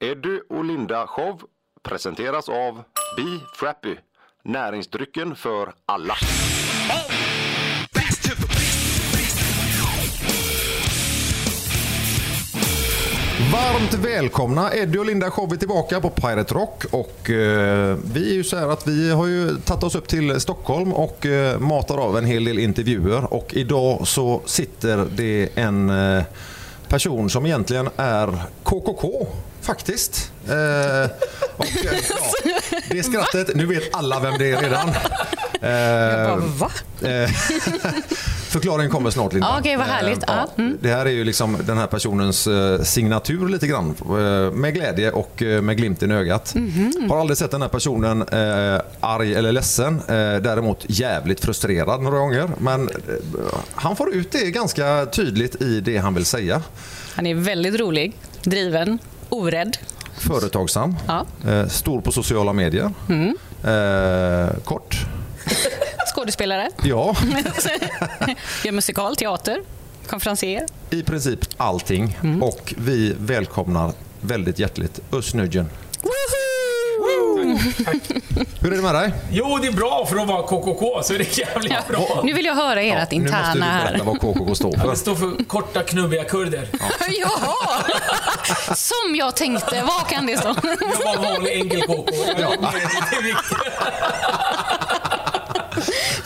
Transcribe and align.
Eddie 0.00 0.40
och 0.48 0.64
Linda 0.64 1.06
show 1.06 1.40
presenteras 1.82 2.48
av 2.48 2.74
Be 3.16 3.40
Frappy. 3.54 3.96
Näringsdrycken 4.44 5.36
för 5.36 5.72
alla. 5.86 6.14
Varmt 13.52 13.94
välkomna! 13.94 14.74
Eddie 14.74 14.98
och 14.98 15.06
Linda 15.06 15.30
show 15.30 15.52
är 15.52 15.56
tillbaka 15.56 16.00
på 16.00 16.10
Pirate 16.10 16.54
Rock. 16.54 16.84
Och, 16.92 17.30
eh, 17.30 17.96
vi 18.14 18.30
är 18.30 18.34
ju 18.34 18.44
så 18.44 18.56
här 18.56 18.68
att 18.68 18.86
vi 18.88 19.10
har 19.10 19.26
ju 19.26 19.56
tagit 19.56 19.84
oss 19.84 19.94
upp 19.94 20.08
till 20.08 20.40
Stockholm 20.40 20.92
och 20.92 21.26
eh, 21.26 21.58
matar 21.58 21.98
av 21.98 22.18
en 22.18 22.24
hel 22.24 22.44
del 22.44 22.58
intervjuer. 22.58 23.34
Och 23.34 23.54
idag 23.54 24.06
så 24.06 24.42
sitter 24.44 25.06
det 25.16 25.48
en 25.54 25.90
eh, 25.90 26.24
person 26.88 27.30
som 27.30 27.46
egentligen 27.46 27.88
är 27.96 28.38
KKK 28.62 29.26
faktiskt. 29.72 30.30
Eh, 30.48 31.10
och, 31.56 31.64
eh, 31.66 32.00
ja, 32.44 32.54
det 32.90 33.02
skrattet, 33.02 33.56
nu 33.56 33.66
vet 33.66 33.94
alla 33.94 34.20
vem 34.20 34.38
det 34.38 34.50
är 34.50 34.60
redan. 34.62 34.88
Jag 34.88 36.28
bara, 36.28 36.32
Eh, 36.32 36.36
va? 36.36 36.70
Eh, 37.02 37.30
Förklaringen 38.48 38.90
kommer 38.90 39.10
snart 39.10 39.32
Linda. 39.32 39.56
Okej, 39.60 39.76
vad 39.76 39.86
härligt. 39.86 40.18
Eh, 40.18 40.24
Ja, 40.28 40.48
mm. 40.58 40.78
Det 40.80 40.88
här 40.88 41.06
är 41.06 41.10
ju 41.10 41.24
liksom 41.24 41.56
den 41.66 41.78
här 41.78 41.86
personens 41.86 42.46
eh, 42.46 42.82
signatur 42.82 43.48
lite 43.48 43.66
grann. 43.66 43.94
eh, 44.00 44.52
Med 44.54 44.74
glädje 44.74 45.10
och 45.10 45.42
eh, 45.42 45.62
med 45.62 45.76
glimten 45.76 46.10
i 46.10 46.14
ögat. 46.14 46.54
Mhm. 46.54 47.10
Har 47.10 47.20
aldrig 47.20 47.38
sett 47.38 47.50
den 47.50 47.62
här 47.62 47.68
personen 47.68 48.22
eh, 48.22 48.80
arg 49.00 49.34
eller 49.34 49.52
ledsen. 49.52 49.94
Eh, 50.08 50.14
däremot 50.42 50.84
jävligt 50.86 51.40
frustrerad 51.40 52.02
några 52.02 52.18
gånger. 52.18 52.48
Men 52.58 52.88
eh, 52.88 52.94
han 53.74 53.96
får 53.96 54.14
ut 54.14 54.32
det 54.32 54.50
ganska 54.50 55.06
tydligt 55.06 55.62
i 55.62 55.80
det 55.80 55.96
han 55.98 56.14
vill 56.14 56.24
säga. 56.24 56.62
Han 57.14 57.26
är 57.26 57.34
väldigt 57.34 57.80
rolig, 57.80 58.12
driven, 58.42 58.98
orädd. 59.28 59.76
Företagsam. 60.18 60.96
Ja. 61.06 61.26
Eh, 61.50 61.66
stor 61.68 62.00
på 62.00 62.12
sociala 62.12 62.52
medier. 62.52 62.90
Eh, 63.64 64.56
kort. 64.64 64.96
Skådespelare, 66.14 66.68
Ja, 66.84 67.16
gör 68.64 68.72
musikal, 68.72 69.16
teater, 69.16 69.60
konferencier. 70.06 70.66
i 70.90 71.02
princip 71.02 71.40
allting. 71.56 72.18
Mm. 72.22 72.42
Och 72.42 72.74
vi 72.78 73.14
välkomnar 73.20 73.92
väldigt 74.20 74.58
hjärtligt 74.58 75.00
Özz 75.12 75.34
Nujen. 75.34 75.68
Hur 78.60 78.72
är 78.72 78.76
det 78.76 78.82
med 78.82 78.94
dig? 78.94 79.12
Jo, 79.30 79.58
det 79.62 79.68
är 79.68 79.72
bra 79.72 80.06
för 80.06 80.16
att 80.16 80.28
vara 80.28 80.42
KKK, 80.42 81.02
så 81.02 81.14
är 81.14 81.18
det 81.18 81.38
jävligt 81.38 81.72
Ja. 81.72 81.78
bra. 81.88 82.20
Nu 82.24 82.32
vill 82.32 82.44
jag 82.44 82.54
höra 82.54 82.82
ert 82.82 82.88
nu 82.88 82.92
måste 83.00 83.14
du 83.14 83.16
interna 83.22 83.80
berätta 83.84 83.96
här. 83.96 84.04
vad 84.04 84.20
KKK 84.20 84.54
står 84.54 84.72
Ja, 84.76 84.80
för. 84.82 84.90
Det 84.90 84.96
står 84.96 85.14
för 85.14 85.44
korta, 85.44 85.82
knubbiga 85.82 86.24
kurder. 86.24 86.68
Jaha! 87.20 87.82
Som 88.74 89.14
jag 89.16 89.36
tänkte. 89.36 89.82
Vad 89.86 90.08
kan 90.08 90.26
det 90.26 90.38
stå? 90.38 90.48
Jag 90.62 91.04
var 91.04 91.16
vanlig 91.30 91.52
enkel 91.52 91.82
KK. 91.82 92.04
Ja. 92.38 92.48
Det 92.60 93.16
är 93.16 93.22
viktigt. 93.22 93.58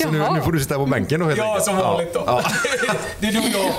Så 0.02 0.10
nu, 0.10 0.18
nu 0.34 0.40
får 0.40 0.52
du 0.52 0.60
sitta 0.60 0.74
på 0.74 0.86
bänken 0.86 1.20
då 1.20 1.26
helt 1.26 1.38
Ja, 1.38 1.44
enkelt. 1.46 1.64
som 1.64 1.76
vanligt 1.76 2.14
då. 2.14 2.22
Ja. 2.26 2.42
Det 3.20 3.26
är 3.28 3.32
du 3.32 3.38
och 3.38 3.44
jag. 3.44 3.72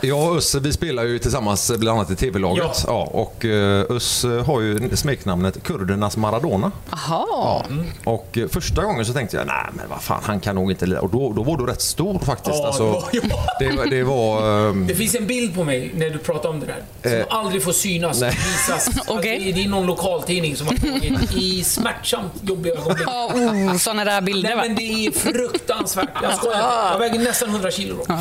Jag 0.00 0.30
och 0.30 0.36
Özz, 0.36 0.54
vi 0.54 0.72
spelar 0.72 1.04
ju 1.04 1.18
tillsammans 1.18 1.72
bland 1.76 1.98
annat 1.98 2.10
i 2.10 2.16
TV-laget. 2.16 2.64
Ja. 2.64 2.72
Ja, 2.86 3.02
och 3.12 3.44
eh, 3.44 3.84
Özz 3.90 4.24
har 4.46 4.60
ju 4.60 4.96
smeknamnet 4.96 5.62
Kurdernas 5.62 6.16
Maradona. 6.16 6.72
Jaha. 6.90 7.26
Ja. 7.30 7.64
Och 8.04 8.38
eh, 8.38 8.48
första 8.48 8.82
gången 8.84 9.04
så 9.06 9.12
tänkte 9.12 9.36
jag, 9.36 9.46
nej 9.46 9.56
men 9.72 9.84
vad 9.88 10.02
fan, 10.02 10.20
han 10.24 10.40
kan 10.40 10.54
nog 10.54 10.70
inte 10.70 10.86
lira. 10.86 11.00
Och 11.00 11.10
då, 11.10 11.32
då 11.32 11.42
var 11.42 11.56
du 11.56 11.66
rätt 11.66 11.82
stor 11.82 12.18
faktiskt. 12.18 12.56
Ja, 12.58 12.66
alltså, 12.66 13.02
det 13.12 13.20
var 13.20 13.28
jag. 13.30 13.30
det, 13.70 13.76
var- 13.76 13.86
det 13.86 14.02
var... 14.04 14.68
ehm, 14.70 14.86
Det 14.86 14.94
finns 14.94 15.14
en 15.14 15.26
bild 15.26 15.54
på 15.54 15.64
mig 15.64 15.90
när 15.94 16.10
du 16.10 16.18
pratar 16.18 16.48
om 16.48 16.60
det 16.60 16.66
där. 16.66 16.82
Som 17.02 17.12
Eh, 17.12 17.26
aldrig 17.28 17.62
får 17.62 17.72
synas 17.72 18.20
nej. 18.20 18.30
visas. 18.30 18.88
Okej. 19.08 19.34
Alltså, 19.36 19.52
det 19.52 19.64
är 19.64 19.68
någon 19.68 19.86
lokaltidning 19.86 20.56
som 20.56 20.66
har 20.66 20.74
tagit 20.74 21.32
i 21.36 21.64
smärtsamt 21.64 22.32
jobbiga 22.42 22.74
ögonblick. 22.74 23.06
Ja, 23.08 23.30
oh, 23.34 23.76
såna 23.76 24.04
där 24.04 24.20
bilder 24.20 24.48
Nej 24.48 24.56
va? 24.56 24.62
men 24.66 24.76
det 24.76 25.05
är 25.06 25.12
fruktansvärt. 25.12 26.08
Jag 26.22 26.34
skojar. 26.36 26.90
Jag 26.92 26.98
väger 26.98 27.18
nästan 27.18 27.48
100 27.48 27.70
kilo 27.70 28.04
då. 28.08 28.14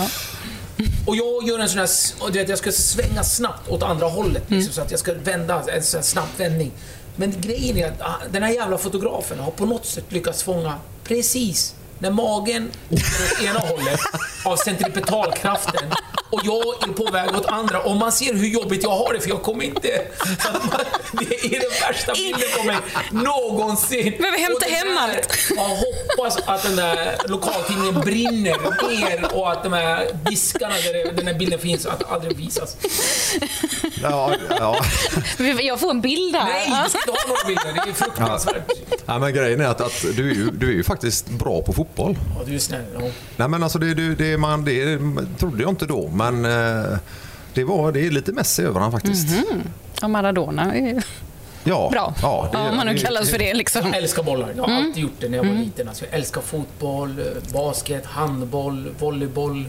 Och 1.06 1.16
jag 1.16 1.48
gör 1.48 1.60
en 1.60 1.70
sån 1.70 1.80
här, 1.80 1.90
du 2.32 2.40
vet, 2.40 2.50
jag 2.50 2.58
ska 2.58 2.72
svänga 2.72 3.24
snabbt 3.24 3.70
åt 3.70 3.84
andra 3.84 4.08
hållet. 4.08 4.44
Liksom, 4.48 4.74
så 4.74 4.82
att 4.82 4.92
jag 4.92 5.00
ska 5.00 5.14
vända, 5.14 5.64
en 5.68 5.84
sån 5.84 5.98
här 5.98 6.06
snabb 6.06 6.28
vändning. 6.38 6.72
Men 7.16 7.42
grejen 7.42 7.78
är 7.78 7.88
att 7.88 8.02
ah, 8.02 8.16
den 8.32 8.44
här 8.44 8.52
jävla 8.52 8.78
fotografen 8.78 9.40
har 9.40 9.52
på 9.52 9.66
något 9.66 9.86
sätt 9.86 10.06
lyckats 10.10 10.44
fånga 10.44 10.76
precis 11.04 11.76
när 12.00 12.12
magen 12.12 12.72
åker 12.90 13.04
åt 13.04 13.42
ena 13.50 13.60
hållet 13.60 14.00
av 14.46 14.56
centripetalkraften 14.56 15.84
och 16.36 16.42
jag 16.44 16.90
är 16.90 16.94
på 16.94 17.12
väg 17.12 17.36
åt 17.36 17.46
andra. 17.46 17.80
Och 17.82 17.96
man 17.96 18.12
ser 18.12 18.34
hur 18.34 18.48
jobbigt 18.48 18.84
jag 18.84 18.90
har 18.90 19.14
det 19.14 19.20
för 19.20 19.30
jag 19.30 19.44
kommer 19.44 19.64
inte... 19.64 20.02
Man, 20.54 20.80
det 21.30 21.46
är 21.46 21.60
den 21.60 21.70
värsta 21.88 22.14
bilden 22.14 22.50
på 22.58 22.64
mig 22.64 22.78
någonsin. 23.12 24.14
Behöver 24.18 24.38
hämta 24.38 24.66
hem 24.66 24.98
allt. 24.98 25.38
jag 25.56 25.64
hoppas 25.64 26.38
att 26.48 26.64
den 26.64 26.76
där 26.76 27.18
lokaltidningen 27.28 28.02
brinner 28.02 28.58
ner 28.88 29.36
och 29.36 29.52
att 29.52 29.64
de 29.64 29.74
här 29.74 30.08
diskarna 30.30 30.76
där 30.76 31.12
den 31.12 31.28
här 31.28 31.34
bilden 31.34 31.60
finns, 31.60 31.86
att 31.86 32.12
aldrig 32.12 32.38
visas. 32.38 32.78
ja, 34.02 34.34
ja. 34.50 34.86
Jag 35.62 35.80
får 35.80 35.92
en 35.92 36.02
bild 36.02 36.36
här. 36.36 36.44
Nej, 36.46 36.84
du 36.84 36.90
ska 36.90 37.00
inte 37.00 37.12
ha 37.12 37.28
några 37.28 37.48
bilder. 37.48 37.86
Det 37.86 37.90
är 37.90 37.94
fruktansvärt. 37.94 38.72
ja, 39.06 39.20
men 39.20 39.34
grejen 39.34 39.62
är 39.62 39.66
att, 39.66 39.82
att 39.82 40.06
du, 40.16 40.32
är 40.32 40.36
ju, 40.36 40.52
du 40.52 40.70
är 40.70 40.74
ju 40.74 40.84
faktiskt 40.84 41.30
bra 41.30 41.62
på 41.62 41.74
fotboll. 41.74 42.18
Ja, 42.38 42.44
du 42.46 42.56
är 42.56 42.60
snäll. 42.60 42.86
Ja. 43.00 43.08
Nej 43.38 43.48
men 43.48 43.64
alltså 43.64 43.80
det, 43.80 43.94
det, 43.94 44.16
det, 44.16 44.38
man, 44.38 44.66
det 44.66 45.00
trodde 45.40 45.62
jag 45.62 45.70
inte 45.70 45.86
då, 45.86 46.08
men 46.08 46.25
eh, 46.32 46.98
det, 47.54 47.64
var, 47.64 47.92
det 47.92 48.06
är 48.08 48.12
lite 48.12 48.32
Messi 48.32 48.64
över 48.64 48.80
han 48.80 48.92
faktiskt. 48.92 49.28
Ja, 50.02 50.08
Maradona 50.08 50.76
är 50.76 51.04
Ja, 51.68 51.90
bra. 51.92 52.14
Ja, 52.22 52.50
det, 52.52 52.58
om 52.58 52.76
man 52.78 52.88
nu 52.88 52.98
kallas 52.98 53.30
för 53.30 53.38
det 53.40 53.54
liksom. 53.54 53.82
Jag 53.88 53.96
älskar 53.98 54.24
bollar. 54.24 54.54
Jag 54.58 54.64
har 54.64 54.74
alltid 54.76 55.04
gjort 55.04 55.12
det 55.20 55.30
när 55.30 55.38
jag 55.38 55.46
var 55.46 55.54
liten. 55.54 55.88
Alltså, 55.88 56.06
jag 56.06 56.14
älskar 56.14 56.42
fotboll, 56.42 57.20
eh, 57.20 57.54
basket, 57.54 58.06
handboll, 58.06 58.90
volleyboll, 59.00 59.66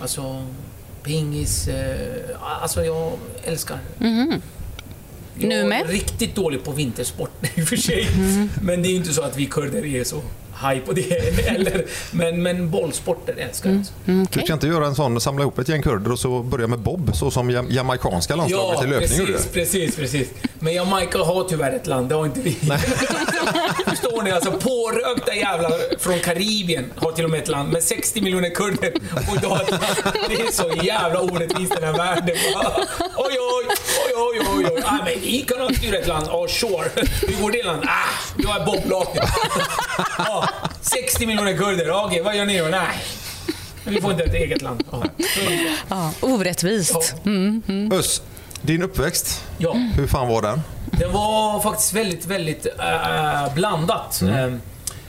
alltså 0.00 0.46
pingis. 1.02 1.68
eh, 1.68 1.96
Alltså 2.62 2.84
jag 2.84 3.12
älskar. 3.44 3.78
Jag 3.98 5.48
Nu 5.48 5.64
med? 5.64 5.80
är 5.80 5.84
riktigt 5.88 6.34
dålig 6.34 6.64
på 6.64 6.72
vintersport 6.72 7.30
i 7.54 7.62
och 7.62 7.68
för 7.68 7.76
sig. 7.76 8.08
Men 8.62 8.82
det 8.82 8.88
är 8.88 8.90
ju 8.90 8.96
inte 8.96 9.12
så 9.12 9.22
att 9.22 9.36
vi 9.36 9.46
kurder 9.46 9.84
är 9.84 10.04
så 10.04 10.20
haj 10.62 10.80
på 10.80 10.92
det 10.92 11.42
heller. 11.46 11.84
Men, 12.10 12.42
men 12.42 12.70
bollsporter 12.70 13.34
älskar 13.38 13.70
jag. 13.70 13.78
Alltså. 13.78 13.92
Du 14.38 14.44
ska 14.44 14.52
inte 14.52 14.66
göra 14.66 14.86
en 14.86 14.94
sån, 14.94 15.20
samla 15.20 15.42
ihop 15.42 15.58
ett 15.58 15.68
gäng 15.68 15.82
kurder 15.82 16.12
och 16.12 16.18
så 16.18 16.42
börja 16.42 16.66
med 16.66 16.78
bob, 16.78 17.10
så 17.16 17.30
som 17.30 17.50
jam- 17.50 17.66
jamaicanska 17.70 18.36
landslaget 18.36 18.84
i 18.84 18.86
löpning 18.86 19.18
gjorde. 19.18 19.32
precis, 19.32 19.52
precis, 19.52 19.96
precis. 19.96 20.28
Men 20.58 20.74
Jamaica 20.74 21.18
har 21.18 21.44
tyvärr 21.48 21.72
ett 21.72 21.86
land, 21.86 22.08
det 22.08 22.14
har 22.14 22.24
inte 22.26 22.40
vi. 22.40 22.52
Förstår 23.86 24.22
ni? 24.22 24.30
Alltså 24.30 24.52
pårökta 24.52 25.34
jävlar 25.34 25.98
från 25.98 26.18
Karibien 26.20 26.92
har 26.96 27.12
till 27.12 27.24
och 27.24 27.30
med 27.30 27.42
ett 27.42 27.48
land 27.48 27.72
med 27.72 27.82
60 27.82 28.20
miljoner 28.20 28.50
kurder. 28.50 28.92
Och 29.30 29.40
då, 29.42 29.60
det 30.28 30.34
är 30.34 30.52
så 30.52 30.84
jävla 30.84 31.20
orättvist 31.20 31.72
den 31.74 31.84
här 31.84 31.92
världen. 31.92 32.36
Oj, 33.16 33.36
oj, 33.40 33.66
oj, 33.68 34.12
oj, 34.16 34.40
oj, 34.56 34.66
oj. 34.74 34.82
Ah, 34.84 34.98
men 35.04 35.20
vi 35.20 35.40
kan 35.48 35.60
ha 35.60 35.68
styra 35.74 35.96
ett 35.98 36.06
land. 36.06 36.26
Oh, 36.28 36.46
sure. 36.48 36.90
Hur 37.26 37.42
går 37.42 37.50
det 37.52 37.62
land? 37.62 37.82
Ah, 37.86 38.32
jag 38.38 38.60
är 38.60 38.66
boblaget. 38.66 39.24
Ah, 40.18 40.48
60 40.82 41.26
miljoner 41.26 41.56
kurder. 41.56 41.90
Okej, 42.04 42.22
vad 42.22 42.36
gör 42.36 42.44
ni 42.46 42.58
då? 42.58 42.64
Nej. 42.64 42.96
Vi 43.84 44.00
får 44.00 44.10
inte 44.12 44.24
ett 44.24 44.34
eget 44.34 44.62
land. 44.62 44.84
Ja, 45.88 46.12
orättvist. 46.20 47.14
Öss, 47.92 48.22
din 48.62 48.82
uppväxt, 48.82 49.44
Ja. 49.58 49.72
hur 49.72 50.06
fan 50.06 50.28
var 50.28 50.42
den? 50.42 50.60
Det 50.98 51.06
var 51.06 51.60
faktiskt 51.60 51.92
väldigt, 51.92 52.26
väldigt 52.26 52.66
äh, 52.66 53.54
blandat. 53.54 54.22
Eh, 54.22 54.54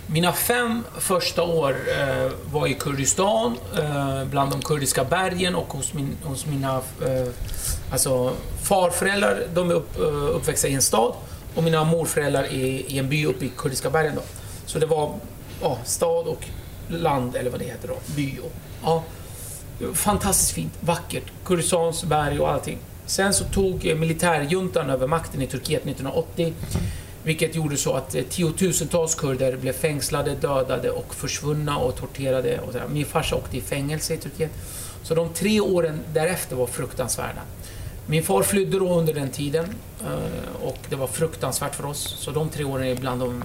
Mina 0.08 0.34
fem 0.34 0.84
första 1.00 1.44
år 1.44 1.78
eh, 2.00 2.32
var 2.52 2.68
i 2.68 2.74
Kurdistan, 2.74 3.58
eh, 3.78 4.24
bland 4.26 4.52
de 4.52 4.62
kurdiska 4.62 5.04
bergen 5.04 5.56
och 5.56 5.74
hos, 5.74 5.94
min, 5.94 6.18
hos 6.24 6.46
mina 6.46 6.76
eh, 7.06 7.28
alltså, 7.92 8.34
farföräldrar. 8.64 9.44
De 9.54 9.70
är 9.70 9.74
upp, 9.74 10.00
eh, 10.00 10.04
uppväxta 10.36 10.68
i 10.68 10.74
en 10.74 10.82
stad 10.82 11.14
och 11.56 11.64
mina 11.64 11.84
morföräldrar 11.84 12.44
i, 12.54 12.86
i 12.88 12.98
en 13.00 13.10
by 13.10 13.26
uppe 13.26 13.46
i 13.46 13.52
kurdiska 13.58 13.90
bergen. 13.90 14.16
Då. 14.16 14.22
Så 14.66 14.80
det 14.80 14.86
var 14.86 15.14
ja, 15.64 15.78
stad 15.86 16.28
och 16.28 16.46
land, 16.88 17.36
eller 17.36 17.50
vad 17.50 17.60
det 17.60 17.66
heter 17.66 17.88
då, 17.88 17.98
by. 18.16 18.40
Och, 18.40 18.52
ja, 18.84 19.04
fantastiskt 19.94 20.52
fint, 20.52 20.74
vackert. 20.80 21.24
Kurdistans 21.46 22.04
berg 22.04 22.40
och 22.40 22.52
allting. 22.52 22.78
Sen 23.06 23.34
så 23.34 23.44
tog 23.44 23.86
eh, 23.86 23.98
militärjuntan 23.98 24.90
över 24.90 25.08
makten 25.08 25.42
i 25.42 25.48
Turkiet 25.48 25.82
1980. 25.82 26.54
Vilket 27.24 27.56
gjorde 27.56 27.78
så 27.78 27.94
att 27.94 28.16
eh, 28.16 28.24
tiotusentals 28.24 29.16
kurder 29.16 29.58
blev 29.58 29.74
fängslade, 29.74 30.36
dödade 30.36 30.92
och 30.92 31.16
försvunna 31.16 31.78
och 31.78 31.96
torterade. 31.96 32.60
Och 32.60 32.72
sådär. 32.72 32.88
Min 32.88 33.06
farsa 33.06 33.36
åkte 33.36 33.58
i 33.58 33.62
fängelse 33.62 34.14
i 34.14 34.18
Turkiet. 34.18 34.52
Så 35.04 35.16
de 35.16 35.30
tre 35.30 35.60
åren 35.60 36.00
därefter 36.14 36.56
var 36.56 36.68
fruktansvärda. 36.68 37.42
Min 38.06 38.24
far 38.24 38.44
flydde 38.44 38.80
då 38.80 38.94
under 38.94 39.14
den 39.14 39.30
tiden 39.30 39.66
eh, 40.02 40.64
och 40.64 40.78
det 40.90 40.96
var 40.96 41.08
fruktansvärt 41.08 41.76
för 41.76 41.86
oss. 41.86 42.16
Så 42.20 42.32
de 42.32 42.50
tre 42.50 42.64
åren 42.64 42.88
är 42.88 42.96
bland 42.96 43.22
de... 43.22 43.44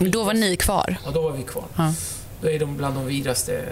Men 0.00 0.10
Då 0.10 0.24
var 0.24 0.34
ni 0.34 0.56
kvar. 0.56 0.96
Ja, 1.04 1.10
då 1.10 1.22
var 1.22 1.32
vi 1.32 1.42
kvar. 1.42 1.64
Ja. 1.76 1.94
Då 2.42 2.50
är 2.50 2.58
de 2.58 2.76
bland 2.76 2.94
de 2.94 3.06
vidraste 3.06 3.64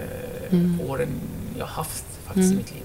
eh, 0.51 0.89
åren 0.89 1.09
jag 1.57 1.65
haft 1.65 2.03
faktiskt 2.25 2.53
i 2.53 2.55
mitt 2.55 2.71
liv. 2.71 2.83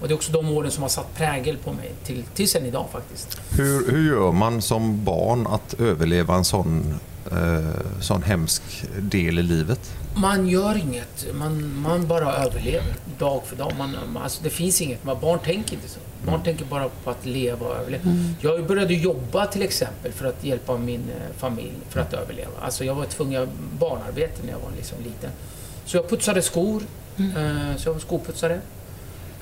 Och 0.00 0.08
det 0.08 0.14
är 0.14 0.16
också 0.16 0.32
de 0.32 0.50
åren 0.50 0.70
som 0.70 0.82
har 0.82 0.88
satt 0.88 1.14
prägel 1.16 1.56
på 1.56 1.72
mig 1.72 1.92
till, 2.04 2.24
tills 2.34 2.56
än 2.56 2.66
idag 2.66 2.86
faktiskt. 2.92 3.40
Hur, 3.50 3.90
hur 3.92 4.08
gör 4.10 4.32
man 4.32 4.62
som 4.62 5.04
barn 5.04 5.46
att 5.46 5.74
överleva 5.80 6.34
en 6.34 6.44
sån, 6.44 6.94
eh, 7.32 8.00
sån 8.00 8.22
hemsk 8.22 8.62
del 8.98 9.38
i 9.38 9.42
livet? 9.42 9.90
Man 10.14 10.48
gör 10.48 10.76
inget, 10.76 11.34
man, 11.34 11.80
man 11.80 12.06
bara 12.06 12.32
överlever 12.32 12.94
dag 13.18 13.42
för 13.46 13.56
dag. 13.56 13.72
Man, 13.78 14.16
alltså 14.16 14.42
det 14.42 14.50
finns 14.50 14.80
inget, 14.80 15.04
man, 15.04 15.20
barn 15.20 15.38
tänker 15.38 15.74
inte 15.74 15.88
så. 15.88 15.98
Barn 16.26 16.42
tänker 16.42 16.64
bara 16.64 16.88
på 17.04 17.10
att 17.10 17.26
leva 17.26 17.66
och 17.66 17.76
överleva. 17.76 18.04
Jag 18.40 18.66
började 18.66 18.94
jobba 18.94 19.46
till 19.46 19.62
exempel 19.62 20.12
för 20.12 20.26
att 20.26 20.44
hjälpa 20.44 20.78
min 20.78 21.00
eh, 21.00 21.36
familj 21.36 21.76
för 21.88 22.00
att 22.00 22.12
överleva. 22.12 22.50
Alltså 22.60 22.84
jag 22.84 22.94
var 22.94 23.04
tvungen 23.04 23.42
att 23.42 23.48
barnarbete 23.78 24.42
när 24.44 24.52
jag 24.52 24.58
var 24.58 24.70
liksom 24.76 24.98
liten. 24.98 25.30
Så 25.84 25.96
jag 25.96 26.08
putsade 26.08 26.42
skor, 26.42 26.82
eh, 27.18 27.76
så 27.76 27.88
jag 27.88 27.92
var 27.92 28.00
skoputsare 28.00 28.60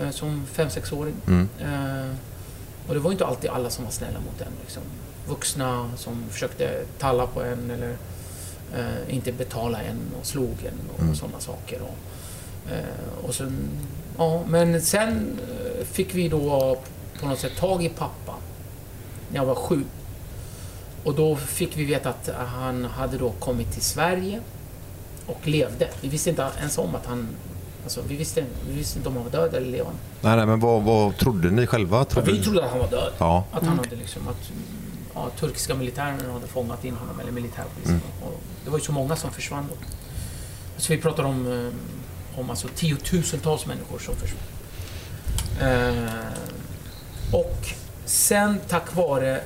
eh, 0.01 0.11
som 0.11 0.47
fem 0.53 0.71
sexåring 0.71 1.15
Mm. 1.27 1.49
Och 2.89 2.95
det 2.95 3.01
var 3.01 3.13
inte 3.13 3.27
alltid 3.27 3.51
alla 3.51 3.71
som 3.71 3.85
var 3.85 3.93
snälla 3.93 4.19
mot 4.21 4.41
en. 4.41 4.53
Liksom. 4.61 4.83
Vuxna 5.29 5.91
som 5.97 6.25
försökte 6.31 6.85
talla 6.99 7.27
på 7.27 7.43
en 7.43 7.71
eller 7.71 7.97
eh, 8.77 9.15
inte 9.15 9.33
betala 9.33 9.83
en 9.83 9.99
och 10.21 10.27
slog 10.27 10.57
en 10.65 10.91
och 10.95 11.01
Mm. 11.01 11.15
sådana 11.15 11.41
saker. 11.41 11.81
Och, 11.83 12.73
eh, 12.73 13.25
och 13.29 13.35
sen, 13.35 13.69
ja, 14.19 14.43
men 14.49 14.83
sen 14.83 15.39
eh, 15.43 15.85
fick 15.87 16.15
vi 16.15 16.29
då 16.29 16.79
på 17.21 17.27
något 17.27 17.39
sätt 17.39 17.57
tag 17.57 17.85
i 17.85 17.89
pappa 17.89 18.35
när 19.31 19.37
jag 19.37 19.47
var 19.47 19.55
sju. 19.55 19.85
Och 21.05 21.15
då 21.15 21.37
fick 21.37 21.77
vi 21.77 21.85
veta 21.85 22.09
att 22.09 22.31
han 22.37 22.85
hade 22.85 23.19
då 23.19 23.31
kommit 23.31 23.73
till 23.73 23.83
Sverige 23.83 24.41
och 25.27 25.49
levde. 25.49 25.89
Vi 26.01 26.09
visste 26.09 26.31
inte 26.31 26.47
ens 26.59 26.79
om 26.79 26.95
att 26.95 27.07
han... 27.07 27.29
Alltså, 27.83 28.01
vi, 28.09 28.17
visste, 28.17 28.45
vi 28.69 28.75
visste 28.77 28.99
inte 28.99 29.09
om 29.09 29.15
han 29.15 29.25
var 29.25 29.31
död 29.31 29.55
eller 29.55 29.71
levande. 29.71 29.99
Nej, 30.21 30.37
nej, 30.37 30.47
men 30.47 30.61
vad, 30.61 30.83
vad 30.83 31.17
trodde 31.17 31.51
ni 31.51 31.67
själva? 31.67 31.97
Ja, 31.99 32.05
Trodde 32.05 32.33
vi 32.33 32.43
trodde 32.43 32.65
att 32.65 32.71
han 32.71 32.79
var 32.79 32.89
död. 32.91 33.13
Ja. 33.19 33.45
Att 33.53 33.67
han 33.67 33.77
hade 33.79 33.97
liksom, 33.97 34.23
att 34.29 34.51
mm, 34.51 34.63
ja, 35.15 35.29
turkiska 35.41 35.75
militären 35.75 36.31
hade 36.33 36.47
fångat 36.47 36.85
in 36.85 36.95
honom, 36.97 37.21
eller 37.21 37.33
militärpolisen. 37.33 38.01
Och 38.23 38.41
det 38.65 38.71
var 38.71 38.79
ju 38.79 38.85
så 38.85 38.93
många 38.93 39.17
som 39.17 39.33
försvann 39.33 39.67
då. 39.71 39.77
Så 40.77 40.93
vi 40.93 41.01
pratar 41.01 41.25
om, 41.25 41.53
eh, 41.53 42.39
om 42.41 42.51
alltså 42.51 42.69
tiotusentals 42.77 43.67
människor 43.67 43.99
som 43.99 44.17
försvann. 44.17 44.43
Eh, 45.61 46.15
och 47.33 47.69
sen 48.05 48.61
tack 48.69 48.95
vare 48.95 49.41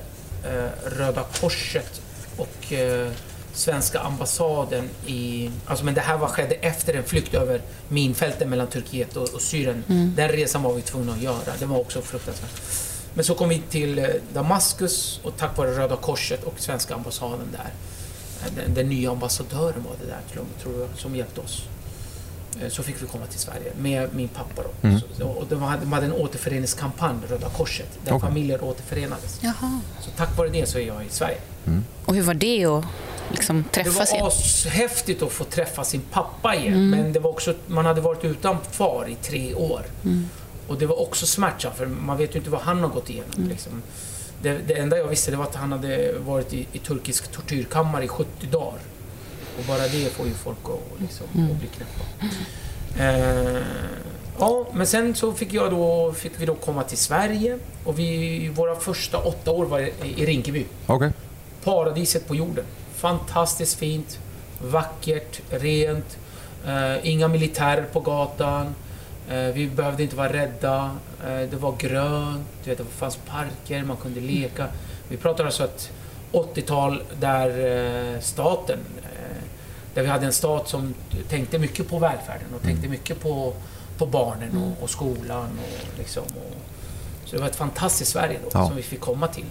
eh, 0.44 0.90
Röda 0.98 1.24
Korset 1.40 2.00
och 2.36 2.72
eh, 2.72 3.10
svenska 3.52 4.00
ambassaden 4.00 4.88
i... 5.06 5.50
Alltså 5.66 5.84
men 5.84 5.94
det 5.94 6.00
här 6.00 6.16
var, 6.18 6.28
skedde 6.28 6.54
efter 6.54 6.94
en 6.94 7.04
flykt 7.04 7.34
över 7.34 7.62
minfälten 7.88 8.50
mellan 8.50 8.66
Turkiet 8.66 9.16
och, 9.16 9.34
och 9.34 9.40
Syrien. 9.40 9.84
Den 10.16 10.28
resan 10.28 10.62
var 10.62 10.74
vi 10.74 10.82
tvungna 10.82 11.12
att 11.12 11.22
göra. 11.22 11.52
Det 11.58 11.66
var 11.66 11.78
också 11.80 12.02
fruktansvärt. 12.02 12.62
Men 13.14 13.24
så 13.24 13.34
kom 13.34 13.48
vi 13.48 13.62
till 13.70 13.98
eh, 13.98 14.06
Damaskus 14.32 15.20
och 15.22 15.36
tack 15.36 15.56
vare 15.56 15.70
Röda 15.70 15.96
Korset 15.96 16.44
och 16.44 16.60
svenska 16.60 16.94
ambassaden 16.94 17.48
där. 17.52 17.70
Den, 18.56 18.74
den 18.74 18.88
nya 18.88 19.10
ambassadören 19.10 19.84
var 19.88 19.92
det 20.00 20.06
där 20.06 20.20
tror 20.62 20.80
jag, 20.80 20.88
som 20.98 21.16
hjälpte 21.16 21.40
oss. 21.40 21.62
Eh, 22.62 22.68
Så 22.68 22.82
fick 22.82 23.02
vi 23.02 23.06
komma 23.06 23.26
till 23.26 23.38
Sverige 23.40 23.72
med 23.80 24.14
min 24.14 24.28
pappa. 24.28 24.62
Då. 24.62 24.88
Mm. 24.88 25.00
Så, 25.18 25.26
och 25.28 25.46
de 25.48 25.62
hade, 25.62 25.80
de 25.80 25.92
hade 25.92 26.06
en 26.06 26.12
återföreningskampanj, 26.12 27.16
Röda 27.28 27.48
Korset, 27.48 27.88
där 28.04 28.12
Okej. 28.12 28.28
familjer 28.28 28.64
återförenades. 28.64 29.38
Jaha. 29.42 29.80
Så 30.00 30.10
tack 30.16 30.36
vare 30.38 30.48
det 30.48 30.66
så 30.68 30.78
är 30.78 30.86
jag 30.86 31.04
i 31.04 31.08
Sverige. 31.10 31.38
Och 32.04 32.14
hur 32.14 32.22
var 32.22 32.34
det 32.34 32.64
att 32.66 32.84
liksom 33.30 33.64
Det 33.72 33.82
träffas 33.84 34.10
var 34.10 34.16
igen? 34.16 34.26
ashäftigt 34.26 35.22
att 35.22 35.32
få 35.32 35.44
träffa 35.44 35.84
sin 35.84 36.00
pappa 36.00 36.54
igen. 36.54 36.74
Mm. 36.74 36.90
Men 36.90 37.12
det 37.12 37.20
var 37.20 37.30
också, 37.30 37.54
man 37.66 37.86
hade 37.86 38.00
varit 38.00 38.24
utan 38.24 38.56
far 38.70 39.08
i 39.08 39.14
tre 39.14 39.54
år. 39.54 39.82
Mm. 40.04 40.28
Och 40.68 40.78
det 40.78 40.86
var 40.86 41.00
också 41.02 41.26
smärtsamt 41.26 41.76
för 41.76 41.86
man 41.86 42.16
vet 42.16 42.34
ju 42.34 42.38
inte 42.38 42.50
vad 42.50 42.60
han 42.60 42.80
har 42.80 42.88
gått 42.88 43.10
igenom. 43.10 43.30
Mm. 43.36 43.48
Liksom. 43.48 43.82
Det, 44.44 44.58
det 44.66 44.74
enda 44.74 44.98
jag 44.98 45.08
visste 45.08 45.30
det 45.30 45.36
var 45.36 45.44
att 45.44 45.54
han 45.54 45.72
hade 45.72 46.12
varit 46.18 46.52
i, 46.52 46.66
i 46.72 46.78
turkisk 46.78 47.32
tortyrkammare 47.32 48.04
i 48.04 48.08
70 48.08 48.46
dagar. 48.46 48.78
Och 49.58 49.64
bara 49.68 49.78
det 49.82 50.12
får 50.12 50.26
ju 50.26 50.32
folk 50.34 50.58
att, 50.64 51.00
liksom, 51.00 51.26
Mm. 51.34 51.50
att 51.52 51.56
bli 51.58 51.68
knäppa. 51.68 52.04
Eh, 52.98 53.62
ja, 54.38 54.66
men 54.72 54.86
sen 54.86 55.14
så 55.14 55.32
fick, 55.32 55.52
jag 55.52 55.70
då, 55.70 56.12
fick 56.12 56.32
vi 56.36 56.46
då 56.46 56.54
komma 56.54 56.82
till 56.82 56.98
Sverige. 56.98 57.58
Och 57.84 57.98
vi, 57.98 58.48
våra 58.48 58.74
första 58.76 59.18
åtta 59.18 59.50
år 59.50 59.64
var 59.64 59.80
i, 59.80 59.92
i 60.16 60.26
Rinkeby 60.26 60.64
Okej. 60.86 61.10
paradiset 61.64 62.28
på 62.28 62.34
jorden. 62.34 62.64
Fantastiskt 62.96 63.78
fint, 63.78 64.18
vackert, 64.62 65.40
rent, 65.50 66.18
eh, 66.66 67.08
inga 67.08 67.28
militärer 67.28 67.82
på 67.92 68.00
gatan. 68.00 68.74
Eh, 69.30 69.54
vi 69.54 69.66
behövde 69.66 70.02
inte 70.02 70.16
vara 70.16 70.32
rädda. 70.32 70.96
Eh, 71.26 71.48
det 71.50 71.56
var 71.56 71.74
grönt, 71.78 72.46
du 72.64 72.70
vet, 72.70 72.78
det 72.78 72.84
fanns 72.84 73.16
parker, 73.16 73.82
man 73.84 73.96
kunde 73.96 74.20
leka. 74.20 74.66
Vi 75.08 75.16
pratar 75.16 75.44
alltså 75.44 75.64
ett 75.64 75.90
80-tal 76.32 77.02
där 77.20 77.48
eh, 78.14 78.20
staten, 78.20 78.78
där 79.94 80.02
vi 80.02 80.08
hade 80.08 80.26
en 80.26 80.32
stat 80.32 80.68
som 80.68 80.94
tänkte 81.28 81.58
mycket 81.58 81.88
på 81.88 81.98
välfärden 81.98 82.46
och 82.56 82.62
tänkte 82.62 82.88
mycket 82.88 83.20
på, 83.20 83.54
på 83.98 84.06
barnen 84.06 84.56
och, 84.62 84.82
och 84.82 84.90
skolan. 84.90 85.48
Och, 85.58 85.98
liksom, 85.98 86.22
och, 86.22 86.54
så 87.24 87.36
det 87.36 87.42
var 87.42 87.48
ett 87.48 87.56
fantastiskt 87.56 88.10
Sverige 88.10 88.38
då, 88.42 88.48
Ja. 88.52 88.66
som 88.66 88.76
vi 88.76 88.82
fick 88.82 89.00
komma 89.00 89.26
till 89.28 89.44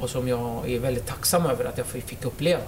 och 0.00 0.10
som 0.10 0.28
jag 0.28 0.70
är 0.70 0.78
väldigt 0.78 1.06
tacksam 1.06 1.46
över 1.46 1.64
att 1.64 1.78
jag 1.78 1.86
fick 1.86 2.24
uppleva. 2.24 2.62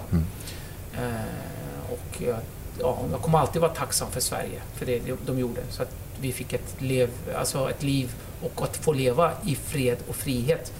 Eh, 0.93 1.91
och 1.91 2.21
jag, 2.21 2.37
ja, 2.79 2.97
jag 3.11 3.21
kommer 3.21 3.39
alltid 3.39 3.61
vara 3.61 3.71
tacksam 3.73 4.11
för 4.11 4.19
Sverige, 4.19 4.61
för 4.75 4.85
det 4.85 5.01
de 5.25 5.39
gjorde. 5.39 5.61
Så 5.69 5.81
att 5.83 5.91
vi 6.21 6.31
fick 6.31 6.53
ett, 6.53 6.75
lev, 6.81 7.09
alltså 7.37 7.69
ett 7.69 7.83
liv 7.83 8.13
och 8.41 8.61
att 8.63 8.77
få 8.77 8.93
leva 8.93 9.31
i 9.45 9.55
fred 9.55 9.97
och 10.09 10.15
frihet 10.15 10.73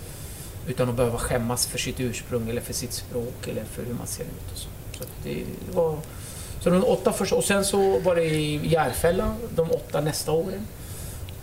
utan 0.67 0.89
att 0.89 0.95
behöva 0.95 1.17
skämmas 1.17 1.65
för 1.65 1.77
sitt 1.77 1.99
ursprung 1.99 2.49
eller 2.49 2.61
för 2.61 2.73
sitt 2.73 2.93
språk 2.93 3.47
eller 3.47 3.63
för 3.63 3.83
hur 3.83 3.93
man 3.93 4.07
ser 4.07 4.23
ut. 4.23 4.51
Och 4.53 4.57
så. 4.57 4.67
Så 4.97 5.03
det 5.23 5.43
var... 5.73 5.97
Så 6.63 6.69
de 6.69 6.83
åtta 6.83 7.13
första, 7.13 7.35
och 7.35 7.43
sen 7.43 7.65
så 7.65 7.99
var 7.99 8.15
det 8.15 8.23
i 8.25 8.67
Järfälla 8.67 9.35
de 9.55 9.71
åtta 9.71 10.01
nästa 10.01 10.31
åren. 10.31 10.67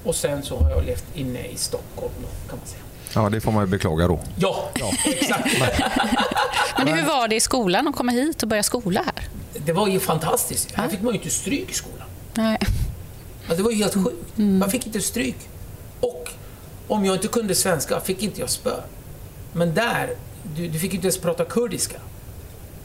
Och 0.05 0.15
sen 0.15 0.43
så 0.43 0.57
har 0.57 0.71
jag 0.71 0.85
levt 0.85 1.05
inne 1.15 1.47
i 1.47 1.57
Stockholm 1.57 2.13
då, 2.23 2.49
kan 2.51 2.59
man 2.59 2.67
säga. 2.67 2.83
Ja, 3.15 3.31
det 3.31 3.41
får 3.41 3.53
man 3.53 3.65
ju 3.65 3.71
beklaga 3.71 4.09
då. 4.09 4.21
Ja, 4.37 4.71
exakt. 5.07 5.49
Men 6.79 6.89
hur 6.89 7.07
var 7.07 7.29
det 7.29 7.37
i 7.37 7.41
skolan 7.41 7.89
att 7.89 7.97
komma 7.97 8.13
hit 8.13 8.43
och 8.43 8.49
börja 8.49 8.63
skola 8.63 9.03
här? 9.03 9.29
Det 9.67 9.73
var 9.73 9.89
ju 9.89 10.01
fantastiskt. 10.01 10.73
Här 10.73 10.89
fick 10.89 11.03
man 11.03 11.13
ju 11.13 11.19
inte 11.19 11.31
stryk 11.31 11.71
i 11.71 11.75
skolan. 11.75 12.07
Nej. 12.35 12.59
Alltså, 13.43 13.57
det 13.57 13.63
var 13.63 13.71
ju 13.71 13.77
helt 13.77 13.95
sjukt. 13.95 14.37
Man 14.37 14.71
fick 14.71 14.87
inte 14.87 15.01
stryk. 15.01 15.37
Och 16.01 16.29
om 16.89 17.05
jag 17.05 17.17
inte 17.17 17.29
kunde 17.29 17.55
svenska 17.55 18.01
fick 18.01 18.23
inte 18.23 18.41
jag 18.41 18.51
spö. 18.51 18.81
Men 19.53 19.75
där, 19.75 20.11
du, 20.57 20.69
du 20.69 20.79
fick 20.79 20.95
inte 20.95 21.07
ens 21.07 21.19
prata 21.19 21.45
kurdiska. 21.45 21.97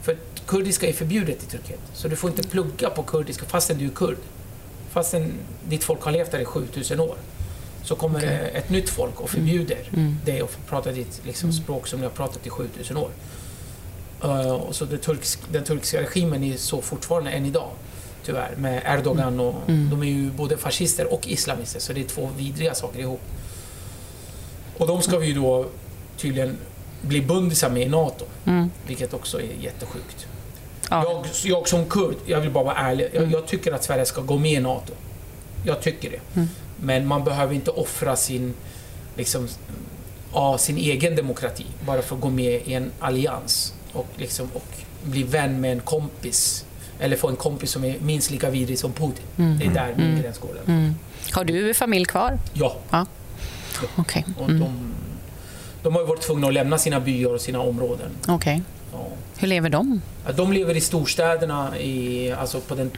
För 0.02 0.16
kurdiska 0.46 0.88
är 0.88 0.92
förbjudet 0.92 1.42
i 1.42 1.46
Turkiet. 1.46 1.80
Så 1.94 2.08
du 2.08 2.16
får 2.16 2.30
inte 2.30 2.42
plugga 2.42 2.90
på 2.90 3.02
kurdiska 3.02 3.46
fastän 3.46 3.78
du 3.78 3.84
är 3.84 3.90
kurd. 3.90 4.18
Fastän 4.90 5.32
ditt 5.68 5.84
folk 5.84 6.02
har 6.02 6.12
levt 6.12 6.30
där 6.30 6.38
i 6.38 6.44
7000 6.44 7.00
år. 7.00 7.16
Så 7.84 7.94
kommer 7.94 8.20
det 8.20 8.28
ett 8.28 8.70
nytt 8.70 8.90
folk 8.90 9.20
och 9.20 9.30
förbjuder 9.30 9.90
dig 10.24 10.40
att 10.40 10.66
prata 10.66 10.92
ditt 10.92 11.20
liksom, 11.24 11.52
språk 11.52 11.86
som 11.86 11.98
ni 12.00 12.06
har 12.06 12.12
pratat 12.12 12.46
i 12.46 12.50
7000 12.50 12.96
år. 12.96 13.10
Uh, 14.24 14.52
och 14.52 14.74
så 14.74 14.84
det 14.84 14.98
turkisk, 14.98 15.40
den 15.52 15.64
turkiska 15.64 16.00
regimen 16.00 16.44
är 16.44 16.56
så 16.56 16.82
fortfarande 16.82 17.30
än 17.30 17.46
idag. 17.46 17.70
Tyvärr. 18.28 18.54
Med 18.56 18.82
Erdogan 18.86 19.40
och... 19.40 19.54
De 19.66 20.02
är 20.02 20.06
ju 20.06 20.30
både 20.30 20.56
fascister 20.56 21.12
och 21.12 21.28
islamister, 21.28 21.80
så 21.80 21.92
det 21.92 22.00
är 22.00 22.04
två 22.04 22.30
vidriga 22.36 22.74
saker 22.74 23.00
ihop. 23.00 23.20
Och 24.78 24.86
de 24.86 25.02
ska 25.02 25.18
vi 25.18 25.26
ju 25.26 25.34
då 25.34 25.66
tydligen 26.16 26.56
bli 27.02 27.22
bundisar 27.22 27.70
med 27.70 27.82
i 27.82 27.88
NATO. 27.88 28.24
Vilket 28.86 29.14
också 29.14 29.40
är 29.40 29.44
jättesjukt. 29.60 30.26
Ja. 30.90 31.04
Jag, 31.04 31.26
jag 31.44 31.68
som 31.68 31.84
kurd, 31.84 32.16
jag 32.26 32.40
vill 32.40 32.50
bara 32.50 32.64
vara 32.64 32.76
ärlig. 32.76 33.10
Jag, 33.12 33.32
jag 33.32 33.46
tycker 33.46 33.72
att 33.72 33.84
Sverige 33.84 34.06
ska 34.06 34.20
gå 34.20 34.38
med 34.38 34.52
i 34.52 34.60
NATO. 34.60 34.92
Jag 35.64 35.80
tycker 35.80 36.10
det. 36.10 36.46
Men 36.76 37.06
man 37.06 37.24
behöver 37.24 37.54
inte 37.54 37.70
offra 37.70 38.16
sin, 38.16 38.54
liksom, 39.16 39.48
ja, 40.32 40.58
sin 40.58 40.76
egen 40.76 41.16
demokrati 41.16 41.66
bara 41.86 42.02
för 42.02 42.14
att 42.14 42.20
gå 42.20 42.30
med 42.30 42.62
i 42.64 42.74
en 42.74 42.90
allians 43.00 43.74
och, 43.92 44.06
liksom, 44.16 44.48
och 44.54 44.66
bli 45.02 45.22
vän 45.22 45.60
med 45.60 45.72
en 45.72 45.80
kompis. 45.80 46.64
Eller 47.00 47.16
få 47.16 47.28
en 47.28 47.36
kompis 47.36 47.70
som 47.70 47.84
är 47.84 47.96
minst 48.00 48.30
lika 48.30 48.50
vidrig 48.50 48.78
som 48.78 48.92
Putin. 48.92 49.24
Det 49.58 49.64
är 49.66 49.70
där 49.70 49.94
min 49.96 50.22
gräns 50.22 50.38
går. 50.38 50.50
Mm. 50.66 50.94
Har 51.32 51.44
du 51.44 51.74
familj 51.74 52.04
kvar? 52.04 52.38
Ja, 52.52 52.76
Ja. 52.90 53.06
Okej. 53.96 54.24
och 54.38 54.48
de, 54.52 54.94
de 55.82 55.94
har 55.94 56.04
varit 56.04 56.22
tvungna 56.22 56.46
att 56.46 56.54
lämna 56.54 56.78
sina 56.78 57.00
byar 57.00 57.34
och 57.34 57.40
sina 57.40 57.60
områden. 57.60 58.10
Okej. 58.28 58.62
Ja. 58.92 59.06
Hur 59.38 59.48
lever 59.48 59.70
de? 59.70 60.00
De 60.36 60.52
lever 60.52 60.76
i 60.76 60.80
storstäderna, 60.80 61.78
i, 61.78 62.32
alltså 62.32 62.60
på 62.60 62.74
den 62.74 62.90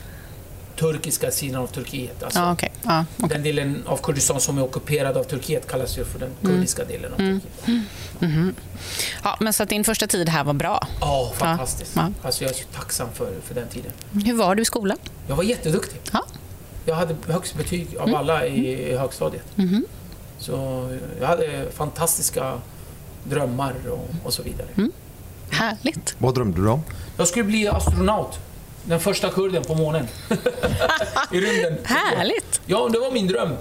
turkiska 0.81 1.31
sidan 1.31 1.63
av 1.63 1.67
Turkiet. 1.67 2.23
Alltså, 2.23 2.39
Ja, 2.41 2.53
okej. 2.53 2.73
Ja, 2.83 3.05
okej. 3.17 3.29
Den 3.29 3.43
delen 3.43 3.83
av 3.87 3.97
Kurdistan 3.97 4.41
som 4.41 4.59
är 4.59 4.63
ockuperad 4.65 5.17
av 5.17 5.25
Turkiet 5.25 5.69
kallas 5.71 5.99
ju 5.99 6.05
för 6.05 6.19
den 6.19 6.31
kurdiska 6.43 6.85
delen 6.85 7.13
av 7.13 7.17
Turkiet. 7.17 7.85
ja, 9.25 9.37
men 9.41 9.53
så 9.53 9.63
att 9.63 9.69
din 9.69 9.85
första 9.85 10.07
tid 10.07 10.29
här 10.29 10.45
var 10.45 10.53
bra. 10.53 10.87
Ja, 11.01 11.33
fantastiskt. 11.37 11.93
Ja. 11.97 12.11
Alltså, 12.23 12.45
jag 12.45 12.51
är 12.51 12.57
så 12.57 12.65
tacksam 12.75 13.09
för, 13.15 13.33
för 13.45 13.55
den 13.55 13.69
tiden. 13.69 13.93
Hur 14.25 14.35
var 14.37 14.55
du 14.55 14.63
i 14.63 14.65
skolan? 14.65 14.97
Jag 15.29 15.37
var 15.37 15.45
jätteduktig. 15.45 16.01
Ja. 16.13 16.25
Jag 16.85 16.95
hade 16.95 17.17
högst 17.29 17.55
betyg 17.57 17.97
av 17.99 18.15
alla 18.15 18.47
i, 18.47 18.91
i 18.93 18.97
högstadiet. 18.97 19.45
Så 20.39 20.89
jag 21.21 21.27
hade 21.27 21.67
fantastiska 21.75 22.61
drömmar 23.25 23.75
och, 23.91 24.09
och 24.25 24.33
så 24.33 24.43
vidare. 24.43 24.67
Härligt. 25.51 26.15
Vad 26.19 26.35
drömde 26.35 26.61
du 26.63 26.69
om? 26.69 26.83
Jag 27.17 27.29
skulle 27.29 27.45
bli 27.45 27.69
astronaut. 27.69 28.39
Den 28.91 29.01
första 29.01 29.31
kurden 29.31 29.63
på 29.65 29.75
månen. 29.75 30.09
I 31.33 31.41
rymden. 31.41 31.79
Härligt. 31.85 32.61
Ja, 32.67 32.89
det 32.93 32.99
var 32.99 33.11
min 33.11 33.27
dröm. 33.27 33.49
Eh, 33.51 33.57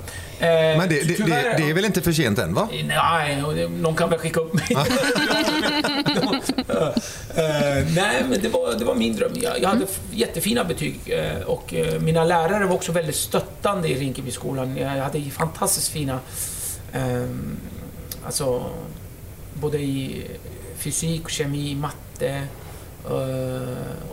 Men 0.48 0.90
det, 0.90 1.02
tyvärr- 1.18 1.58
det 1.58 1.70
är 1.70 1.74
väl 1.74 1.86
inte 1.86 2.02
för 2.02 2.12
sent 2.12 2.40
än 2.40 2.54
va? 2.54 2.68
Nej, 2.86 3.44
och 3.44 3.56
det- 3.56 3.68
någon 3.68 3.96
kan 3.96 4.10
väl 4.10 4.20
skicka 4.20 4.40
upp 4.40 4.54
mig. 4.54 4.68
Eh, 7.36 7.86
nej, 7.96 8.24
men 8.30 8.42
det 8.42 8.50
var, 8.50 8.74
det 8.80 8.86
var 8.86 8.96
min 8.96 9.16
dröm. 9.16 9.32
Jag, 9.36 9.62
jag 9.62 9.70
hade 9.70 9.84
f- 9.84 10.00
jättefina 10.12 10.64
betyg 10.64 11.00
eh, 11.06 11.42
och 11.42 11.74
eh, 11.74 12.00
mina 12.02 12.24
lärare 12.24 12.66
var 12.66 12.76
också 12.76 12.92
väldigt 12.92 13.16
stöttande 13.16 13.88
i 13.88 13.96
Rinkebyskolan. 14.00 14.78
Jag 14.78 14.88
hade 14.90 15.22
fantastiskt 15.30 15.90
fina, 15.92 16.20
ehm, 16.94 17.58
alltså 18.26 18.66
både 19.54 19.78
i 19.78 20.26
fysik, 20.78 21.30
kemi, 21.30 21.76
matte 21.76 22.28
eh, 22.28 22.42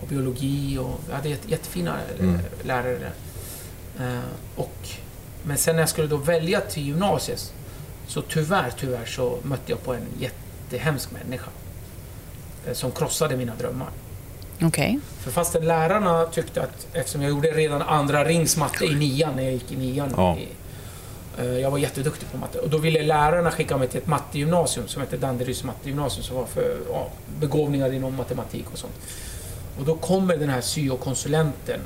och 0.00 0.06
biologi. 0.08 0.78
Och 0.78 1.00
jag 1.08 1.16
hade 1.16 1.28
jätte- 1.28 1.50
jättefina 1.50 1.94
eh, 2.18 2.24
Mm. 2.24 2.40
lärare. 2.62 3.10
Eh, 4.00 4.18
och, 4.56 4.88
men 5.42 5.56
sen 5.58 5.76
när 5.76 5.82
jag 5.82 5.88
skulle 5.88 6.08
då 6.08 6.16
välja 6.16 6.60
till 6.60 6.86
gymnasiet 6.86 7.52
så 8.06 8.22
tyvärr, 8.22 8.72
tyvärr 8.78 9.04
så 9.06 9.38
mötte 9.42 9.72
jag 9.72 9.84
på 9.84 9.94
en 9.94 10.06
jättehemsk 10.18 11.08
människa 11.12 11.50
eh, 12.66 12.72
som 12.72 12.90
krossade 12.90 13.36
mina 13.36 13.52
drömmar. 13.58 13.88
Okej. 14.62 15.00
För 15.20 15.30
fastän 15.30 15.64
lärarna 15.66 16.26
tyckte 16.26 16.62
att, 16.62 16.86
eftersom 16.92 17.22
jag 17.22 17.30
gjorde 17.30 17.48
redan 17.50 17.82
andra 17.82 18.24
rings 18.24 18.56
matte 18.56 18.84
i 18.84 18.94
nian, 18.94 19.36
när 19.36 19.42
jag 19.42 19.52
gick 19.52 19.72
i 19.72 19.76
nian. 19.76 20.12
Ja. 20.16 20.36
I, 20.36 20.42
eh, 20.42 20.48
jag 21.36 21.70
var 21.70 21.78
jätteduktig 21.78 22.30
på 22.32 22.38
matte. 22.38 22.58
Och 22.58 22.70
då 22.70 22.78
ville 22.78 23.02
lärarna 23.02 23.50
skicka 23.50 23.76
mig 23.76 23.88
till 23.88 23.98
ett 23.98 24.06
mattegymnasium 24.06 24.88
som 24.88 25.02
hette 25.02 25.16
Danderyds 25.16 25.64
mattegymnasium 25.64 26.24
som 26.24 26.36
var 26.36 26.46
för 26.46 26.76
ja, 26.90 27.08
begåvningar 27.40 27.92
inom 27.92 28.16
matematik 28.16 28.64
och 28.72 28.78
sånt. 28.78 28.94
Och 29.78 29.84
då 29.84 29.94
kommer 29.94 30.36
den 30.36 30.48
här 30.48 30.60
syokonsulenten 30.60 31.80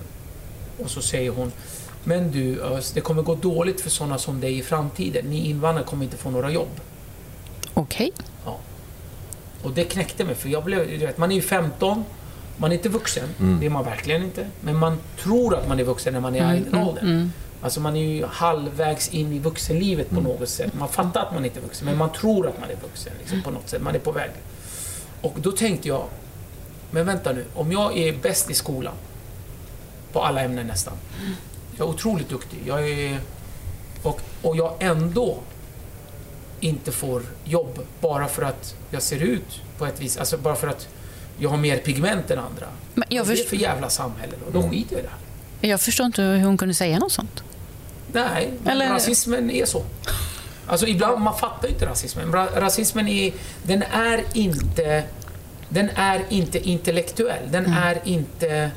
och 0.82 0.90
så 0.90 1.02
säger 1.02 1.30
hon 1.30 1.52
Men 2.04 2.30
du 2.30 2.62
Ös, 2.62 2.92
det 2.92 3.00
kommer 3.00 3.22
gå 3.22 3.34
dåligt 3.34 3.80
för 3.80 3.90
sådana 3.90 4.18
som 4.18 4.40
dig 4.40 4.58
i 4.58 4.62
framtiden. 4.62 5.24
Ni 5.26 5.48
invandrare 5.48 5.86
kommer 5.86 6.04
inte 6.04 6.16
få 6.16 6.30
några 6.30 6.50
jobb. 6.50 6.68
Okej. 7.74 8.12
Och 9.62 9.72
det 9.72 9.84
knäckte 9.84 10.24
mig, 10.24 10.34
för 10.34 10.48
jag 10.48 10.64
blev, 10.64 10.88
du 10.88 11.06
vet, 11.06 11.18
man 11.18 11.30
är 11.30 11.34
ju 11.34 11.42
15, 11.42 12.04
man 12.56 12.72
är 12.72 12.76
inte 12.76 12.88
vuxen, 12.88 13.28
det 13.60 13.66
är 13.66 13.70
man 13.70 13.84
verkligen 13.84 14.22
inte. 14.22 14.46
Men 14.60 14.76
man 14.76 14.98
tror 15.18 15.54
att 15.54 15.68
man 15.68 15.80
är 15.80 15.84
vuxen 15.84 16.12
när 16.12 16.20
man 16.20 16.36
är 16.36 16.54
i 16.56 16.60
den 16.60 16.74
åldern. 16.74 17.32
Alltså 17.62 17.80
man 17.80 17.96
är 17.96 18.04
ju 18.04 18.26
halvvägs 18.26 19.08
in 19.08 19.32
i 19.32 19.38
vuxenlivet 19.38 20.10
på 20.10 20.20
något 20.20 20.48
sätt. 20.48 20.74
Man 20.74 20.88
fattar 20.88 21.20
att 21.26 21.34
man 21.34 21.44
inte 21.44 21.58
är 21.58 21.62
vuxen, 21.62 21.86
men 21.86 21.98
man 21.98 22.12
tror 22.12 22.48
att 22.48 22.60
man 22.60 22.70
är 22.70 22.76
vuxen 22.82 23.12
liksom, 23.20 23.42
på 23.42 23.50
något 23.50 23.68
sätt. 23.68 23.82
Man 23.82 23.94
är 23.94 23.98
på 23.98 24.12
väg. 24.12 24.30
Och 25.20 25.34
då 25.40 25.52
tänkte 25.52 25.88
jag, 25.88 26.04
men 26.90 27.06
vänta 27.06 27.32
nu, 27.32 27.44
om 27.54 27.72
jag 27.72 27.98
är 27.98 28.12
bäst 28.12 28.50
i 28.50 28.54
skolan, 28.54 28.94
på 30.12 30.22
alla 30.24 30.40
ämnen 30.42 30.66
nästan. 30.66 30.94
Jag 31.78 31.88
är 31.88 31.90
otroligt 31.90 32.28
duktig. 32.28 32.58
Jag 32.66 32.88
är, 32.90 33.18
och, 34.02 34.20
och 34.42 34.56
jag 34.56 34.74
ändå 34.80 35.38
inte 36.60 36.92
får 36.92 37.22
jobb 37.44 37.78
bara 38.00 38.28
för 38.28 38.42
att 38.42 38.74
jag 38.90 39.02
ser 39.02 39.20
ut 39.22 39.60
på 39.78 39.86
ett 39.86 40.00
vis. 40.00 40.16
Alltså 40.16 40.38
bara 40.38 40.54
för 40.54 40.68
att 40.68 40.88
jag 41.38 41.50
har 41.50 41.56
mer 41.56 41.76
pigment 41.78 42.30
än 42.30 42.38
andra. 42.38 42.66
Men 42.94 43.04
jag, 43.10 43.24
Vad 43.24 43.26
är 43.26 43.30
det 43.30 43.36
först- 43.36 43.48
för 43.48 43.56
jävla 43.56 43.88
samhälle 43.90 44.32
då? 44.52 44.60
Då 44.60 44.68
skiter 44.68 44.92
jag 44.96 45.00
i 45.00 45.02
det 45.02 45.10
här. 45.60 45.68
jag 45.70 45.80
förstår 45.80 46.06
inte 46.06 46.22
hur 46.22 46.44
hon 46.44 46.56
kunde 46.58 46.74
säga 46.74 46.98
något 46.98 47.12
sånt. 47.12 47.42
Nej, 48.12 48.50
Eller- 48.66 48.88
rasismen 48.88 49.50
är 49.50 49.64
så. 49.64 49.82
Alltså 50.66 50.86
ibland, 50.86 51.20
man 51.20 51.38
fattar 51.38 51.68
ju 51.68 51.74
inte 51.74 51.86
rasismen. 51.86 52.32
Ra- 52.32 52.60
Rasismen 52.60 53.08
är, 53.08 53.32
den 53.62 53.82
är 53.82 54.24
inte, 54.34 55.04
den 55.68 55.90
är 55.94 56.22
inte 56.28 56.68
intellektuell. 56.68 57.42
Den 57.52 57.66
är 57.66 57.98
inte, 58.04 58.70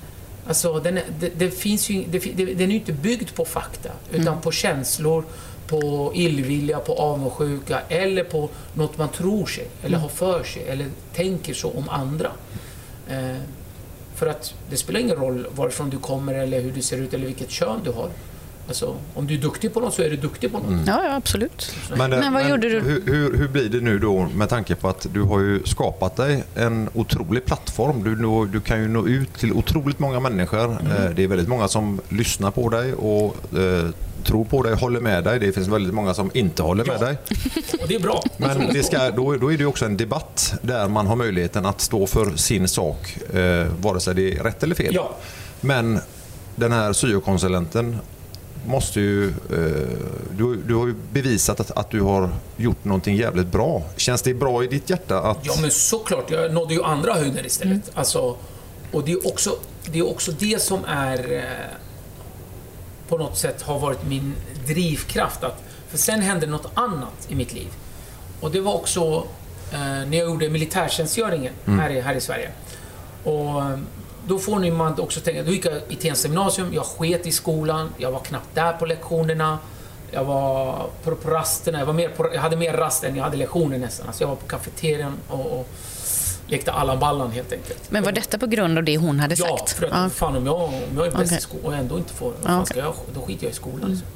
alltså 0.48 0.80
den, 0.80 1.00
det, 1.20 1.30
det 1.38 1.52
finns 1.52 1.90
ju, 1.90 2.04
det, 2.10 2.20
det, 2.20 2.46
den 2.46 2.72
är 2.72 2.76
inte 2.76 2.94
byggd 2.94 3.30
på 3.36 3.46
fakta, 3.46 3.90
utan 4.12 4.42
på 4.42 4.52
känslor, 4.52 5.24
på 5.68 6.12
illvilja, 6.16 6.80
på 6.80 6.94
avundsjuka 6.94 7.80
eller 7.90 8.24
på 8.24 8.50
något 8.74 8.98
man 8.98 9.10
tror 9.10 9.46
sig, 9.46 9.68
eller 9.84 9.98
har 9.98 10.10
för 10.10 10.44
sig, 10.44 10.68
eller 10.70 10.86
tänker 11.16 11.54
så 11.54 11.72
om 11.72 11.90
andra. 11.90 12.32
Eh, 13.10 13.38
för 14.16 14.28
att 14.28 14.54
det 14.70 14.78
spelar 14.78 15.00
ingen 15.00 15.16
roll 15.16 15.48
varifrån 15.56 15.90
du 15.90 15.98
kommer 15.98 16.34
eller 16.34 16.62
hur 16.62 16.72
du 16.72 16.82
ser 16.82 16.98
ut 16.98 17.14
eller 17.14 17.26
vilket 17.26 17.50
kön 17.50 17.80
du 17.84 17.92
har. 17.92 18.10
Alltså, 18.68 18.96
om 19.14 19.28
du 19.28 19.34
är 19.34 19.38
duktig 19.38 19.74
på 19.74 19.80
något 19.80 19.94
så 19.94 20.02
är 20.02 20.10
du 20.10 20.16
duktig 20.16 20.52
på 20.52 20.60
något. 20.60 20.88
Ja, 20.88 21.04
ja 21.06 21.16
absolut. 21.16 21.76
Men, 21.98 22.14
eh, 22.14 22.20
Men 22.20 22.34
vad 22.34 22.50
gjorde 22.50 22.70
du? 22.70 22.80
Hur, 22.80 23.38
hur, 23.38 23.48
blir 23.48 23.70
det 23.70 23.82
nu 23.82 24.00
då 24.00 24.28
med 24.36 24.50
tanke 24.50 24.76
på 24.76 24.90
att 24.90 25.08
du 25.14 25.22
har 25.22 25.40
ju 25.40 25.64
skapat 25.66 26.16
dig 26.16 26.44
en 26.56 26.90
otrolig 26.94 27.46
plattform. 27.46 28.04
Du, 28.04 28.16
nå- 28.16 28.46
du 28.46 28.62
kan 28.62 28.82
ju 28.82 28.88
nå 28.88 29.08
ut 29.08 29.34
till 29.34 29.54
otroligt 29.54 30.00
många 30.00 30.20
människor. 30.20 30.66
Mm. 30.82 30.92
Eh, 30.92 31.10
Det 31.16 31.24
är 31.24 31.28
väldigt 31.28 31.48
många 31.48 31.68
som 31.68 32.02
lyssnar 32.10 32.52
på 32.52 32.70
dig 32.70 32.94
och 32.94 33.36
eh, 33.60 33.90
tror 34.24 34.46
på 34.46 34.64
dig, 34.64 34.76
håller 34.76 35.00
med 35.00 35.24
dig. 35.24 35.40
Det 35.40 35.52
finns 35.52 35.68
väldigt 35.68 35.94
många 35.94 36.14
som 36.14 36.32
inte 36.34 36.64
håller 36.64 36.86
med 36.86 36.98
Ja. 37.02 37.06
dig. 37.06 37.18
Och 37.82 37.88
det 37.88 37.96
är 37.96 38.00
bra. 38.00 38.24
Men 38.38 38.74
det 38.74 38.84
ska, 38.84 39.12
då, 39.12 39.36
då 39.36 39.48
är 39.54 39.58
det 39.58 39.64
ju 39.64 39.66
också 39.66 39.86
en 39.86 39.98
debatt 39.98 40.54
där 40.62 40.88
man 40.88 41.08
har 41.08 41.16
möjligheten 41.16 41.66
att 41.66 41.82
stå 41.82 42.08
för 42.08 42.36
sin 42.36 42.68
sak, 42.68 43.18
eh, 43.34 43.68
vare 43.82 44.00
sig 44.00 44.16
det 44.16 44.34
är 44.38 44.44
rätt 44.44 44.64
eller 44.64 44.76
fel. 44.76 44.96
Ja. 44.96 45.16
Men 45.62 46.00
den 46.56 46.72
här 46.72 46.94
syokonsulenten 46.94 47.98
måste 48.66 49.00
ju... 49.00 49.28
Eh, 49.28 49.98
du, 50.38 50.56
du 50.56 50.76
har 50.76 50.88
ju 50.88 50.96
bevisat 51.12 51.60
att, 51.60 51.72
att 51.72 51.90
du 51.90 52.02
har 52.02 52.30
gjort 52.58 52.86
någonting 52.86 53.16
jävligt 53.16 53.48
bra. 53.48 53.82
Känns 53.98 54.22
det 54.22 54.34
bra 54.34 54.64
i 54.64 54.68
ditt 54.68 54.90
hjärta 54.90 55.20
att... 55.20 55.38
Ja, 55.42 55.54
men 55.62 55.72
såklart. 55.72 56.32
Jag 56.32 56.54
nådde 56.54 56.74
ju 56.74 56.84
andra 56.84 57.14
höjder 57.14 57.46
istället. 57.46 57.92
Alltså, 57.94 58.36
och 58.92 59.04
det 59.04 59.12
är, 59.12 59.28
också, 59.28 59.56
det 59.92 60.00
är 60.00 60.10
också 60.10 60.32
det 60.32 60.62
som 60.62 60.80
är... 60.86 61.34
Eh, 61.34 61.44
på 63.08 63.18
något 63.18 63.38
sätt 63.38 63.62
har 63.62 63.80
varit 63.80 64.08
min 64.08 64.34
drivkraft. 64.68 65.44
Att, 65.44 65.64
för 65.90 65.98
sen 65.98 66.22
hände 66.22 66.48
något 66.48 66.72
annat 66.74 67.28
i 67.28 67.36
mitt 67.36 67.54
liv. 67.54 67.68
Och 68.40 68.52
det 68.52 68.62
var 68.62 68.74
också 68.74 69.28
eh, 69.72 69.80
när 69.80 70.18
jag 70.18 70.30
gjorde 70.30 70.50
militärtjänstgöringen 70.50 71.54
här, 71.66 71.90
i, 71.90 72.02
här 72.02 72.16
i 72.16 72.22
Sverige. 72.22 72.50
Och 73.24 73.62
då 74.28 74.40
får 74.40 74.60
ni 74.60 74.72
man 74.72 75.00
också 75.00 75.20
tänka, 75.20 75.44
då 75.44 75.52
gick 75.52 75.66
jag 75.66 75.74
i 75.90 75.96
Tensta 75.96 76.28
gymnasium, 76.28 76.74
jag 76.74 76.86
sket 76.86 77.28
i 77.28 77.32
skolan, 77.32 77.90
jag 77.98 78.12
var 78.12 78.20
knappt 78.20 78.56
där 78.56 78.74
på 78.74 78.86
lektionerna. 78.86 79.58
Jag 80.12 80.24
var 80.24 80.86
på, 81.04 81.16
på 81.16 81.30
rasterna, 81.30 81.80
jag, 81.80 81.86
var 81.86 81.94
mer 81.94 82.10
på, 82.10 82.30
jag 82.34 82.42
hade 82.42 82.56
mer 82.56 82.74
rast 82.74 83.04
än 83.04 83.16
jag 83.16 83.24
hade 83.24 83.38
lektioner 83.38 83.78
nästan. 83.78 84.08
Alltså 84.08 84.24
jag 84.24 84.28
var 84.28 84.36
på 84.36 84.46
kafeterian 84.48 85.14
och, 85.28 85.60
och 85.60 85.68
lekte 86.48 86.72
Allan 86.72 87.00
Ballan 87.00 87.32
helt 87.32 87.52
enkelt. 87.54 87.92
Men 87.92 88.04
var 88.04 88.12
detta 88.12 88.38
på 88.38 88.46
grund 88.48 88.78
av 88.78 88.84
det 88.84 88.98
hon 88.98 89.20
hade 89.20 89.36
Ja, 89.38 89.58
sagt? 89.58 89.72
för 89.72 89.86
att 89.86 89.92
Ja. 89.94 90.10
fan 90.10 90.36
om 90.38 90.46
jag, 90.46 90.56
om 90.64 90.74
jag 90.96 91.08
är 91.08 91.12
bäst 91.12 91.24
Okej. 91.26 91.38
i 91.38 91.42
skolan 91.42 91.66
och 91.66 91.76
ändå 91.76 91.98
inte 91.98 92.14
får, 92.14 92.26
vad 92.42 92.44
fan 92.44 92.66
ska 92.66 92.80
jag, 92.80 92.94
då 93.14 93.22
skiter 93.22 93.44
jag 93.46 93.52
i 93.52 93.56
skolan. 93.56 93.90
Liksom. 93.90 94.08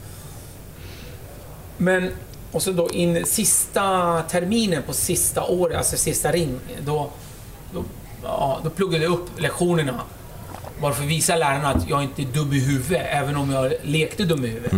Men, 1.78 2.12
och 2.52 2.62
så 2.62 2.72
då 2.72 2.90
in 2.90 3.26
sista 3.26 4.22
terminen 4.30 4.84
på 4.84 4.94
sista 4.94 5.44
året, 5.44 5.78
alltså 5.78 5.98
sista 5.98 6.32
ring, 6.32 6.60
då, 6.86 7.10
då, 7.74 7.84
ja, 8.24 8.60
då 8.64 8.70
pluggade 8.70 9.04
jag 9.04 9.14
upp 9.14 9.40
lektionerna. 9.42 10.02
Bara 10.82 10.94
för 10.94 11.04
att 11.04 11.10
visa 11.10 11.36
lärarna 11.36 11.70
att 11.70 11.90
jag 11.90 12.04
inte 12.04 12.22
är 12.22 12.26
dum 12.26 12.54
i 12.54 12.60
huvudet, 12.60 13.08
även 13.10 13.36
om 13.36 13.52
jag 13.52 13.74
lekte 13.84 14.26
dum 14.26 14.46
i 14.46 14.48
huvudet. 14.48 14.74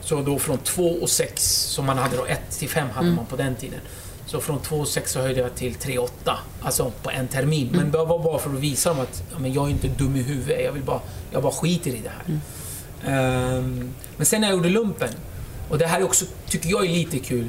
Så 0.00 0.22
då 0.22 0.38
från 0.38 0.58
2 0.58 0.88
och 0.88 1.10
6, 1.10 1.42
som 1.44 1.86
man 1.86 1.98
hade 1.98 2.16
då 2.16 2.26
1 2.26 2.40
till 2.58 2.68
5 2.68 2.88
hade 2.94 3.10
man 3.10 3.26
på 3.26 3.36
den 3.36 3.54
tiden. 3.54 3.80
Så 4.26 4.40
från 4.40 4.60
2 4.60 4.76
och 4.76 4.88
6 4.88 5.12
så 5.12 5.20
höjde 5.20 5.40
jag 5.40 5.54
till 5.54 5.74
3 5.74 5.98
och 5.98 6.04
8, 6.04 6.38
alltså 6.62 6.92
på 7.02 7.10
en 7.10 7.28
termin. 7.28 7.68
Men 7.72 7.90
det 7.90 7.98
var 7.98 8.18
bara 8.18 8.38
för 8.38 8.50
att 8.50 8.58
visa 8.58 8.90
dem 8.90 9.00
att 9.00 9.22
ja, 9.32 9.38
men 9.38 9.52
jag 9.52 9.66
är 9.66 9.70
inte 9.70 9.88
dum 9.88 10.16
i 10.16 10.22
huvudet, 10.22 10.64
jag, 10.64 10.72
vill 10.72 10.82
bara, 10.82 11.00
jag 11.30 11.42
bara 11.42 11.52
skiter 11.52 11.90
i 11.90 12.00
det 12.02 12.10
här. 12.10 12.40
Ehm, 13.06 13.90
men 14.16 14.26
sen 14.26 14.40
när 14.40 14.48
jag 14.48 14.56
gjorde 14.56 14.68
lumpen, 14.68 15.08
och 15.70 15.78
det 15.78 15.86
här 15.86 16.00
är 16.00 16.04
också, 16.04 16.24
tycker 16.48 16.68
jag 16.68 16.84
är 16.84 16.88
lite 16.88 17.18
kul, 17.18 17.48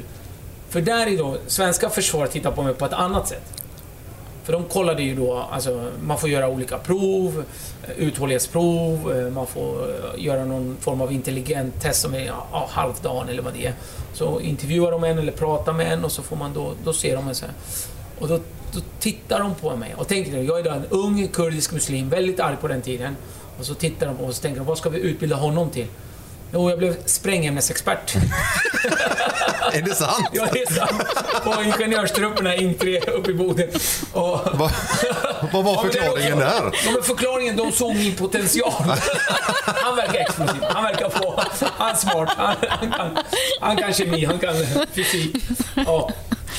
för 0.68 0.80
där 0.80 1.06
är 1.06 1.18
då, 1.18 1.36
svenska 1.46 1.90
försvaret 1.90 2.30
tittar 2.32 2.50
på 2.50 2.62
mig 2.62 2.74
på 2.74 2.84
ett 2.84 2.92
annat 2.92 3.28
sätt. 3.28 3.63
För 4.44 4.52
de 4.52 4.64
kollade 4.64 5.02
ju 5.02 5.14
då, 5.14 5.36
alltså 5.36 5.90
man 6.02 6.18
får 6.18 6.28
göra 6.28 6.48
olika 6.48 6.78
prov, 6.78 7.44
eh, 7.82 7.90
uthållighetsprov, 7.98 9.12
eh, 9.16 9.32
man 9.32 9.46
får 9.46 9.82
eh, 9.82 10.24
göra 10.24 10.44
någon 10.44 10.76
form 10.80 11.00
av 11.00 11.12
intelligent 11.12 11.80
test 11.80 12.00
som 12.00 12.14
är 12.14 12.26
ja, 12.26 12.68
halvdan 12.70 13.28
eller 13.28 13.42
vad 13.42 13.52
det 13.54 13.66
är. 13.66 13.74
Så 14.14 14.40
intervjuar 14.40 14.90
de 14.90 15.04
en 15.04 15.18
eller 15.18 15.32
pratar 15.32 15.72
med 15.72 15.92
en 15.92 16.04
och 16.04 16.12
så 16.12 16.22
får 16.22 16.36
man 16.36 16.54
då, 16.54 16.72
då 16.84 16.92
ser 16.92 17.16
de 17.16 17.28
en 17.28 17.34
så 17.34 17.46
här. 17.46 17.54
Och 18.18 18.28
då, 18.28 18.38
då 18.72 18.80
tittar 19.00 19.40
de 19.40 19.54
på 19.54 19.76
mig 19.76 19.94
och 19.98 20.08
tänker, 20.08 20.42
jag 20.42 20.58
är 20.58 20.64
då 20.64 20.70
en 20.70 20.86
ung 20.90 21.28
kurdisk 21.28 21.72
muslim, 21.72 22.08
väldigt 22.08 22.40
arg 22.40 22.56
på 22.60 22.68
den 22.68 22.82
tiden. 22.82 23.16
Och 23.58 23.66
så 23.66 23.74
tittar 23.74 24.06
de 24.06 24.16
på 24.16 24.22
mig 24.22 24.28
och 24.28 24.34
så 24.34 24.42
tänker 24.42 24.60
vad 24.60 24.78
ska 24.78 24.88
vi 24.88 24.98
utbilda 24.98 25.36
honom 25.36 25.70
till? 25.70 25.86
Jo, 26.54 26.70
jag 26.70 26.78
blev 26.78 26.96
sprängämnesexpert. 27.06 28.14
Är 29.72 29.82
det 29.82 29.94
sant? 29.94 30.28
Jag 30.32 30.56
är 30.56 31.40
på 31.40 31.62
ingenjörstrupperna 31.62 32.54
in 32.54 32.74
3 32.74 33.00
uppe 33.00 33.30
i 33.30 33.34
Boden. 33.34 33.68
Och, 34.12 34.40
Va, 34.58 34.70
vad 35.52 35.64
var 35.64 35.72
Ja, 35.74 35.82
det 35.82 35.92
förklaringen 35.92 36.32
också- 36.32 36.44
där? 36.46 36.72
Ja, 36.86 36.90
men 36.94 37.02
förklaringen, 37.02 37.56
de 37.56 37.72
såg 37.72 37.94
min 37.96 38.14
potential. 38.14 38.72
Han 39.64 39.96
verkar 39.96 40.20
explosiv. 40.20 40.62
Han 40.68 40.84
verkar 40.84 41.08
få... 41.10 41.42
Han 41.76 41.90
är 41.90 41.94
smart. 41.94 42.28
Han, 42.36 42.56
han, 42.68 42.90
kan, 42.92 43.18
han 43.60 43.76
kan 43.76 43.92
kemi, 43.94 44.24
han 44.24 44.38
kan 44.38 44.54
fysik. 44.92 45.36
Ja. 45.86 46.10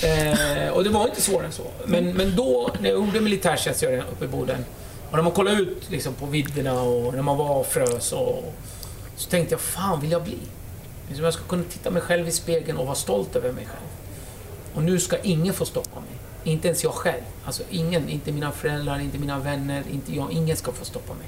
Eh, 0.03 0.69
och 0.69 0.83
det 0.83 0.89
var 0.89 1.07
inte 1.07 1.21
svårare 1.21 1.45
än 1.45 1.51
så. 1.51 1.63
Men, 1.85 2.13
men 2.13 2.35
då, 2.35 2.71
när 2.79 2.89
jag 2.89 2.99
gjorde 2.99 3.21
militärtjänstgöringen 3.21 4.05
uppe 4.11 4.25
i 4.25 4.27
Boden, 4.27 4.65
och 5.09 5.15
när 5.15 5.23
man 5.23 5.31
kollade 5.31 5.57
ut 5.61 5.83
liksom, 5.89 6.13
på 6.13 6.25
vidderna 6.25 6.81
och 6.81 7.13
när 7.13 7.21
man 7.21 7.37
var 7.37 7.49
och 7.49 7.67
frös, 7.67 8.11
och, 8.11 8.53
så 9.15 9.29
tänkte 9.29 9.53
jag, 9.53 9.61
fan 9.61 9.99
vill 9.99 10.11
jag 10.11 10.23
bli? 10.23 10.37
Liksom, 11.07 11.25
jag 11.25 11.33
ska 11.33 11.43
kunna 11.43 11.63
titta 11.63 11.91
mig 11.91 12.01
själv 12.01 12.27
i 12.27 12.31
spegeln 12.31 12.77
och 12.77 12.85
vara 12.85 12.95
stolt 12.95 13.35
över 13.35 13.51
mig 13.51 13.65
själv. 13.65 13.87
Och 14.73 14.83
nu 14.83 14.99
ska 14.99 15.17
ingen 15.17 15.53
få 15.53 15.65
stoppa 15.65 15.99
mig. 15.99 16.09
Inte 16.43 16.67
ens 16.67 16.83
jag 16.83 16.93
själv. 16.93 17.23
Alltså 17.45 17.63
ingen, 17.69 18.09
inte 18.09 18.31
mina 18.31 18.51
föräldrar, 18.51 18.99
inte 18.99 19.17
mina 19.17 19.39
vänner, 19.39 19.83
inte 19.93 20.15
jag. 20.15 20.31
Ingen 20.31 20.57
ska 20.57 20.71
få 20.71 20.85
stoppa 20.85 21.13
mig. 21.13 21.27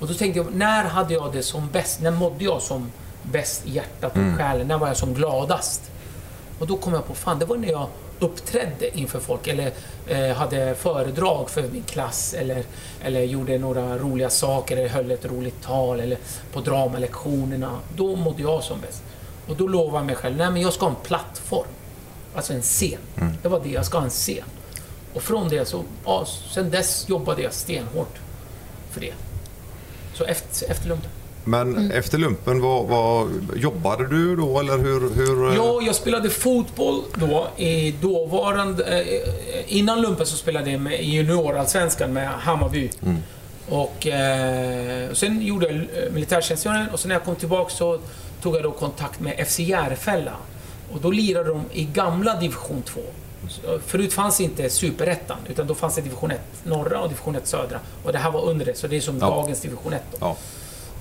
Och 0.00 0.08
då 0.08 0.14
tänkte 0.14 0.38
jag, 0.38 0.54
när 0.54 0.84
hade 0.84 1.14
jag 1.14 1.32
det 1.32 1.42
som 1.42 1.68
bäst? 1.70 2.00
När 2.00 2.10
mådde 2.10 2.44
jag 2.44 2.62
som 2.62 2.92
bäst 3.22 3.66
i 3.66 3.70
hjärtat 3.70 4.12
och 4.12 4.38
själen? 4.38 4.68
När 4.68 4.78
var 4.78 4.88
jag 4.88 4.96
som 4.96 5.14
gladast? 5.14 5.90
Och 6.58 6.66
då 6.66 6.76
kom 6.76 6.92
jag 6.92 7.06
på, 7.06 7.14
fan 7.14 7.38
det 7.38 7.44
var 7.44 7.56
när 7.56 7.68
jag 7.68 7.88
uppträdde 8.20 8.98
inför 8.98 9.20
folk 9.20 9.46
eller 9.46 9.72
eh, 10.06 10.36
hade 10.36 10.74
föredrag 10.74 11.50
för 11.50 11.62
min 11.62 11.82
klass 11.82 12.34
eller, 12.34 12.64
eller 13.02 13.22
gjorde 13.22 13.58
några 13.58 13.98
roliga 13.98 14.30
saker 14.30 14.76
eller 14.76 14.88
höll 14.88 15.10
ett 15.10 15.24
roligt 15.24 15.62
tal 15.62 16.00
eller 16.00 16.18
på 16.52 16.60
dramalektionerna. 16.60 17.78
Då 17.96 18.16
mådde 18.16 18.42
jag 18.42 18.64
som 18.64 18.80
bäst. 18.80 19.02
Och 19.48 19.56
då 19.56 19.66
lovade 19.66 19.96
jag 19.96 20.06
mig 20.06 20.14
själv, 20.14 20.36
nej 20.36 20.50
men 20.50 20.62
jag 20.62 20.72
ska 20.72 20.86
ha 20.86 20.90
en 20.90 21.02
plattform. 21.02 21.68
Alltså 22.34 22.52
en 22.52 22.62
scen. 22.62 23.00
Det 23.42 23.48
var 23.48 23.60
det, 23.60 23.70
jag 23.70 23.86
ska 23.86 23.98
ha 23.98 24.04
en 24.04 24.10
scen. 24.10 24.44
Och 25.14 25.22
från 25.22 25.48
det 25.48 25.68
så, 25.68 25.84
ja, 26.04 26.26
sen 26.54 26.70
dess 26.70 27.08
jobbade 27.08 27.42
jag 27.42 27.52
stenhårt 27.52 28.18
för 28.90 29.00
det. 29.00 29.12
Så 30.14 30.24
efter, 30.24 30.70
efter 30.70 30.88
lumpen. 30.88 31.10
Men 31.48 31.90
efter 31.90 32.18
lumpen, 32.18 32.60
vad, 32.60 32.86
vad, 32.86 33.28
jobbade 33.56 34.06
du 34.06 34.36
då 34.36 34.60
eller 34.60 34.78
hur? 34.78 35.14
hur 35.14 35.54
Ja, 35.54 35.80
jag 35.82 35.94
spelade 35.94 36.30
fotboll 36.30 37.02
då 37.14 37.48
i 37.56 37.90
dåvarande... 37.90 38.84
Eh, 38.84 39.78
innan 39.78 40.00
lumpen 40.00 40.26
så 40.26 40.36
spelade 40.36 40.70
jag 40.70 40.80
med, 40.80 41.00
i 41.00 41.04
juniorallsvenskan 41.04 42.12
med 42.12 42.28
Hammarby. 42.28 42.90
Och 43.68 44.06
eh, 44.06 45.12
sen 45.12 45.42
gjorde 45.42 45.66
jag 45.66 45.76
eh, 45.76 46.12
militärtjänstgöringen 46.12 46.90
och 46.90 47.00
sen 47.00 47.08
när 47.08 47.14
jag 47.14 47.24
kom 47.24 47.36
tillbaka 47.36 47.70
så 47.70 47.98
tog 48.42 48.56
jag 48.56 48.62
då 48.62 48.70
kontakt 48.70 49.20
med 49.20 49.46
FC 49.48 49.58
Järfälla. 49.58 50.32
Och 50.92 51.00
då 51.00 51.10
lirade 51.10 51.48
de 51.48 51.64
i 51.72 51.84
gamla 51.84 52.40
division 52.40 52.82
2. 52.82 53.00
Så, 53.48 53.78
Förut 53.86 54.12
fanns 54.12 54.40
inte 54.40 54.70
superettan, 54.70 55.36
utan 55.48 55.66
då 55.66 55.74
fanns 55.74 55.94
det 55.94 56.00
division 56.00 56.30
1 56.30 56.40
norra 56.64 57.00
och 57.00 57.08
division 57.08 57.36
1 57.36 57.46
södra. 57.46 57.80
Och 58.04 58.12
det 58.12 58.18
här 58.18 58.30
var 58.30 58.44
under 58.44 58.66
det, 58.66 58.74
så 58.74 58.86
det 58.86 58.96
är 58.96 59.00
som 59.00 59.18
Ja. 59.18 59.26
dagens 59.26 59.60
division 59.60 59.92
1. 59.92 60.02
Då. 60.10 60.16
Ja. 60.20 60.36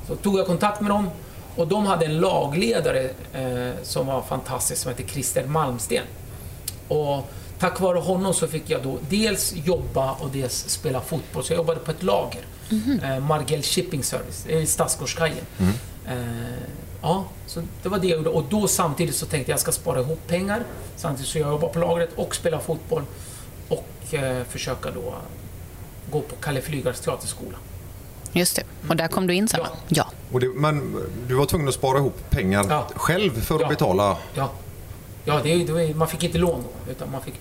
Så 0.08 0.16
tog 0.16 0.40
jag 0.40 0.46
kontakt 0.46 0.82
med 0.82 0.92
dem 0.92 1.10
och 1.56 1.68
de 1.68 1.86
hade 1.86 2.06
en 2.06 2.18
lagledare 2.20 3.10
eh, 3.34 3.84
som 3.84 4.08
var 4.08 4.22
fantastisk 4.22 4.82
som 4.82 4.90
hette 4.92 5.04
Christer 5.04 5.48
Malmsten. 5.48 6.04
Och 6.88 7.30
tack 7.60 7.80
vare 7.80 8.00
honom 8.00 8.34
så 8.34 8.48
fick 8.48 8.70
jag 8.70 8.84
då 8.84 8.98
dels 9.10 9.54
jobba 9.56 10.12
och 10.12 10.30
dels 10.30 10.70
spela 10.70 11.02
fotboll. 11.02 11.44
Så 11.44 11.54
jag 11.54 11.58
jobbade 11.58 11.80
på 11.80 11.92
ett 11.92 12.04
lager. 12.04 12.42
Eh, 13.04 13.20
Margell 13.20 13.64
Shipping 13.64 14.04
Service, 14.04 14.46
i 14.48 14.66
Stadsgårdskajen. 14.66 15.46
Eh, 16.08 16.16
ja, 17.02 17.26
så 17.48 17.62
det 17.84 17.90
var 17.90 18.00
det 18.00 18.08
jag 18.08 18.18
gjorde. 18.18 18.30
Och 18.30 18.44
då 18.50 18.68
samtidigt 18.68 19.16
så 19.16 19.26
tänkte 19.26 19.52
jag 19.52 19.56
att 19.56 19.68
jag 19.68 19.74
ska 19.74 19.82
spara 19.82 20.00
ihop 20.00 20.28
pengar. 20.28 20.64
Samtidigt 20.96 21.32
så 21.32 21.38
jag 21.38 21.50
jobbar 21.50 21.70
på 21.70 21.80
lagret 21.80 22.10
och 22.16 22.36
spela 22.36 22.60
fotboll. 22.60 23.04
Och 23.70 24.14
eh, 24.14 24.44
försöka 24.44 24.92
då 24.92 25.14
gå 26.12 26.22
på 26.22 26.36
Kalle 26.36 26.62
Flygars 26.62 27.00
teaterskola. 27.00 27.58
Just 28.40 28.56
det. 28.56 28.64
Och 28.90 28.96
där 28.96 29.08
kom 29.08 29.28
du 29.28 29.34
in 29.34 29.48
sen 29.48 29.60
va? 29.60 29.68
Ja. 29.88 30.06
Och 30.32 30.40
det, 30.40 30.48
men 30.56 30.96
du 31.28 31.36
var 31.36 31.46
tvungen 31.46 31.68
att 31.68 31.74
spara 31.74 31.98
ihop 31.98 32.30
pengar 32.30 32.66
Ja. 32.70 32.88
själv 32.96 33.42
för 33.42 33.56
att 33.56 33.62
Ja. 33.62 33.68
betala? 33.68 34.18
Ja, 34.34 34.50
ja 35.26 35.40
det, 35.44 35.64
det, 35.64 35.96
man 35.96 36.08
fick 36.08 36.24
inte 36.24 36.38
lån 36.38 36.64
då, 36.64 36.92
utan 36.92 37.12
man 37.12 37.22
fick 37.22 37.34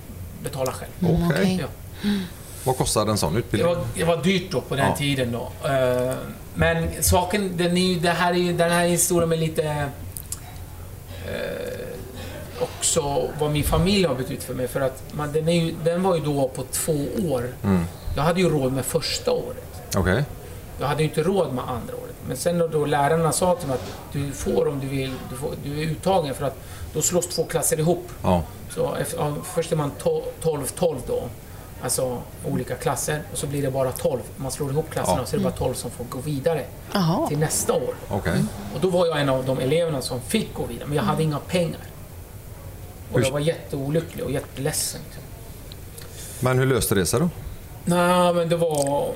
betala 0.43 0.73
själv. 0.73 0.91
Mm, 1.01 1.15
Okej. 1.31 1.41
okej. 1.43 1.67
Ja. 2.03 2.09
Vad 2.65 2.77
kostade 2.77 3.11
en 3.11 3.19
sån 3.19 3.33
Det, 3.33 3.39
utbildning? 3.39 3.75
var, 3.75 3.85
det 3.95 4.05
var 4.05 4.17
dyrt 4.17 4.51
då 4.53 4.61
på 4.61 4.77
den 4.77 4.89
Ja. 4.91 4.97
tiden 4.97 5.33
då. 5.33 5.69
Eh, 5.69 6.15
Men 6.55 6.89
saken, 7.03 7.57
den, 7.57 7.77
är 7.77 8.01
det 8.01 8.11
här 8.11 8.33
är, 8.35 8.53
den 8.53 8.71
här 8.71 8.87
historien 8.87 9.29
med 9.29 9.39
lite... 9.39 9.63
eh, 11.27 11.83
också 12.61 13.29
vad 13.41 13.51
min 13.51 13.65
familj 13.65 14.05
har 14.07 14.15
betytt 14.15 14.45
för 14.45 14.55
mig. 14.55 14.69
För 14.69 14.81
att 14.81 15.03
man, 15.13 15.33
den, 15.33 15.49
är 15.49 15.53
ju, 15.65 15.75
den 15.85 16.03
var 16.03 16.17
ju 16.17 16.21
då 16.25 16.49
på 16.49 16.63
två 16.73 17.07
år. 17.29 17.49
Mm. 17.65 17.85
Jag 18.17 18.23
hade 18.23 18.41
ju 18.41 18.49
råd 18.49 18.73
med 18.73 18.85
första 18.85 19.31
året. 19.31 19.65
Okej. 19.97 20.25
Jag 20.81 20.87
hade 20.87 21.03
ju 21.03 21.09
inte 21.09 21.23
råd 21.23 21.53
med 21.55 21.65
andra 21.69 21.95
året. 21.95 22.15
Men 22.29 22.37
sen 22.37 22.59
då, 22.59 22.69
då 22.69 22.87
lärarna 22.87 23.33
sa 23.33 23.55
till 23.57 23.69
mig 23.69 23.75
att 23.75 23.93
du 24.13 24.33
får 24.33 24.69
om 24.69 24.81
du 24.81 24.87
vill, 24.87 25.13
du, 25.31 25.37
får, 25.37 25.51
du 25.65 25.79
är 25.83 25.87
uttagen 25.87 26.35
för 26.35 26.47
att 26.47 26.57
då 26.95 27.03
slås 27.03 27.27
två 27.29 27.45
klasser 27.45 27.79
ihop. 27.81 28.09
Ja. 28.23 28.43
Så 28.71 28.95
efter, 28.95 29.19
ja, 29.19 29.35
först 29.55 29.73
är 29.73 29.77
man 29.77 29.91
12-12 30.43 30.97
då. 31.07 31.23
Alltså 31.83 32.19
olika 32.45 32.75
klasser. 32.75 33.23
Och 33.33 33.39
så 33.39 33.47
blir 33.47 33.63
det 33.63 33.71
bara 33.71 33.93
12. 33.93 34.21
Man 34.37 34.51
slår 34.53 34.71
ihop 34.71 34.91
klasserna 34.91 35.19
Ja. 35.21 35.27
så 35.27 35.37
är 35.37 35.39
det 35.39 35.45
bara 35.45 35.53
12 35.55 35.75
som 35.75 35.91
får 35.91 36.05
gå 36.05 36.19
vidare 36.19 36.65
Jaha. 36.93 37.27
till 37.29 37.39
nästa 37.39 37.73
år. 37.73 37.95
Okej. 38.09 38.45
Och 38.75 38.81
då 38.81 38.91
var 38.91 39.07
jag 39.07 39.21
en 39.21 39.29
av 39.29 39.45
de 39.45 39.59
eleverna 39.59 40.03
som 40.03 40.21
fick 40.21 40.55
gå 40.55 40.65
vidare. 40.67 40.87
Men 40.89 40.97
jag 40.97 41.03
hade 41.05 41.23
inga 41.23 41.39
pengar. 41.39 41.81
Och 43.13 43.19
Hur- 43.19 43.25
jag 43.27 43.33
var 43.33 43.41
jätteolycklig 43.41 44.25
och 44.25 44.31
jätteledsen. 44.31 45.01
Liksom. 45.05 45.23
Men 46.41 46.59
hur 46.59 46.67
löste 46.67 46.95
det 46.95 47.07
sig 47.07 47.21
då? 47.21 47.29
Nej, 47.85 48.35
men 48.35 48.49
det 48.49 48.57
var... 48.57 49.13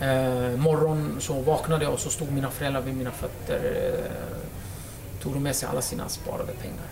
Eh, 0.00 0.56
morgon 0.58 1.16
så 1.20 1.40
vaknade 1.40 1.84
jag 1.84 1.92
och 1.92 2.00
så 2.00 2.10
stod 2.10 2.32
mina 2.32 2.50
föräldrar 2.50 2.80
vid 2.80 2.94
mina 2.96 3.10
fötter. 3.10 3.60
Eh, 3.94 5.22
tog 5.22 5.32
de 5.34 5.42
med 5.42 5.56
sig 5.56 5.68
alla 5.68 5.82
sina 5.82 6.08
sparade 6.08 6.52
pengar. 6.52 6.84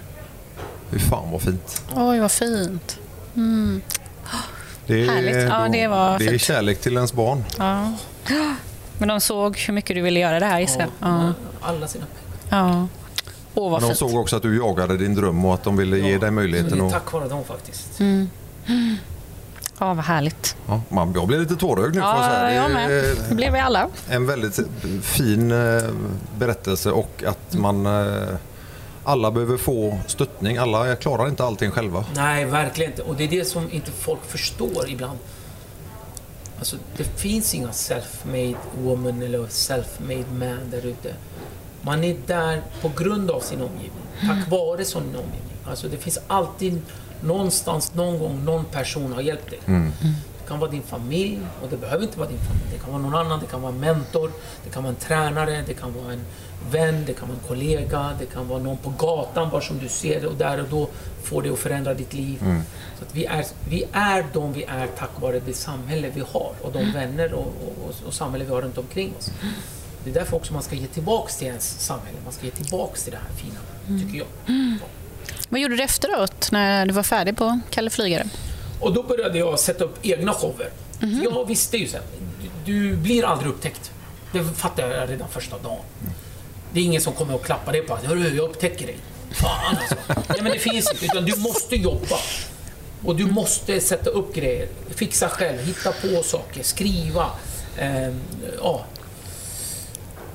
Hur 0.91 0.99
fan 0.99 1.31
vad 1.31 1.43
fint. 1.43 1.83
Oj, 1.97 2.19
vad 2.21 2.31
fint. 2.33 2.99
Det 4.87 5.03
är, 5.03 5.07
Härligt. 5.09 5.37
Ja, 5.51 5.69
det 5.73 5.87
var 5.89 6.19
det 6.19 6.27
är 6.27 6.39
kärlek 6.39 6.81
till 6.81 6.95
ens 6.97 7.13
barn. 7.13 7.45
Ja. 7.59 7.93
Men 8.99 9.09
de 9.09 9.21
såg 9.21 9.57
hur 9.59 9.75
mycket 9.75 9.97
du 9.97 10.03
ville 10.03 10.21
göra 10.21 10.41
det 10.41 10.47
här 10.47 10.61
gissar 10.61 10.81
jag. 10.81 10.91
Ja. 11.01 11.33
Alla 11.61 11.89
sina 11.89 12.05
pengar. 12.07 12.67
ja. 12.69 12.89
Åh, 13.55 13.71
vad 13.71 13.81
De 13.83 13.87
fint. 13.87 13.99
såg 13.99 14.15
också 14.17 14.37
att 14.37 14.43
du 14.43 14.57
jagade 14.59 14.97
din 14.97 15.15
dröm 15.15 15.45
och 15.45 15.55
att 15.55 15.65
de 15.65 15.77
ville 15.77 15.99
ge 15.99 16.13
Ja, 16.13 16.19
dig 16.19 16.31
möjligheten 16.31 16.71
men 16.79 16.79
det 16.89 16.95
är 16.95 16.97
att... 16.97 17.05
tack 17.05 17.13
vare 17.13 17.29
dem 17.29 17.45
faktiskt. 17.45 17.99
Ja, 19.79 19.95
vad 19.95 20.05
härligt. 20.05 20.57
Ja, 20.69 20.81
man, 20.89 21.13
jag 21.15 21.27
blir 21.27 21.39
lite 21.39 21.57
tårögd 21.57 21.95
nu 21.95 22.01
får 22.01 22.11
jag 22.11 22.25
säga. 22.25 22.39
Ja, 22.41 22.47
Det 22.49 22.55
jag 22.55 22.65
är, 22.65 22.89
med. 22.89 23.11
eh, 23.11 23.17
Det 23.29 23.35
blev 23.35 23.53
vi 23.53 23.59
alla. 23.59 23.89
en 24.09 24.27
väldigt 24.27 24.59
fin 25.03 25.51
eh, 25.51 25.83
berättelse 26.39 26.91
och 26.91 27.25
att 27.27 27.55
man 27.55 27.87
eh, 27.87 28.29
alla 29.05 29.31
behöver 29.31 29.57
få 29.57 29.99
stöttning. 30.07 30.57
Alla 30.57 30.97
klarar 30.97 31.29
inte 31.29 31.45
allting 31.45 31.71
själva. 31.71 32.05
Nej, 32.15 32.45
verkligen 32.45 32.91
inte. 32.93 33.03
Och 33.03 33.15
det 33.17 33.25
är 33.25 33.29
det 33.29 33.45
som 33.45 33.73
inte 33.73 33.91
folk 33.91 34.21
förstår 34.27 34.89
ibland. 34.89 35.19
Alltså, 36.59 36.77
det 36.97 37.05
finns 37.05 37.55
inga 37.55 37.69
self-made 37.71 38.57
woman 38.83 39.23
eller 39.23 39.39
self-made 39.47 40.33
man 40.39 40.71
där 40.71 40.87
ute. 40.87 41.15
Man 41.83 42.05
är 42.05 42.17
där 42.27 42.63
på 42.83 42.91
grund 42.97 43.31
av 43.31 43.41
sin 43.41 43.61
omgivning. 43.63 44.03
Tack 44.27 44.51
vare 44.51 44.85
sin 44.85 45.01
omgivning. 45.03 45.57
Alltså, 45.71 45.89
det 45.89 45.97
finns 45.97 46.19
alltid 46.27 46.83
någonstans, 47.21 47.95
någon 47.95 48.19
gång, 48.19 48.45
någon 48.45 48.65
person 48.65 49.13
har 49.13 49.21
hjälpt 49.23 49.51
dig. 49.51 49.59
Det 50.43 50.49
kan 50.49 50.59
vara 50.59 50.71
din 50.71 50.83
familj 50.83 51.39
och 51.63 51.69
det 51.71 51.77
behöver 51.77 52.05
inte 52.05 52.19
vara 52.19 52.29
din 52.29 52.39
familj. 52.39 52.67
Det 52.73 52.79
kan 52.79 52.93
vara 52.93 53.03
någon 53.03 53.15
annan, 53.15 53.41
det 53.41 53.47
kan 53.47 53.63
vara 53.63 53.73
en 53.73 53.81
mentor, 53.81 54.31
det 54.65 54.71
kan 54.71 54.83
vara 54.83 54.91
en 54.91 55.01
tränare, 55.01 55.65
det 55.67 55.75
kan 55.75 55.95
vara 55.95 56.13
en 56.13 56.21
vän, 56.71 57.05
det 57.07 57.13
kan 57.13 57.29
vara 57.29 57.39
en 57.43 57.49
kollega, 57.49 58.11
det 58.19 58.27
kan 58.27 58.49
vara 58.49 58.59
någon 58.59 58.77
på 58.77 58.91
gatan 58.99 59.49
bara 59.51 59.61
som 59.61 59.79
du 59.79 59.89
ser 59.89 60.21
det 60.21 60.27
och 60.27 60.35
där 60.37 60.61
och 60.63 60.69
då 60.71 60.89
får 61.23 61.43
det 61.43 61.51
att 61.51 61.59
förändra 61.59 61.95
ditt 61.95 62.15
liv. 62.15 62.39
Så 62.99 63.05
att 63.05 63.15
vi, 63.15 63.25
är, 63.25 63.45
vi 63.69 63.85
är 63.93 64.27
de 64.33 64.53
vi 64.53 64.65
är 64.65 64.87
tack 64.99 65.21
vare 65.21 65.41
det 65.47 65.53
samhälle 65.53 66.11
vi 66.15 66.21
har 66.21 66.53
och 66.63 66.73
de 66.73 66.93
vänner 66.93 67.33
och, 67.33 67.47
och, 67.87 68.07
och 68.07 68.15
samhälle 68.15 68.45
vi 68.45 68.51
har 68.51 68.63
runt 68.63 68.79
omkring 68.79 69.15
oss. 69.19 69.31
Det 70.05 70.11
är 70.11 70.15
därför 70.15 70.37
också 70.37 70.53
man 70.53 70.63
ska 70.63 70.75
ge 70.77 70.87
tillbaks 70.87 71.37
till 71.37 71.47
ens 71.47 71.81
samhälle. 71.81 72.19
Man 72.25 72.33
ska 72.33 72.45
ge 72.45 72.51
tillbaks 72.51 73.03
till 73.03 73.13
det 73.13 73.19
här 73.19 73.37
fina, 73.37 73.61
tycker 74.01 74.19
jag. 74.19 74.27
Vad 75.49 75.61
gjorde 75.61 75.77
du 75.77 75.83
efteråt 75.83 76.53
när 76.53 76.87
du 76.87 76.93
var 76.93 77.03
färdig 77.03 77.37
på 77.37 77.61
Kalle 77.71 77.91
Flygare? 77.91 78.25
Och 78.81 78.93
då 78.93 79.03
började 79.03 79.39
jag 79.39 79.59
sätta 79.59 79.85
upp 79.85 79.99
egna 80.03 80.33
shower. 80.33 80.71
För 81.01 81.25
Jag 81.25 81.49
visste 81.49 81.77
ju 81.77 81.89
sen, 81.89 82.03
du, 82.65 82.97
blir 82.97 83.25
aldrig 83.25 83.51
upptäckt. 83.51 83.91
Det 84.33 84.45
fattade 84.45 84.97
jag 84.97 85.11
redan 85.11 85.29
första 85.29 85.59
dagen. 85.59 85.79
Det 86.73 86.81
är 86.81 86.85
ingen 86.85 87.01
som 87.01 87.13
kommer 87.13 87.35
och 87.35 87.45
klappar 87.45 87.73
dig 87.73 87.83
på 87.83 87.95
att 87.95 88.05
Hörru, 88.05 88.37
jag 88.37 88.45
upptäcker 88.51 88.87
dig. 88.87 88.97
Fan 89.31 89.77
alltså. 89.77 89.95
Nej, 90.29 90.43
men 90.43 90.53
det 90.53 90.59
finns 90.59 90.93
inte. 90.93 91.05
Utan 91.05 91.25
du 91.25 91.37
måste 91.37 91.77
jobba. 91.77 92.17
Och 93.05 93.17
du 93.17 93.27
måste 93.27 93.81
sätta 93.81 94.11
upp 94.11 94.35
grejer. 94.35 94.69
Fixa 94.95 95.29
själv, 95.29 95.59
hitta 95.67 95.93
på 95.93 96.23
saker, 96.23 96.63
skriva. 96.63 97.31
Ehm, 97.79 98.21
ja. 98.63 98.85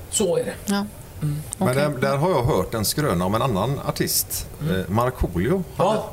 Så 0.09 0.37
är 0.37 0.43
det. 0.43 0.53
Ja. 0.65 0.85
Men 1.57 1.75
där, 1.75 1.89
där 1.89 2.17
har 2.17 2.29
jag 2.29 2.43
hört 2.43 2.73
en 2.73 2.85
skröna 2.85 3.25
om 3.25 3.35
en 3.35 3.41
annan 3.41 3.79
artist, 3.87 4.47
eh, 4.61 4.89
Markoolio. 4.89 5.63
Han, 5.75 5.87
Ja. 5.95 6.09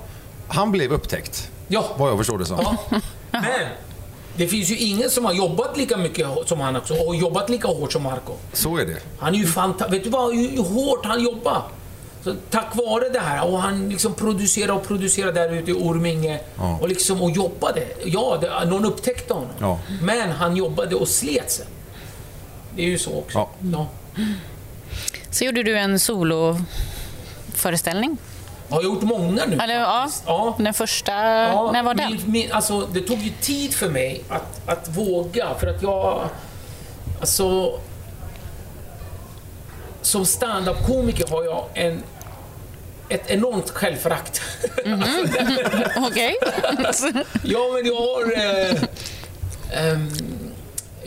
han 0.48 0.72
blev 0.72 0.92
upptäckt, 0.92 1.50
Ja. 1.68 1.84
vad 1.98 2.10
jag 2.10 2.18
förstår 2.18 2.38
det 2.38 2.46
som. 2.46 2.58
Ja. 2.62 3.00
Men 3.30 3.68
det 4.36 4.48
finns 4.48 4.68
ju 4.70 4.76
ingen 4.76 5.10
som 5.10 5.24
har 5.24 5.32
jobbat 5.32 5.76
lika 5.76 5.96
mycket 5.96 6.26
som 6.46 6.60
han 6.60 6.76
också 6.76 6.94
och 6.94 7.16
jobbat 7.16 7.50
lika 7.50 7.68
hårt 7.68 7.92
som 7.92 8.02
Marco. 8.02 8.32
Så 8.52 8.76
är 8.78 8.86
det. 8.86 8.96
Han 9.18 9.34
är 9.34 9.38
ju 9.38 9.46
fantastisk. 9.46 9.92
Vet 9.96 10.04
du 10.04 10.10
vad, 10.10 10.34
hur 10.36 10.62
hårt 10.62 11.06
han 11.06 11.24
jobbar? 11.24 11.62
Så 12.24 12.34
tack 12.50 12.76
vare 12.76 13.08
det 13.08 13.20
här, 13.20 13.52
och 13.52 13.58
han 13.58 13.88
liksom 13.88 14.12
producerade 14.14 14.72
och 14.72 14.86
producerade 14.86 15.32
där 15.32 15.52
ute 15.54 15.70
i 15.70 15.74
Orminge 15.74 16.40
Ja. 16.56 16.78
och, 16.80 16.88
liksom, 16.88 17.22
och 17.22 17.30
jobbade. 17.30 17.86
Ja, 18.04 18.38
det, 18.40 18.70
någon 18.70 18.84
upptäckte 18.84 19.34
honom. 19.34 19.48
Ja. 19.58 19.78
Men 20.02 20.30
han 20.30 20.56
jobbade 20.56 20.94
och 20.94 21.08
slet 21.08 21.50
sig. 21.50 21.66
Det 22.76 22.82
är 22.82 22.86
ju 22.86 22.98
så 22.98 23.18
också. 23.18 23.46
Ja. 23.72 23.86
Så 25.30 25.44
gjorde 25.44 25.62
du 25.62 25.78
en 25.78 25.98
soloföreställning. 25.98 28.16
Jag 28.68 28.76
har 28.76 28.82
gjort 28.82 29.02
många 29.02 29.46
nu 29.46 29.58
Eller, 29.62 29.74
ja. 29.74 30.08
Ja. 30.26 30.56
Den 30.58 30.74
första, 30.74 31.12
Ja, 31.12 31.70
när 31.72 31.82
var 31.82 31.94
den? 31.94 32.10
Min, 32.12 32.22
min, 32.26 32.52
alltså, 32.52 32.80
det 32.80 33.00
tog 33.00 33.18
ju 33.18 33.30
tid 33.40 33.74
för 33.74 33.88
mig 33.88 34.24
att, 34.28 34.68
att 34.68 34.88
våga, 34.96 35.46
för 35.60 35.66
att 35.66 35.82
jag... 35.82 36.28
Alltså... 37.20 37.78
Som 40.02 40.26
stand-up-komiker 40.26 41.26
har 41.30 41.44
jag 41.44 41.64
en, 41.74 42.02
ett 43.08 43.30
enormt 43.30 43.70
självförakt. 43.70 44.40
Okej. 45.96 46.36
ja, 47.44 47.70
men 47.74 47.86
jag 47.86 47.94
har... 47.94 48.32
Eh, 48.36 48.82
ehm, 49.72 50.08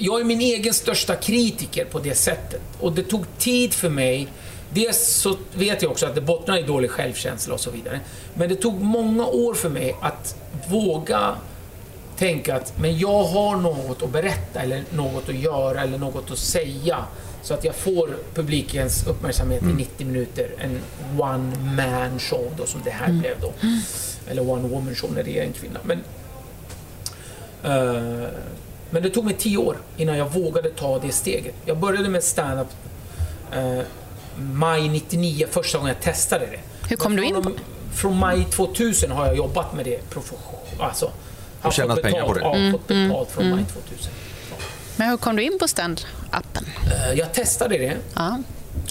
jag 0.02 0.22
är 0.22 0.26
min 0.26 0.42
egen 0.42 0.74
största 0.74 1.16
kritiker 1.16 1.86
på 1.86 2.00
det 2.00 2.16
sättet. 2.16 2.62
Och 2.80 2.94
det 2.94 3.04
tog 3.04 3.26
tid 3.38 3.74
för 3.74 3.90
mig. 3.90 4.28
Dels 4.74 5.08
så 5.08 5.38
vet 5.54 5.82
jag 5.82 5.92
också 5.92 6.06
att 6.06 6.16
det 6.16 6.22
bottnar 6.22 6.58
i 6.58 6.62
dålig 6.62 6.92
självkänsla 6.92 7.54
och 7.54 7.60
så 7.60 7.72
vidare. 7.72 8.00
Men 8.34 8.50
det 8.50 8.56
tog 8.56 8.82
många 8.82 9.26
år 9.26 9.54
för 9.54 9.70
mig 9.70 9.96
att 10.02 10.36
våga 10.70 11.36
tänka 12.18 12.56
att 12.56 12.74
men 12.80 13.00
jag 13.00 13.24
har 13.24 13.56
något 13.56 14.04
att 14.04 14.12
berätta 14.12 14.60
eller 14.60 14.84
något 14.92 15.30
att 15.30 15.36
göra 15.36 15.82
eller 15.82 15.98
något 15.98 16.32
att 16.32 16.40
säga. 16.40 17.06
Så 17.44 17.54
att 17.54 17.64
jag 17.64 17.76
får 17.76 18.10
publikens 18.34 19.08
uppmärksamhet 19.08 19.64
i 19.64 19.66
90 19.66 20.08
minuter. 20.08 20.50
En 20.58 20.80
one 21.20 21.54
man 21.76 22.20
show 22.20 22.54
då 22.58 22.66
som 22.66 22.82
det 22.86 22.92
här 22.92 23.12
blev 23.12 23.40
då. 23.42 23.54
Eller 24.28 24.50
one 24.50 24.68
woman 24.68 24.96
show 24.96 25.12
när 25.14 25.24
det 25.24 25.40
är 25.40 25.44
en 25.44 25.54
kvinna. 25.54 25.80
Men, 25.84 26.04
eh, 27.64 28.30
men 28.92 29.04
det 29.04 29.10
tog 29.10 29.26
mig 29.26 29.34
10 29.38 29.58
år 29.58 29.78
innan 29.98 30.18
jag 30.18 30.34
vågade 30.34 30.70
ta 30.70 31.00
det 31.00 31.12
steget. 31.12 31.56
Jag 31.66 31.78
började 31.78 32.10
med 32.10 32.24
stand-up 32.24 32.68
eh, 33.52 33.80
maj 34.54 34.90
99, 34.90 35.46
första 35.52 35.78
gången 35.78 35.94
jag 35.96 36.04
testade 36.04 36.46
det. 36.46 36.60
Hur 36.90 36.96
kom 36.98 37.16
du 37.16 37.24
in 37.26 37.44
från, 37.44 37.60
från 37.94 38.18
maj 38.20 38.46
2000 38.52 39.12
har 39.12 39.26
jag 39.26 39.36
jobbat 39.38 39.74
med 39.74 39.86
det 39.86 40.10
profession, 40.10 40.60
alltså, 40.80 41.12
har 41.62 41.72
tjänat 41.72 41.96
fått 41.98 42.04
pengar 42.04 42.26
på 42.28 42.34
betalt- 42.34 42.54
det. 42.56 42.66
Ja, 42.66 42.72
fått 42.72 42.88
betalt 42.88 43.32
från 43.32 43.50
maj 43.50 43.64
2000. 43.90 44.12
Men 44.96 45.10
hur 45.10 45.18
kom 45.18 45.36
du 45.36 45.44
in 45.44 45.58
på 45.60 45.66
stand-upen? 45.68 46.66
Eh, 46.92 47.14
Jag 47.18 47.34
testade 47.34 47.78
det. 47.78 47.98
Ja. 48.16 48.38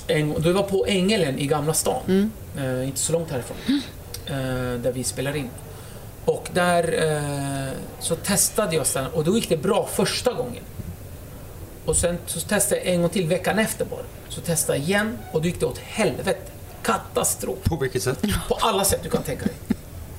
En, 0.06 0.34
det 0.42 0.52
var 0.52 0.62
på 0.62 0.86
Ängelen 0.86 1.38
i 1.38 1.46
Gamla 1.46 1.72
stan. 1.74 2.30
Eh, 2.58 2.84
inte 2.88 3.00
så 3.00 3.12
långt 3.12 3.30
härifrån. 3.30 3.56
Eh, 4.26 4.34
där 4.82 4.92
vi 4.92 5.04
spelar 5.04 5.36
in. 5.36 5.50
Och 6.30 6.48
där 6.52 6.84
eh, 7.12 7.72
så 8.00 8.16
testade 8.16 8.76
jag 8.76 8.86
stand 8.86 9.06
och 9.14 9.24
då 9.24 9.34
gick 9.34 9.48
det 9.48 9.56
bra 9.56 9.88
första 9.92 10.32
gången. 10.32 10.62
Och 11.84 11.96
sen 11.96 12.18
så 12.26 12.40
testade 12.40 12.80
jag 12.80 12.94
en 12.94 13.00
gång 13.00 13.10
till 13.10 13.26
veckan 13.26 13.58
efter 13.58 13.84
bara. 13.84 14.02
Så 14.28 14.40
testade 14.40 14.78
jag 14.78 14.86
igen 14.88 15.18
och 15.32 15.42
då 15.42 15.46
gick 15.46 15.60
det 15.60 15.66
åt 15.66 15.78
helvete. 15.78 16.52
Katastrof. 16.82 17.58
På 17.64 17.76
vilket 17.76 18.02
sätt? 18.02 18.22
På 18.48 18.54
alla 18.54 18.84
sätt 18.84 19.00
du 19.02 19.10
kan 19.10 19.22
tänka 19.22 19.44
dig. 19.44 19.54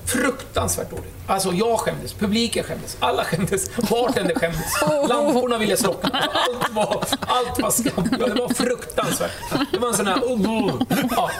Fruktansvärt 0.04 0.90
dåligt. 0.90 1.14
Alltså 1.26 1.52
jag 1.52 1.78
skämdes, 1.78 2.12
publiken 2.12 2.64
skämdes, 2.64 2.96
alla 3.00 3.24
skämdes, 3.24 3.76
bartender 3.76 4.34
skämdes, 4.34 4.82
lamporna 5.08 5.58
ville 5.58 5.76
slockna. 5.76 6.18
Allt 6.18 6.72
var, 6.72 7.04
allt 7.20 7.60
var 7.62 7.70
skam. 7.70 8.08
Ja, 8.20 8.26
Det 8.26 8.34
var 8.34 8.48
fruktansvärt. 8.48 9.30
Det 9.72 9.78
var 9.78 9.88
en 9.88 9.94
sån 9.94 10.06
här... 10.06 10.32
Uh, 10.32 10.74
ja. 11.10 11.30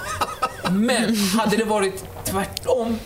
Men 0.70 1.16
hade 1.16 1.56
det 1.56 1.64
varit 1.64 2.04
tvärtom, 2.24 2.98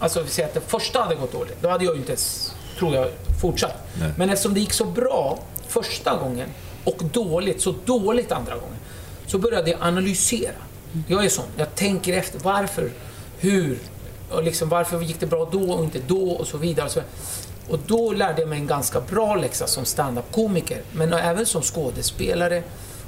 alltså 0.00 0.22
vi 0.22 0.30
säger 0.30 0.48
att 0.48 0.54
det 0.54 0.60
första 0.60 1.02
hade 1.02 1.14
gått 1.14 1.32
dåligt, 1.32 1.56
då 1.62 1.68
hade 1.68 1.84
jag 1.84 1.94
ju 1.94 2.00
inte 2.00 2.12
ens, 2.12 2.54
tror 2.78 2.94
jag, 2.94 3.08
fortsatt. 3.40 3.88
Men 4.16 4.30
eftersom 4.30 4.54
det 4.54 4.60
gick 4.60 4.72
så 4.72 4.84
bra 4.84 5.38
första 5.68 6.16
gången 6.16 6.48
och 6.84 7.04
dåligt, 7.12 7.62
så 7.62 7.74
dåligt 7.84 8.32
andra 8.32 8.54
gången, 8.54 8.76
så 9.26 9.38
började 9.38 9.70
jag 9.70 9.82
analysera. 9.82 10.52
Jag 11.08 11.24
är 11.24 11.28
sån, 11.28 11.44
jag 11.56 11.74
tänker 11.74 12.12
efter. 12.12 12.38
Varför? 12.38 12.90
Hur? 13.38 13.78
Och 14.30 14.42
liksom, 14.42 14.68
varför 14.68 15.00
gick 15.00 15.20
det 15.20 15.26
bra 15.26 15.48
då 15.52 15.72
och 15.72 15.84
inte 15.84 15.98
då? 16.06 16.30
Och 16.30 16.46
så 16.46 16.58
vidare. 16.58 16.86
Och, 16.86 16.92
så 16.92 17.00
vidare. 17.00 17.12
och 17.68 17.78
då 17.86 18.12
lärde 18.12 18.40
jag 18.40 18.48
mig 18.48 18.58
en 18.58 18.66
ganska 18.66 19.00
bra 19.00 19.34
läxa 19.34 19.66
som 19.66 19.84
stand-up-komiker, 19.84 20.82
men 20.92 21.12
även 21.12 21.46
som 21.46 21.62
skådespelare 21.62 22.62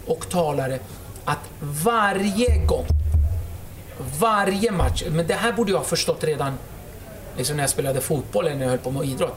och 0.06 0.28
talare, 0.28 0.78
att 1.24 1.50
varje 1.60 2.66
gång, 2.66 2.86
varje 4.18 4.72
match, 4.72 5.02
men 5.10 5.26
det 5.26 5.34
här 5.34 5.52
borde 5.52 5.70
jag 5.70 5.78
ha 5.78 5.84
förstått 5.84 6.24
redan 6.24 6.58
liksom 7.36 7.56
när 7.56 7.62
jag 7.62 7.70
spelade 7.70 8.00
fotboll 8.00 8.46
eller 8.46 8.56
när 8.56 8.62
jag 8.62 8.70
höll 8.70 8.78
på 8.78 8.90
med 8.90 9.04
idrott. 9.04 9.34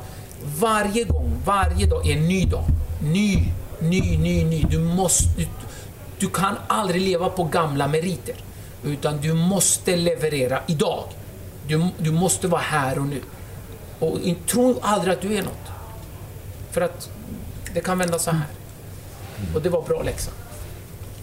Varje 0.59 1.03
gång, 1.03 1.41
varje 1.45 1.85
dag 1.85 2.07
är 2.07 2.17
en 2.17 2.27
ny 2.27 2.45
dag. 2.45 2.63
Ny, 3.03 3.47
ny, 3.79 4.17
ny, 4.17 4.43
ny. 4.45 4.65
Du, 4.69 4.79
måste, 4.79 5.29
du, 5.37 5.47
du 6.19 6.29
kan 6.29 6.55
aldrig 6.67 7.01
leva 7.01 7.29
på 7.29 7.43
gamla 7.43 7.87
meriter. 7.87 8.35
Utan 8.83 9.17
du 9.17 9.33
måste 9.33 9.95
leverera 9.95 10.59
idag. 10.67 11.03
Du, 11.67 11.87
du 11.97 12.11
måste 12.11 12.47
vara 12.47 12.61
här 12.61 12.99
och 12.99 13.05
nu. 13.05 13.21
Och 13.99 14.19
tro 14.47 14.79
aldrig 14.81 15.13
att 15.13 15.21
du 15.21 15.37
är 15.37 15.41
något. 15.41 15.71
För 16.71 16.81
att 16.81 17.09
det 17.73 17.81
kan 17.81 17.97
vända 17.97 18.19
så 18.19 18.31
här. 18.31 18.47
Och 19.55 19.61
det 19.61 19.69
var 19.69 19.81
bra 19.81 20.03
läxa. 20.03 20.31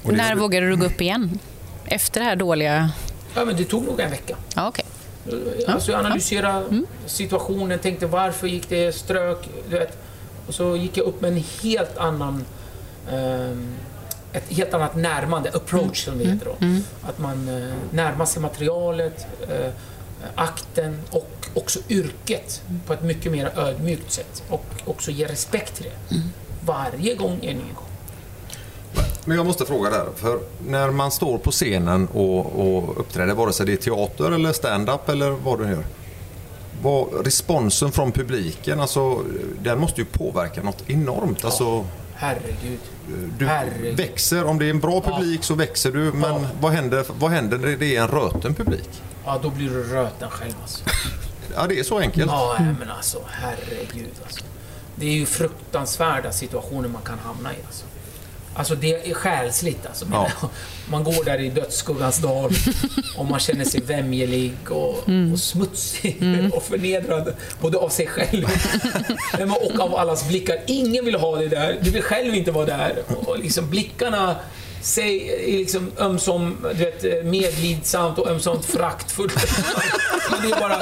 När 0.02 0.34
vågade 0.34 0.68
du 0.68 0.76
gå 0.76 0.86
upp 0.86 1.00
igen? 1.00 1.38
Efter 1.84 2.20
det 2.20 2.26
här 2.26 2.36
dåliga... 2.36 2.90
Ja, 3.34 3.44
men 3.44 3.56
det 3.56 3.64
tog 3.64 3.84
nog 3.84 4.00
en 4.00 4.10
vecka. 4.10 4.36
Ja, 4.54 4.68
okej. 4.68 4.84
Alltså 5.68 5.90
jag 5.92 5.98
analyserade 5.98 6.82
situationen, 7.06 7.78
tänkte 7.78 8.06
varför 8.06 8.46
gick 8.46 8.68
det 8.68 8.92
strök, 8.94 9.48
du 9.70 9.78
vet. 9.78 9.98
Och 10.46 10.54
så 10.54 10.76
gick 10.76 10.96
jag 10.96 11.06
upp 11.06 11.20
med 11.20 11.32
en 11.32 11.44
helt 11.62 11.98
annan 11.98 12.44
ehm, 13.10 13.74
ett 14.32 14.48
helt 14.48 14.74
annat 14.74 14.96
närmande, 14.96 15.50
approach 15.54 16.04
som 16.04 16.18
det 16.18 16.24
heter 16.24 16.46
då. 16.46 16.66
Att 17.02 17.18
man 17.18 17.48
eh, 17.48 17.74
närmar 17.90 18.24
sig 18.24 18.42
materialet, 18.42 19.26
eh, 19.48 19.70
akten 20.34 20.98
och 21.10 21.46
också 21.54 21.78
yrket 21.88 22.62
på 22.86 22.92
ett 22.92 23.02
mycket 23.02 23.32
mer 23.32 23.50
ödmjukt 23.56 24.12
sätt. 24.12 24.42
Och 24.48 24.64
också 24.84 25.10
ge 25.10 25.26
respekt 25.26 25.74
till 25.74 25.84
det. 25.84 26.16
Varje 26.64 27.14
gång 27.14 27.38
är 27.42 27.50
en 27.50 27.56
ny 27.56 27.72
gång. 27.74 27.91
Men 29.24 29.36
jag 29.36 29.46
måste 29.46 29.64
fråga 29.66 29.90
där, 29.90 30.06
för 30.16 30.38
när 30.66 30.90
man 30.90 31.10
står 31.10 31.38
på 31.38 31.50
scenen 31.50 32.08
och, 32.08 32.46
och 32.60 33.00
uppträder, 33.00 33.34
vare 33.34 33.52
sig 33.52 33.66
det 33.66 33.72
är 33.72 33.76
teater 33.76 34.32
eller 34.32 34.52
stand-up 34.52 35.08
eller 35.08 35.30
vad 35.30 35.58
du 35.58 35.64
gör. 35.68 35.84
Vad, 36.82 37.26
responsen 37.26 37.92
från 37.92 38.12
publiken, 38.12 38.80
alltså, 38.80 39.20
den 39.62 39.78
måste 39.78 40.00
ju 40.00 40.04
påverka 40.04 40.62
något 40.62 40.82
enormt. 40.90 41.44
Alltså, 41.44 41.84
Herregud. 42.14 42.78
du 43.38 43.46
Herregud. 43.46 43.96
växer, 43.96 44.44
om 44.44 44.58
det 44.58 44.66
är 44.66 44.70
en 44.70 44.80
bra 44.80 45.00
publik 45.00 45.44
så 45.44 45.54
växer 45.54 45.92
du, 45.92 45.98
men 46.12 46.22
Ja. 46.32 46.40
vad, 46.60 46.72
händer, 46.72 47.04
vad 47.18 47.30
händer 47.30 47.58
när 47.58 47.76
det 47.76 47.96
är 47.96 48.02
en 48.02 48.08
röten 48.08 48.54
publik? 48.54 48.88
Ja, 49.24 49.38
då 49.42 49.50
blir 49.50 49.70
du 49.70 49.82
röten 49.82 50.30
själv 50.30 50.54
alltså. 50.62 50.84
Ja, 51.56 51.66
det 51.66 51.78
är 51.78 51.82
så 51.82 51.98
enkelt. 51.98 52.30
Ja, 52.30 52.56
men 52.58 52.90
alltså 52.90 53.18
herregud 53.30 54.10
alltså. 54.24 54.44
Det 54.96 55.06
är 55.06 55.12
ju 55.12 55.26
fruktansvärda 55.26 56.32
situationer 56.32 56.88
man 56.88 57.02
kan 57.02 57.18
hamna 57.18 57.52
i 57.52 57.56
alltså. 57.66 57.84
Alltså 58.54 58.74
det 58.74 59.10
är 59.10 59.14
själsligt 59.14 59.86
alltså. 59.86 60.06
Ja. 60.12 60.30
Man 60.90 61.04
går 61.04 61.24
där 61.24 61.40
i 61.40 61.48
dödsskuggans 61.48 62.18
dal 62.18 62.52
och 63.16 63.26
man 63.26 63.40
känner 63.40 63.64
sig 63.64 63.80
vämjelig 63.80 64.52
och, 64.68 65.08
och 65.32 65.38
smutsig 65.40 66.50
och 66.52 66.62
förnedrad 66.62 67.34
både 67.60 67.78
av 67.78 67.88
sig 67.88 68.06
själv 68.06 68.46
och 69.62 69.80
av 69.80 69.96
allas 69.96 70.28
blickar. 70.28 70.56
Ingen 70.66 71.04
vill 71.04 71.14
ha 71.14 71.36
det 71.36 71.48
där. 71.48 71.78
Du 71.82 71.90
vill 71.90 72.02
själv 72.02 72.34
inte 72.34 72.50
vara 72.50 72.66
där. 72.66 73.02
Och 73.08 73.38
liksom 73.38 73.70
blickarna 73.70 74.36
säg, 74.82 75.28
är 75.54 75.58
liksom 75.58 75.92
ömsom 75.98 76.56
du 76.62 76.84
vet, 76.84 77.24
medlidsamt 77.24 78.18
och 78.18 78.28
ömsomt 78.28 78.64
föraktfullt. 78.64 79.34
Men 80.30 80.42
det 80.42 80.56
är 80.56 80.60
bara... 80.60 80.78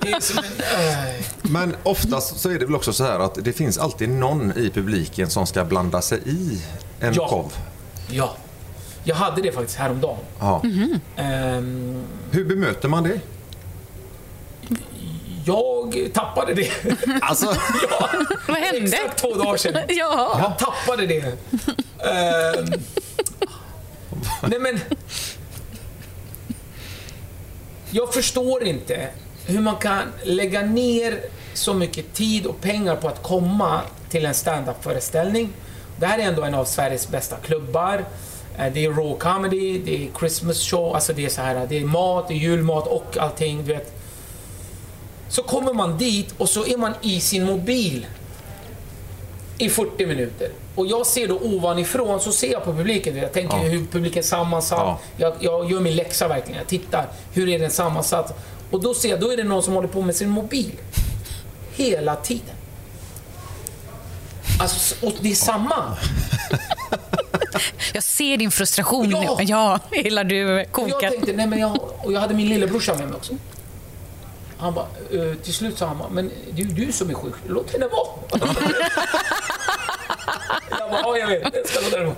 Det 0.00 0.10
är 0.10 0.20
som 0.20 0.38
en... 0.38 0.80
Äh. 1.08 1.24
Men 1.42 1.76
oftast 1.82 2.40
så 2.40 2.50
är 2.50 2.58
det 2.58 2.64
väl 2.64 2.74
också 2.74 2.92
så 2.92 3.04
här 3.04 3.18
att 3.18 3.44
det 3.44 3.52
finns 3.52 3.78
alltid 3.78 4.08
någon 4.08 4.58
i 4.58 4.70
publiken 4.70 5.30
som 5.30 5.46
ska 5.46 5.64
blanda 5.64 6.02
sig 6.02 6.18
i 6.26 6.60
en 7.00 7.14
Ja. 7.14 7.44
Ja. 8.10 8.36
Jag 9.04 9.16
hade 9.16 9.42
det 9.42 9.52
faktiskt 9.52 9.78
häromdagen. 9.78 10.18
Ja. 10.40 10.62
Ehm, 11.16 12.04
Hur 12.30 12.44
bemöter 12.44 12.88
man 12.88 13.02
det? 13.02 13.20
jag 15.44 16.08
tappade 16.14 16.54
det. 16.54 16.70
Alltså, 17.22 17.46
ja, 17.90 18.08
Vad 18.48 18.56
hände? 18.56 18.78
exakt 18.80 19.18
två 19.18 19.34
dagar 19.34 19.56
sedan. 19.56 19.82
Ja. 19.88 20.38
Jag 20.42 20.58
tappade 20.58 21.06
det. 21.06 21.20
Ehm, 21.20 22.72
Nej 24.42 24.58
men... 24.58 24.80
Jag 27.90 28.14
förstår 28.14 28.64
inte 28.64 29.08
hur 29.46 29.60
man 29.60 29.76
kan 29.76 30.02
lägga 30.22 30.62
ner 30.62 31.20
så 31.54 31.74
mycket 31.74 32.14
tid 32.14 32.46
och 32.46 32.60
pengar 32.60 32.96
på 32.96 33.08
att 33.08 33.22
komma 33.22 33.80
till 34.10 34.26
en 34.26 34.34
stand-up-föreställning. 34.34 35.48
Det 36.00 36.06
här 36.06 36.18
är 36.18 36.22
ändå 36.22 36.42
en 36.42 36.54
av 36.54 36.64
Sveriges 36.64 37.08
bästa 37.08 37.36
klubbar. 37.36 38.04
Eh, 38.58 38.72
Det 38.72 38.84
är 38.84 38.90
raw 38.90 39.14
comedy, 39.18 39.78
det 39.84 40.04
är 40.04 40.08
Christmas 40.18 40.70
show, 40.70 40.94
alltså 40.94 41.12
det 41.12 41.24
är 41.24 41.28
så 41.28 41.40
här, 41.40 41.66
det 41.68 41.78
är 41.78 41.84
mat, 41.84 42.28
det 42.28 42.34
är 42.34 42.38
julmat 42.38 42.86
och 42.86 43.16
allting, 43.20 43.64
du 43.64 43.72
vet. 43.74 43.92
Så 45.28 45.42
kommer 45.42 45.72
man 45.72 45.98
dit 45.98 46.34
och 46.38 46.48
så 46.48 46.66
är 46.66 46.76
man 46.76 46.92
i 47.02 47.20
sin 47.20 47.44
mobil 47.44 48.06
i 49.58 49.68
40 49.68 50.06
minuter. 50.06 50.50
Och 50.74 50.86
jag 50.86 51.06
ser 51.06 51.28
då 51.28 51.38
ovanifrån, 51.38 52.20
så 52.20 52.32
ser 52.32 52.52
jag 52.52 52.64
på 52.64 52.72
publiken. 52.72 53.16
Jag 53.16 53.32
tänker 53.32 53.56
Ja. 53.56 53.62
hur 53.62 53.86
publiken 53.86 54.18
är 54.18 54.22
sammansatt. 54.22 54.78
Ja. 54.80 54.98
Jag, 55.16 55.32
jag 55.40 55.70
gör 55.70 55.80
min 55.80 55.96
läxa 55.96 56.28
verkligen. 56.28 56.58
Jag 56.58 56.66
tittar, 56.66 57.06
hur 57.32 57.48
är 57.48 57.58
den 57.58 57.70
sammansatt? 57.70 58.38
Och 58.70 58.80
då 58.80 58.94
ser 58.94 59.08
jag, 59.08 59.20
då 59.20 59.32
är 59.32 59.36
det 59.36 59.44
någon 59.44 59.62
som 59.62 59.74
håller 59.74 59.88
på 59.88 60.02
med 60.02 60.16
sin 60.16 60.28
mobil. 60.28 60.70
Hela 61.76 62.16
tiden. 62.16 62.54
Alltså, 64.58 65.06
och 65.06 65.12
det 65.20 65.30
är 65.30 65.34
samma. 65.34 65.96
Jag 67.92 68.02
ser 68.02 68.36
din 68.36 68.50
frustration 68.50 69.10
Ja. 69.10 69.38
Ja, 69.42 69.78
hela 69.90 70.24
du 70.24 70.44
Och 70.54 70.58
jag 70.58 70.72
kokar. 70.72 71.10
tänkte, 71.10 71.32
nej 71.32 71.46
men 71.46 71.58
jag, 71.58 71.80
och 72.04 72.12
jag 72.12 72.20
hade 72.20 72.34
min 72.34 72.48
lillebrorsa 72.48 72.94
med 72.94 73.08
mig 73.08 73.16
också. 73.16 73.32
Han 74.58 74.74
bara, 74.74 74.86
eh, 75.12 75.34
till 75.34 75.54
slut 75.54 75.78
sa 75.78 75.86
han 75.86 75.98
bara, 75.98 76.08
men 76.08 76.30
det 76.52 76.62
är 76.62 76.66
ju 76.66 76.72
du 76.86 76.92
som 76.92 77.10
är 77.10 77.14
sjuk, 77.14 77.34
låt 77.46 77.72
henne 77.72 77.86
vara. 77.88 78.08
jag 80.70 80.90
bara, 80.90 81.00
ja 81.02 81.16
jag 81.18 81.26
vet, 81.26 81.54
jag 81.54 81.68
ska 81.68 81.80
låta 81.80 81.96
henne 81.96 82.04
vara. 82.08 82.16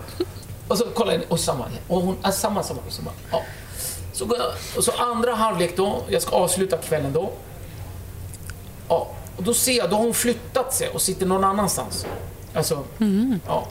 Och 0.69 0.79
så 0.79 0.85
kollar 0.85 1.13
jag, 1.13 1.23
och 1.29 1.41
samma, 1.41 1.65
och 1.89 2.03
hon, 2.03 2.17
äh, 2.25 2.31
samma, 2.31 2.63
samma, 2.63 2.81
och 2.87 2.93
så 2.93 3.03
bara, 3.03 3.15
ja. 3.31 3.43
Så 4.13 4.37
och 4.77 4.85
så 4.85 4.93
andra 4.93 5.35
halvlek 5.35 5.77
då, 5.77 6.03
jag 6.09 6.23
ska 6.23 6.37
avsluta 6.37 6.77
kvällen 6.77 7.13
då. 7.13 7.33
Ja, 8.89 9.09
och 9.41 9.47
då 9.47 9.55
ser 9.55 9.73
jag, 9.73 9.91
då 9.91 9.97
har 9.97 10.03
hon 10.03 10.15
flyttat 10.15 10.75
sig 10.75 10.89
och 10.89 11.03
sitter 11.03 11.27
någon 11.27 11.45
annanstans. 11.45 12.07
Alltså, 12.55 12.85
ja. 13.47 13.69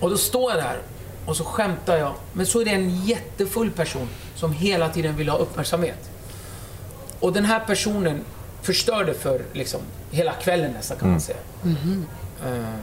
Och 0.00 0.10
då 0.10 0.16
står 0.16 0.50
jag 0.50 0.60
där 0.60 0.78
och 1.26 1.36
så 1.36 1.44
skämtar 1.44 1.96
jag. 1.96 2.12
Men 2.32 2.46
så 2.46 2.60
är 2.60 2.64
det 2.64 2.70
en 2.70 3.04
jättefull 3.04 3.70
person 3.70 4.08
som 4.36 4.52
hela 4.52 4.88
tiden 4.88 5.16
vill 5.16 5.28
ha 5.28 5.38
uppmärksamhet. 5.38 6.10
Och 7.20 7.32
den 7.32 7.44
här 7.44 7.60
personen 7.60 8.24
förstörde 8.62 9.14
för 9.14 9.42
liksom, 9.52 9.80
hela 10.10 10.32
kvällen 10.32 10.72
nästan 10.72 10.96
kan 10.96 11.10
man 11.10 11.20
säga. 11.20 11.38
Ehm, 12.46 12.80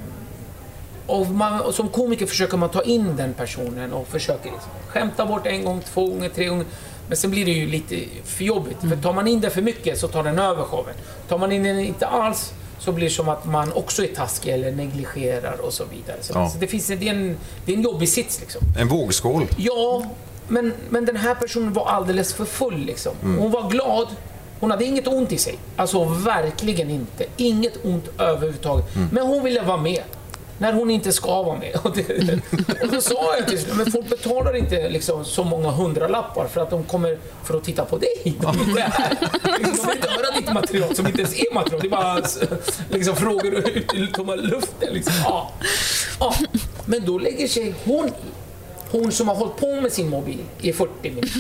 och, 1.06 1.28
man, 1.28 1.62
och 1.62 1.74
som 1.74 1.90
komiker 1.90 2.26
försöker 2.26 2.58
man 2.58 2.70
ta 2.70 2.82
in 2.82 3.16
den 3.16 3.34
personen 3.34 3.94
och 3.94 4.08
försöker 4.08 4.52
liksom, 4.52 4.72
skämta 4.88 5.26
bort 5.26 5.48
en 5.48 5.64
gång, 5.64 5.82
två 5.82 6.08
gånger, 6.08 6.30
tre 6.30 6.46
gånger. 6.46 6.66
Men 7.08 7.18
sen 7.18 7.32
blir 7.32 7.46
det 7.46 7.52
ju 7.52 7.68
lite 7.68 7.96
för 8.24 8.44
jobbigt. 8.44 8.78
För 8.90 8.96
tar 8.96 9.14
man 9.14 9.28
in 9.28 9.42
det 9.42 9.50
för 9.50 9.62
mycket 9.62 10.00
så 10.00 10.08
tar 10.08 10.24
den 10.24 10.40
över 10.40 10.64
showen. 10.64 10.96
Tar 11.30 11.38
man 11.38 11.52
in 11.52 11.64
den 11.64 11.80
inte 11.80 12.08
alls 12.08 12.54
så 12.80 12.92
blir 12.92 13.06
det 13.06 13.14
som 13.14 13.30
att 13.30 13.46
man 13.46 13.74
också 13.74 14.04
är 14.04 14.08
taskig 14.08 14.54
eller 14.54 14.72
negligerar 14.72 15.58
och 15.62 15.74
så 15.74 15.84
vidare. 15.86 16.18
Så, 16.22 16.34
Ja. 16.36 16.50
så 16.50 16.58
det, 16.58 16.68
finns, 16.68 16.88
det, 16.88 16.94
är 17.08 17.12
en, 17.12 17.38
det 17.66 17.72
är 17.74 17.78
en 17.78 17.84
jobbig 17.84 18.10
sits 18.10 18.40
liksom. 18.40 18.62
En 18.80 18.88
vågskål. 18.88 19.46
Ja, 19.58 20.04
men, 20.48 20.74
men 20.90 21.06
den 21.06 21.16
här 21.16 21.36
personen 21.36 21.74
var 21.74 21.86
alldeles 21.86 22.34
för 22.34 22.46
full 22.46 22.78
liksom. 22.86 23.14
Hon 23.22 23.52
var 23.52 23.70
glad. 23.70 24.08
Hon 24.60 24.72
hade 24.72 24.86
inget 24.86 25.08
ont 25.08 25.32
i 25.32 25.38
sig. 25.38 25.56
Alltså 25.76 26.04
verkligen 26.04 26.90
inte. 26.90 27.26
Inget 27.38 27.86
ont 27.86 28.10
överhuvudtaget. 28.20 28.86
Men 29.12 29.28
hon 29.28 29.44
ville 29.44 29.62
vara 29.62 29.78
med. 29.78 30.04
När 30.58 30.74
hon 30.74 30.92
inte 30.92 31.12
ska 31.14 31.44
vara 31.44 31.58
med. 31.58 31.76
Och, 31.84 31.96
det, 31.96 32.40
och 32.84 32.92
då 32.92 33.02
sa 33.02 33.36
jag 33.38 33.48
till 33.48 33.60
slut, 33.60 33.76
men 33.76 33.92
folk 33.92 34.10
betalar 34.10 34.56
inte 34.56 34.90
liksom 34.90 35.26
så 35.26 35.44
många 35.44 35.72
hundralappar 35.72 36.48
för 36.48 36.62
att 36.62 36.70
de 36.70 36.84
kommer 36.84 37.18
för 37.44 37.58
att 37.58 37.64
titta 37.64 37.86
på 37.86 37.98
dig. 37.98 38.36
De 38.42 38.58
vill 38.58 38.70
inte. 38.70 39.18
Liksom, 39.58 39.76
De 39.78 39.88
vill 39.88 39.96
inte 39.96 40.10
höra 40.10 40.40
ditt 40.40 40.54
material 40.54 40.96
som 40.96 41.08
inte 41.08 41.22
ens 41.22 41.36
är 41.40 41.54
material. 41.54 41.82
Det 41.82 41.88
är 41.88 41.92
bara 41.92 42.22
liksom, 42.90 43.16
frågor 43.16 43.56
ut 43.56 43.94
i 43.94 44.08
tomma 44.14 44.36
luften. 44.36 44.94
Liksom. 44.94 45.14
Ja. 45.24 45.52
Ja. 46.20 46.36
Men 46.86 47.06
då 47.06 47.20
lägger 47.20 47.48
sig 47.48 47.74
hon 47.86 48.12
hon 48.92 49.12
som 49.12 49.28
har 49.28 49.36
hållit 49.36 49.58
på 49.58 49.82
med 49.82 49.94
sin 49.94 50.10
mobil 50.10 50.40
i 50.62 50.74
40 50.74 51.10
minuter. 51.10 51.32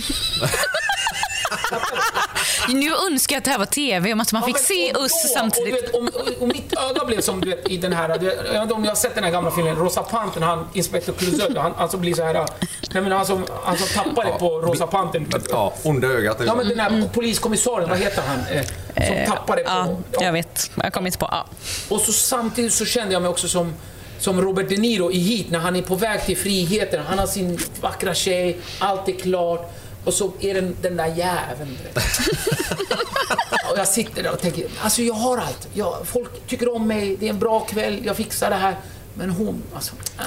Nu 2.69 2.95
önskar 2.95 3.36
jag 3.36 3.38
att 3.38 3.45
det 3.45 3.51
här 3.51 3.57
var 3.57 3.65
TV, 3.65 4.13
om 4.13 4.19
att 4.19 4.33
man 4.33 4.43
fick 4.43 4.55
Ja, 4.55 4.60
men 4.60 4.67
se 4.67 4.93
och 4.93 5.01
Us 5.01 5.33
samtidigt. 5.33 5.73
Och, 5.73 5.83
vet, 5.83 5.95
om, 5.95 6.07
och, 6.07 6.41
och 6.41 6.47
mitt 6.47 6.73
öga 6.73 7.05
blev 7.05 7.21
som 7.21 7.41
du 7.41 7.49
vet, 7.49 7.69
i 7.69 7.77
den 7.77 7.93
här, 7.93 8.10
vet, 8.10 8.23
jag 8.45 8.53
vet 8.53 8.62
inte 8.62 8.73
om 8.73 8.81
ni 8.81 8.88
har 8.88 8.95
sett 8.95 9.15
den 9.15 9.23
här 9.23 9.31
gamla 9.31 9.51
filmen, 9.51 9.75
Rosa 9.75 10.03
Pantern, 10.03 10.43
han 10.43 10.67
inspektör 10.73 11.13
Clouseau, 11.13 11.60
han 11.60 11.73
alltså 11.77 11.97
blir 11.97 12.13
så 12.13 12.23
här, 12.23 12.33
nej 12.33 13.03
men 13.03 13.12
han 13.12 13.25
som, 13.25 13.45
han 13.63 13.77
som 13.77 14.03
tappade 14.03 14.31
på 14.39 14.62
Rosa 14.62 14.88
Pantern. 14.88 15.27
Ja, 15.49 15.73
onda 15.83 16.07
ögat. 16.07 16.41
Ja 16.45 16.55
men 16.55 16.67
den 16.67 16.79
här 16.79 17.10
poliskommissarien, 17.13 17.89
vad 17.89 17.99
heter 17.99 18.21
han? 18.21 18.39
Eh, 18.51 18.65
som 19.07 19.36
tappade 19.36 19.63
på... 19.63 19.69
Ja, 19.69 19.88
ja. 20.12 20.23
jag 20.23 20.33
vet. 20.33 20.71
Jag 20.75 20.93
kommer 20.93 21.07
inte 21.07 21.17
på. 21.17 21.27
Ja. 21.31 21.45
Och 21.89 22.01
så 22.01 22.12
samtidigt 22.12 22.73
så 22.73 22.86
kände 22.86 23.13
jag 23.13 23.21
mig 23.21 23.29
också 23.29 23.47
som, 23.47 23.73
som 24.19 24.41
Robert 24.41 24.69
De 24.69 24.77
Niro 24.77 25.12
i 25.12 25.19
Heat 25.19 25.49
när 25.49 25.60
han 25.60 25.75
är 25.75 25.81
på 25.81 25.95
väg 25.95 26.25
till 26.25 26.38
friheten. 26.38 27.03
Han 27.07 27.19
har 27.19 27.27
sin 27.27 27.60
vackra 27.81 28.13
tjej, 28.13 28.57
allt 28.79 29.10
är 29.10 29.13
klart. 29.13 29.73
Och 30.08 30.13
så 30.13 30.32
är 30.39 30.54
den, 30.54 30.76
den 30.82 30.98
där 30.98 31.08
jäveln. 31.08 31.78
och 33.72 33.78
jag 33.78 33.88
sitter 33.88 34.24
där 34.24 34.32
och 34.32 34.39
tänker, 34.39 34.67
alltså 34.82 35.02
jag 35.02 35.13
har 35.13 35.38
allt. 35.38 35.67
Jag, 35.74 35.98
folk 36.06 36.48
tycker 36.48 36.76
om 36.76 36.88
mig, 36.88 37.17
det 37.20 37.26
är 37.26 37.30
en 37.30 37.39
bra 37.39 37.60
kväll, 37.60 38.02
jag 38.06 38.17
fixar 38.17 38.50
det 38.50 38.56
här. 38.56 38.76
Men 39.13 39.30
hon, 39.30 39.63
alltså... 39.76 39.96
Äh. 40.20 40.26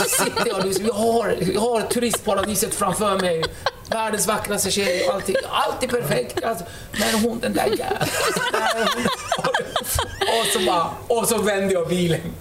Och 0.00 0.10
sitter 0.10 0.46
jag 0.46 0.64
liksom, 0.64 0.86
jag 0.86 0.94
har, 0.94 1.36
jag 1.54 1.60
har 1.60 1.80
turistparadiset 1.80 2.74
framför 2.74 3.18
mig. 3.18 3.44
Världens 3.90 4.26
vackraste 4.26 4.70
tjej, 4.70 5.08
allting, 5.08 5.36
allt 5.50 5.82
är 5.82 5.88
perfekt. 5.88 6.44
Alltså, 6.44 6.64
men 6.92 7.20
hon, 7.20 7.40
den 7.40 7.52
där 7.52 7.66
jäveln. 7.66 8.10
Alltså, 8.52 10.00
och 10.20 10.46
så 10.52 10.60
bara, 10.66 10.90
och 11.06 11.28
så 11.28 11.38
vände 11.38 11.74
jag 11.74 11.88
bilen. 11.88 12.20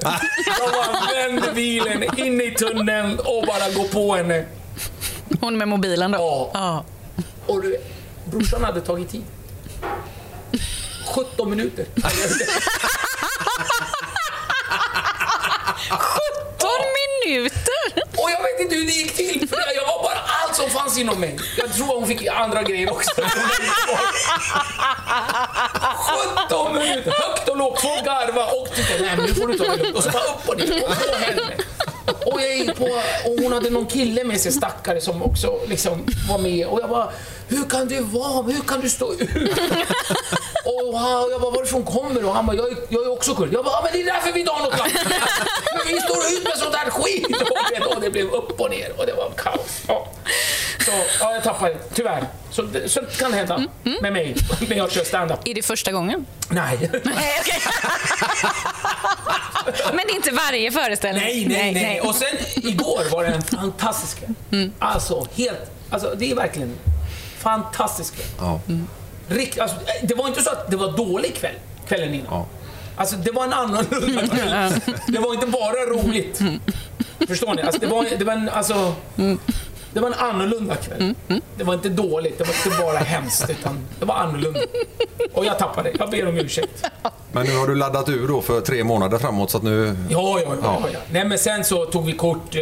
Jag 0.60 0.72
bara 0.72 1.14
vände 1.14 1.52
bilen 1.56 2.20
in 2.20 2.42
i 2.42 2.52
tunneln 2.52 3.20
och 3.20 3.44
bara 3.48 3.70
går 3.70 3.88
på 3.88 4.16
henne. 4.16 4.46
Hon 5.42 5.58
med 5.58 5.68
mobilen 5.68 6.12
då? 6.12 6.18
Ja. 6.18 6.50
ja. 6.54 6.84
Och 7.46 7.62
du, 7.62 7.78
brorsan 8.26 8.64
hade 8.64 8.82
tagit 8.82 9.10
tid. 9.10 9.24
17 11.16 11.50
minuter. 11.50 11.86
17 11.96 12.04
minuter! 17.26 18.04
Och 18.18 18.32
jag 18.32 18.44
vet 18.44 18.60
inte 18.60 18.76
hur 18.76 18.86
det 18.86 18.92
gick 18.92 19.16
till. 19.16 19.50
För 19.50 19.58
jag 19.76 19.86
var 19.86 20.04
bara 20.04 20.20
allt 20.44 20.56
som 20.56 20.70
fanns 20.70 20.98
inom 20.98 21.20
mig. 21.20 21.40
Jag 21.58 21.74
tror 21.74 21.86
hon 21.88 22.08
fick 22.08 22.28
andra 22.28 22.64
grejer 22.64 22.92
också. 22.92 23.12
17 26.48 26.74
minuter, 26.74 27.14
högt 27.18 27.50
och 27.50 27.58
lågt. 27.58 27.82
Folk 27.82 28.06
garvade 28.06 28.52
och 28.52 28.76
tyckte 28.76 28.94
nej 29.02 29.18
men 29.18 29.26
nu 29.26 29.34
får 29.36 29.48
du 29.48 29.58
ta 29.58 29.64
det 29.64 29.78
lugnt. 29.84 29.98
Och 29.98 30.04
så 30.04 30.10
bara 30.10 30.24
upp 30.24 30.50
och 30.50 30.58
ner 30.58 30.84
och 30.84 30.90
på 31.12 31.18
henne. 31.18 31.56
Och 32.26 32.42
jag 32.42 32.58
gick 32.58 32.76
på, 32.76 32.86
och 33.26 33.40
hon 33.44 33.54
hade 33.54 33.70
någon 33.70 33.86
kille 33.86 34.24
med 34.24 34.42
sig, 34.42 34.52
stackare, 34.52 35.02
som 35.02 35.24
också 35.24 35.60
liksom 35.68 36.06
var 36.30 36.38
med. 36.38 36.68
Och 36.68 36.80
jag 36.82 36.90
bara, 36.90 37.10
hur 37.48 37.64
kan 37.70 37.88
du 37.88 38.00
vara, 38.02 38.42
hur 38.44 38.62
kan 38.62 38.82
du 38.82 38.90
stå 38.90 39.14
ut? 39.14 39.30
Och 40.66 41.00
han, 41.00 41.32
jag 41.32 41.42
bara, 41.42 41.52
varifrån 41.52 41.84
kommer 41.84 42.22
du? 42.22 42.28
Och 42.28 42.34
han 42.36 42.46
bara, 42.46 42.58
jag 42.58 42.70
jag 42.90 43.04
är 43.04 43.12
också 43.12 43.36
kurd. 43.36 43.54
Jag 43.54 43.66
bara, 43.66 43.82
men 43.84 43.92
det 43.94 44.02
är 44.02 44.06
därför 44.06 44.32
vi 44.32 44.40
inte 44.40 44.52
har 44.52 44.62
något 44.62 44.78
land. 44.80 44.92
Vi 45.88 46.02
står 46.02 46.18
ut 46.38 46.44
med 46.44 46.54
sånt 46.58 46.72
där 46.72 46.90
skit. 46.92 47.26
Och 47.96 48.02
det 48.02 48.10
blev 48.10 48.28
upp 48.32 48.62
och 48.62 48.70
ner 48.70 48.94
och 48.98 49.06
det 49.06 49.14
var 49.14 49.32
kaos. 49.38 49.82
Ja. 49.88 50.08
Så 50.86 50.92
ja, 51.20 51.34
jag 51.34 51.44
tappade, 51.44 51.76
tyvärr. 51.94 52.24
Så, 52.52 52.68
så 52.88 53.02
kan 53.02 53.32
det 53.32 53.38
hända 53.38 53.64
med 54.02 54.14
mig 54.14 54.36
när 54.70 54.78
jag 54.78 54.92
kör 54.92 55.04
stand-up. 55.04 55.40
Är 55.46 55.54
det 55.54 55.62
första 55.62 55.92
gången? 55.92 56.26
Nej. 56.50 56.90
Nej, 57.04 57.40
okej. 57.42 57.62
Men 59.94 59.98
det 60.08 60.12
är 60.12 60.16
inte 60.16 60.32
varje 60.32 60.72
föreställning? 60.72 61.24
Nej, 61.24 61.46
nej, 61.50 61.74
nej. 61.74 62.02
Och 62.02 62.16
sen 62.16 62.38
igår 62.56 63.12
var 63.12 63.24
det 63.24 63.30
en 63.30 63.42
fantastisk 63.42 64.20
kväll. 64.20 64.72
Alltså, 64.80 65.28
helt... 65.36 65.72
Alltså, 65.90 66.16
det 66.18 66.32
är 66.32 66.36
verkligen 66.36 66.76
fantastisk 67.40 68.16
kväll. 68.16 68.28
Ja. 68.40 68.60
Rikt, 69.28 69.60
alltså, 69.60 69.78
det 70.04 70.16
var 70.16 70.28
inte 70.28 70.42
så 70.42 70.50
att 70.50 70.72
det 70.72 70.78
var 70.78 70.98
dålig 70.98 71.36
kväll, 71.36 71.56
kvällen 71.88 72.14
innan. 72.14 72.28
Ja. 72.30 72.46
Alltså, 72.98 73.16
det 73.16 73.32
var 73.32 73.44
en 73.44 73.54
annorlunda 73.54 74.28
kväll. 74.36 74.82
Det 75.08 75.20
var 75.20 75.34
inte 75.34 75.48
bara 75.48 75.86
roligt. 75.86 76.42
Förstår 77.28 77.54
ni? 77.56 77.62
Alltså, 77.62 77.80
det, 77.82 77.88
var, 77.88 78.08
det, 78.18 78.26
var 78.26 78.34
en, 78.34 78.50
alltså, 78.50 78.96
det 79.94 80.00
var 80.00 80.08
en 80.08 80.14
annorlunda 80.14 80.76
kväll. 80.76 81.14
Det 81.58 81.64
var 81.64 81.74
inte 81.74 81.90
dåligt, 81.90 82.38
det 82.38 82.44
var 82.44 82.54
inte 82.66 82.82
bara 82.84 82.98
hemskt, 82.98 83.50
utan 83.50 83.80
det 84.00 84.06
var 84.06 84.16
annorlunda. 84.16 84.60
Och 85.34 85.46
jag 85.46 85.60
tappade. 85.60 85.92
Jag 86.00 86.10
ber 86.10 86.28
om 86.28 86.38
ursäkt. 86.38 86.86
Men 87.32 87.46
nu 87.48 87.58
har 87.58 87.68
du 87.68 87.76
laddat 87.76 88.10
ur 88.10 88.28
då 88.28 88.42
för 88.42 88.62
tre 88.62 88.84
månader 88.84 89.18
framåt 89.18 89.52
så 89.52 89.58
att 89.58 89.64
nu... 89.64 89.96
Ja, 90.10 90.40
ja, 90.46 90.56
ja. 90.64 90.80
ja. 90.94 91.00
Nej, 91.12 91.26
men 91.26 91.38
sen 91.40 91.64
så 91.64 91.86
tog 91.86 92.06
vi 92.06 92.14
kort, 92.14 92.56
eh, 92.56 92.62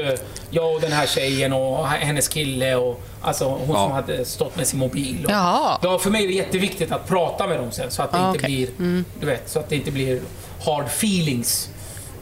jag 0.50 0.76
och 0.76 0.82
den 0.82 0.92
här 0.92 1.08
tjejen 1.08 1.54
och 1.54 1.88
hennes 1.88 2.28
kille 2.28 2.76
och 2.76 3.02
alltså 3.22 3.46
hon 3.46 3.68
Ja. 3.70 3.76
som 3.84 3.92
hade 3.92 4.26
stått 4.26 4.56
med 4.56 4.68
sin 4.68 4.80
mobil. 4.80 5.26
Och, 5.26 5.32
Jaha. 5.32 5.80
ja, 5.82 6.00
för 6.00 6.10
mig 6.10 6.24
är 6.24 6.28
det 6.28 6.34
jätteviktigt 6.34 6.92
att 6.92 7.08
prata 7.08 7.48
med 7.48 7.60
dem 7.60 7.72
sen 7.72 7.92
så 7.92 8.02
att 8.02 8.12
det 8.12 8.18
Ah, 8.18 8.28
inte 8.28 8.40
okej. 8.40 8.70
blir, 8.78 9.04
du 9.20 9.26
vet, 9.26 9.50
så 9.50 9.60
att 9.60 9.70
det 9.70 9.76
inte 9.76 9.92
blir 9.92 10.22
hard 10.66 10.86
feelings. 10.86 11.70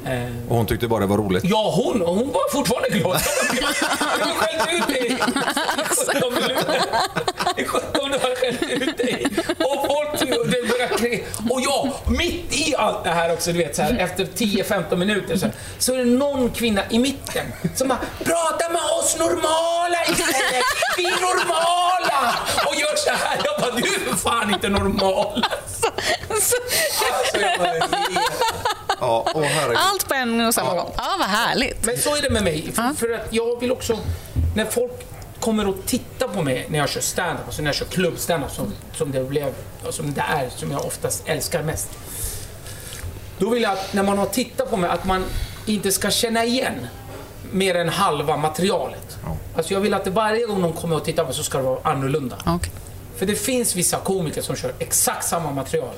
Eh, 0.05 0.49
Och 0.49 0.55
hon 0.57 0.65
tyckte 0.65 0.87
bara 0.87 0.99
det 0.99 1.05
var 1.05 1.17
roligt. 1.17 1.43
Ja, 1.45 1.73
hon, 1.75 2.01
hon 2.01 2.31
var 2.31 2.51
fortfarande 2.51 2.89
glad. 2.89 3.21
Hon 4.23 4.33
skällde 4.35 4.71
ut 4.77 4.87
dig 4.87 5.07
i 5.07 5.17
17 6.15 6.33
minuter. 6.33 6.81
I 7.57 7.65
17 7.65 8.03
minuter 8.03 8.35
skällde 8.35 8.85
ut 8.85 8.97
dig. 8.97 9.27
Och 9.59 9.85
folk 9.87 10.05
det 11.09 11.23
Och 11.49 11.61
ja, 11.61 11.89
mitt 12.07 12.53
i 12.67 12.75
allt 12.77 13.03
det 13.03 13.09
här 13.09 13.33
också, 13.33 13.51
du 13.51 13.57
vet, 13.57 13.75
så 13.75 13.81
här, 13.81 13.97
efter 13.97 14.25
10-15 14.25 14.95
minuter 14.95 15.37
så, 15.37 15.45
här, 15.45 15.55
så 15.79 15.93
är 15.93 15.97
det 15.97 16.05
någon 16.05 16.49
kvinna 16.49 16.81
i 16.89 16.99
mitten 16.99 17.45
som 17.75 17.87
bara 17.87 17.99
“Prata 18.23 18.69
med 18.71 18.81
oss 18.99 19.15
normala 19.19 19.97
istället! 20.09 20.63
Vi 20.97 21.05
är 21.05 21.21
normala!” 21.21 22.35
och 22.65 22.75
gör 22.75 22.95
så 22.95 23.09
här. 23.09 23.39
Jag 23.43 23.61
bara 23.61 23.71
“Du 23.81 24.11
är 24.11 24.15
fan 24.15 24.53
inte 24.53 24.69
normal!” 24.69 25.45
Alltså, 26.29 26.55
jag 27.33 27.59
bara. 27.59 27.87
Ja, 28.99 29.31
åh, 29.36 29.43
herregud. 29.43 29.77
Allt 29.91 30.08
på 30.08 30.13
en 30.13 30.47
och 30.47 30.53
samma 30.53 30.73
gång. 30.73 30.91
Ja, 30.97 31.15
vad 31.19 31.27
härligt. 31.27 31.86
Men 31.86 31.97
så 31.97 32.15
är 32.15 32.21
det 32.21 32.29
med 32.29 32.43
mig. 32.43 32.71
För, 32.73 32.93
för 32.93 33.12
att 33.13 33.27
jag 33.29 33.60
vill 33.60 33.71
också... 33.71 33.99
När 34.55 34.65
folk 34.65 34.91
kommer 35.39 35.67
och 35.67 35.75
tittar 35.86 36.27
på 36.27 36.43
mig 36.43 36.65
när 36.69 36.79
jag 36.79 36.89
kör 36.89 37.01
stand-up, 37.01 37.45
alltså 37.45 37.62
när 37.62 37.69
jag 37.69 37.75
kör 37.75 37.86
klubb-standup 37.86 38.51
som, 38.51 38.73
som 38.95 39.12
det 39.12 39.23
blev, 39.23 39.53
som 39.89 40.13
det 40.13 40.21
är, 40.21 40.49
som 40.49 40.71
jag 40.71 40.86
oftast 40.86 41.23
älskar 41.27 41.63
mest. 41.63 41.89
Då 43.38 43.49
vill 43.49 43.63
jag 43.63 43.71
att 43.71 43.93
när 43.93 44.03
man 44.03 44.17
har 44.17 44.25
tittat 44.25 44.69
på 44.69 44.77
mig 44.77 44.89
att 44.89 45.05
man 45.05 45.25
inte 45.65 45.91
ska 45.91 46.10
känna 46.10 46.45
igen 46.45 46.88
mer 47.51 47.75
än 47.75 47.89
halva 47.89 48.38
materialet. 48.38 49.17
Alltså 49.55 49.73
jag 49.73 49.81
vill 49.81 49.93
att 49.93 50.03
det 50.03 50.10
varje 50.10 50.45
gång 50.45 50.62
någon 50.62 50.73
kommer 50.73 50.95
och 50.95 51.05
tittar 51.05 51.23
på 51.23 51.27
mig 51.27 51.36
så 51.36 51.43
ska 51.43 51.58
det 51.58 51.63
vara 51.63 51.79
annorlunda. 51.84 52.36
Okej. 52.45 52.71
För 53.17 53.25
det 53.25 53.36
finns 53.36 53.75
vissa 53.75 53.97
komiker 53.97 54.41
som 54.41 54.55
kör 54.55 54.73
exakt 54.79 55.25
samma 55.27 55.51
material. 55.51 55.93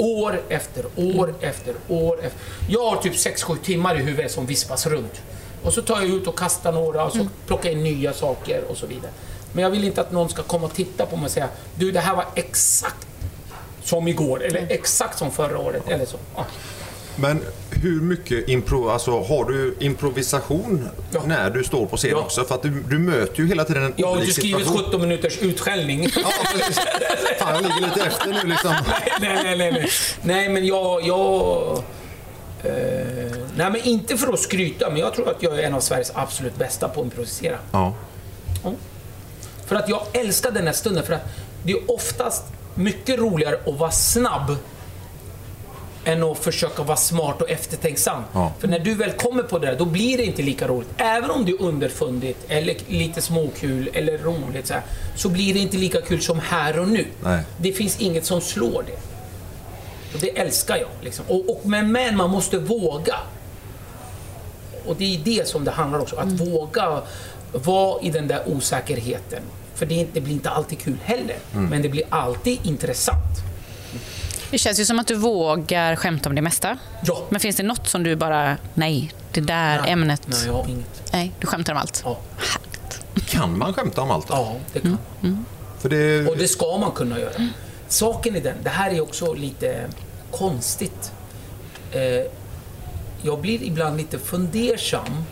År 0.00 0.42
efter 0.48 0.84
år 0.96 1.34
efter 1.40 1.74
år 1.88 2.18
efter. 2.22 2.40
Jag 2.68 2.90
har 2.90 2.96
typ 3.02 3.12
6-7 3.12 3.56
timmar 3.56 3.94
i 3.94 3.98
huvudet 3.98 4.32
som 4.32 4.46
vispas 4.46 4.86
runt. 4.86 5.22
Och 5.62 5.72
så 5.72 5.82
tar 5.82 6.00
jag 6.00 6.10
ut 6.10 6.26
och 6.26 6.38
kastar 6.38 6.72
några 6.72 7.04
och 7.04 7.12
så 7.12 7.28
plockar 7.46 7.70
jag 7.70 7.78
in 7.78 7.84
nya 7.84 8.12
saker 8.12 8.64
och 8.68 8.76
så 8.76 8.86
vidare. 8.86 9.10
Men 9.52 9.64
jag 9.64 9.70
vill 9.70 9.84
inte 9.84 10.00
att 10.00 10.12
någon 10.12 10.28
ska 10.28 10.42
komma 10.42 10.66
och 10.66 10.74
titta 10.74 11.06
på 11.06 11.16
mig 11.16 11.24
och 11.24 11.30
säga 11.30 11.48
Du, 11.74 11.90
det 11.90 12.00
här 12.00 12.16
var 12.16 12.24
exakt 12.34 13.06
som 13.82 14.08
igår, 14.08 14.42
eller 14.42 14.66
exakt 14.70 15.18
som 15.18 15.30
förra 15.30 15.58
året, 15.58 15.88
eller 15.88 16.06
så. 16.06 16.16
Ja. 16.36 16.46
Men 17.16 17.42
hur 17.82 18.00
mycket 18.00 18.48
impro, 18.48 18.88
alltså, 18.88 19.20
har 19.20 19.44
du 19.44 19.76
improvisation 19.80 20.88
Ja. 21.12 21.22
när 21.26 21.50
du 21.50 21.64
står 21.64 21.86
på 21.86 21.96
scen 21.96 22.10
Ja. 22.10 22.16
också? 22.18 22.44
För 22.44 22.54
att 22.54 22.62
du, 22.62 22.70
du 22.88 22.98
möter 22.98 23.40
ju 23.40 23.48
hela 23.48 23.64
tiden 23.64 23.82
en 23.82 24.04
oblik 24.04 24.20
inte 24.28 24.40
skrivit 24.40 24.66
situation. 24.66 24.84
17 24.84 25.00
minuters 25.00 25.38
utskällning. 25.38 26.08
Fan, 26.10 27.54
jag 27.54 27.62
ligger 27.62 27.80
lite 27.80 28.00
efter 28.06 28.26
nu 28.28 28.48
liksom. 28.50 28.74
nej, 29.20 29.40
nej, 29.44 29.56
nej, 29.58 29.72
nej. 29.72 29.88
Nej, 30.22 30.48
men 30.48 30.66
jag... 30.66 31.06
jag 31.06 31.72
eh, 32.62 32.72
nej, 33.56 33.70
men 33.70 33.76
inte 33.84 34.16
för 34.16 34.32
att 34.32 34.40
skryta, 34.40 34.90
men 34.90 34.98
jag 34.98 35.14
tror 35.14 35.28
att 35.30 35.42
jag 35.42 35.58
är 35.58 35.62
en 35.62 35.74
av 35.74 35.80
Sveriges 35.80 36.12
absolut 36.14 36.56
bästa 36.56 36.88
på 36.88 37.00
att 37.00 37.04
improvisera. 37.04 37.58
Ja. 37.72 37.94
För 39.66 39.76
att 39.76 39.88
jag 39.88 40.02
älskar 40.12 40.50
den 40.50 40.66
här 40.66 40.72
stunden, 40.74 41.04
för 41.06 41.12
att 41.12 41.24
det 41.62 41.72
är 41.72 41.90
oftast 41.90 42.44
mycket 42.74 43.18
roligare 43.18 43.58
att 43.66 43.78
vara 43.78 43.90
snabb 43.90 44.56
än 46.04 46.22
att 46.22 46.38
försöka 46.38 46.82
vara 46.82 46.96
smart 46.96 47.42
och 47.42 47.50
eftertänksam. 47.50 48.22
Ja. 48.32 48.52
För 48.58 48.68
när 48.68 48.78
du 48.78 48.94
väl 48.94 49.10
kommer 49.10 49.42
på 49.42 49.58
det 49.58 49.66
där, 49.66 49.78
då 49.78 49.84
blir 49.84 50.16
det 50.16 50.24
inte 50.24 50.42
lika 50.42 50.68
roligt. 50.68 50.88
Även 50.96 51.30
om 51.30 51.44
det 51.44 51.52
är 51.52 51.62
underfundigt, 51.62 52.38
eller 52.48 52.76
lite 52.88 53.22
småkul, 53.22 53.90
eller 53.92 54.18
roligt 54.18 54.66
så, 54.66 54.74
här, 54.74 54.82
så 55.16 55.28
blir 55.28 55.54
det 55.54 55.60
inte 55.60 55.76
lika 55.76 56.00
kul 56.00 56.20
som 56.20 56.38
här 56.38 56.78
och 56.78 56.88
nu. 56.88 57.06
Nej. 57.24 57.42
Det 57.56 57.72
finns 57.72 58.00
inget 58.00 58.24
som 58.24 58.40
slår 58.40 58.84
det. 58.86 58.98
Och 60.14 60.20
det 60.20 60.38
älskar 60.38 60.76
jag. 60.76 60.88
Liksom. 61.00 61.24
Och, 61.28 61.50
och, 61.50 61.60
men, 61.64 61.92
men 61.92 62.16
man 62.16 62.30
måste 62.30 62.58
våga. 62.58 63.16
Och 64.86 64.96
det 64.96 65.16
är 65.16 65.18
det 65.24 65.48
som 65.48 65.64
det 65.64 65.70
handlar 65.70 66.00
också 66.00 66.16
Att 66.16 66.28
våga 66.28 67.02
vara 67.52 68.02
i 68.02 68.10
den 68.10 68.28
där 68.28 68.42
osäkerheten. 68.46 69.42
För 69.74 69.86
det, 69.86 70.06
det 70.12 70.20
blir 70.20 70.34
inte 70.34 70.50
alltid 70.50 70.78
kul 70.78 70.96
heller. 71.04 71.36
Men 71.52 71.82
det 71.82 71.88
blir 71.88 72.04
alltid 72.08 72.58
intressant. 72.66 73.49
Det 74.50 74.58
känns 74.58 74.80
ju 74.80 74.84
som 74.84 74.98
att 74.98 75.06
du 75.06 75.14
vågar 75.14 75.96
skämta 75.96 76.28
om 76.28 76.34
det 76.34 76.42
mesta. 76.42 76.78
Ja. 77.04 77.22
Men 77.28 77.40
finns 77.40 77.56
det 77.56 77.62
något 77.62 77.88
som 77.88 78.02
du 78.02 78.16
bara, 78.16 78.56
nej, 78.74 79.12
det 79.32 79.40
där 79.40 79.80
Nej. 79.80 79.90
ämnet, 79.92 80.22
Nej, 80.26 80.46
jag 80.46 80.52
har 80.52 80.68
inget. 80.68 81.12
nej, 81.12 81.32
du 81.38 81.46
skämtar 81.46 81.72
om 81.72 81.78
allt. 81.78 82.02
Ja, 82.04 82.18
Kan 83.28 83.58
man 83.58 83.74
skämta 83.74 84.00
om 84.00 84.10
allt 84.10 84.28
då? 84.28 84.34
ja 84.34 84.56
det 84.72 84.80
kan 84.80 84.98
man. 85.20 85.46
För 85.78 85.88
det, 85.88 86.26
Och 86.28 86.36
det 86.36 86.48
ska 86.48 86.78
man 86.78 86.90
kunna 86.90 87.18
göra. 87.18 87.48
Saken 87.88 88.36
är 88.36 88.40
den, 88.40 88.56
det 88.62 88.70
här 88.70 88.90
är 88.90 89.00
också 89.00 89.32
lite 89.34 89.86
konstigt. 90.30 91.12
Eh, 91.92 92.00
jag 93.22 93.40
blir 93.40 93.62
ibland 93.62 93.96
lite 93.96 94.18
fundersam 94.18 95.24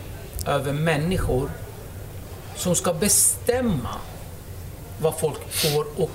över 0.47 0.73
människor 0.73 1.51
som 2.55 2.75
ska 2.75 2.93
bestämma 2.93 3.89
vad 5.01 5.19
folk 5.19 5.51
får 5.53 5.85
och 6.03 6.11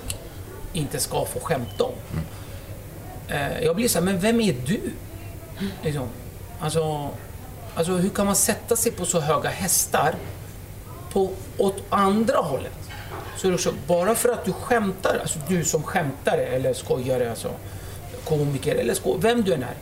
inte 0.73 0.99
ska 0.99 1.25
få 1.25 1.39
skämta 1.39 1.83
om. 1.83 1.93
Eh, 2.13 2.19
Eh, 3.27 3.63
jag 3.63 3.75
blir 3.75 3.87
så 3.87 3.99
här, 3.99 4.05
men 4.05 4.19
vem 4.19 4.41
är 4.41 4.55
du? 4.65 4.81
Liksom. 5.83 6.07
Alltså, 6.59 7.09
alltså, 7.75 7.91
hur 7.91 8.09
kan 8.09 8.25
man 8.25 8.35
sätta 8.35 8.75
sig 8.75 8.91
på 8.91 9.05
så 9.05 9.19
höga 9.19 9.49
hästar 9.49 10.15
på, 11.11 11.31
åt 11.57 11.83
andra 11.89 12.37
hållet? 12.37 12.71
Så 13.37 13.47
är 13.47 13.51
det 13.51 13.55
också, 13.55 13.73
bara 13.87 14.15
för 14.15 14.29
att 14.29 14.45
du 14.45 14.53
skämtar, 14.53 15.19
alltså 15.21 15.39
du 15.47 15.65
som 15.65 15.83
skämtare 15.83 16.45
eller 16.45 16.73
skojare, 16.73 17.29
alltså 17.29 17.51
komiker 18.25 18.75
eller 18.75 18.93
sko 18.93 19.17
vem 19.17 19.41
du 19.43 19.53
än 19.53 19.63
är. 19.63 19.75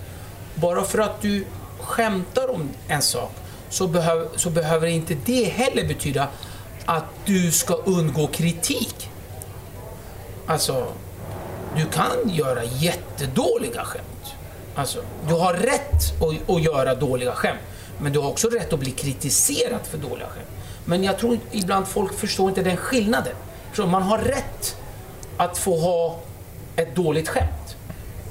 Bara 0.55 0.83
för 0.83 0.99
att 0.99 1.21
du 1.21 1.45
skämtar 1.79 2.51
om 2.51 2.69
en 2.87 3.01
sak 3.01 3.31
så, 3.69 3.87
behöv, 3.87 4.27
så 4.35 4.49
behöver 4.49 4.87
inte 4.87 5.17
det 5.25 5.43
heller 5.43 5.87
betyda 5.87 6.27
att 6.85 7.05
du 7.25 7.51
ska 7.51 7.73
undgå 7.73 8.27
kritik. 8.27 9.09
Alltså, 10.45 10.87
du 11.77 11.85
kan 11.85 12.29
göra 12.29 12.63
jättedåliga 12.63 13.83
skämt. 13.83 14.33
Alltså, 14.75 14.99
du 15.27 15.33
har 15.33 15.53
rätt 15.53 16.21
att, 16.21 16.55
att 16.55 16.63
göra 16.63 16.95
dåliga 16.95 17.31
skämt. 17.31 17.59
Men 17.99 18.13
du 18.13 18.19
har 18.19 18.29
också 18.29 18.49
rätt 18.49 18.73
att 18.73 18.79
bli 18.79 18.91
kritiserad 18.91 19.81
för 19.83 19.97
dåliga 19.97 20.27
skämt. 20.27 20.47
Men 20.85 21.03
jag 21.03 21.19
tror 21.19 21.39
ibland 21.51 21.87
folk 21.87 22.13
förstår 22.13 22.49
inte 22.49 22.61
den 22.61 22.77
skillnaden. 22.77 23.35
Så 23.75 23.85
man 23.85 24.03
har 24.03 24.17
rätt 24.17 24.75
att 25.37 25.57
få 25.57 25.79
ha 25.79 26.19
ett 26.75 26.95
dåligt 26.95 27.29
skämt. 27.29 27.75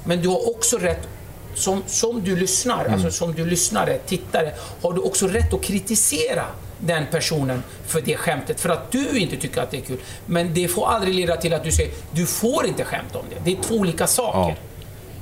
Men 0.03 0.21
du 0.21 0.27
har 0.27 0.49
också 0.49 0.77
rätt, 0.77 1.07
som, 1.55 1.83
som 1.87 2.23
du 2.23 2.35
lyssnar, 2.35 2.85
alltså 2.85 3.11
som 3.11 3.33
du 3.33 3.45
lyssnare, 3.45 3.97
tittare, 3.97 4.53
har 4.81 4.93
du 4.93 5.01
också 5.01 5.27
rätt 5.27 5.53
att 5.53 5.61
kritisera 5.61 6.45
den 6.85 7.05
personen 7.11 7.63
för 7.85 8.01
det 8.01 8.17
skämtet, 8.17 8.59
för 8.59 8.69
att 8.69 8.91
du 8.91 9.17
inte 9.19 9.37
tycker 9.37 9.61
att 9.61 9.71
det 9.71 9.77
är 9.77 9.81
kul. 9.81 9.97
Men 10.25 10.53
det 10.53 10.67
får 10.67 10.87
aldrig 10.87 11.15
leda 11.15 11.35
till 11.37 11.53
att 11.53 11.63
du 11.63 11.71
säger, 11.71 11.91
du 12.11 12.25
får 12.25 12.65
inte 12.65 12.83
skämta 12.83 13.19
om 13.19 13.25
det. 13.29 13.51
Det 13.51 13.57
är 13.57 13.63
två 13.63 13.75
olika 13.75 14.07
saker. 14.07 14.55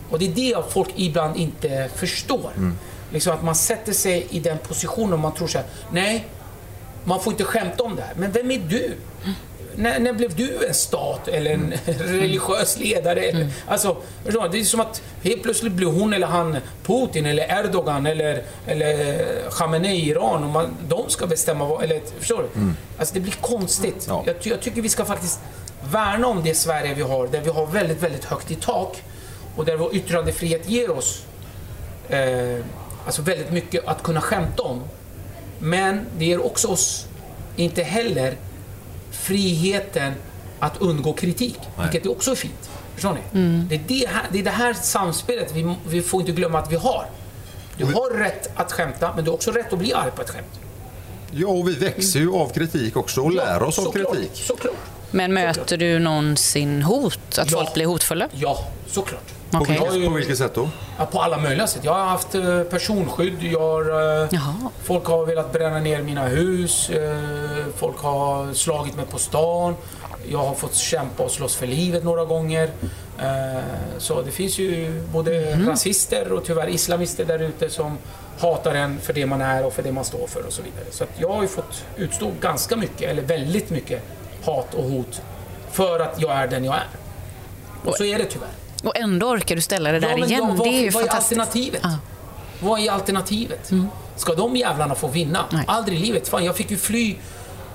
Och 0.09 0.19
det 0.19 0.25
är 0.25 0.33
det 0.35 0.63
folk 0.69 0.89
ibland 0.95 1.37
inte 1.37 1.89
förstår. 1.95 2.51
Liksom 3.13 3.33
att 3.33 3.43
man 3.43 3.55
sätter 3.55 3.93
sig 3.93 4.27
i 4.29 4.39
den 4.39 4.57
positionen 4.57 5.13
och 5.13 5.19
man 5.19 5.33
tror 5.33 5.47
så 5.47 5.57
här, 5.57 5.67
nej, 5.91 6.25
man 7.03 7.19
får 7.19 7.33
inte 7.33 7.43
skämta 7.43 7.83
om 7.83 7.95
det 7.95 8.01
här. 8.01 8.13
Men 8.15 8.31
vem 8.31 8.51
är 8.51 8.59
du? 8.69 8.95
När, 9.81 9.99
när 9.99 10.13
blev 10.13 10.35
du 10.35 10.65
en 10.67 10.73
stat 10.73 11.27
eller 11.27 11.51
en 11.51 11.73
religiös 11.85 12.77
ledare? 12.79 13.19
Eller, 13.19 13.47
alltså, 13.67 13.97
det 14.23 14.59
är 14.59 14.63
som 14.63 14.79
att 14.79 15.01
helt 15.23 15.43
plötsligt 15.43 15.73
blir 15.73 15.87
hon 15.87 16.13
eller 16.13 16.27
han 16.27 16.57
Putin 16.83 17.25
eller 17.25 17.59
Erdogan 17.59 18.05
eller, 18.05 18.43
eller 18.67 19.25
Khamenei 19.51 19.95
i 19.95 20.09
Iran 20.09 20.43
och 20.43 20.49
man, 20.49 20.77
de 20.87 21.09
ska 21.09 21.27
bestämma 21.27 21.65
vad, 21.65 21.83
eller 21.83 22.01
förstår 22.19 22.37
du? 22.53 22.59
Alltså 22.97 23.13
det 23.13 23.19
blir 23.19 23.33
konstigt. 23.41 24.05
Ja. 24.07 24.23
Jag, 24.25 24.35
jag 24.41 24.61
tycker 24.61 24.81
vi 24.81 24.89
ska 24.89 25.05
faktiskt 25.05 25.39
värna 25.91 26.27
om 26.27 26.43
det 26.43 26.53
Sverige 26.53 26.93
vi 26.93 27.01
har, 27.01 27.27
där 27.27 27.41
vi 27.41 27.49
har 27.49 27.65
väldigt, 27.65 28.03
väldigt 28.03 28.25
högt 28.25 28.51
i 28.51 28.55
tak 28.55 29.03
och 29.55 29.65
där 29.65 29.77
vår 29.77 29.95
yttrandefrihet 29.95 30.69
ger 30.69 30.91
oss 30.91 31.25
eh, 32.09 32.65
alltså 33.05 33.21
väldigt 33.21 33.51
mycket 33.51 33.87
att 33.87 34.03
kunna 34.03 34.21
skämta 34.21 34.63
om. 34.63 34.83
Men 35.59 36.05
det 36.17 36.25
ger 36.25 36.45
också 36.45 36.67
oss 36.67 37.07
inte 37.55 37.83
heller 37.83 38.35
friheten 39.11 40.13
att 40.59 40.77
undgå 40.81 41.13
kritik, 41.13 41.59
vilket 41.81 42.05
är 42.05 42.11
också 42.11 42.35
fint. 42.35 42.69
Förstår 42.93 43.17
ni? 43.33 43.65
Det, 43.69 43.75
är 43.75 43.81
det, 43.87 44.07
här, 44.09 44.23
det 44.31 44.39
är 44.39 44.43
det 44.43 44.49
här 44.49 44.73
samspelet 44.73 45.51
vi, 45.55 45.75
vi 45.87 46.01
får 46.01 46.19
inte 46.19 46.31
glömma 46.31 46.59
att 46.59 46.71
vi 46.71 46.75
har. 46.75 47.05
Du 47.77 47.85
har 47.85 48.17
rätt 48.17 48.49
att 48.55 48.71
skämta, 48.71 49.11
men 49.15 49.23
du 49.25 49.29
har 49.29 49.35
också 49.35 49.51
rätt 49.51 49.73
att 49.73 49.79
bli 49.79 49.93
arg 49.93 50.11
på 50.15 50.21
ett 50.21 50.29
skämt. 50.29 50.59
ja, 51.31 51.47
och 51.47 51.67
vi 51.69 51.73
växer 51.73 52.19
ju 52.19 52.33
av 52.33 52.49
kritik 52.53 52.97
också 52.97 53.21
och 53.21 53.31
lär 53.31 53.63
oss 53.63 53.79
av 53.79 53.83
såklart, 53.83 54.13
kritik. 54.13 54.31
Såklart. 54.33 54.75
Men 55.11 55.33
möter 55.33 55.77
du 55.77 55.99
någonsin 55.99 56.81
hot? 56.81 57.37
Att 57.39 57.51
Ja. 57.51 57.57
folk 57.57 57.73
blir 57.73 57.85
hotfulla? 57.85 58.29
Ja, 58.31 58.67
såklart. 58.87 59.23
På, 59.51 59.57
Okej. 59.57 59.79
vilket, 59.91 60.09
på 60.09 60.13
vilket 60.15 60.37
sätt 60.37 60.55
då? 60.55 60.69
Ja, 60.97 61.05
på 61.05 61.21
alla 61.21 61.37
möjliga 61.37 61.67
sätt. 61.67 61.83
Jag 61.83 61.93
har 61.93 62.05
haft 62.05 62.35
eh, 62.35 62.61
personskydd. 62.63 63.43
Jag 63.43 63.59
har, 63.59 63.81
eh, 64.23 64.27
Jaha. 64.31 64.55
folk 64.83 65.05
har 65.05 65.25
velat 65.25 65.53
bränna 65.53 65.79
ner 65.79 66.01
mina 66.01 66.27
hus. 66.27 66.89
Eh, 66.89 67.65
folk 67.75 67.97
har 67.97 68.53
slagit 68.53 68.95
mig 68.95 69.05
på 69.05 69.19
stan. 69.19 69.75
jag 70.31 70.39
har 70.39 70.53
fått 70.53 70.75
kämpa 70.75 71.23
och 71.23 71.31
slåss 71.31 71.55
för 71.55 71.67
livet 71.67 72.03
några 72.03 72.25
gånger. 72.25 72.69
Så 73.97 74.21
det 74.21 74.31
finns 74.31 74.59
ju 74.59 75.01
både 75.13 75.55
rasister 75.67 76.31
och 76.31 76.45
tyvärr 76.45 76.69
islamister 76.69 77.25
där 77.25 77.39
ute 77.39 77.69
som 77.69 77.97
hatar 78.39 78.73
en 78.75 78.99
för 78.99 79.13
det 79.13 79.25
man 79.25 79.41
är 79.41 79.65
och 79.65 79.73
för 79.73 79.83
det 79.83 79.91
man 79.91 80.05
står 80.05 80.27
för 80.27 80.45
och 80.45 80.53
så 80.53 80.61
vidare. 80.61 80.85
Så 80.91 81.03
att 81.03 81.09
jag 81.17 81.29
har 81.29 81.41
ju 81.41 81.47
fått 81.47 81.85
utstå 81.97 82.31
ganska 82.41 82.75
mycket, 82.75 83.01
eller 83.01 83.21
väldigt 83.21 83.69
mycket, 83.69 84.03
hat 84.43 84.73
och 84.73 84.83
hot 84.83 85.21
för 85.71 85.99
att 85.99 86.21
jag 86.21 86.31
är 86.31 86.47
den 86.47 86.65
jag 86.65 86.75
är. 86.75 86.87
Och 87.85 87.95
så 87.95 88.03
är 88.03 88.17
det 88.17 88.25
tyvärr. 88.25 88.49
Och 88.83 88.97
ändå 88.97 89.27
orkar 89.29 89.55
du 89.55 89.61
ställa 89.61 89.91
det 89.91 89.99
där 89.99 90.09
Ja, 90.17 90.25
igen. 90.25 90.47
vad- 90.47 90.57
vad- 90.57 90.67
det 90.67 90.71
är 90.77 90.81
ju 90.83 90.89
vad 90.89 91.03
är 91.03 91.07
fantastiskt. 91.07 91.39
alternativet? 91.41 91.81
Ja. 91.83 91.97
Vad 92.59 92.79
är 92.79 92.91
alternativet? 92.91 93.71
Ska 94.15 94.35
de 94.35 94.55
jävlarna 94.55 94.95
få 94.95 95.07
vinna? 95.07 95.45
Nej. 95.51 95.63
Aldrig 95.67 95.97
i 95.99 96.01
livet. 96.01 96.27
Fan, 96.27 96.45
jag 96.45 96.55
fick 96.55 96.71
ju 96.71 96.77
fly 96.77 97.15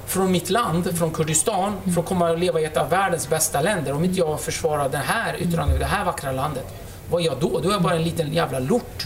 från 0.07 0.33
mitt 0.33 0.51
land, 0.51 0.99
från 0.99 1.11
Kurdistan, 1.11 1.73
för 1.95 2.01
att 2.01 2.07
komma 2.07 2.31
och 2.31 2.39
leva 2.39 2.61
i 2.61 2.65
ett 2.65 2.77
av 2.77 2.89
världens 2.91 3.29
bästa 3.29 3.61
länder. 3.61 3.93
Om 3.93 4.05
inte 4.05 4.19
jag 4.19 4.41
försvarar 4.41 4.89
det 4.89 4.97
här 4.99 5.37
yttrandet, 5.43 5.79
det 5.79 5.85
här 5.87 6.05
vackra 6.05 6.33
landet, 6.33 6.65
vad 7.11 7.23
är 7.23 7.27
jag 7.27 7.37
då? 7.41 7.61
Då 7.63 7.69
är 7.69 7.73
jag 7.73 7.83
bara 7.83 7.95
en 7.95 8.03
liten 8.03 8.33
jävla 8.33 8.59
lort. 8.59 9.05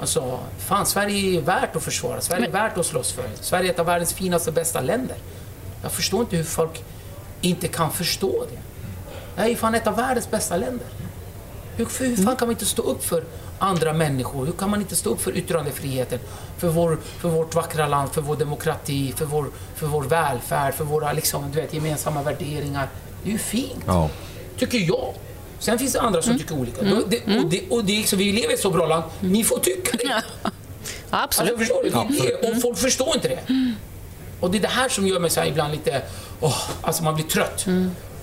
Alltså, 0.00 0.38
fan, 0.58 0.86
Sverige 0.86 1.38
är 1.38 1.42
värt 1.42 1.76
att 1.76 1.82
försvara. 1.82 2.20
Sverige 2.20 2.46
är 2.46 2.50
värt 2.50 2.78
att 2.78 2.86
slåss 2.86 3.12
för. 3.12 3.24
Sverige 3.40 3.68
är 3.68 3.72
ett 3.72 3.78
av 3.78 3.86
världens 3.86 4.12
finaste, 4.14 4.52
bästa 4.52 4.80
länder. 4.80 5.16
Jag 5.82 5.92
förstår 5.92 6.20
inte 6.20 6.36
hur 6.36 6.44
folk 6.44 6.82
inte 7.40 7.68
kan 7.68 7.90
förstå 7.92 8.44
det. 8.50 9.42
Det 9.42 9.50
är 9.52 9.56
fan 9.56 9.74
ett 9.74 9.86
av 9.86 9.96
världens 9.96 10.30
bästa 10.30 10.56
länder. 10.56 10.86
Hur, 11.76 11.84
för 11.86 12.04
hur 12.04 12.16
fan 12.16 12.36
kan 12.36 12.48
man 12.48 12.52
inte 12.54 12.66
stå 12.66 12.82
upp 12.82 13.04
för 13.04 13.24
andra 13.58 13.92
människor? 13.92 14.46
Hur 14.46 14.52
kan 14.52 14.70
man 14.70 14.80
inte 14.80 14.96
stå 14.96 15.10
upp 15.10 15.20
för 15.20 15.36
yttrandefriheten? 15.36 16.18
För, 16.58 16.68
vår, 16.68 16.98
för 17.20 17.28
vårt 17.28 17.54
vackra 17.54 17.86
land, 17.86 18.12
för 18.12 18.20
vår 18.22 18.36
demokrati, 18.36 19.12
för 19.16 19.24
vår, 19.24 19.46
för 19.76 19.86
vår 19.86 20.02
välfärd, 20.02 20.74
för 20.74 20.84
våra 20.84 21.12
liksom, 21.12 21.50
du 21.52 21.60
vet, 21.60 21.74
gemensamma 21.74 22.22
värderingar. 22.22 22.88
Det 23.22 23.28
är 23.28 23.32
ju 23.32 23.38
fint, 23.38 23.82
Ja. 23.86 24.10
tycker 24.58 24.78
jag. 24.78 25.14
Sen 25.58 25.78
finns 25.78 25.92
det 25.92 26.00
andra 26.00 26.22
som 26.22 26.38
tycker 26.38 26.54
olika. 26.58 26.82
Då- 26.82 27.02
Det, 27.08 27.38
och 27.38 27.50
det, 27.50 27.68
och 27.70 27.84
det, 27.84 27.92
liksom, 27.92 28.18
vi 28.18 28.32
lever 28.32 28.50
i 28.50 28.54
ett 28.54 28.60
så 28.60 28.70
bra 28.70 28.86
land, 28.86 29.04
ni 29.20 29.44
får 29.44 29.58
tycka 29.58 29.96
det. 29.96 30.04
Ja, 31.10 31.18
Alltså, 31.18 31.42
absolut. 31.42 31.58
förstår 31.58 31.82
du? 31.82 31.90
Det 31.90 31.96
är 31.96 32.42
det. 32.42 32.48
Och 32.56 32.62
folk 32.62 32.78
förstår 32.78 33.14
inte 33.14 33.28
det. 33.28 33.40
Och 34.40 34.50
det 34.50 34.58
är 34.58 34.62
det 34.62 34.68
här 34.68 34.88
som 34.88 35.06
gör 35.06 35.20
mig 35.20 35.30
så 35.30 35.40
här 35.40 35.46
ibland 35.46 35.72
lite... 35.72 36.02
åh, 36.40 36.62
alltså 36.82 37.02
man 37.04 37.14
blir 37.14 37.24
trött. 37.24 37.66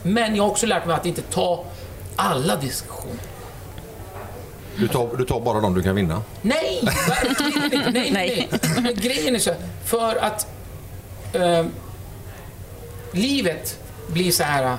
Men 0.03 0.35
jag 0.35 0.43
har 0.43 0.49
också 0.51 0.65
lärt 0.65 0.85
mig 0.85 0.95
att 0.95 1.05
inte 1.05 1.21
ta 1.21 1.65
alla 2.15 2.55
diskussioner. 2.55 3.17
Du, 4.78 4.88
tar, 4.88 5.17
du 5.17 5.26
tar 5.26 5.39
bara 5.39 5.59
de 5.59 5.74
du 5.74 5.84
kan 5.84 5.95
vinna. 5.95 6.21
Nej, 6.41 6.80
verkligen 7.07 7.63
inte. 7.63 7.91
Nej, 7.91 8.11
nej. 8.11 8.49
nej. 8.82 8.93
Grejen 8.95 9.36
är 9.36 9.39
så 9.39 9.53
för 9.86 10.15
att 10.15 10.47
eh, 11.34 11.65
livet 13.11 13.80
blir 14.07 14.32
så 14.32 14.43
här, 14.43 14.78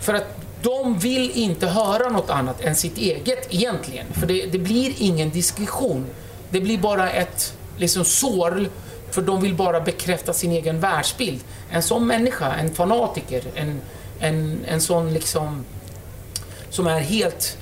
för 0.00 0.14
att 0.14 0.40
de 0.62 0.98
vill 0.98 1.30
inte 1.30 1.66
höra 1.66 2.08
något 2.08 2.30
annat 2.30 2.60
än 2.60 2.76
sitt 2.76 2.98
eget 2.98 3.54
egentligen. 3.54 4.06
För 4.12 4.26
det, 4.26 4.46
det 4.46 4.58
blir 4.58 4.94
ingen 4.98 5.30
diskussion. 5.30 6.06
Det 6.50 6.60
blir 6.60 6.78
bara 6.78 7.10
ett 7.10 7.54
liksom 7.76 8.04
sorl, 8.04 8.68
för 9.10 9.22
de 9.22 9.40
vill 9.40 9.54
bara 9.54 9.80
bekräfta 9.80 10.32
sin 10.32 10.52
egen 10.52 10.80
världsbild. 10.80 11.40
En 11.70 11.82
sån 11.82 12.06
människa, 12.06 12.54
en 12.54 12.74
fanatiker, 12.74 13.42
en, 13.54 13.80
en, 14.20 14.64
en 14.68 14.80
sån 14.80 15.12
liksom 15.12 15.64
som 16.70 16.86
är 16.86 17.00
helt 17.00 17.58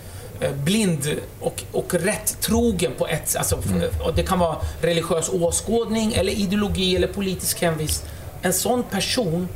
blind 0.65 1.21
och, 1.41 1.65
och 1.73 1.95
rätt 1.95 2.41
trogen 2.41 2.93
på 2.99 3.07
ett 3.07 3.37
alltså, 3.37 3.59
och 4.05 4.15
Det 4.15 4.23
kan 4.23 4.39
vara 4.39 4.57
religiös 4.81 5.29
åskådning 5.29 6.13
eller 6.13 6.33
ideologi 6.33 6.97
eller 6.97 7.09
politisk 7.09 7.63
hemvist. 7.63 8.07
En 8.43 8.53
sån 8.53 8.83
person 8.83 9.49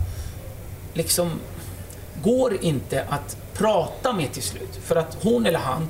liksom 0.95 1.31
går 2.23 2.65
inte 2.65 3.05
att 3.09 3.37
prata 3.55 4.13
med 4.13 4.33
till 4.33 4.43
slut. 4.43 4.79
För 4.85 4.97
att 4.97 5.17
hon 5.23 5.47
eller 5.47 5.59
han 5.59 5.89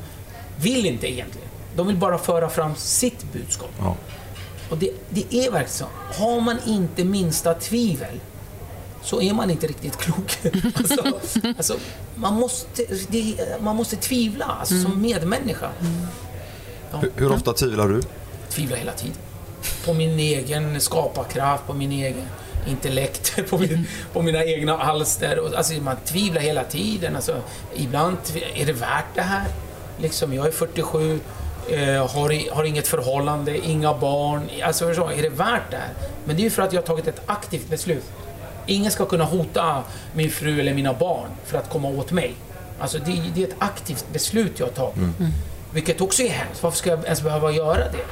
vill 0.60 0.86
inte 0.86 1.12
egentligen. 1.12 1.48
De 1.76 1.86
vill 1.86 1.96
bara 1.96 2.18
föra 2.18 2.48
fram 2.48 2.74
sitt 2.74 3.32
budskap. 3.32 3.70
Ja. 3.78 3.96
Och 4.70 4.78
det, 4.78 4.90
det 5.10 5.34
är 5.34 5.50
verkligen 5.50 5.68
så. 5.68 5.86
Har 6.22 6.40
man 6.40 6.58
inte 6.66 7.04
minsta 7.04 7.54
tvivel 7.54 8.20
så 9.02 9.22
är 9.22 9.34
man 9.34 9.50
inte 9.50 9.66
riktigt 9.66 9.96
klok. 9.96 10.38
alltså, 10.74 11.02
alltså, 11.56 11.76
man, 12.14 12.34
måste, 12.34 12.86
det, 13.08 13.36
man 13.60 13.76
måste 13.76 13.96
tvivla 13.96 14.44
alltså, 14.44 14.82
som 14.82 15.02
medmänniska. 15.02 15.70
Hur, 17.00 17.12
hur 17.16 17.32
ofta 17.32 17.52
tvivlar 17.52 17.88
du? 17.88 18.02
Tvivla 18.48 18.76
hela 18.76 18.92
tiden. 18.92 19.16
På 19.84 19.94
min 19.94 20.18
egen 20.18 20.80
skaparkraft, 20.80 21.66
på 21.66 21.74
min 21.74 21.92
egen 21.92 22.26
intellekt, 22.68 23.38
på, 23.50 23.58
min, 23.58 23.86
på 24.12 24.22
mina 24.22 24.44
egna 24.44 24.78
alster. 24.78 25.38
Och, 25.38 25.54
Alltså, 25.54 25.72
man 25.74 25.96
tvivlar 26.04 26.40
hela 26.40 26.64
tiden. 26.64 27.16
Alltså, 27.16 27.36
ibland 27.74 28.16
är 28.54 28.66
det 28.66 28.72
värt 28.72 29.14
det 29.14 29.22
här. 29.22 29.46
Liksom, 29.98 30.34
jag 30.34 30.46
är 30.46 30.50
47, 30.50 31.20
eh, 31.70 32.10
har, 32.10 32.54
har 32.54 32.64
inget 32.64 32.88
förhållande, 32.88 33.58
inga 33.58 33.94
barn. 33.98 34.42
Alltså, 34.64 34.88
är 34.88 35.22
det 35.22 35.28
värt 35.28 35.70
det 35.70 35.76
här? 35.76 35.92
Men 36.24 36.36
det 36.36 36.42
är 36.42 36.44
ju 36.44 36.50
för 36.50 36.62
att 36.62 36.72
jag 36.72 36.80
har 36.80 36.86
tagit 36.86 37.08
ett 37.08 37.22
aktivt 37.26 37.70
beslut. 37.70 38.04
Ingen 38.66 38.90
ska 38.92 39.06
kunna 39.06 39.24
hota 39.24 39.82
min 40.14 40.30
fru 40.30 40.60
eller 40.60 40.74
mina 40.74 40.94
barn 40.94 41.28
för 41.44 41.58
att 41.58 41.70
komma 41.70 41.88
åt 41.88 42.12
mig. 42.12 42.34
Alltså, 42.80 42.98
det, 42.98 43.22
det 43.34 43.42
är 43.42 43.48
ett 43.48 43.56
aktivt 43.58 44.06
beslut 44.12 44.58
jag 44.58 44.66
har 44.66 44.72
tagit. 44.72 44.96
Vilket 45.72 46.00
också 46.00 46.22
är 46.22 46.28
hemskt. 46.28 46.62
Varför 46.62 46.78
ska 46.78 46.90
jag 46.90 47.04
ens 47.04 47.22
behöva 47.22 47.52
göra 47.52 47.78
det? 47.92 48.04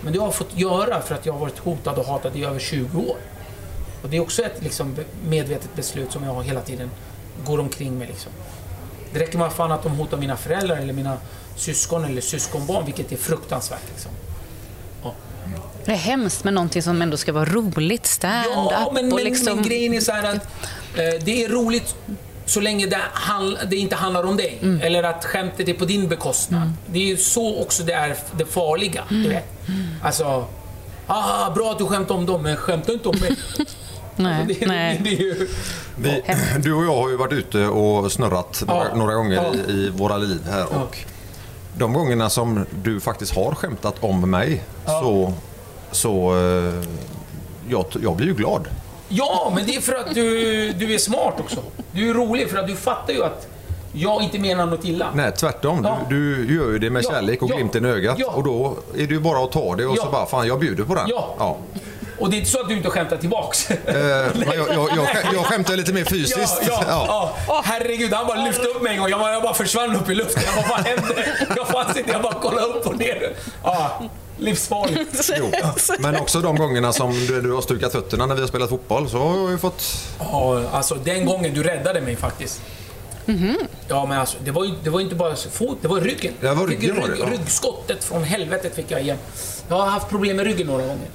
Men 0.00 0.12
det 0.12 0.18
har 0.18 0.26
jag 0.26 0.34
fått 0.34 0.58
göra 0.58 1.00
för 1.00 1.14
att 1.14 1.26
jag 1.26 1.32
har 1.32 1.40
varit 1.40 1.58
hotad 1.58 1.98
och 1.98 2.06
hatad 2.06 2.36
i 2.36 2.44
över 2.44 2.58
20 2.58 2.98
år. 2.98 3.16
Och 4.02 4.08
det 4.08 4.16
är 4.16 4.20
också 4.20 4.42
ett 4.42 4.62
liksom, 4.62 4.96
medvetet 5.28 5.76
beslut 5.76 6.12
som 6.12 6.24
jag 6.24 6.42
hela 6.42 6.60
tiden 6.60 6.90
går 7.46 7.60
omkring 7.60 7.98
med. 7.98 8.08
Liksom. 8.08 8.32
Det 9.12 9.20
räcker 9.20 9.38
med 9.38 9.52
fan 9.52 9.72
att 9.72 9.82
de 9.82 9.92
hotar 9.92 10.16
mina 10.16 10.36
föräldrar 10.36 10.76
eller 10.76 10.92
mina 10.92 11.16
syskon 11.56 12.04
eller 12.04 12.20
syskonbarn, 12.20 12.84
vilket 12.84 13.12
är 13.12 13.16
fruktansvärt. 13.16 13.88
Liksom. 13.88 14.10
Det 15.84 15.92
är 15.92 15.96
hemskt 15.96 16.44
med 16.44 16.54
någonting 16.54 16.82
som 16.82 17.02
ändå 17.02 17.16
ska 17.16 17.32
vara 17.32 17.44
roligt. 17.44 18.06
Stand-up 18.06 18.46
Ja, 18.54 18.90
men, 18.94 19.04
men, 19.04 19.12
och 19.12 19.20
liksom... 19.24 19.54
men 19.56 19.64
grejen 19.64 19.94
är 19.94 20.00
så 20.00 20.12
här 20.12 20.24
att 20.36 20.44
eh, 20.98 21.24
det 21.24 21.44
är 21.44 21.48
roligt 21.48 21.94
så 22.46 22.60
länge 22.60 22.86
det, 22.86 23.00
handl- 23.14 23.58
det 23.70 23.76
inte 23.76 23.96
handlar 23.96 24.24
om 24.26 24.36
dig. 24.36 24.58
Mm. 24.62 24.80
Eller 24.80 25.02
att 25.02 25.24
skämtet 25.24 25.68
är 25.68 25.74
på 25.74 25.84
din 25.84 26.08
bekostnad. 26.08 26.72
Det 26.86 26.98
är 26.98 27.06
ju 27.06 27.16
så 27.16 27.62
också 27.62 27.82
det 27.82 27.92
är 27.92 28.16
det 28.36 28.44
farliga. 28.44 29.04
Mm. 29.10 29.22
Du 29.22 29.28
vet. 29.28 29.44
Alltså, 30.02 30.44
ah, 31.06 31.50
bra 31.50 31.70
att 31.70 31.78
du 31.78 31.86
skämtar 31.86 32.14
om 32.14 32.26
dem, 32.26 32.42
men 32.42 32.56
skämta 32.56 32.92
inte 32.92 33.08
om 33.08 33.16
mig. 33.20 33.36
nej, 34.16 34.44
det, 34.60 34.66
nej. 34.66 35.00
Det, 35.04 35.10
det 35.10 35.16
är 35.16 35.20
ju, 35.20 35.48
Vi, 35.96 36.22
du 36.62 36.72
och 36.72 36.84
jag 36.84 36.96
har 36.96 37.08
ju 37.10 37.16
varit 37.16 37.32
ute 37.32 37.66
och 37.66 38.12
snurrat 38.12 38.62
några, 38.66 38.86
Ja. 38.90 38.96
några 38.96 39.14
gånger 39.14 39.34
Ja. 39.36 39.54
i, 39.54 39.72
i 39.72 39.88
våra 39.90 40.16
liv 40.16 40.38
här. 40.50 40.58
Ja. 40.58 40.66
Och 40.82 40.98
de 41.76 41.92
gångerna 41.92 42.30
som 42.30 42.66
du 42.84 43.00
faktiskt 43.00 43.34
har 43.34 43.54
skämtat 43.54 43.94
om 44.00 44.30
mig 44.30 44.62
så, 44.86 45.32
så 45.92 46.34
eh, 46.36 46.88
jag, 47.68 47.84
jag 48.02 48.16
blir 48.16 48.26
ju 48.26 48.34
glad. 48.34 48.68
ja, 49.08 49.52
men 49.56 49.66
det 49.66 49.76
är 49.76 49.80
för 49.80 49.94
att 49.94 50.14
du, 50.14 50.72
du 50.72 50.94
är 50.94 50.98
smart 50.98 51.34
också. 51.40 51.60
Du 51.92 52.10
är 52.10 52.14
rolig, 52.14 52.50
för 52.50 52.58
att 52.58 52.66
du 52.66 52.76
fattar 52.76 53.12
ju 53.12 53.24
att 53.24 53.48
jag 53.92 54.22
inte 54.22 54.38
menar 54.38 54.66
något 54.66 54.84
illa. 54.84 55.06
Nej, 55.14 55.32
tvärtom. 55.32 55.80
Ja. 55.84 55.98
Du, 56.08 56.46
du 56.46 56.54
gör 56.56 56.70
ju 56.70 56.78
det 56.78 56.90
med 56.90 57.04
Ja, 57.04 57.10
kärlek 57.10 57.42
och 57.42 57.50
ja, 57.50 57.54
glimten 57.56 57.84
i 57.86 57.88
ögat. 57.88 58.16
ja. 58.18 58.30
Och 58.30 58.44
då 58.44 58.76
är 58.94 59.06
det 59.06 59.14
ju 59.14 59.20
bara 59.20 59.44
att 59.44 59.52
ta 59.52 59.76
det 59.76 59.86
och 59.86 59.96
så 59.98 60.06
bara, 60.10 60.26
fan 60.26 60.46
jag 60.46 60.60
bjuder 60.60 60.84
på 60.84 60.94
den. 60.94 61.04
Ja. 61.08 61.56
Ja. 62.22 62.26
Och 62.26 62.30
det 62.30 62.36
är 62.36 62.38
inte 62.38 62.50
så 62.50 62.60
att 62.60 62.68
du 62.68 62.76
inte 62.76 62.90
skämtar 62.90 63.16
tillbaks. 63.16 63.70
Eh, 63.70 63.76
men 64.34 64.48
jag, 64.56 64.68
jag, 64.74 64.88
jag, 64.96 65.08
jag 65.34 65.46
skämtar 65.46 65.76
lite 65.76 65.92
mer 65.92 66.04
fysiskt. 66.04 66.62
Ja, 66.66 66.84
ja, 66.88 67.34
ja. 67.48 67.62
Herregud, 67.64 68.12
han 68.12 68.26
bara 68.26 68.44
lyfte 68.44 68.66
upp 68.66 68.82
mig 68.82 68.92
en 68.92 69.00
gång. 69.00 69.10
Jag 69.10 69.20
bara, 69.20 69.32
jag 69.32 69.42
bara 69.42 69.54
försvann 69.54 69.96
upp 69.96 70.10
i 70.10 70.14
luften. 70.14 70.42
Jag 70.46 70.64
bara, 70.64 70.76
vad 70.76 70.86
hände? 70.86 71.36
Jag 71.56 71.68
fanns 71.68 71.96
inte. 71.96 72.12
Jag 72.12 72.22
bara 72.22 72.34
kollade 72.34 72.66
upp 72.66 72.86
och 72.86 72.98
ner. 72.98 73.32
Ja, 73.64 74.02
livsfarligt. 74.38 75.30
Jo. 75.38 75.50
Men 75.98 76.16
också 76.16 76.40
de 76.40 76.56
gångerna 76.56 76.92
som 76.92 77.12
du, 77.26 77.40
du 77.40 77.52
har 77.52 77.62
stukat 77.62 77.92
fötterna 77.92 78.26
när 78.26 78.34
vi 78.34 78.40
har 78.40 78.48
spelat 78.48 78.70
fotboll 78.70 79.10
så 79.10 79.18
har 79.18 79.38
jag 79.38 79.50
ju 79.50 79.58
fått... 79.58 79.84
Ja, 80.18 80.62
alltså 80.72 80.94
den 80.94 81.26
gången 81.26 81.54
du 81.54 81.62
räddade 81.62 82.00
mig 82.00 82.16
faktiskt. 82.16 82.60
Ja, 83.88 84.06
men 84.06 84.18
alltså, 84.18 84.36
det 84.44 84.50
var 84.50 84.64
ju 84.64 84.70
det 84.84 84.90
var 84.90 85.00
inte 85.00 85.14
bara 85.14 85.36
fot, 85.36 85.78
det 85.82 85.88
var 85.88 86.00
ryggen. 86.00 86.34
Det 86.40 86.54
var 86.54 86.66
ryggen 86.66 87.00
var 87.00 87.08
det, 87.08 87.16
ja. 87.18 87.26
Ryggskottet 87.26 88.04
från 88.04 88.24
helvetet 88.24 88.74
fick 88.74 88.90
jag 88.90 89.00
igen. 89.00 89.18
Jag 89.68 89.76
har 89.76 89.86
haft 89.86 90.08
problem 90.08 90.36
med 90.36 90.46
ryggen 90.46 90.66
några 90.66 90.86
gånger. 90.86 91.08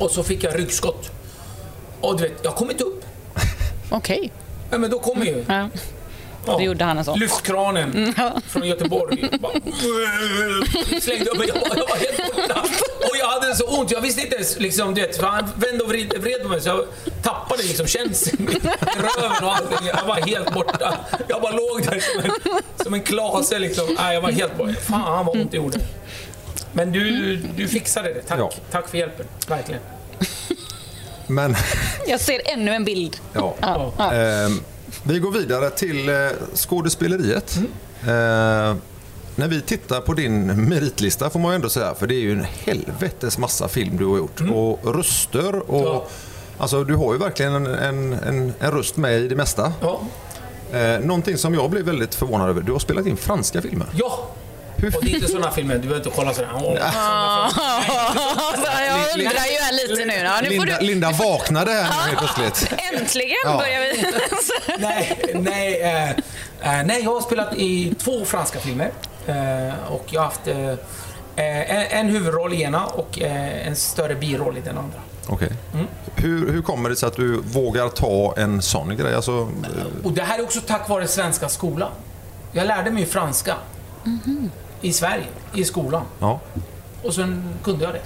Och 0.00 0.10
så 0.10 0.22
fick 0.22 0.44
jag 0.44 0.58
ryggskott. 0.58 1.10
Och 2.00 2.16
du 2.16 2.22
vet, 2.22 2.32
jag 2.42 2.54
kom 2.56 2.70
inte 2.70 2.84
upp. 2.84 3.04
Okej. 3.90 4.32
Ja, 4.70 4.78
men 4.78 4.90
då 4.90 4.98
kommer 4.98 5.24
ju... 5.26 5.44
Ja. 5.48 5.68
Ja, 6.46 6.56
Det 6.58 6.64
gjorde 6.64 6.84
han 6.84 6.98
alltså. 6.98 7.14
Lyftkranen 7.14 8.14
från 8.48 8.68
Göteborg. 8.68 9.28
Bara, 9.40 9.52
slängde 11.00 11.30
upp 11.30 11.38
mig. 11.38 11.48
Jag 11.48 11.54
var, 11.54 11.76
jag 11.76 11.88
var 11.88 11.96
helt 11.96 12.36
borta. 12.36 12.60
Och 12.98 13.16
jag 13.20 13.26
hade 13.28 13.54
så 13.56 13.78
ont. 13.80 13.90
Jag 13.90 14.00
visste 14.00 14.20
inte 14.22 14.34
ens, 14.36 14.58
liksom, 14.58 14.94
du 14.94 15.00
vet, 15.00 15.16
för 15.16 15.26
han 15.26 15.48
vände 15.56 15.84
och 15.84 15.90
vred, 15.90 16.14
vred 16.20 16.42
på 16.42 16.48
mig 16.48 16.60
så 16.60 16.68
jag 16.68 16.84
tappade 17.22 17.62
liksom 17.62 17.86
känseln 17.86 18.48
i 18.48 18.54
röven 18.96 19.44
och 19.44 19.54
allting. 19.56 19.86
Jag 19.96 20.04
var 20.06 20.14
helt 20.14 20.54
borta. 20.54 20.94
Jag 21.28 21.42
bara 21.42 21.52
låg 21.52 21.82
där 21.82 22.00
som 22.00 22.24
en, 22.24 22.30
som 22.84 22.94
en 22.94 23.02
klase 23.02 23.58
liksom. 23.58 23.96
Nej, 23.98 24.14
jag 24.14 24.20
var 24.20 24.30
helt 24.30 24.56
borta. 24.58 24.72
Fan 24.74 25.26
vad 25.26 25.36
ont 25.36 25.50
det 25.50 25.56
gjorde. 25.56 25.78
Men 26.72 26.92
du, 26.92 27.36
du 27.36 27.68
fixade 27.68 28.14
det. 28.14 28.20
Tack. 28.20 28.38
Ja. 28.38 28.50
Tack 28.70 28.88
för 28.88 28.98
hjälpen. 28.98 29.26
Verkligen. 29.48 29.80
Men, 31.26 31.56
Jag 32.06 32.20
ser 32.20 32.40
ännu 32.44 32.70
en 32.74 32.84
bild. 32.84 33.16
ja. 33.32 33.54
Ja. 33.60 33.92
Ja. 33.98 34.12
Ehm, 34.12 34.60
Vi 35.02 35.18
går 35.18 35.32
vidare 35.32 35.70
till 35.70 36.08
eh, 36.08 36.14
skådespeleriet. 36.54 37.56
Mm. 37.56 37.70
Eh, 38.02 38.76
när 39.36 39.48
vi 39.48 39.60
tittar 39.60 40.00
på 40.00 40.14
din 40.14 40.46
meritlista 40.68 41.30
får 41.30 41.40
man 41.40 41.50
ju 41.50 41.54
ändå 41.54 41.68
säga, 41.68 41.94
för 41.94 42.06
det 42.06 42.14
är 42.14 42.20
ju 42.20 42.32
en 42.32 42.46
helvetes 42.64 43.38
massa 43.38 43.68
film 43.68 43.96
du 43.96 44.04
har 44.06 44.16
gjort. 44.16 44.40
Och 44.54 44.94
röster 44.94 45.70
och... 45.70 45.80
Mm. 45.80 45.92
Ja. 45.92 46.06
Alltså 46.58 46.84
du 46.84 46.94
har 46.94 47.12
ju 47.12 47.18
verkligen 47.18 47.54
en, 47.54 47.66
en, 47.66 48.12
en, 48.12 48.52
en 48.60 48.70
röst 48.70 48.96
med 48.96 49.20
i 49.20 49.28
det 49.28 49.36
mesta. 49.36 49.72
Ja. 49.80 50.00
Eh, 50.72 51.00
någonting 51.00 51.38
som 51.38 51.54
jag 51.54 51.70
blev 51.70 51.84
väldigt 51.84 52.14
förvånad 52.14 52.48
över, 52.48 52.60
du 52.62 52.72
har 52.72 52.78
spelat 52.78 53.06
in 53.06 53.16
franska 53.16 53.62
filmer. 53.62 53.86
Ja! 53.94 54.28
Hur 54.80 54.96
Och 54.96 55.04
det 55.04 55.10
är 55.10 55.14
inte 55.14 55.28
sådana 55.28 55.50
filmer, 55.50 55.74
du 55.74 55.80
behöver 55.80 55.96
inte 55.96 56.10
kolla 56.16 56.34
sådär. 56.34 56.48
Såna 56.52 56.60
filmer. 56.60 56.80
jag 58.86 58.98
undrar 59.14 59.46
ju 59.46 59.58
här 59.60 59.72
lite 59.88 60.04
nu. 60.04 60.14
Ja, 60.14 60.38
nu 60.42 60.46
får 60.46 60.52
Linda, 60.66 60.78
du... 60.80 60.86
Linda 60.86 61.10
vaknade 61.10 61.72
här 61.72 62.06
nu 62.10 62.16
helt 62.16 62.34
plötsligt. 62.36 62.72
Äntligen 62.94 63.36
Ja. 63.44 63.58
börjar 63.58 63.80
vi. 63.80 64.04
nej, 64.78 65.22
nej, 65.34 65.80
eh, 65.82 66.10
eh, 66.78 66.86
nej, 66.86 67.00
jag 67.04 67.14
har 67.14 67.20
spelat 67.20 67.54
i 67.56 67.94
två 67.98 68.24
franska 68.24 68.58
filmer. 68.60 68.90
Eh, 69.26 69.92
och 69.92 70.04
jag 70.10 70.20
har 70.20 70.26
haft 70.26 70.46
eh, 70.46 70.68
eh, 70.70 70.76
en, 71.36 71.86
en 71.98 72.08
huvudroll 72.08 72.52
i 72.52 72.62
ena 72.62 72.86
och 72.86 73.20
eh, 73.22 73.66
en 73.66 73.76
större 73.76 74.14
biroll 74.14 74.58
i 74.58 74.60
den 74.60 74.78
andra. 74.78 74.98
Okej. 75.28 75.52
Mm. 75.74 75.86
Hur, 76.16 76.52
hur 76.52 76.62
kommer 76.62 76.90
det 76.90 76.96
sig 76.96 77.06
att 77.06 77.16
du 77.16 77.40
vågar 77.40 77.88
ta 77.88 78.34
en 78.36 78.62
sån 78.62 78.96
grej? 78.96 79.14
Alltså, 79.14 79.32
eh, 79.32 80.04
Och 80.04 80.12
det 80.12 80.22
här 80.22 80.38
är 80.38 80.42
också 80.42 80.60
tack 80.60 80.88
vare 80.88 81.08
svenska 81.08 81.48
skolan. 81.48 81.90
Jag 82.52 82.66
lärde 82.66 82.90
mig 82.90 83.06
franska 83.06 83.54
i 84.80 84.92
Sverige, 84.92 85.24
i 85.54 85.64
skolan. 85.64 86.02
ja. 86.20 86.40
Och 87.02 87.14
sen 87.14 87.44
kunde 87.64 87.84
jag 87.84 87.94
det. 87.94 88.00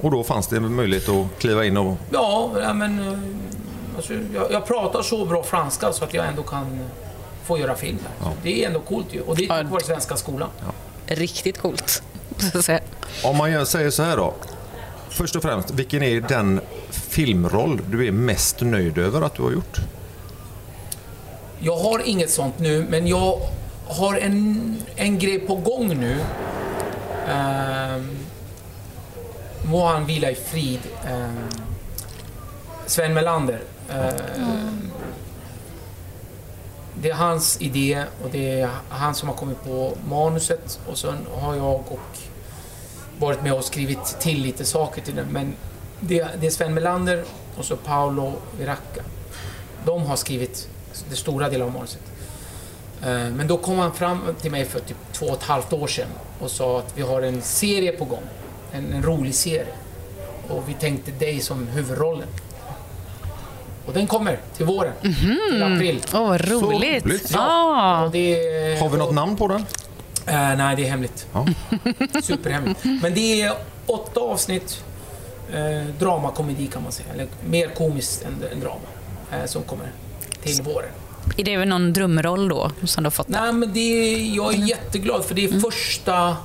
Och 0.00 0.10
då 0.10 0.24
fanns 0.24 0.46
det 0.48 0.60
möjlighet 0.60 1.08
att 1.08 1.26
kliva 1.38 1.64
in 1.64 1.76
och... 1.76 1.96
Ja, 2.10 2.50
ja, 2.62 2.72
men 2.72 2.98
eh, 3.08 3.18
alltså, 3.96 4.12
jag, 4.34 4.52
jag 4.52 4.66
pratar 4.66 5.02
så 5.02 5.24
bra 5.24 5.42
franska 5.42 5.92
så 5.92 6.04
att 6.04 6.14
jag 6.14 6.26
ändå 6.26 6.42
kan 6.42 6.80
få 7.44 7.58
göra 7.58 7.74
film. 7.74 7.98
Här. 8.02 8.30
Så 8.30 8.36
Det 8.42 8.62
är 8.62 8.66
ändå 8.66 8.80
coolt 8.80 9.06
ju. 9.14 9.20
Och 9.20 9.36
det 9.36 9.44
är 9.44 9.48
tack 9.48 9.64
Ja. 9.66 9.70
vare 9.70 9.82
svenska 9.84 10.16
skolan. 10.16 10.48
Riktigt 11.06 11.58
coolt. 11.58 12.02
Om 13.24 13.36
man 13.36 13.66
säger 13.66 13.90
så 13.90 14.02
här 14.02 14.16
då. 14.16 14.34
Först 15.08 15.36
och 15.36 15.42
främst, 15.42 15.70
vilken 15.70 16.02
är 16.02 16.20
den 16.20 16.60
filmroll 16.90 17.80
du 17.90 18.06
är 18.06 18.12
mest 18.12 18.60
nöjd 18.60 18.98
över 18.98 19.22
att 19.22 19.34
du 19.34 19.42
har 19.42 19.50
gjort? 19.50 19.78
Jag 21.58 21.76
har 21.76 22.02
inget 22.04 22.30
sånt 22.30 22.58
nu, 22.58 22.86
men 22.90 23.06
jag 23.06 23.40
har 23.92 24.18
en, 24.18 24.76
en 24.96 25.18
grej 25.18 25.38
på 25.38 25.54
gång 25.54 26.00
nu. 26.00 26.16
Um, 27.32 28.18
må 29.64 29.86
han 29.86 30.06
vila 30.06 30.30
i 30.30 30.34
frid. 30.34 30.80
Ehm, 31.06 31.48
Sven 32.86 33.14
Melander. 33.14 33.60
Ehm, 33.90 34.90
Det 36.94 37.10
är 37.10 37.14
hans 37.14 37.60
idé 37.60 38.04
och 38.24 38.30
det 38.30 38.60
är 38.60 38.70
han 38.88 39.14
som 39.14 39.28
har 39.28 39.36
kommit 39.36 39.64
på 39.64 39.96
manuset 40.08 40.80
och 40.86 40.98
sen 40.98 41.26
har 41.34 41.54
jag 41.54 41.74
och 41.74 42.18
varit 43.18 43.42
med 43.42 43.52
och 43.52 43.64
skrivit 43.64 44.16
till 44.20 44.42
lite 44.42 44.64
saker 44.64 45.02
till 45.02 45.14
den. 45.14 45.26
Men 45.26 45.54
det, 46.00 46.26
det 46.40 46.46
är 46.46 46.50
Sven 46.50 46.74
Melander 46.74 47.24
och 47.56 47.64
så 47.64 47.76
Paolo 47.76 48.32
Viracca. 48.58 49.02
De 49.84 50.02
har 50.02 50.16
skrivit 50.16 50.68
det 51.10 51.16
stora 51.16 51.48
delen 51.48 51.66
av 51.66 51.72
manuset. 51.72 52.11
Eh, 53.02 53.08
Men 53.08 53.46
då 53.46 53.56
kom 53.56 53.78
han 53.78 53.94
fram 53.94 54.20
till 54.40 54.50
mig 54.50 54.64
för 54.64 54.80
typ 54.80 54.96
två 55.12 55.26
och 55.26 55.36
ett 55.36 55.42
halvt 55.42 55.72
år 55.72 55.86
sedan 55.86 56.08
och 56.40 56.50
sa 56.50 56.78
att 56.78 56.92
vi 56.98 57.02
har 57.02 57.22
en 57.22 57.42
serie 57.42 57.92
på 57.92 58.04
gång. 58.04 58.22
En, 58.72 58.92
en 58.92 59.02
rolig 59.02 59.34
serie. 59.34 59.66
Och 60.48 60.62
vi 60.68 60.74
tänkte 60.74 61.10
dig 61.10 61.40
som 61.40 61.66
huvudrollen. 61.66 62.28
Och 63.86 63.92
den 63.92 64.06
kommer 64.06 64.38
till 64.56 64.66
våren. 64.66 64.92
Till 65.00 65.62
april. 65.62 66.00
Åh, 66.14 66.28
vad 66.28 66.48
roligt. 66.48 67.04
roligt. 67.06 67.30
Ja. 67.34 68.04
Och 68.04 68.10
det, 68.10 68.34
Har 68.80 68.88
vi 68.88 68.98
något 68.98 69.14
namn 69.14 69.36
på 69.36 69.48
den? 69.48 69.64
Eh, 70.26 70.56
nej, 70.56 70.76
det 70.76 70.84
är 70.86 70.90
hemligt. 70.90 71.26
Ja. 71.32 71.46
Superhemligt. 72.22 72.84
Men 73.02 73.14
det 73.14 73.42
är 73.42 73.52
åtta 73.86 74.20
avsnitt 74.20 74.84
eh, 75.52 75.86
dramakomedi 75.98 76.66
kan 76.66 76.82
man 76.82 76.92
säga. 76.92 77.08
Eller 77.14 77.26
mer 77.50 77.68
komiskt 77.68 78.24
än, 78.24 78.44
än 78.52 78.60
drama. 78.60 78.80
Eh, 79.32 79.44
som 79.46 79.62
kommer 79.62 79.86
till 80.42 80.62
våren. 80.62 80.88
Är 81.36 81.44
det 81.44 81.56
väl 81.56 81.68
någon 81.68 81.92
drömroll 81.92 82.48
då 82.48 82.70
som 82.84 83.02
du 83.02 83.06
har 83.06 83.10
fått? 83.10 83.28
Nej, 83.28 83.52
men 83.52 83.72
det 83.72 83.80
är, 83.80 84.36
jag 84.36 84.54
är 84.54 84.58
jätteglad 84.58 85.24
för 85.24 85.34
det 85.34 85.44
är 85.44 85.60
första 85.60 86.36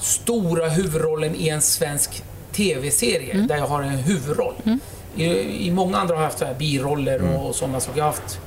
stora 0.00 0.68
huvudrollen 0.68 1.34
i 1.34 1.48
en 1.48 1.60
svensk 1.62 2.22
TV-serie 2.52 3.34
där 3.48 3.56
jag 3.56 3.66
har 3.66 3.82
en 3.82 3.88
huvudroll. 3.98 4.54
I, 5.16 5.24
I 5.66 5.70
många 5.70 5.98
andra 5.98 6.14
har 6.14 6.22
jag 6.22 6.28
haft 6.28 6.38
så 6.38 6.44
här 6.44 6.54
biroller 6.54 7.22
och, 7.22 7.48
och 7.48 7.54
sådana 7.54 7.80
saker. 7.80 7.98
Jag 7.98 8.04
har, 8.04 8.12
haft, 8.12 8.40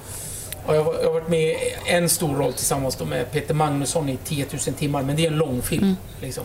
och 0.66 0.76
jag, 0.76 0.84
har- 0.84 0.94
jag 0.94 1.06
har 1.06 1.14
varit 1.14 1.30
med 1.30 1.40
i 1.42 1.58
en 1.86 2.10
stor 2.10 2.36
roll 2.36 2.54
tillsammans 2.54 2.96
då 2.96 3.06
med 3.06 3.32
Peter 3.32 3.54
Magnusson 3.54 4.10
i 4.10 4.18
10 4.26 4.46
000 4.52 4.60
timmar, 4.76 5.04
men 5.04 5.16
det 5.16 5.26
är 5.26 5.32
en 5.32 5.38
långfilm. 5.38 5.96
Liksom. 6.22 6.44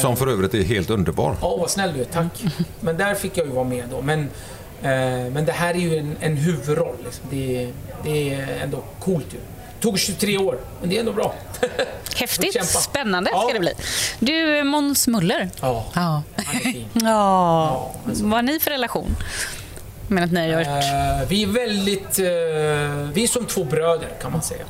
Som 0.00 0.16
för 0.16 0.26
övrigt 0.26 0.54
är 0.54 0.62
helt 0.62 0.90
underbar. 0.90 1.36
Ja, 1.40 1.56
vad 1.56 1.70
snäll 1.70 1.92
du 1.94 2.00
är. 2.00 2.04
Tack. 2.04 2.42
Men 2.80 2.96
där 2.96 3.14
fick 3.14 3.36
jag 3.38 3.46
ju 3.46 3.52
vara 3.52 3.64
med 3.64 3.84
då. 3.90 4.02
Men, 4.02 4.20
eh, 4.20 4.26
men 5.32 5.44
det 5.44 5.52
här 5.52 5.74
är 5.74 5.78
ju 5.78 5.98
en, 5.98 6.16
en 6.20 6.36
huvudroll. 6.36 6.96
Liksom. 7.04 7.24
Det, 7.30 7.72
det 8.04 8.34
är 8.34 8.56
ändå 8.62 8.82
coolt 9.00 9.26
ju. 9.34 9.38
Tog 9.80 9.98
23 9.98 10.38
år, 10.38 10.58
men 10.80 10.90
det 10.90 10.96
är 10.96 11.00
ändå 11.00 11.12
bra. 11.12 11.34
Häftigt. 12.16 12.64
Spännande 12.64 13.30
Ja. 13.32 13.42
ska 13.44 13.52
det 13.52 13.60
bli. 13.60 13.72
Du, 14.18 14.64
Måns 14.64 15.08
Muller. 15.08 15.50
Ja, 15.60 15.84
Ja. 15.94 16.22
han 16.36 16.56
är 16.56 16.60
fin. 16.60 16.86
Ja. 16.94 17.00
Ja, 17.02 17.92
alltså. 18.08 18.24
Vad 18.24 18.32
har 18.32 18.42
ni 18.42 18.60
för 18.60 18.70
relation? 18.70 19.16
Men 20.08 20.24
att 20.24 20.32
ni 20.32 20.52
har 20.52 20.58
gjort... 20.58 20.68
Eh, 20.68 21.28
vi 21.28 21.42
är 21.42 21.46
väldigt... 21.46 22.18
eh, 22.18 23.08
vi 23.14 23.22
är 23.24 23.26
som 23.28 23.46
två 23.46 23.64
bröder 23.64 24.08
kan 24.22 24.32
man 24.32 24.42
säga. 24.42 24.64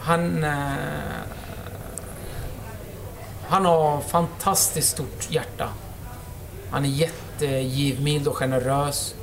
Han... 0.00 0.44
eh, 0.44 0.50
han 3.48 3.64
har 3.66 4.00
fantastiskt 4.00 4.88
stort 4.88 5.26
hjärta. 5.30 5.68
Han 6.70 6.84
är 6.84 6.88
jättegivmild 6.88 8.28
och 8.28 8.36
generös. 8.36 9.14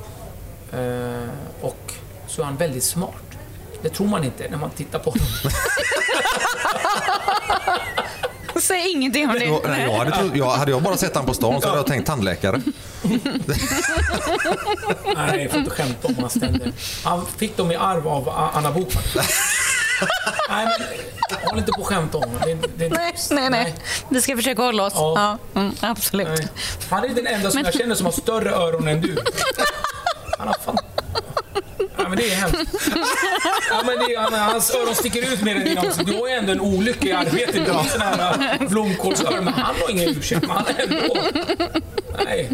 Eh, 0.74 1.28
och 1.60 1.92
så 2.26 2.40
är 2.42 2.46
han 2.46 2.56
väldigt 2.56 2.84
smart. 2.84 3.14
Det 3.82 3.88
tror 3.88 4.06
man 4.06 4.24
inte 4.24 4.48
när 4.50 4.58
man 4.58 4.70
tittar 4.70 4.98
på 4.98 5.10
honom. 5.10 5.26
Säg 8.62 8.90
ingenting 8.90 9.28
om 9.28 9.34
det. 9.38 9.44
Jag, 9.44 9.60
nej, 9.68 9.82
jag 9.84 9.92
hade, 9.98 10.10
trott- 10.10 10.32
jag, 10.36 10.50
hade 10.50 10.70
jag 10.70 10.82
bara 10.82 10.96
sett 10.96 11.14
han 11.16 11.26
på 11.26 11.34
stan 11.34 11.60
så 11.60 11.66
hade 11.68 11.78
jag 11.78 11.86
tänkt 11.86 12.06
tandläkare. 12.06 12.60
Nej, 15.16 15.42
jag 15.42 15.50
får 15.50 15.58
inte 15.60 15.70
skämta 15.70 16.08
om 16.08 16.14
hans 16.20 16.32
tänder. 16.34 16.72
Han 17.04 17.26
fick 17.36 17.56
dem 17.56 17.70
i 17.72 17.76
arv 17.76 18.08
av 18.08 18.28
Anna 18.54 18.70
Bokman. 18.72 19.02
Nej, 20.50 20.66
men 20.66 21.48
håll 21.48 21.58
inte 21.58 21.72
på 21.72 21.80
att 21.80 21.86
skämta 21.86 22.18
om 22.18 22.24
honom. 22.24 22.40
Det, 22.46 22.54
det, 22.76 22.88
Nej, 22.88 23.14
nej, 23.30 23.50
nej. 23.50 23.74
Vi 24.08 24.22
ska 24.22 24.36
försöka 24.36 24.62
hålla 24.62 24.86
oss. 24.86 24.92
Ja. 24.96 25.38
Ja. 25.54 25.60
Mm, 25.60 25.74
absolut. 25.80 26.28
Nej. 26.28 26.48
Han 26.90 27.04
är 27.04 27.08
den 27.08 27.26
enda 27.26 27.50
som 27.50 27.58
Men- 27.58 27.64
jag 27.64 27.74
känner 27.74 27.94
som 27.94 28.06
har 28.06 28.12
större 28.12 28.50
öron 28.50 28.88
än 28.88 29.00
du. 29.00 29.16
Han 30.44 30.54
har 30.58 30.64
fan... 30.64 30.78
Ja, 31.96 32.08
men 32.08 32.18
det 32.18 32.32
är 32.32 32.36
hemskt. 32.36 32.72
Ja, 33.70 33.82
men 33.86 33.98
det 33.98 34.14
är, 34.14 34.18
han, 34.20 34.32
hans 34.32 34.74
öron 34.74 34.94
sticker 34.94 35.32
ut 35.32 35.42
mer 35.42 35.56
än 35.56 35.64
dina. 35.64 35.80
också. 35.80 36.04
Du 36.04 36.12
har 36.12 36.28
ju 36.28 36.34
ändå 36.34 36.52
en 36.52 36.60
olycka 36.60 37.08
i 37.08 37.12
arbetet. 37.12 37.66
Du 37.66 37.72
har 37.72 37.84
sådana 37.84 38.16
här 38.16 38.58
äh, 38.60 38.68
blomkålsöron. 38.68 39.44
Men 39.44 39.54
han 39.54 39.74
har 39.80 39.90
ingen 39.90 40.08
ursäkt. 40.08 40.40
Men 40.40 40.50
han 40.50 40.64
ändå. 40.78 41.16
Nej. 42.24 42.50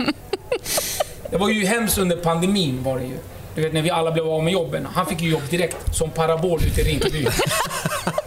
Det 1.31 1.37
var 1.37 1.49
ju 1.49 1.67
hemskt 1.67 1.99
under 1.99 2.17
pandemin 2.17 2.83
var 2.83 2.99
det 2.99 3.05
ju. 3.05 3.19
Du 3.55 3.63
vet 3.63 3.73
när 3.73 3.83
vi 3.83 3.91
alla 3.91 4.13
blev 4.13 4.29
av 4.29 4.45
med 4.45 4.53
jobben. 4.53 4.87
Han 4.95 5.07
fick 5.07 5.21
ju 5.21 5.31
jobb 5.31 5.49
direkt 5.51 5.97
som 5.97 6.11
parabol 6.11 6.61
ute 6.65 6.81
i 6.81 6.85
Rinkeby. 6.85 7.27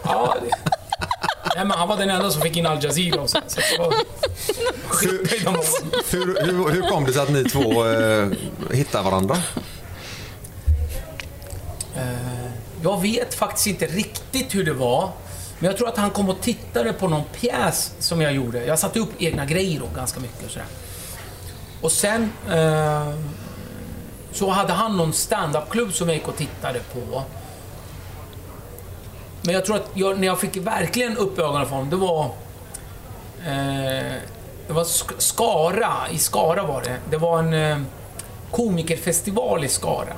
Ja, 0.04 0.36
det... 0.42 0.73
Nej, 1.56 1.64
men 1.64 1.70
han 1.70 1.88
var 1.88 1.96
den 1.96 2.10
enda 2.10 2.30
som 2.30 2.42
fick 2.42 2.56
in 2.56 2.66
Al 2.66 2.84
Jazeera 2.84 3.20
och 3.20 3.30
så. 3.30 3.38
så 3.46 3.60
var... 3.78 3.94
Honom. 5.44 5.62
Hur, 6.10 6.46
hur, 6.46 6.70
hur 6.70 6.88
kom 6.88 7.04
det 7.04 7.12
sig 7.12 7.22
att 7.22 7.30
ni 7.30 7.44
två 7.44 7.86
eh, 7.86 8.28
hittade 8.70 9.04
varandra? 9.04 9.36
Jag 12.84 13.02
vet 13.02 13.34
faktiskt 13.34 13.66
inte 13.66 13.86
riktigt 13.86 14.54
hur 14.54 14.64
det 14.64 14.72
var. 14.72 15.10
Men 15.58 15.70
jag 15.70 15.76
tror 15.76 15.88
att 15.88 15.96
han 15.96 16.10
kom 16.10 16.28
och 16.28 16.40
tittade 16.40 16.92
på 16.92 17.08
någon 17.08 17.24
pjäs 17.24 17.92
som 17.98 18.20
jag 18.20 18.32
gjorde. 18.32 18.64
Jag 18.64 18.78
satte 18.78 18.98
upp 18.98 19.22
egna 19.22 19.44
grejer 19.44 19.80
då, 19.80 19.86
ganska 19.96 20.20
mycket 20.20 20.44
och 20.44 20.50
sådär. 20.50 20.66
Och 21.80 21.92
sen 21.92 22.32
eh, 22.50 23.14
så 24.32 24.50
hade 24.50 24.72
han 24.72 24.96
någon 24.96 25.12
stand-up-klubb 25.12 25.92
som 25.92 26.08
jag 26.08 26.16
gick 26.16 26.28
och 26.28 26.36
tittade 26.36 26.80
på. 26.92 27.22
Men 29.44 29.54
jag 29.54 29.64
tror 29.64 29.76
att 29.76 29.90
jag, 29.94 30.20
när 30.20 30.26
jag 30.26 30.40
fick 30.40 30.56
verkligen 30.56 31.16
upp 31.16 31.38
ögonen 31.38 31.66
för 31.66 31.74
honom, 31.74 31.90
det 31.90 31.96
var... 31.96 32.24
Eh, 33.46 34.12
det 34.66 34.72
var 34.72 34.84
Skara, 35.18 35.92
i 36.10 36.18
Skara 36.18 36.62
var 36.62 36.82
det. 36.82 36.96
Det 37.10 37.16
var 37.16 37.38
en 37.38 37.54
eh, 37.54 37.78
komikerfestival 38.50 39.64
i 39.64 39.68
Skara. 39.68 40.14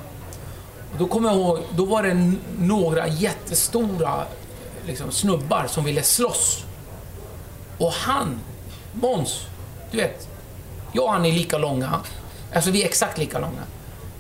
Och 0.93 0.99
då 0.99 1.07
kommer 1.07 1.29
jag 1.29 1.39
ihåg, 1.39 1.59
då 1.71 1.85
var 1.85 2.03
det 2.03 2.33
några 2.59 3.09
jättestora 3.09 4.25
liksom, 4.87 5.13
snubbar 5.13 5.67
som 5.69 5.85
ville 5.85 6.03
slåss. 6.03 6.65
Och 7.79 7.93
han, 7.93 8.41
Måns, 8.93 9.47
du 9.91 9.97
vet, 9.97 10.29
jag 10.93 11.05
och 11.05 11.13
han 11.13 11.27
är 11.27 11.33
lika 11.33 11.59
långa. 11.59 12.01
Alltså 12.55 12.71
vi 12.71 12.83
är 12.83 12.87
exakt 12.87 13.19
lika 13.19 13.39
långa. 13.39 13.63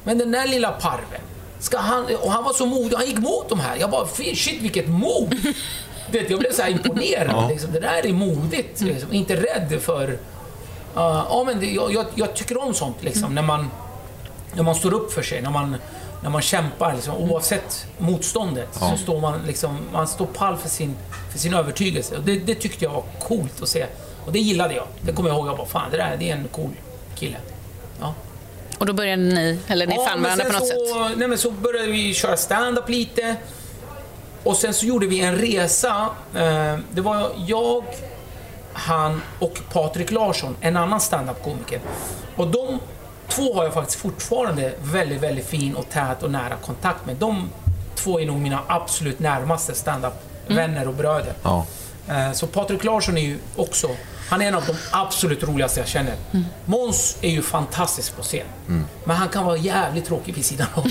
Men 0.04 0.18
den 0.18 0.32
där 0.32 0.46
lilla 0.46 0.70
parven, 0.70 1.20
Ska 1.58 1.78
han, 1.78 2.06
och 2.22 2.32
han 2.32 2.44
var 2.44 2.52
så 2.52 2.66
modig, 2.66 2.96
han 2.96 3.06
gick 3.06 3.18
mot 3.18 3.48
de 3.48 3.60
här. 3.60 3.76
Jag 3.76 3.90
bara, 3.90 4.06
shit 4.34 4.62
vilket 4.62 4.88
mod! 4.88 5.36
Du 6.10 6.18
vet, 6.18 6.30
jag 6.30 6.38
blev 6.38 6.52
så 6.52 6.62
här 6.62 6.70
imponerad. 6.70 7.30
Ja. 7.30 7.48
Liksom. 7.48 7.72
Det 7.72 7.80
där 7.80 8.06
är 8.06 8.12
modigt. 8.12 8.80
Liksom. 8.80 9.12
Inte 9.12 9.36
rädd 9.36 9.82
för... 9.82 10.08
Uh, 10.08 10.18
ja, 10.94 11.44
men 11.46 11.60
det, 11.60 11.66
jag, 11.66 11.94
jag, 11.94 12.06
jag 12.14 12.34
tycker 12.34 12.62
om 12.62 12.74
sånt, 12.74 12.96
liksom, 13.02 13.34
när, 13.34 13.42
man, 13.42 13.70
när 14.54 14.62
man 14.62 14.74
står 14.74 14.94
upp 14.94 15.12
för 15.12 15.22
sig. 15.22 15.42
När 15.42 15.50
man, 15.50 15.76
när 16.22 16.30
man 16.30 16.42
kämpar, 16.42 16.94
liksom, 16.94 17.16
oavsett 17.16 17.86
motståndet. 17.98 18.68
Ja. 18.80 18.90
Så 18.90 18.96
står 18.96 19.20
man, 19.20 19.40
liksom, 19.46 19.78
man 19.92 20.06
står 20.06 20.26
pall 20.26 20.56
för 20.56 20.68
sin, 20.68 20.96
för 21.32 21.38
sin 21.38 21.54
övertygelse. 21.54 22.16
Och 22.16 22.22
det, 22.22 22.38
det 22.38 22.54
tyckte 22.54 22.84
jag 22.84 22.92
var 22.92 23.04
coolt 23.20 23.62
att 23.62 23.68
se. 23.68 23.86
Och 24.26 24.32
det 24.32 24.38
gillade 24.38 24.74
jag. 24.74 24.86
Det 25.00 25.12
kommer 25.12 25.30
jag 25.30 25.38
ihåg. 25.38 25.48
Jag 25.48 25.56
bara, 25.56 25.66
fan 25.66 25.90
det 25.90 25.96
där 25.96 26.16
det 26.18 26.30
är 26.30 26.36
en 26.36 26.48
cool 26.48 26.70
kille. 27.14 27.36
Ja. 28.76 28.80
Och 28.80 28.86
då 28.86 28.92
började 28.92 29.22
ni, 29.22 29.58
eller 29.66 29.86
ni 29.86 29.94
fann 29.94 30.04
men 30.20 30.22
varandra 30.22 30.44
på 30.44 30.52
något 30.52 30.68
så, 30.68 31.08
sätt? 31.08 31.18
Nej, 31.18 31.28
men 31.28 31.38
så 31.38 31.50
började 31.50 31.88
vi 31.92 32.14
köra 32.14 32.36
stand-up 32.36 32.88
lite. 32.88 33.36
Och 34.42 34.56
sen 34.56 34.74
så 34.74 34.86
gjorde 34.86 35.06
vi 35.06 35.20
en 35.20 35.36
resa. 35.36 36.08
Eh, 36.34 36.78
det 36.90 37.00
var 37.00 37.30
jag, 37.46 37.84
han 38.72 39.22
och 39.38 39.58
Patrik 39.72 40.10
Larsson, 40.10 40.56
en 40.60 40.76
annan 40.76 41.00
stand-up-komiker. 41.00 41.80
Och 42.36 42.48
de 42.48 42.78
två 43.28 43.54
har 43.54 43.64
jag 43.64 43.74
faktiskt 43.74 43.98
fortfarande 44.00 44.72
väldigt, 44.82 45.22
väldigt 45.22 45.46
fin 45.46 45.74
och 45.74 45.88
tät 45.90 46.22
och 46.22 46.30
nära 46.30 46.56
kontakt 46.56 47.06
med. 47.06 47.16
De 47.16 47.50
två 47.94 48.20
är 48.20 48.26
nog 48.26 48.36
mina 48.36 48.60
absolut 48.66 49.18
närmaste 49.18 49.74
stand-up-vänner 49.74 50.88
och 50.88 50.94
bröder. 50.94 51.32
Ja. 51.42 51.66
Eh, 52.08 52.32
Så 52.32 52.46
Patrik 52.46 52.84
Larsson 52.84 53.18
är 53.18 53.22
ju 53.22 53.38
också, 53.56 53.88
han 54.28 54.42
är 54.42 54.46
en 54.46 54.54
av 54.54 54.66
de 54.66 54.76
absolut 54.90 55.42
roligaste 55.42 55.80
jag 55.80 55.88
känner. 55.88 56.14
Måns 56.64 57.18
är 57.20 57.30
ju 57.30 57.42
fantastisk 57.42 58.16
på 58.16 58.22
scen. 58.22 58.46
Men 59.04 59.16
han 59.16 59.28
kan 59.28 59.44
vara 59.44 59.56
jävligt 59.56 60.04
tråkig 60.04 60.34
vid 60.34 60.44
sidan 60.44 60.66
om. 60.74 60.90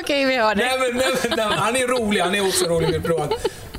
Okej, 0.00 0.24
vi 0.24 0.36
hör 0.36 0.54
det. 0.54 0.64
nej, 0.64 0.78
men, 0.78 0.96
nej, 0.96 1.06
men, 1.22 1.32
nej, 1.36 1.48
men, 1.48 1.58
han 1.58 1.76
är 1.76 1.86
rolig, 1.86 2.20
han 2.20 2.34
är 2.34 2.48
också 2.48 2.64
rolig 2.64 2.90
med 2.90 3.04
privat. 3.04 3.30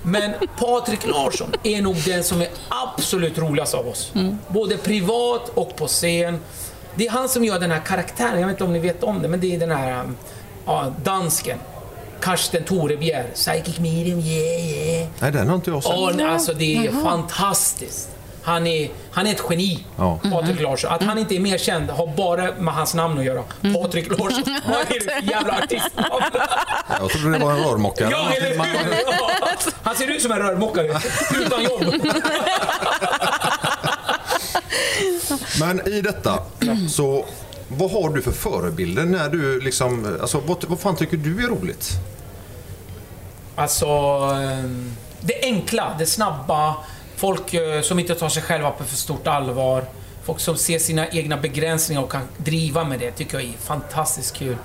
Men 0.01 0.33
Patrik 0.57 1.07
Larsson 1.07 1.53
är 1.63 1.81
nog 1.81 1.95
den 2.05 2.23
som 2.23 2.41
är 2.41 2.47
absolut 2.69 3.37
roligast 3.37 3.73
av 3.73 3.87
oss. 3.87 4.11
Både 4.47 4.77
privat 4.77 5.49
och 5.53 5.75
på 5.75 5.87
scen. 5.87 6.39
Det 6.95 7.07
är 7.07 7.11
han 7.11 7.29
som 7.29 7.45
gör 7.45 7.59
den 7.59 7.71
här 7.71 7.81
karaktären, 7.85 8.39
jag 8.39 8.47
vet 8.47 8.53
inte 8.53 8.63
om 8.63 8.73
ni 8.73 8.79
vet 8.79 9.03
om 9.03 9.21
det, 9.21 9.27
men 9.27 9.39
det 9.39 9.55
är 9.55 9.59
den 9.59 9.71
här 9.71 10.03
um, 10.03 10.17
ja, 10.65 10.93
dansken. 11.03 11.57
Karsten 12.21 12.63
Torebjer, 12.63 13.25
Psychic 13.33 13.79
medium, 13.79 14.19
yeah 14.19 14.65
yeah. 14.75 15.07
Nej, 15.19 15.31
den 15.31 15.47
har 15.47 15.55
inte 15.55 15.71
jag 15.71 15.83
sett. 15.83 16.15
Nej, 16.15 16.25
alltså 16.25 16.53
det 16.53 16.75
är 16.87 16.91
fantastiskt. 17.03 18.09
Han 18.43 18.67
är, 18.67 18.89
han 19.11 19.27
är 19.27 19.31
ett 19.31 19.41
geni, 19.49 19.85
Ja. 19.97 20.19
Patrik 20.31 20.61
Larsson. 20.61 20.91
Att 20.91 21.03
han 21.03 21.17
inte 21.17 21.35
är 21.35 21.39
mer 21.39 21.57
känd 21.57 21.89
har 21.89 22.07
bara 22.07 22.51
med 22.59 22.73
hans 22.73 22.93
namn 22.93 23.19
att 23.19 23.25
göra. 23.25 23.43
Patrik 23.73 24.09
Larsson. 24.09 24.43
Vad 24.67 24.79
är 24.79 24.85
det 24.93 24.99
för 24.99 25.31
jävla 25.31 25.53
artistnamn? 25.57 26.23
Jag 26.99 27.09
trodde 27.09 27.37
det 27.37 27.45
var 27.45 27.51
en 27.51 27.63
rörmokare. 27.63 28.09
Ja, 28.11 28.31
eller 28.31 28.49
hur? 28.49 28.55
Ja. 29.07 29.31
Han 29.83 29.95
ser 29.95 30.07
ut 30.07 30.21
som 30.21 30.31
en 30.31 30.37
rörmokare, 30.39 30.99
utan 31.35 31.63
jobb. 31.63 31.93
Men 35.59 35.87
i 35.87 36.01
detta, 36.01 36.39
så 36.89 37.25
vad 37.69 37.91
har 37.91 38.09
du 38.09 38.21
för 38.21 38.31
förebilder 38.31 39.05
när 39.05 39.29
du 39.29 39.59
liksom, 39.59 40.17
alltså 40.21 40.39
vad, 40.45 40.65
vad 40.67 40.79
fan 40.79 40.95
tycker 40.95 41.17
du 41.17 41.43
är 41.43 41.47
roligt? 41.47 41.91
Alltså, 43.55 43.85
ehm, 43.85 44.91
det 45.21 45.41
enkla, 45.41 45.95
det 45.99 46.05
snabba. 46.05 46.75
Folk 47.15 47.53
eh, 47.53 47.81
som 47.81 47.99
inte 47.99 48.15
tar 48.15 48.29
sig 48.29 48.43
själva 48.43 48.71
på 48.71 48.83
för 48.83 48.95
stort 48.95 49.27
allvar. 49.27 49.85
Folk 50.23 50.39
som 50.39 50.57
ser 50.57 50.79
sina 50.79 51.07
egna 51.07 51.37
begränsningar 51.37 52.01
och 52.03 52.11
kan 52.11 52.21
driva 52.37 52.83
med 52.83 52.99
det, 52.99 53.11
tycker 53.11 53.39
jag 53.39 53.47
är 53.47 53.57
fantastiskt 53.57 54.35
kul. 54.35 54.57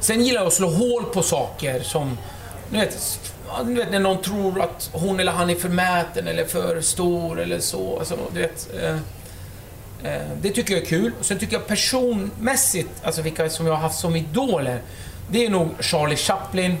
Sen 0.00 0.24
gillar 0.24 0.40
jag 0.40 0.46
att 0.46 0.52
slå 0.52 0.68
hål 0.68 1.04
på 1.04 1.22
saker 1.22 1.80
som, 1.80 2.18
du 2.70 2.78
vet, 2.78 3.20
du 3.64 3.74
vet 3.74 3.90
när 3.90 4.00
någon 4.00 4.22
tror 4.22 4.60
att 4.60 4.90
hon 4.92 5.20
eller 5.20 5.32
han 5.32 5.50
är 5.50 5.54
förmäten 5.54 6.28
eller 6.28 6.44
för 6.44 6.80
stor 6.80 7.40
eller 7.40 7.60
så. 7.60 7.98
Alltså, 7.98 8.16
du 8.34 8.40
vet, 8.40 8.68
eh, 8.82 8.96
det 10.42 10.50
tycker 10.50 10.74
jag 10.74 10.82
är 10.82 10.86
kul. 10.86 11.12
Sen 11.20 11.38
tycker 11.38 11.52
jag 11.52 11.66
personmässigt, 11.66 12.90
alltså 13.02 13.22
vilka 13.22 13.50
som 13.50 13.66
jag 13.66 13.72
har 13.72 13.80
haft 13.80 13.98
som 13.98 14.16
idoler, 14.16 14.82
det 15.30 15.46
är 15.46 15.50
nog 15.50 15.68
Charlie 15.80 16.16
Chaplin, 16.16 16.76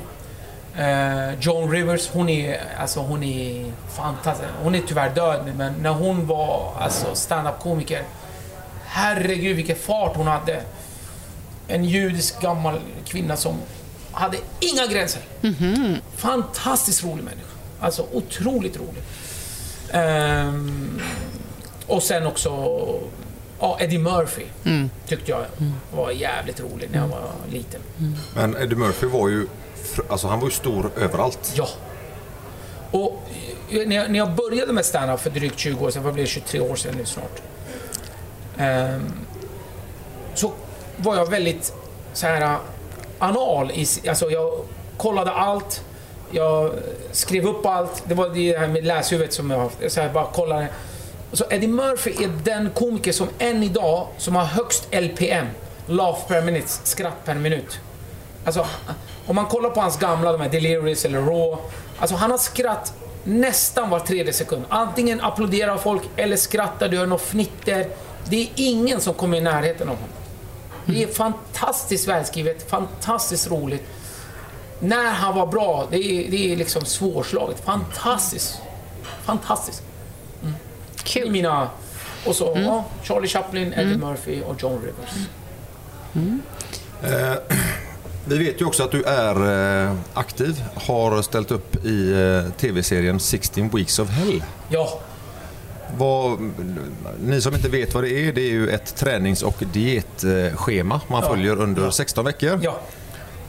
Eh, 0.76 1.34
Joan 1.40 1.70
Rivers, 1.70 2.08
hon 2.12 2.28
är, 2.28 2.60
alltså, 2.78 3.00
hon 3.00 3.22
är 3.22 3.72
fantastisk. 3.96 4.48
Hon 4.62 4.74
är 4.74 4.82
tyvärr 4.86 5.14
död 5.14 5.42
nu, 5.46 5.52
men 5.56 5.72
när 5.82 5.90
hon 5.90 6.26
var 6.26 6.72
alltså, 6.80 7.14
stand-up-komiker, 7.14 8.02
herregud 8.86 9.56
vilken 9.56 9.76
fart 9.76 10.16
hon 10.16 10.26
hade. 10.26 10.62
En 11.68 11.84
judisk 11.84 12.40
gammal 12.40 12.80
kvinna 13.06 13.36
som 13.36 13.56
hade 14.12 14.36
inga 14.60 14.86
gränser. 14.86 15.22
Fantastiskt 16.16 17.04
rolig 17.04 17.24
människa. 17.24 17.46
Alltså 17.80 18.06
otroligt 18.12 18.76
rolig. 18.76 19.02
Ehm, 19.92 21.00
och 21.90 22.02
sen 22.02 22.26
också 22.26 22.50
ja, 23.60 23.76
Eddie 23.80 23.98
Murphy 23.98 24.42
tyckte 25.06 25.30
jag 25.30 25.44
var 25.94 26.10
jävligt 26.10 26.60
rolig 26.60 26.88
när 26.92 26.98
jag 26.98 27.08
var 27.08 27.30
liten. 27.52 27.80
Men 28.34 28.56
Eddie 28.56 28.74
Murphy 28.76 29.06
var 29.06 29.28
ju, 29.28 29.46
alltså 30.08 30.26
han 30.28 30.40
var 30.40 30.46
ju 30.46 30.52
stor 30.52 30.90
överallt. 30.96 31.52
Ja. 31.54 31.68
Och 32.90 33.22
eh, 33.70 33.88
när 33.88 33.96
jag, 33.96 34.10
när 34.10 34.18
jag 34.18 34.30
började 34.34 34.72
med 34.72 34.84
stand-up 34.84 35.20
för 35.20 35.30
drygt 35.30 35.58
20 35.58 35.84
år 35.86 35.90
sedan, 35.90 36.02
vad 36.02 36.14
blir 36.14 36.24
det, 36.24 36.30
23 36.30 36.60
år 36.60 36.76
sedan 36.76 36.94
nu 36.98 37.04
snart. 37.04 37.42
ehm, 38.58 39.12
så 40.34 40.52
var 40.96 41.16
jag 41.16 41.30
väldigt 41.30 41.72
så 42.12 42.26
här 42.26 42.40
eh, 42.42 42.56
anal. 43.18 43.70
I, 43.70 43.86
alltså 44.08 44.30
jag 44.30 44.52
kollade 44.96 45.30
allt. 45.30 45.84
Jag 46.30 46.72
skrev 47.12 47.46
upp 47.46 47.66
allt. 47.66 48.02
Det 48.06 48.14
var 48.14 48.28
det 48.28 48.58
här 48.58 48.68
med 48.68 48.84
läshuvudet 48.84 49.32
som 49.32 49.50
jag 49.50 49.56
har 49.56 49.64
haft. 49.64 49.92
Så 49.92 50.00
här, 50.00 50.12
bara 50.12 50.26
kollade. 50.26 50.68
Så 51.32 51.44
Eddie 51.50 51.68
Murphy 51.68 52.24
är 52.24 52.28
den 52.44 52.70
komiker 52.70 53.12
som 53.12 53.28
än 53.38 53.62
idag 53.62 54.06
som 54.18 54.36
har 54.36 54.44
högst 54.44 54.88
LPM. 54.90 55.46
Laugh 55.86 56.28
per 56.28 56.42
minute, 56.42 56.68
skratt 56.68 57.24
per 57.24 57.34
minut. 57.34 57.80
Alltså, 58.44 58.66
om 59.26 59.36
man 59.36 59.46
kollar 59.46 59.70
på 59.70 59.80
hans 59.80 59.98
gamla, 59.98 60.32
de 60.32 60.40
här 60.40 60.48
Delirious 60.48 61.04
eller 61.04 61.20
Raw. 61.20 61.62
Alltså 61.98 62.16
han 62.16 62.30
har 62.30 62.38
skratt 62.38 62.92
nästan 63.24 63.90
var 63.90 64.00
tredje 64.00 64.32
sekund. 64.32 64.64
Antingen 64.68 65.20
applåderar 65.20 65.76
folk 65.76 66.02
eller 66.16 66.36
skrattar, 66.36 66.88
du 66.88 66.98
hör 66.98 67.06
något 67.06 67.20
fnitter. 67.22 67.88
Det 68.24 68.42
är 68.42 68.48
ingen 68.54 69.00
som 69.00 69.14
kommer 69.14 69.38
i 69.38 69.40
närheten 69.40 69.88
av 69.88 69.94
honom. 69.94 70.10
Det 70.84 71.02
är 71.02 71.06
fantastiskt 71.06 72.08
välskrivet, 72.08 72.70
fantastiskt 72.70 73.50
roligt. 73.50 73.82
När 74.80 75.10
han 75.10 75.34
var 75.34 75.46
bra, 75.46 75.86
det 75.90 75.96
är, 75.96 76.30
det 76.30 76.52
är 76.52 76.56
liksom 76.56 76.84
svårslaget. 76.84 77.64
Fantastiskt. 77.64 78.60
Fantastiskt. 79.24 79.82
Kul. 81.04 81.30
mina... 81.30 81.68
Och 82.26 82.36
så 82.36 82.52
ja, 82.56 82.84
Charlie 83.02 83.28
Chaplin, 83.28 83.72
Eddie 83.72 83.96
Murphy 83.96 84.42
och 84.42 84.62
John 84.62 84.80
Rivers. 84.82 85.28
Vi 88.24 88.38
vet 88.38 88.60
ju 88.60 88.64
också 88.64 88.82
att 88.84 88.90
du 88.90 89.02
är 89.04 89.86
eh, 89.88 89.94
aktiv, 90.14 90.62
har 90.74 91.22
ställt 91.22 91.50
upp 91.50 91.84
i 91.84 92.12
eh, 92.12 92.52
tv-serien 92.52 93.20
16 93.20 93.68
Weeks 93.68 93.98
of 93.98 94.08
Hell. 94.10 94.44
Ja, 94.68 94.98
Vad, 95.96 96.38
ni 97.20 97.40
som 97.40 97.54
inte 97.54 97.68
vet 97.68 97.94
vad 97.94 98.04
det 98.04 98.10
är, 98.28 98.32
det 98.32 98.40
är 98.40 98.50
ju 98.50 98.68
ett 98.70 98.96
tränings 98.96 99.42
och 99.42 99.62
dietschema 99.72 101.00
man 101.08 101.22
Ja. 101.22 101.28
följer 101.28 101.60
under 101.60 101.90
16 101.90 102.24
veckor. 102.24 102.60
ja. 102.62 102.80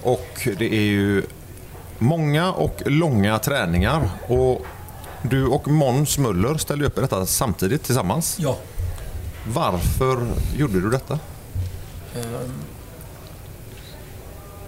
Och 0.03 0.47
det 0.57 0.73
är 0.73 0.81
ju 0.81 1.23
många 1.97 2.51
och 2.51 2.81
långa 2.85 3.39
träningar. 3.39 4.09
Och 4.27 4.65
du 5.21 5.47
och 5.47 5.67
Måns 5.67 6.17
Möller 6.17 6.57
ställde 6.57 6.85
upp 6.85 6.97
i 6.97 7.01
detta 7.01 7.25
samtidigt 7.25 7.83
tillsammans. 7.83 8.37
Ja. 8.39 8.57
Varför 9.47 10.27
gjorde 10.57 10.81
du 10.81 10.89
detta? 10.89 11.19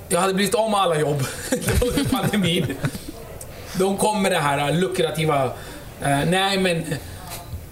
Jag 0.10 0.22
hade 0.22 0.34
blivit 0.34 0.56
av 0.56 0.72
med 0.72 0.80
alla 0.80 1.00
jobb 1.00 1.24
under 1.82 2.10
pandemin. 2.10 2.76
De 3.78 3.98
kom 3.98 4.22
med 4.22 4.32
det 4.32 4.40
här 4.40 4.74
lukrativa... 4.74 5.46
Eh, 6.02 6.20
nej, 6.28 6.58
men 6.58 6.84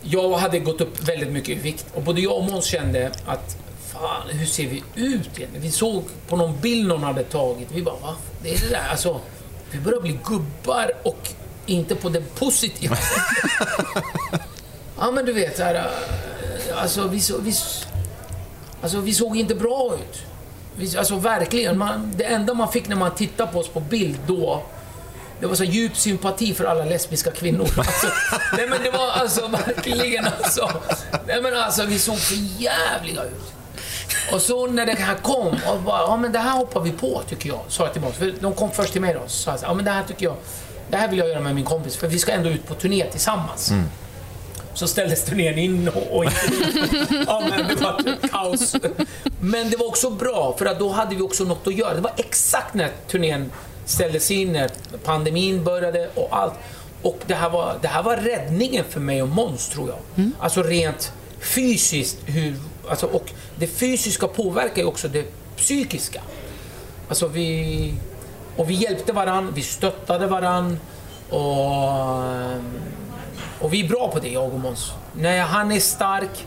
jag 0.02 0.38
hade 0.38 0.60
gått 0.60 0.82
upp 0.82 1.04
väldigt 1.04 1.32
mycket 1.32 1.50
i 1.50 1.56
vikt 1.56 1.86
och 1.94 2.02
både 2.02 2.22
jag 2.22 2.38
och 2.38 2.44
Måns 2.44 2.66
kände 2.66 3.12
att 3.26 3.58
fan, 3.88 4.30
hur 4.30 4.46
ser 4.46 4.68
vi 4.68 4.84
ut 4.96 5.30
egentligen? 5.38 5.52
Vi 5.62 5.72
såg 5.72 6.04
på 6.28 6.36
någon 6.36 6.60
bild 6.62 6.88
någon 6.88 7.04
hade 7.04 7.24
tagit. 7.24 7.68
Vi 7.72 7.82
bara, 7.82 7.96
va? 7.96 8.16
Det 8.44 8.50
är 8.50 8.60
det 8.60 8.70
där. 8.70 8.88
Alltså, 8.92 9.20
vi 9.72 9.80
börjar 9.80 10.02
bli 10.02 10.20
gubbar 10.26 10.92
och 11.04 11.30
inte 11.72 11.96
på 11.96 12.10
det 12.10 12.36
positiva. 12.36 12.98
Ja, 15.00 15.12
men 15.12 15.26
du 15.26 15.34
vet, 15.34 15.58
så 15.58 15.64
här, 15.64 15.88
alltså, 16.76 17.08
vi, 17.08 17.20
så, 17.20 17.38
vi, 17.38 17.54
alltså, 18.82 19.00
vi 19.00 19.14
såg 19.14 19.38
inte 19.38 19.56
bra 19.56 19.96
ut. 19.96 20.20
Vi, 20.76 20.98
alltså 20.98 21.16
verkligen, 21.16 21.78
man, 21.78 22.14
det 22.16 22.24
enda 22.24 22.54
man 22.54 22.72
fick 22.72 22.88
när 22.88 22.96
man 22.96 23.16
tittade 23.16 23.52
på 23.52 23.60
oss 23.60 23.68
på 23.68 23.80
bild 23.80 24.20
då, 24.28 24.64
det 25.40 25.48
var 25.48 25.56
så 25.56 25.64
djup 25.64 25.98
sympati 25.98 26.54
för 26.54 26.66
alla 26.66 26.86
lesbiska 26.86 27.32
kvinnor. 27.32 27.68
Alltså, 27.78 28.08
nej 28.58 28.68
men 28.68 28.84
det 28.84 28.92
var 28.92 29.12
alltså 29.12 29.48
verkligen 29.48 30.26
alltså, 30.26 30.70
nej 31.28 31.42
men 31.42 31.58
alltså 31.58 31.86
vi 31.86 32.00
såg 32.00 32.18
för 32.18 32.36
jävliga 32.62 33.24
ut. 33.24 33.54
Och 34.34 34.42
så 34.42 34.68
när 34.68 34.86
det 34.86 34.94
här 34.94 35.16
kom, 35.16 35.58
och 35.68 35.82
bara, 35.82 36.02
ja 36.02 36.18
men 36.18 36.32
det 36.32 36.40
här 36.40 36.58
hoppar 36.58 36.82
vi 36.82 36.92
på 36.92 37.22
tycker 37.30 37.50
jag, 37.50 37.60
sa 37.68 37.84
jag 37.84 37.94
till 37.94 38.02
Måns. 38.02 38.16
För 38.16 38.34
de 38.40 38.54
kom 38.54 38.72
först 38.72 38.92
till 38.92 39.02
mig 39.02 39.14
då, 39.14 39.22
så 39.28 39.58
sa 39.58 39.58
ja 39.62 39.74
men 39.74 39.86
det 39.86 39.92
här 39.92 40.04
tycker 40.04 40.26
jag, 40.26 40.36
det 40.92 40.98
här 40.98 41.08
vill 41.08 41.20
jag 41.20 41.30
göra 41.30 41.40
med 41.40 41.56
min 41.56 41.66
kompis, 41.66 41.96
för 41.96 42.08
vi 42.08 42.20
ska 42.20 42.32
ändå 42.32 42.50
ut 42.50 42.68
på 42.68 42.76
turné 42.76 43.06
tillsammans. 43.12 43.72
Så 44.74 44.88
ställdes 44.88 45.24
turnén 45.26 45.58
in 45.58 45.88
och, 45.90 46.18
och 46.18 46.26
ja, 47.28 47.44
men 47.50 47.68
det 47.68 47.76
var 47.76 48.28
kaos. 48.28 48.76
Men 49.40 49.70
det 49.70 49.78
var 49.78 49.88
också 49.88 50.10
bra, 50.10 50.56
för 50.58 50.66
att 50.66 50.80
då 50.80 50.90
hade 50.90 51.16
vi 51.16 51.22
också 51.22 51.44
något 51.44 51.68
att 51.68 51.76
göra. 51.76 51.94
Det 51.94 52.02
var 52.02 52.14
exakt 52.18 52.74
när 52.74 52.90
turnén 53.08 53.52
ställdes 53.86 54.32
in, 54.32 54.54
när 54.54 54.70
pandemin 55.04 55.64
började 55.64 56.10
och 56.16 56.28
allt. 56.32 56.54
Och 57.02 57.20
det 57.28 57.36
här 57.36 57.50
var, 57.50 57.76
det 57.82 57.88
här 57.88 58.04
var 58.04 58.18
räddningen 58.18 58.86
för 58.90 59.00
mig 59.00 59.22
och 59.22 59.30
Måns, 59.30 59.70
tror 59.70 59.90
jag. 59.90 59.98
Alltså 60.40 60.64
rent 60.64 61.14
fysiskt. 61.40 62.18
Hur, 62.26 62.56
alltså, 62.90 63.06
och 63.06 63.32
det 63.56 63.68
fysiska 63.68 64.28
påverkar 64.28 64.82
ju 64.82 64.88
också 64.88 65.08
det 65.08 65.26
psykiska. 65.58 66.22
Alltså 67.10 67.28
vi... 67.28 67.94
Och 68.58 68.70
vi 68.70 68.74
hjälpte 68.74 69.14
varann, 69.14 69.52
vi 69.56 69.62
stöttade 69.62 70.28
varann. 70.28 70.80
Och, 71.30 72.24
och 73.60 73.74
vi 73.74 73.86
är 73.86 73.88
bra 73.88 74.12
på 74.14 74.20
det, 74.20 74.30
jag 74.30 74.54
och 74.54 74.60
Måns. 74.60 74.92
När 75.14 75.42
han 75.42 75.72
är 75.72 75.80
stark, 75.80 76.46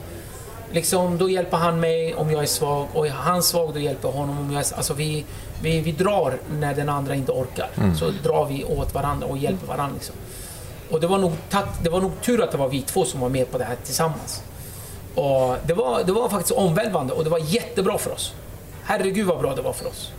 liksom, 0.73 1.19
då 1.19 1.31
hjälper 1.31 1.57
han 1.57 1.81
mig 1.81 2.15
om 2.15 2.31
jag 2.31 2.43
är 2.43 2.47
svag. 2.47 2.87
Och 2.93 3.07
är 3.07 3.11
han 3.11 3.43
svag, 3.43 3.75
då 3.75 3.81
hjälper 3.81 4.09
jag 4.09 4.13
honom 4.13 4.39
om 4.39 4.53
jag 4.53 4.61
är 4.61 4.77
Alltså 4.77 4.95
vi, 4.95 5.25
vi, 5.63 5.81
vi 5.81 5.93
drar 5.93 6.39
när 6.51 6.75
den 6.75 6.89
andra 6.89 7.15
inte 7.15 7.33
orkar. 7.33 7.69
Så 7.99 8.11
drar 8.11 8.47
vi 8.47 8.65
åt 8.65 8.95
varandra 8.95 9.27
och 9.27 9.39
hjälper 9.39 9.67
varandra. 9.67 9.95
Liksom. 9.95 10.15
Och 10.91 11.01
det 11.01 11.07
var, 11.07 11.19
nog, 11.19 11.33
tack, 11.51 11.67
det 11.83 11.91
var 11.91 12.01
nog 12.01 12.13
tur 12.23 12.43
att 12.43 12.51
det 12.51 12.59
var 12.59 12.69
vi 12.69 12.83
två 12.83 13.05
som 13.05 13.21
var 13.21 13.29
med 13.29 13.51
på 13.51 13.59
det 13.59 13.65
här 13.65 13.77
tillsammans. 13.85 14.43
Och 15.15 15.57
det, 15.67 15.75
var, 15.75 16.03
det 16.05 16.13
var 16.13 16.29
faktiskt 16.29 16.53
omvälvande 16.59 17.13
och 17.13 17.25
det 17.25 17.31
var 17.31 17.39
jättebra 17.39 17.99
för 17.99 18.13
oss. 18.13 18.35
Herregud 18.85 19.27
vad 19.27 19.39
bra 19.39 19.55
det 19.55 19.63
var 19.63 19.73
för 19.73 19.87
oss. 19.87 20.13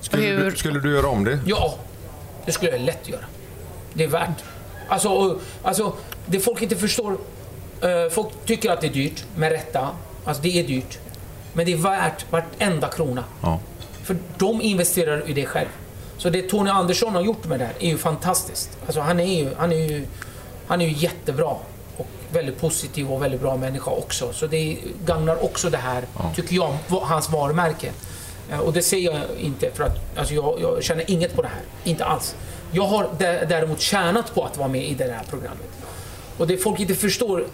Skulle, 0.00 0.22
Hur- 0.22 0.50
du, 0.50 0.56
skulle 0.56 0.80
du 0.80 0.92
göra 0.92 1.06
om 1.08 1.24
det? 1.24 1.38
Ja, 1.46 1.74
det 2.46 2.52
skulle 2.52 2.70
jag 2.70 2.80
lätt 2.80 3.08
göra. 3.08 3.24
Det 3.92 4.04
är 4.04 4.08
värt. 4.08 4.44
Alltså, 4.88 5.08
och- 5.08 5.40
alltså 5.62 5.92
det 6.26 6.40
folk 6.40 6.62
inte 6.62 6.76
förstår. 6.76 7.16
eh, 7.82 8.10
folk 8.10 8.28
tycker 8.46 8.70
att 8.70 8.80
det 8.80 8.86
är 8.86 8.92
dyrt, 8.92 9.24
med 9.36 9.52
rätta. 9.52 9.88
Alltså 10.24 10.42
det 10.42 10.58
är 10.58 10.62
dyrt. 10.64 10.98
Men 11.52 11.66
det 11.66 11.72
är 11.72 11.76
värt 11.76 12.26
vartenda 12.32 12.88
krona. 12.88 13.24
Ja. 13.42 13.60
För 14.04 14.16
de 14.38 14.62
investerar 14.62 15.28
i 15.28 15.32
det 15.32 15.46
själv. 15.46 15.68
Så 16.18 16.30
det 16.30 16.42
Tony 16.42 16.70
Andersson 16.70 17.14
har 17.14 17.22
gjort 17.22 17.44
med 17.44 17.58
det 17.60 17.64
här 17.64 17.74
är 17.80 17.88
ju 17.88 17.98
fantastiskt. 17.98 18.78
Alltså 18.86 19.00
han 19.00 19.20
är 19.20 19.38
ju, 19.38 19.50
han 19.58 19.72
är 19.72 19.76
ju, 19.76 20.06
han 20.66 20.80
är 20.80 20.86
ju 20.86 20.92
jättebra. 20.92 21.54
Och 21.96 22.06
väldigt 22.32 22.60
positiv 22.60 23.12
och 23.12 23.22
väldigt 23.22 23.40
bra 23.40 23.56
människa 23.56 23.90
också. 23.90 24.32
Så 24.32 24.46
det 24.46 24.76
gagnar 25.06 25.44
också 25.44 25.70
det 25.70 25.76
här, 25.78 26.04
tycker 26.36 26.54
jag, 26.56 26.74
hans 26.88 27.30
varumärke. 27.30 27.90
Eh, 28.50 28.58
och 28.58 28.72
det 28.72 28.82
säger 28.82 29.12
jag 29.12 29.22
inte 29.40 29.70
för 29.70 29.84
att 29.84 30.18
alltså 30.18 30.34
jag, 30.34 30.58
jag 30.60 30.84
känner 30.84 31.10
inget 31.10 31.34
på 31.36 31.42
det 31.42 31.48
här. 31.48 31.62
Inte 31.84 32.04
alls. 32.04 32.36
Jag 32.72 32.86
har 32.86 33.08
däremot 33.46 33.80
tjänat 33.80 34.34
på 34.34 34.44
att 34.44 34.56
vara 34.56 34.68
med 34.68 34.84
i 34.84 34.94
det 34.94 35.04
här 35.04 35.24
programmet. 35.30 35.68
Och 36.38 36.46
det 36.46 36.56
folk 36.56 36.80
inte 36.80 36.94
förstår, 36.94 37.46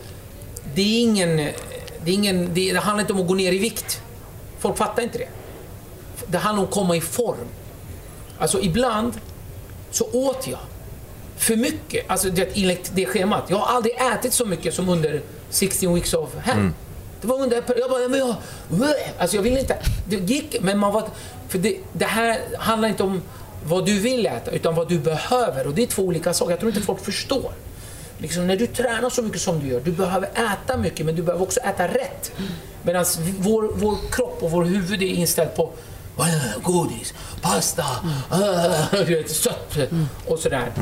det 0.75 0.83
är 0.83 1.03
ingen... 1.03 1.37
Det, 2.05 2.11
är 2.11 2.15
ingen, 2.15 2.55
det, 2.55 2.73
det 2.73 2.79
handlar 2.79 3.01
inte 3.01 3.13
om 3.13 3.21
att 3.21 3.27
gå 3.27 3.35
ner 3.35 3.53
i 3.53 3.59
vikt. 3.59 4.03
Folk 4.59 4.77
fattar 4.77 5.03
inte 5.03 5.19
det. 5.19 5.29
Det 6.27 6.39
handlar 6.39 6.63
om 6.63 6.69
att 6.69 6.75
komma 6.75 6.97
i 6.97 7.01
form. 7.01 7.49
Alltså 8.39 8.61
ibland 8.61 9.13
så 9.91 10.05
åt 10.13 10.47
jag 10.47 10.59
för 11.37 11.57
mycket. 11.57 12.11
Alltså 12.11 12.31
det, 12.31 12.49
enligt 12.55 12.91
det 12.95 13.07
schemat. 13.07 13.45
Jag 13.49 13.57
har 13.57 13.77
aldrig 13.77 13.95
ätit 13.95 14.33
så 14.33 14.47
mycket 14.47 14.75
som 14.75 14.89
under 14.89 15.23
16 15.51 15.95
weeks 15.95 16.15
of 16.15 16.31
hell. 16.43 16.59
Mm. 16.59 16.75
Det 17.25 17.29
var 17.29 17.41
under... 17.43 17.63
Jag 17.77 17.91
bara, 17.91 18.09
men 18.09 18.19
jag... 18.19 18.35
Alltså 19.19 19.37
jag 19.37 19.43
ville 19.43 19.61
inte... 19.61 19.77
Det 20.09 20.17
gick, 20.17 20.57
men 20.61 20.79
man 20.79 20.93
var... 20.93 21.05
För 21.49 21.59
det, 21.59 21.77
det 21.93 22.05
här 22.05 22.39
handlar 22.59 22.89
inte 22.89 23.03
om 23.03 23.23
vad 23.67 23.87
du 23.87 23.99
vill 23.99 24.27
äta, 24.27 24.51
utan 24.51 24.75
vad 24.75 24.89
du 24.89 24.99
behöver. 24.99 25.67
Och 25.67 25.75
det 25.75 25.83
är 25.83 25.87
två 25.87 26.03
olika 26.03 26.35
saker. 26.35 26.51
Jag 26.51 26.61
tror 26.61 26.73
inte 26.73 26.83
folk 26.83 27.05
förstår. 27.05 27.53
Liksom, 28.19 28.47
när 28.47 28.57
du 28.57 28.67
tränar 28.67 29.11
så 29.11 29.23
mycket 29.23 29.41
som 29.41 29.61
du 29.61 29.67
gör, 29.69 29.81
du 29.81 29.93
behöver 29.93 30.29
äta 30.29 30.77
mycket, 30.77 31.07
men 31.07 31.17
du 31.17 31.23
behöver 31.23 31.43
också 31.45 31.61
äta 31.61 31.89
rätt. 31.89 32.33
Medan 32.83 33.05
vår, 33.39 33.71
vår 33.75 33.97
kropp 34.11 34.43
och 34.43 34.51
vår 34.51 34.65
huvud 34.65 35.03
är 35.03 35.07
inställd 35.07 35.55
på 35.55 35.71
"Åh, 36.17 36.27
godis, 36.63 37.15
pasta, 37.43 37.85
äh, 38.33 39.05
vet, 39.07 39.31
sött 39.31 39.77
och 40.27 40.39
sådär. 40.39 40.73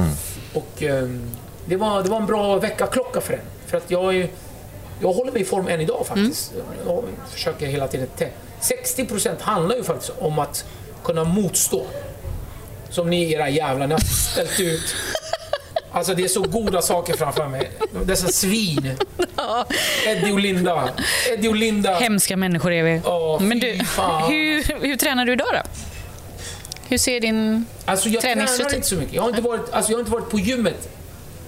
Och 0.55 0.83
ehm, 0.83 1.31
det, 1.67 1.77
var, 1.77 2.03
det 2.03 2.09
var 2.11 2.17
en 2.21 2.27
bra 2.27 2.57
väckarklocka 2.57 3.21
för 3.21 3.33
den. 3.33 3.43
För 3.67 3.77
att 3.77 3.91
jag, 3.91 4.17
är, 4.17 4.29
jag 5.03 5.13
håller 5.13 5.33
mig 5.33 5.43
i 5.43 5.45
form 5.45 5.69
än 5.69 5.81
idag 5.81 6.07
faktiskt. 6.07 6.53
Jag 6.87 7.05
försöker 7.33 7.67
hela 7.67 7.89
tiden. 7.89 8.09
tä- 8.19 8.29
60% 8.61 9.41
handlar 9.41 9.77
ju 9.77 9.85
faktiskt 9.85 10.13
om 10.19 10.39
att 10.39 10.65
kunna 11.05 11.25
motstå. 11.25 11.87
Som 12.91 13.11
ni 13.11 13.33
era 13.33 13.49
jävlar, 13.49 13.87
ni 13.87 13.93
har 13.93 14.01
ställt 14.01 14.61
ut. 14.61 14.95
Alltså 15.93 16.15
det 16.15 16.25
är 16.25 16.29
så 16.29 16.43
goda 16.43 16.83
saker 16.83 17.17
framför 17.17 17.49
mig. 17.49 17.71
Dessa 18.05 18.29
svin. 18.29 18.97
Eddie 20.07 20.33
och 20.33 20.39
Linda. 20.41 20.89
Eddie 21.33 21.49
och 21.49 21.57
Linda. 21.57 21.95
Hemska 21.95 22.37
människor 22.37 22.73
är 22.73 22.83
vi. 22.83 23.01
Fy 23.39 23.45
Men 23.45 23.59
du, 23.59 23.67
hur, 24.29 24.81
hur 24.87 24.97
tränar 24.97 25.25
du 25.25 25.33
idag 25.33 25.47
då? 25.53 25.61
Hur 26.89 26.99
ser 26.99 27.21
din... 27.21 27.65
Alltså 27.85 28.09
jag 28.09 28.23
tränar 28.23 28.35
Träningsrutin. 28.35 28.77
inte 28.77 28.89
så 28.89 28.95
mycket. 28.95 29.15
Jag 29.15 29.23
har 29.23 29.29
inte, 29.29 29.43
varit, 29.43 29.73
alltså 29.73 29.91
jag 29.93 29.97
har 29.97 30.01
inte 30.01 30.13
varit 30.13 30.31
på 30.31 30.39
gymmet 30.39 30.89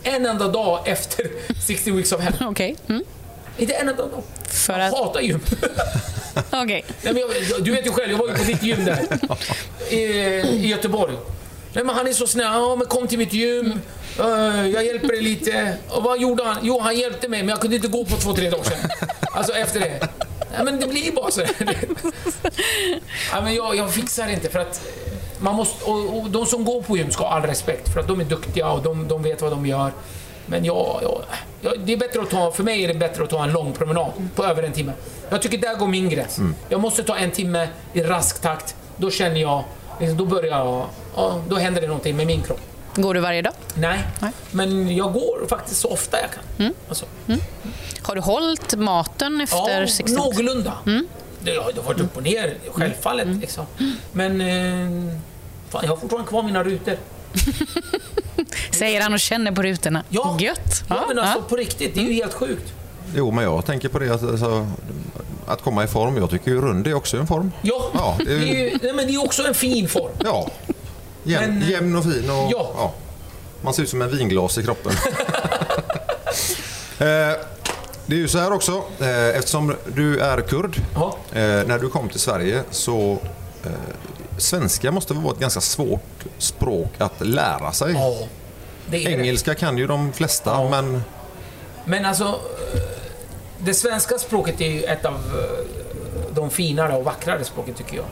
en 0.02 0.26
enda 0.26 0.48
dag 0.48 0.88
efter 0.88 1.26
60 1.66 1.90
weeks 1.90 2.12
of 2.12 2.20
hell. 2.20 2.34
Okej. 2.40 2.76
Mm. 2.88 3.04
Inte 3.58 3.72
en 3.74 3.88
enda 3.88 4.02
dag. 4.02 4.22
För 4.48 4.78
Jag 4.78 4.88
att... 4.88 4.94
hatar 4.94 5.20
gym. 5.20 5.40
Okej. 6.50 6.84
Nej, 7.02 7.24
jag, 7.50 7.64
du 7.64 7.70
vet 7.70 7.86
ju 7.86 7.90
själv, 7.90 8.10
jag 8.10 8.18
var 8.18 8.28
ju 8.28 8.34
på 8.34 8.44
ditt 8.44 8.62
gym 8.62 8.84
där. 8.84 9.06
I, 9.90 9.96
I 9.96 10.66
Göteborg. 10.66 11.14
Nej, 11.72 11.84
men 11.84 11.94
han 11.96 12.06
är 12.06 12.12
så 12.12 12.26
snäll. 12.26 12.46
Ja, 12.52 12.76
men 12.76 12.86
kom 12.86 13.08
till 13.08 13.18
mitt 13.18 13.32
gym. 13.32 13.80
Jag 14.72 14.84
hjälper 14.84 15.08
dig 15.08 15.22
lite. 15.22 15.76
Och 15.88 16.02
vad 16.02 16.20
gjorde 16.20 16.44
han? 16.44 16.56
Jo, 16.62 16.80
han 16.80 16.96
hjälpte 16.96 17.28
mig, 17.28 17.40
men 17.42 17.48
jag 17.48 17.60
kunde 17.60 17.76
inte 17.76 17.88
gå 17.88 18.04
på 18.04 18.16
två, 18.16 18.32
tre 18.32 18.50
dagar 18.50 18.64
sedan. 18.64 18.90
Alltså 19.32 19.52
efter 19.52 19.80
det. 19.80 20.08
Nej, 20.52 20.64
men 20.64 20.80
det 20.80 20.86
blir 20.86 21.12
bara 21.12 21.30
så. 21.30 21.42
ja, 23.32 23.40
men 23.40 23.54
jag, 23.54 23.76
jag 23.76 23.94
fixar 23.94 24.28
inte 24.28 24.48
för 24.50 24.58
att 24.58 24.80
man 25.38 25.54
måste, 25.54 25.84
och, 25.84 26.18
och 26.18 26.30
de 26.30 26.46
som 26.46 26.64
går 26.64 26.82
på 26.82 26.96
gym 26.96 27.10
ska 27.10 27.24
ha 27.24 27.30
all 27.36 27.42
respekt 27.42 27.92
för 27.92 28.00
att 28.00 28.08
de 28.08 28.20
är 28.20 28.24
duktiga 28.24 28.70
och 28.70 28.82
de, 28.82 29.08
de 29.08 29.22
vet 29.22 29.42
vad 29.42 29.50
de 29.52 29.66
gör. 29.66 29.92
Men 30.46 30.64
jag, 30.64 30.98
jag, 31.02 31.22
det 31.84 31.92
är 31.92 31.96
bättre 31.96 32.22
att 32.22 32.30
ta, 32.30 32.50
för 32.52 32.62
mig 32.62 32.84
är 32.84 32.88
det 32.88 32.94
bättre 32.94 33.24
att 33.24 33.30
ta 33.30 33.44
en 33.44 33.52
lång 33.52 33.72
promenad 33.72 34.12
på 34.34 34.44
över 34.44 34.62
en 34.62 34.72
timme. 34.72 34.92
Jag 35.30 35.42
tycker 35.42 35.58
där 35.58 35.74
går 35.74 35.86
min 35.88 36.08
gräns. 36.08 36.38
Jag 36.68 36.80
måste 36.80 37.02
ta 37.02 37.16
en 37.16 37.30
timme 37.30 37.68
i 37.92 38.02
rask 38.02 38.40
takt. 38.42 38.76
Då 38.96 39.10
känner 39.10 39.40
jag, 39.40 39.64
liksom, 40.00 40.16
då 40.18 40.24
börjar 40.24 40.58
jag, 40.58 40.86
ja, 41.16 41.40
då 41.48 41.56
händer 41.56 41.80
det 41.80 41.86
någonting 41.86 42.16
med 42.16 42.26
min 42.26 42.42
kropp. 42.42 42.60
Går 42.96 43.14
du 43.14 43.20
varje 43.20 43.42
dag? 43.42 43.52
Nej, 43.74 43.98
Nej. 44.20 44.30
men 44.50 44.96
jag 44.96 45.12
går 45.12 45.46
faktiskt 45.48 45.80
så 45.80 45.88
ofta 45.88 46.16
jag 46.20 46.30
kan. 46.30 46.74
Alltså, 46.88 47.06
Har 48.02 48.14
du 48.14 48.20
hållit 48.20 48.74
maten 48.78 49.40
efter 49.40 49.80
ja, 49.80 49.86
60? 49.86 50.12
någorlunda. 50.16 50.72
Det 51.40 51.56
har 51.56 51.72
det 51.72 51.80
har 51.80 51.86
varit 51.86 52.00
upp 52.00 52.16
och 52.16 52.22
ner, 52.22 52.54
självfallet. 52.70 53.28
Liksom. 53.40 53.66
Men 54.12 54.40
eh, 54.40 55.14
fan, 55.70 55.80
jag 55.82 55.90
har 55.90 55.96
fortfarande 55.96 56.28
kvar 56.28 56.42
mina 56.42 56.64
rutor. 56.64 56.96
Säger 58.70 59.00
han 59.00 59.12
och 59.12 59.20
känner 59.20 59.52
på 59.52 59.62
rutorna. 59.62 60.02
Ja. 60.08 60.36
Gött. 60.40 60.84
Ja, 60.88 61.04
men 61.08 61.18
alltså 61.18 61.42
på 61.42 61.56
riktigt, 61.56 61.94
det 61.94 62.00
är 62.00 62.04
ju 62.04 62.12
helt 62.12 62.34
sjukt. 62.34 62.72
Jo, 63.16 63.30
men 63.30 63.44
jag 63.44 63.66
tänker 63.66 63.88
på 63.88 63.98
det 63.98 64.10
att, 64.14 64.22
alltså, 64.22 64.66
att 65.46 65.62
komma 65.62 65.84
i 65.84 65.86
form. 65.86 66.16
Jag 66.16 66.30
tycker 66.30 66.50
ju 66.50 66.60
rund 66.60 66.86
är 66.86 66.94
också 66.94 67.16
en 67.16 67.26
form. 67.26 67.52
Ja, 67.62 67.90
Ja, 67.94 68.16
det 68.18 68.24
det 68.24 68.32
är 68.32 68.36
är, 68.38 68.44
ju- 68.46 68.70
ju, 68.70 68.78
nej, 68.82 68.92
men 68.92 69.06
det 69.06 69.14
är 69.14 69.24
också 69.24 69.42
en 69.46 69.54
fin 69.54 69.88
form. 69.88 70.12
Ja. 70.24 70.48
Jämn, 71.24 71.58
Men- 71.58 71.68
jämn 71.70 71.96
och 71.96 72.04
fin. 72.04 72.30
Och, 72.30 72.48
Ja. 72.52 72.92
Man 73.62 73.74
ser 73.74 73.82
ut 73.82 73.88
som 73.88 74.02
en 74.02 74.16
vinglas 74.16 74.58
i 74.58 74.62
kroppen. 74.62 74.92
eh, 76.98 77.36
det 78.06 78.14
är 78.14 78.18
ju 78.18 78.28
så 78.28 78.38
här 78.38 78.52
också, 78.52 78.82
eh, 79.00 79.28
eftersom 79.28 79.74
du 79.94 80.18
är 80.18 80.40
kurd. 80.40 80.76
Ja. 80.94 81.16
Eh, 81.32 81.40
när 81.42 81.78
du 81.78 81.88
kom 81.88 82.08
till 82.08 82.20
Sverige 82.20 82.62
så 82.70 83.18
eh, 83.64 83.70
Svenska 84.38 84.90
måste 84.90 85.14
vara 85.14 85.34
ett 85.34 85.40
ganska 85.40 85.60
svårt 85.60 86.24
språk 86.38 86.92
att 86.98 87.26
lära 87.26 87.72
sig. 87.72 87.92
Ja, 87.92 88.18
det 88.86 89.04
är 89.04 89.10
det. 89.10 89.22
Engelska 89.22 89.54
kan 89.54 89.78
ju 89.78 89.86
de 89.86 90.12
flesta, 90.12 90.50
Ja. 90.50 90.70
men 90.70 91.02
Men 91.84 92.04
alltså, 92.04 92.24
eh, 92.24 92.80
det 93.58 93.74
svenska 93.74 94.18
språket 94.18 94.60
är 94.60 94.68
ju 94.70 94.82
ett 94.82 95.04
av 95.04 95.14
eh, 95.14 95.64
de 96.34 96.50
finare 96.50 96.96
och 96.96 97.04
vackrare 97.04 97.44
språken 97.44 97.74
tycker 97.74 97.96
jag. 97.96 98.04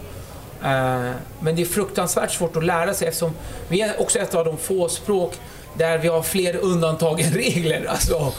Eh, 0.72 1.12
Men 1.40 1.56
det 1.56 1.62
är 1.62 1.66
fruktansvärt 1.66 2.30
svårt 2.32 2.56
att 2.56 2.64
lära 2.64 2.94
sig 2.94 3.08
eftersom 3.08 3.32
vi 3.68 3.80
är 3.80 4.00
också 4.00 4.18
ett 4.18 4.34
av 4.34 4.44
de 4.44 4.56
få 4.58 4.88
språk 4.88 5.34
där 5.78 5.98
vi 5.98 6.08
har 6.08 6.22
fler 6.22 6.56
undantag 6.56 7.20
än 7.20 7.32
regler. 7.32 7.84
Alltså, 7.88 8.32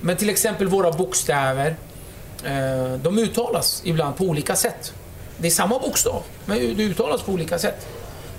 men 0.00 0.16
till 0.16 0.30
exempel 0.30 0.68
våra 0.68 0.92
bokstäver, 0.92 1.76
de 3.02 3.18
uttalas 3.18 3.82
ibland 3.84 4.16
på 4.16 4.24
olika 4.24 4.56
sätt. 4.56 4.92
Det 5.38 5.46
är 5.46 5.50
samma 5.50 5.78
bokstav, 5.78 6.22
men 6.46 6.58
det 6.58 6.82
uttalas 6.82 7.22
på 7.22 7.32
olika 7.32 7.58
sätt. 7.58 7.86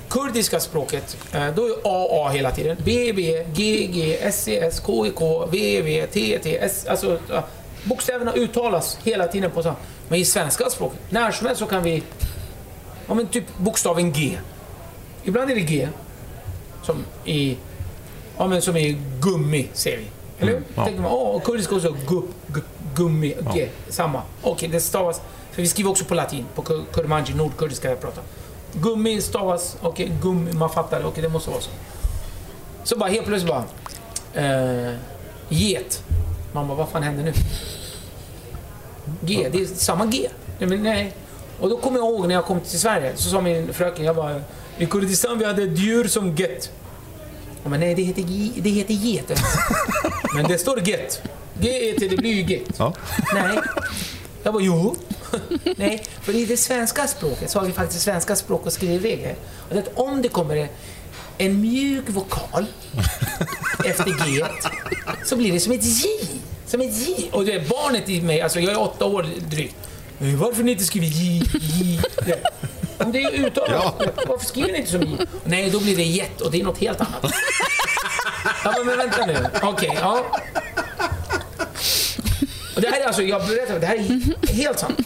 Kurdiska 0.09 0.59
språket, 0.59 1.17
eh, 1.33 1.47
då 1.55 1.65
är 1.65 1.73
AA 1.83 2.29
hela 2.29 2.51
tiden. 2.51 2.77
BB, 2.77 3.45
GG, 3.53 4.17
SCS, 4.21 4.81
KIK, 4.85 5.21
VV, 5.51 6.07
TT, 6.07 6.57
S. 6.57 6.85
Alltså, 6.89 7.19
bokstäverna 7.83 8.33
uttalas 8.33 8.97
hela 9.03 9.27
tiden 9.27 9.51
på 9.51 9.63
samma. 9.63 9.75
Men 10.07 10.19
i 10.19 10.25
svenska 10.25 10.69
språket, 10.69 10.99
när 11.09 11.31
som 11.31 11.47
helst 11.47 11.59
så 11.59 11.65
kan 11.65 11.83
vi... 11.83 12.03
Ja 13.07 13.13
men 13.13 13.27
typ 13.27 13.57
bokstaven 13.57 14.11
G. 14.11 14.37
Ibland 15.23 15.51
är 15.51 15.55
det 15.55 15.61
G. 15.61 15.87
Som 16.83 17.05
i... 17.25 17.57
Ja 18.37 18.47
men 18.47 18.61
som 18.61 18.77
i 18.77 18.97
gummi, 19.21 19.67
säger 19.73 19.97
vi. 19.97 20.05
Eller 20.39 20.51
hur? 20.51 20.63
ja. 20.75 20.85
Tänker 20.85 21.01
man, 21.01 21.11
åh, 21.11 21.41
kurdiska 21.41 21.75
också 21.75 21.95
gu, 22.07 22.21
gu, 22.47 22.61
gummi, 22.97 23.35
G. 23.53 23.69
Samma. 23.89 24.21
Okej, 24.41 24.69
det 24.69 24.79
stavas... 24.79 25.21
För 25.51 25.61
vi 25.61 25.67
skriver 25.67 25.89
också 25.89 26.05
på 26.05 26.15
latin, 26.15 26.45
på 26.55 26.61
kur- 26.61 26.85
kurmanji, 26.93 27.33
nordkurdiska 27.33 27.89
jag 27.89 28.01
pratar. 28.01 28.23
Gummi 28.73 29.21
stavas, 29.21 29.77
okej, 29.81 30.11
gummi, 30.21 30.53
man 30.53 30.69
fattar, 30.69 31.03
okej 31.05 31.21
det 31.23 31.29
måste 31.29 31.49
vara 31.49 31.61
så. 31.61 31.69
Så 32.83 32.97
bara 32.97 33.09
helt 33.09 33.25
plötsligt 33.25 33.53
bara... 33.53 33.63
Eh, 34.33 34.93
get. 35.49 36.03
Man 36.51 36.67
bara, 36.67 36.77
vad 36.77 36.89
fan 36.89 37.03
händer 37.03 37.23
nu? 37.23 37.33
G, 39.21 39.47
det 39.51 39.61
är 39.61 39.65
samma 39.65 40.05
G. 40.05 40.29
Nej, 40.59 40.69
men 40.69 40.83
nej. 40.83 41.13
Och 41.59 41.69
då 41.69 41.77
kommer 41.77 41.97
jag 41.99 42.07
ihåg 42.07 42.27
när 42.27 42.35
jag 42.35 42.45
kom 42.45 42.59
till 42.61 42.79
Sverige, 42.79 43.11
så 43.15 43.29
sa 43.29 43.41
min 43.41 43.73
fröken, 43.73 44.05
jag 44.05 44.15
bara, 44.15 44.41
i 44.77 44.85
Kurdistan 44.85 45.39
vi 45.39 45.45
hade 45.45 45.63
ett 45.63 45.79
djur 45.79 46.07
som 46.07 46.35
get. 46.35 46.71
Ja, 47.63 47.69
men 47.69 47.79
nej, 47.79 47.95
det 47.95 48.01
heter, 48.01 48.23
det 48.61 48.69
heter 48.69 48.93
get. 48.93 49.31
men 50.35 50.47
det 50.47 50.57
står 50.57 50.79
get. 50.79 51.21
G-E-T, 51.61 52.07
det 52.07 52.17
blir 52.17 52.33
ju 52.33 52.41
get. 52.41 52.63
Ja. 52.77 52.93
Nej. 53.33 53.59
Jag 54.43 54.53
bara, 54.53 54.63
jo. 54.63 54.95
Nej, 55.77 56.03
för 56.21 56.35
i 56.35 56.45
det 56.45 56.57
svenska 56.57 57.07
språket 57.07 57.49
så 57.49 57.59
har 57.59 57.65
vi 57.65 57.71
faktiskt 57.73 58.01
svenska 58.03 58.35
språk 58.35 58.65
och 58.65 58.73
skrivregler. 58.73 59.35
Och 59.69 59.75
det 59.75 59.75
är 59.75 59.81
att 59.83 59.97
om 59.97 60.21
det 60.21 60.29
kommer 60.29 60.67
en 61.37 61.61
mjuk 61.61 62.03
vokal 62.09 62.65
efter 63.85 64.05
G 64.27 64.45
så 65.25 65.35
blir 65.35 65.51
det 65.53 65.59
som 65.59 65.71
ett 65.73 65.83
J. 65.83 66.07
Som 66.67 66.81
ett 66.81 67.07
J. 67.07 67.29
Och 67.31 67.45
det 67.45 67.53
är 67.53 67.59
barnet 67.69 68.09
i 68.09 68.21
mig, 68.21 68.41
alltså 68.41 68.59
jag 68.59 68.73
är 68.73 68.81
åtta 68.81 69.05
år 69.05 69.25
drygt. 69.49 69.75
"Men 70.17 70.37
Varför 70.39 70.63
ni 70.63 70.71
inte 70.71 70.83
skriver 70.83 71.07
J, 71.07 71.43
J, 71.61 72.01
det? 72.25 72.39
Om 73.05 73.11
det 73.11 73.19
är 73.23 73.31
uttalat, 73.31 74.01
varför 74.27 74.45
skriver 74.45 74.71
ni 74.71 74.77
inte 74.77 74.91
som 74.91 75.01
J? 75.01 75.17
Nej, 75.43 75.69
då 75.69 75.79
blir 75.79 75.95
det 75.97 76.03
jet 76.03 76.41
och 76.41 76.51
det 76.51 76.59
är 76.59 76.63
något 76.63 76.77
helt 76.77 77.01
annat. 77.01 77.31
Ja, 78.63 78.73
men, 78.85 78.97
vänta 78.97 79.25
nu. 79.25 79.37
Okej, 79.63 79.97
ja. 80.01 80.25
Och 82.77 82.83
det 82.83 82.89
här 82.89 83.01
är 83.01 83.05
alltså, 83.05 83.21
jag 83.21 83.47
berättar, 83.47 83.79
det 83.79 83.85
här 83.85 83.95
är 83.95 84.53
helt 84.53 84.79
sant. 84.79 84.99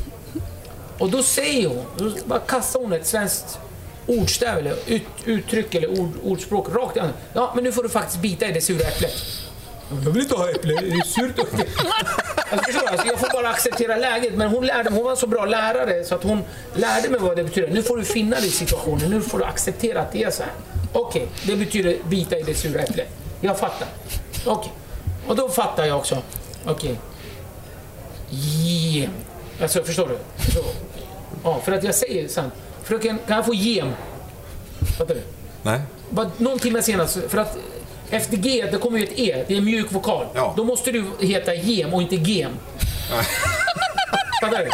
Och 0.97 1.09
då 1.09 1.23
säger 1.23 1.67
hon, 1.67 1.85
då 1.97 2.11
bara 2.25 2.39
kastar 2.39 2.79
hon 2.79 2.93
ett 2.93 3.07
svenskt 3.07 3.59
ordstäv 4.07 4.57
eller 4.57 4.75
ut, 4.87 5.03
uttryck 5.25 5.75
eller 5.75 5.99
ord, 5.99 6.11
ordspråk 6.23 6.67
rakt 6.75 6.97
i 6.97 6.99
ansiktet. 6.99 7.25
Ja, 7.33 7.51
men 7.55 7.63
nu 7.63 7.71
får 7.71 7.83
du 7.83 7.89
faktiskt 7.89 8.21
bita 8.21 8.47
i 8.47 8.51
det 8.51 8.61
sura 8.61 8.87
äpplet. 8.87 9.11
Jag 9.89 10.11
vill 10.11 10.21
inte 10.21 10.35
ha 10.35 10.49
äpple, 10.49 10.73
det 10.73 10.87
är 10.87 11.03
surt. 11.03 11.39
Alltså, 11.39 12.65
förstår 12.65 12.81
du? 12.81 12.87
Alltså, 12.87 13.07
jag 13.07 13.19
får 13.19 13.33
bara 13.33 13.49
acceptera 13.49 13.95
läget. 13.95 14.33
Men 14.33 14.49
hon, 14.49 14.65
lärde, 14.65 14.89
hon 14.89 15.03
var 15.03 15.11
en 15.11 15.17
så 15.17 15.27
bra 15.27 15.45
lärare 15.45 16.03
så 16.03 16.15
att 16.15 16.23
hon 16.23 16.43
lärde 16.75 17.09
mig 17.09 17.19
vad 17.19 17.35
det 17.35 17.43
betyder. 17.43 17.67
Nu 17.67 17.83
får 17.83 17.97
du 17.97 18.03
finna 18.05 18.35
dig 18.35 18.47
i 18.47 18.51
situationen, 18.51 19.11
nu 19.11 19.21
får 19.21 19.39
du 19.39 19.45
acceptera 19.45 20.01
att 20.01 20.11
det 20.11 20.23
är 20.23 20.31
så 20.31 20.43
här. 20.43 20.51
Okej, 20.93 21.27
det 21.43 21.55
betyder 21.55 21.97
bita 22.09 22.37
i 22.37 22.43
det 22.43 22.53
sura 22.53 22.81
äpplet. 22.81 23.07
Jag 23.41 23.59
fattar. 23.59 23.87
Okej. 24.45 24.71
Och 25.27 25.35
då 25.35 25.49
fattar 25.49 25.85
jag 25.85 25.97
också. 25.97 26.17
Okej. 26.65 26.99
Gem. 28.31 29.11
Alltså, 29.61 29.83
förstår 29.83 30.07
du? 30.07 30.17
Så. 30.51 30.63
Ja, 31.43 31.61
för 31.65 31.71
att 31.71 31.83
jag 31.83 31.95
säger 31.95 32.27
sant. 32.27 32.53
Fröken, 32.83 33.19
kan 33.27 33.35
jag 33.35 33.45
få 33.45 33.53
gem? 33.53 33.91
Fattar 34.97 35.15
du? 35.15 35.21
Nej. 35.63 35.81
Bara 36.09 36.31
någon 36.37 36.59
timme 36.59 36.81
senare, 36.81 37.07
för 37.07 37.37
att 37.37 37.57
efter 38.09 38.37
G, 38.37 38.67
det 38.71 38.77
kommer 38.77 38.97
ju 38.99 39.03
ett 39.03 39.19
E, 39.19 39.45
det 39.47 39.53
är 39.53 39.57
en 39.57 39.65
mjuk 39.65 39.91
vokal. 39.91 40.25
Ja. 40.35 40.53
Då 40.57 40.63
måste 40.63 40.91
du 40.91 41.05
heta 41.19 41.53
gem 41.55 41.93
och 41.93 42.01
inte 42.01 42.15
gem. 42.15 42.51
Fattar 44.41 44.59
du? 44.59 44.69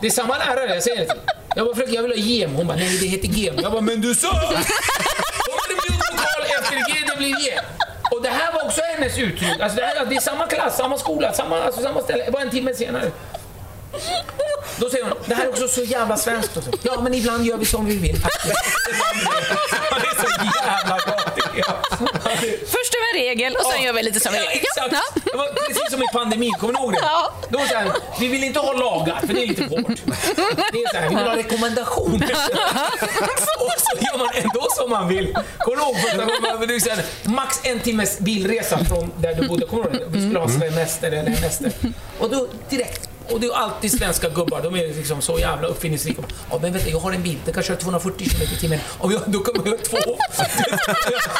Det 0.00 0.06
är 0.06 0.10
samma 0.10 0.38
lärare, 0.38 0.74
jag 0.74 0.82
säger 0.82 0.98
det 1.00 1.06
till. 1.06 1.20
Jag 1.56 1.66
bara, 1.66 1.76
fröken 1.76 1.94
jag 1.94 2.02
vill 2.02 2.12
ha 2.12 2.18
gem. 2.18 2.54
Hon 2.54 2.66
bara, 2.66 2.76
nej 2.76 2.98
det 2.98 3.06
heter 3.06 3.28
gem. 3.28 3.54
Jag 3.62 3.72
bara, 3.72 3.80
men 3.80 4.00
du 4.00 4.14
sa! 4.14 4.32
Var 4.32 5.68
det 5.68 5.74
mjuk 5.74 6.00
vokal, 6.12 6.44
efter 6.58 6.76
G 6.76 7.04
det 7.10 7.16
blir 7.16 7.44
G. 7.44 7.58
Det 8.24 8.30
här 8.30 8.52
var 8.52 8.64
också 8.64 8.80
hennes 8.82 9.18
uttryck. 9.18 9.60
Alltså 9.60 9.76
det, 9.76 9.86
här, 9.86 10.06
det 10.06 10.16
är 10.16 10.20
samma 10.20 10.46
klass, 10.46 10.76
samma 10.76 10.98
skola, 10.98 11.32
samma, 11.32 11.62
alltså 11.62 11.82
samma 11.82 12.00
ställe. 12.00 12.30
Bara 12.30 12.42
en 12.42 12.50
timme 12.50 12.74
senare. 12.74 13.10
Då 14.76 14.90
säger 14.90 15.04
hon, 15.04 15.12
det 15.26 15.34
här 15.34 15.44
är 15.44 15.48
också 15.48 15.68
så 15.68 15.82
jävla 15.82 16.16
svenskt. 16.16 16.58
Ja, 16.82 17.00
men 17.00 17.14
ibland 17.14 17.46
gör 17.46 17.56
vi 17.56 17.64
som 17.64 17.86
vi 17.86 17.96
vill. 17.96 18.16
Det 20.00 20.06
är 20.06 20.22
så 20.22 20.44
jävla 20.66 21.03
Regel 23.14 23.56
och 23.56 23.62
sen 23.62 23.80
Ja. 23.80 23.86
gör 23.86 23.92
vi 23.92 24.02
lite 24.02 24.20
som 24.20 24.32
vi 24.32 24.38
Ja, 24.38 24.44
vill. 24.50 24.60
exakt. 24.60 24.92
Ja. 24.92 25.20
Det 25.32 25.36
var 25.38 25.46
precis 25.46 25.90
som 25.90 26.02
i 26.02 26.06
pandemin, 26.12 26.52
kommer 26.52 26.72
ni 26.74 26.78
ihåg 26.80 26.92
det? 26.92 26.98
Ja. 27.02 27.32
Då 27.48 27.58
var 27.58 27.64
det 27.64 27.70
så 27.70 27.76
här, 27.78 27.90
vi 28.20 28.28
vill 28.28 28.44
inte 28.44 28.58
ha 28.60 28.72
lagar, 28.72 29.20
för 29.26 29.34
det 29.34 29.42
är 29.42 29.46
lite 29.46 29.62
hårt. 29.64 29.98
Det 30.72 30.78
är 30.82 30.90
så 30.92 30.96
här, 30.96 31.08
vi 31.08 31.14
vill 31.14 31.24
ha 31.24 31.36
rekommendationer. 31.36 32.30
Och 33.64 33.74
så 33.78 34.04
gör 34.04 34.18
man 34.18 34.28
ändå 34.34 34.66
som 34.76 34.90
man 34.90 35.08
vill. 35.08 35.36
Kommer 35.58 35.76
du 35.76 35.82
ihåg 35.82 35.96
första 36.00 36.16
gången? 36.56 36.80
så 36.80 36.90
här, 36.90 37.04
Max 37.24 37.60
en 37.64 37.80
timmes 37.80 38.18
bilresa 38.18 38.84
från 38.84 39.12
där 39.18 39.34
du 39.34 39.48
bodde, 39.48 39.66
kommer 39.66 39.84
du 39.84 39.90
ihåg 39.98 40.00
det? 40.12 40.18
Vi 40.18 40.24
skulle 40.26 40.38
ha 40.38 40.48
semester 40.48 41.12
eller 41.12 41.30
hemester. 41.30 41.72
Och 42.18 42.30
då 42.30 42.46
direkt 42.70 43.08
och 43.30 43.40
det 43.40 43.46
är 43.46 43.54
alltid 43.56 43.98
svenska 43.98 44.28
gubbar, 44.28 44.62
de 44.62 44.74
är 44.74 44.94
liksom 44.94 45.22
så 45.22 45.38
jävla 45.38 45.68
uppfinningsrika. 45.68 46.22
Ja, 46.50 46.58
men 46.62 46.72
du, 46.72 46.78
jag 46.90 46.98
har 46.98 47.12
en 47.12 47.22
bil, 47.22 47.38
den 47.44 47.54
kan 47.54 47.62
köra 47.62 47.76
240 47.76 48.28
km 48.30 48.42
i 48.42 48.56
timmen. 48.60 48.78
Och 48.98 49.12
jag, 49.12 49.20
då 49.26 49.38
kommer 49.38 49.68
jag 49.70 49.84
två... 49.84 49.96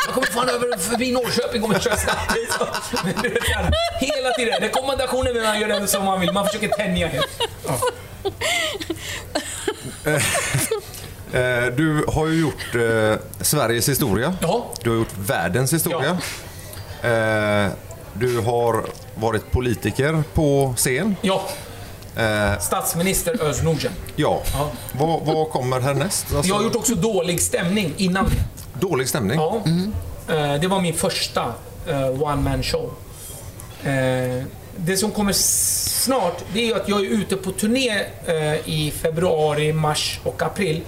Jag 0.07 0.15
kommer 0.15 0.27
fan 0.27 0.49
över 0.49 0.79
förbi 0.79 1.13
Norrköping 1.13 1.65
om 1.65 1.73
jag 1.73 1.83
kör 1.83 1.97
snabbt. 1.97 2.37
Hela 4.01 4.31
tiden, 4.37 4.61
rekommendationer 4.61 5.35
men 5.35 5.43
man 5.43 5.61
gör 5.61 5.69
det 5.81 5.87
som 5.87 6.05
man 6.05 6.21
vill. 6.21 6.33
Man 6.33 6.47
försöker 6.47 6.69
tänja 6.69 7.07
helt. 7.09 7.27
Ja. 7.67 7.79
Eh, 11.33 11.67
Du 11.77 12.05
har 12.09 12.27
ju 12.27 12.41
gjort 12.41 12.75
eh, 12.75 13.19
Sveriges 13.41 13.89
historia. 13.89 14.35
Ja. 14.43 14.67
Du 14.83 14.91
har 14.91 14.97
gjort 14.97 15.15
världens 15.19 15.73
historia. 15.73 16.19
Eh, 17.03 17.73
Du 18.15 18.39
har 18.41 18.85
varit 19.15 19.51
politiker 19.51 20.23
på 20.35 20.75
scen. 20.77 21.17
ja. 21.23 21.49
Eh, 22.17 22.59
Statsminister 22.61 23.43
Özz 23.43 23.63
Nordjen. 23.63 23.93
Ja. 24.17 24.43
Ja. 24.53 24.71
Vad, 24.93 25.21
vad 25.27 25.51
kommer 25.51 25.81
härnäst? 25.81 26.27
Alltså, 26.35 26.49
Jag 26.49 26.57
har 26.57 26.63
gjort 26.63 26.77
också 26.77 26.95
dålig 26.95 27.41
stämning 27.41 27.95
innan 27.97 28.25
det. 28.25 28.81
Dålig 28.87 29.09
stämning? 29.09 29.39
Ja. 29.41 29.61
Eh, 30.35 30.61
Det 30.61 30.67
var 30.69 30.81
min 30.81 30.95
första 30.95 31.55
eh, 31.89 32.23
one 32.23 32.37
man 32.43 32.63
show. 32.63 32.91
Eh, 33.85 34.43
Det 34.77 34.97
som 34.97 35.11
kommer 35.11 35.33
snart, 35.33 36.45
det 36.53 36.71
är 36.71 36.77
att 36.77 36.89
jag 36.89 37.01
är 37.01 37.05
ute 37.11 37.37
på 37.37 37.51
turné 37.51 38.01
eh, 38.27 38.69
i 38.69 38.93
februari, 39.03 39.73
mars 39.73 40.21
och 40.25 40.43
april. 40.43 40.81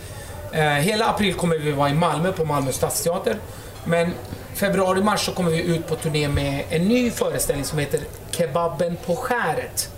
Eh, 0.53 0.63
Hela 0.63 1.07
april 1.07 1.35
kommer 1.35 1.59
vi 1.59 1.73
vara 1.73 1.91
i 1.91 1.95
Malmö 1.95 2.33
på 2.33 2.45
Malmö 2.45 2.73
stadsteater. 2.73 3.37
Men 3.85 4.11
februari, 4.55 5.03
mars 5.03 5.27
så 5.27 5.33
kommer 5.33 5.51
vi 5.51 5.61
ut 5.63 5.89
på 5.89 5.95
turné 5.95 6.29
med 6.29 6.65
en 6.71 6.83
ny 6.89 7.11
föreställning 7.11 7.65
som 7.65 7.79
heter 7.79 8.01
Kebaben 8.31 8.97
på 9.07 9.17
skäret. 9.17 9.91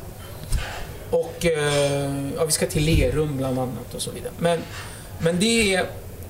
Och 1.11 1.47
eh, 1.47 2.33
ja, 2.37 2.45
vi 2.45 2.53
ska 2.53 2.67
till 2.67 2.85
Lerum 2.85 3.37
bland 3.37 3.59
annat 3.59 3.95
och 3.95 4.03
så 4.03 4.11
vidare. 4.11 4.33
Men, 4.39 4.59
men 5.19 5.41
det, 5.41 5.75
är, 5.75 5.87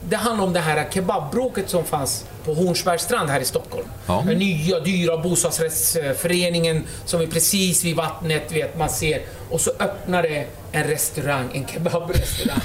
det 0.09 0.17
handlar 0.17 0.45
om 0.45 0.53
det 0.53 0.61
här 0.61 0.91
kebabbråket 0.91 1.71
som 1.71 1.85
fanns 1.85 2.25
på 2.45 2.55
Hornsbergsstrand 2.55 3.31
här 3.31 3.41
i 3.41 3.45
Stockholm. 3.45 3.87
Ja. 4.07 4.25
Den 4.27 4.39
nya 4.39 4.81
dyra 4.81 5.17
bostadsrättsföreningen 5.17 6.85
som 7.05 7.21
är 7.21 7.27
precis 7.27 7.85
vid 7.85 7.97
vattnet, 7.97 8.53
vet 8.53 8.79
man 8.79 8.91
ser. 8.91 9.23
Och 9.51 9.61
så 9.61 9.71
öppnar 9.79 10.23
det 10.23 10.47
en 10.73 10.85
restaurang, 10.85 11.51
en 11.53 11.67
kebabrestaurang. 11.67 12.61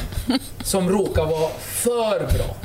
som 0.63 0.89
råkar 0.89 1.25
vara 1.25 1.49
för 1.59 2.19
bra. 2.19 2.55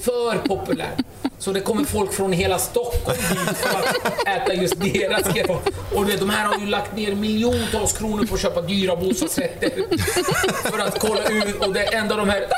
För 0.00 0.38
populär. 0.38 0.90
Så 1.38 1.52
det 1.52 1.60
kommer 1.60 1.84
folk 1.84 2.12
från 2.12 2.32
hela 2.32 2.58
Stockholm 2.58 3.18
dit 3.30 3.56
för 3.56 3.78
att 3.78 4.28
äta 4.28 4.54
just 4.54 4.80
deras 4.80 5.34
kebab. 5.34 5.60
Och 5.94 6.06
de 6.06 6.30
här 6.30 6.46
har 6.46 6.58
ju 6.60 6.66
lagt 6.66 6.96
ner 6.96 7.14
miljontals 7.14 7.92
kronor 7.92 8.26
på 8.26 8.34
att 8.34 8.40
köpa 8.40 8.62
dyra 8.62 8.96
bostadsrätter. 8.96 9.70
För 10.70 10.78
att 10.78 10.98
kolla 10.98 11.24
ut 11.24 11.66
och 11.66 11.72
det 11.72 11.82
enda 11.82 12.16
de 12.16 12.28
här... 12.28 12.46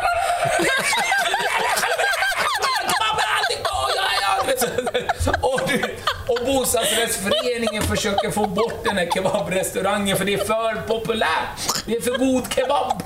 Och, 5.40 5.60
du, 5.68 5.91
och 6.28 6.46
bostadsrättsföreningen 6.46 7.82
försöker 7.82 8.30
få 8.30 8.46
bort 8.46 8.84
den 8.84 8.96
här 8.96 9.08
kebabrestaurangen 9.14 10.16
för 10.16 10.24
det 10.24 10.34
är 10.34 10.44
för 10.44 10.82
populärt. 10.86 11.84
Det 11.86 11.96
är 11.96 12.00
för 12.00 12.18
god 12.18 12.52
kebab. 12.54 13.02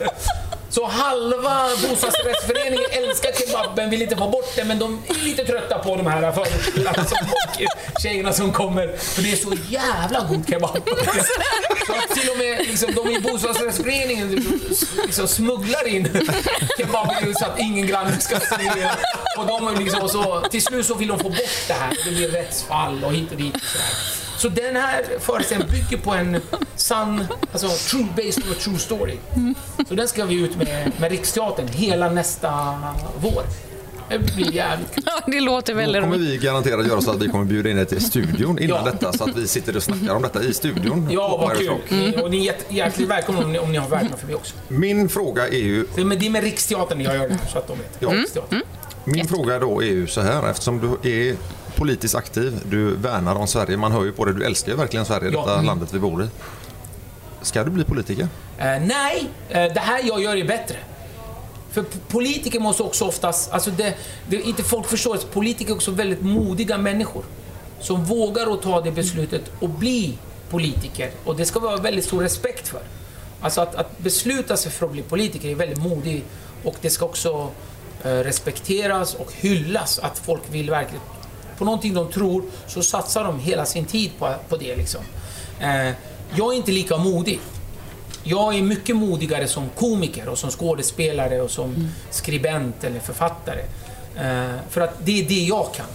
Så 0.76 0.86
halva 0.86 1.68
bostadsrättsföreningen 1.88 2.90
älskar 2.90 3.32
kebaben, 3.32 3.90
vill 3.90 4.02
inte 4.02 4.16
få 4.16 4.28
bort 4.28 4.56
den, 4.56 4.68
men 4.68 4.78
de 4.78 5.02
är 5.08 5.24
lite 5.24 5.44
trötta 5.44 5.78
på 5.78 5.96
de 5.96 6.06
här 6.06 6.32
förortskillarna 6.32 7.04
som 7.04 7.18
och 7.20 8.00
tjejerna 8.02 8.32
som 8.32 8.52
kommer. 8.52 8.96
För 8.96 9.22
det 9.22 9.32
är 9.32 9.36
så 9.36 9.54
jävla 9.68 10.20
god 10.20 10.48
kebab. 10.48 10.88
Så 11.86 11.92
att 11.92 12.10
till 12.20 12.30
och 12.30 12.38
med 12.38 12.58
liksom, 12.66 12.94
de 12.94 13.10
i 13.10 13.20
bostadsrättsföreningen 13.20 14.30
liksom, 15.06 15.28
smugglar 15.28 15.88
in 15.88 16.08
kebab 16.78 17.08
så 17.38 17.44
att 17.44 17.58
ingen 17.58 17.86
granne 17.86 18.20
ska 18.20 18.40
se. 18.40 18.90
Och 19.38 19.46
de 19.46 19.74
liksom, 19.78 20.02
och 20.02 20.10
så, 20.10 20.40
till 20.40 20.62
slut 20.62 20.86
så 20.86 20.94
vill 20.94 21.08
de 21.08 21.18
få 21.18 21.28
bort 21.28 21.64
det 21.68 21.74
här. 21.74 21.96
Det 22.04 22.10
blir 22.10 22.28
rättsfall 22.28 23.04
och 23.04 23.12
hit 23.12 23.30
och 23.30 23.36
dit. 23.36 23.54
Och 23.54 23.60
så 23.60 23.78
här. 23.78 24.25
Så 24.37 24.49
den 24.49 24.76
här 24.76 25.05
föreställningen 25.20 25.72
bygger 25.74 26.03
på 26.05 26.11
en 26.11 26.41
sann, 26.76 27.24
alltså 27.53 27.68
true 27.68 28.07
based 28.16 28.45
on 28.47 28.53
a 28.53 28.55
true 28.61 28.78
story. 28.78 29.16
Så 29.89 29.95
den 29.95 30.09
ska 30.09 30.24
vi 30.24 30.34
ut 30.34 30.57
med, 30.57 30.93
med 31.01 31.11
Riksteatern 31.11 31.68
hela 31.68 32.11
nästa 32.11 32.78
vår. 33.20 33.43
Det 34.09 34.18
blir 34.18 34.53
jävligt 34.53 34.95
kul. 34.95 35.03
Ja, 35.07 35.20
det 35.26 35.41
låter 35.41 35.72
Då 35.72 35.78
väldigt 35.80 36.03
kommer 36.03 36.16
roligt. 36.16 36.30
vi 36.30 36.37
garanterat 36.37 36.87
göra 36.87 37.01
så 37.01 37.11
att 37.11 37.22
vi 37.22 37.28
kommer 37.28 37.45
bjuda 37.45 37.70
in 37.70 37.78
er 37.78 37.84
till 37.84 38.01
studion 38.05 38.59
innan 38.59 38.84
Ja. 38.84 38.91
detta 38.93 39.12
så 39.12 39.24
att 39.24 39.37
vi 39.37 39.49
sitter 39.49 39.76
och 39.76 39.82
snackar 39.82 40.14
om 40.14 40.22
detta 40.22 40.43
i 40.43 40.53
studion. 40.55 41.09
Ja, 41.12 41.37
vad 41.37 41.57
kul. 41.59 41.72
Ni- 41.89 42.16
Och 42.22 42.30
ni 42.30 42.37
är 42.41 42.43
hjärt- 42.53 42.64
hjärtligt 42.72 43.09
välkomna 43.09 43.45
om 43.45 43.53
ni, 43.53 43.59
om 43.59 43.72
ni 43.72 43.78
har 43.78 43.89
värdena 43.89 44.16
förbi 44.16 44.34
också. 44.34 44.55
Min 44.68 45.09
fråga 45.09 45.49
är 45.49 45.53
ju 45.59 45.87
Det 45.95 46.01
är 46.01 46.05
med, 46.05 46.18
det 46.18 46.26
är 46.26 46.30
med 46.30 46.43
Riksteatern 46.43 47.01
jag 47.01 47.14
gör 47.16 47.28
det 47.28 47.34
här, 47.34 47.47
så 47.53 47.59
att 47.59 47.66
de 47.68 47.78
vet. 47.78 47.97
Ja. 47.99 48.09
Riksteatern. 48.09 48.62
Min 49.05 49.28
fråga 49.28 49.59
då 49.59 49.82
är 49.82 49.87
ju 49.87 50.07
så 50.07 50.20
här, 50.20 50.51
eftersom 50.51 50.99
du 51.03 51.11
är 51.11 51.37
politiskt 51.76 52.14
aktiv, 52.14 52.60
du 52.70 52.96
värnar 52.96 53.34
om 53.34 53.46
Sverige, 53.46 53.76
man 53.76 53.92
hör 53.92 54.04
ju 54.04 54.12
på 54.12 54.24
det, 54.24 54.32
du 54.32 54.44
älskar 54.44 54.72
ju 54.72 54.78
verkligen 54.78 55.06
Sverige, 55.06 55.30
Ja. 55.32 55.38
detta 55.40 55.52
Mm. 55.54 55.66
landet 55.66 55.88
vi 55.94 55.98
bor 55.98 56.24
i. 56.24 56.28
Ska 57.42 57.64
du 57.64 57.70
bli 57.70 57.84
politiker? 57.84 58.28
Eh, 58.58 58.64
nej, 58.66 59.28
eh, 59.48 59.72
det 59.74 59.80
här 59.80 60.00
jag 60.04 60.22
gör 60.22 60.36
är 60.36 60.44
bättre. 60.44 60.76
För 61.70 61.84
politiker 62.08 62.60
måste 62.60 62.82
också 62.82 63.04
oftast, 63.04 63.50
alltså 63.52 63.70
det, 63.70 63.94
det 64.28 64.40
inte 64.42 64.62
folk 64.62 64.86
förstår, 64.86 65.14
att 65.14 65.30
politiker 65.32 65.70
är 65.70 65.74
också 65.76 65.90
väldigt 65.90 66.22
modiga 66.22 66.78
människor. 66.78 67.24
Som 67.80 68.04
vågar 68.04 68.54
att 68.54 68.62
ta 68.62 68.80
det 68.80 68.90
beslutet 68.92 69.42
och 69.60 69.68
bli 69.68 70.18
politiker. 70.50 71.10
Och 71.24 71.36
det 71.36 71.44
ska 71.44 71.60
vi 71.60 71.66
ha 71.66 71.76
väldigt 71.76 72.04
stor 72.04 72.22
respekt 72.22 72.68
för. 72.68 72.80
Alltså 73.40 73.60
att, 73.60 73.74
att 73.74 73.98
besluta 73.98 74.56
sig 74.56 74.72
för 74.72 74.86
att 74.86 74.92
bli 74.92 75.02
politiker 75.02 75.48
är 75.48 75.54
väldigt 75.54 75.78
modigt. 75.78 76.26
Och 76.64 76.76
det 76.80 76.90
ska 76.90 77.04
också 77.04 77.50
eh, 78.04 78.08
respekteras 78.10 79.14
och 79.14 79.32
hyllas 79.36 79.98
att 79.98 80.18
folk 80.18 80.42
vill 80.50 80.70
verkligen 80.70 81.02
på 81.59 81.64
någonting 81.64 81.94
de 81.94 82.12
tror 82.12 82.42
så 82.66 82.82
satsar 82.82 83.24
de 83.24 83.38
hela 83.40 83.66
sin 83.66 83.84
tid 83.84 84.11
på, 84.18 84.34
på 84.48 84.57
det. 84.57 84.76
Liksom. 84.76 85.00
Eh, 85.61 85.92
jag 86.34 86.52
är 86.52 86.57
inte 86.57 86.72
lika 86.72 86.96
modig. 86.96 87.40
Jag 88.22 88.54
är 88.54 88.62
mycket 88.62 88.96
modigare 88.96 89.48
som 89.48 89.68
komiker 89.68 90.28
och 90.28 90.38
som 90.38 90.50
skådespelare 90.50 91.42
och 91.42 91.50
som 91.50 91.88
skribent 92.11 92.84
eller 92.84 93.00
författare. 93.00 93.62
Eh, 94.16 94.61
för 94.70 94.80
att 94.80 94.94
det 95.04 95.20
är 95.20 95.28
det 95.28 95.44
jag 95.44 95.74
kan. 95.74 95.86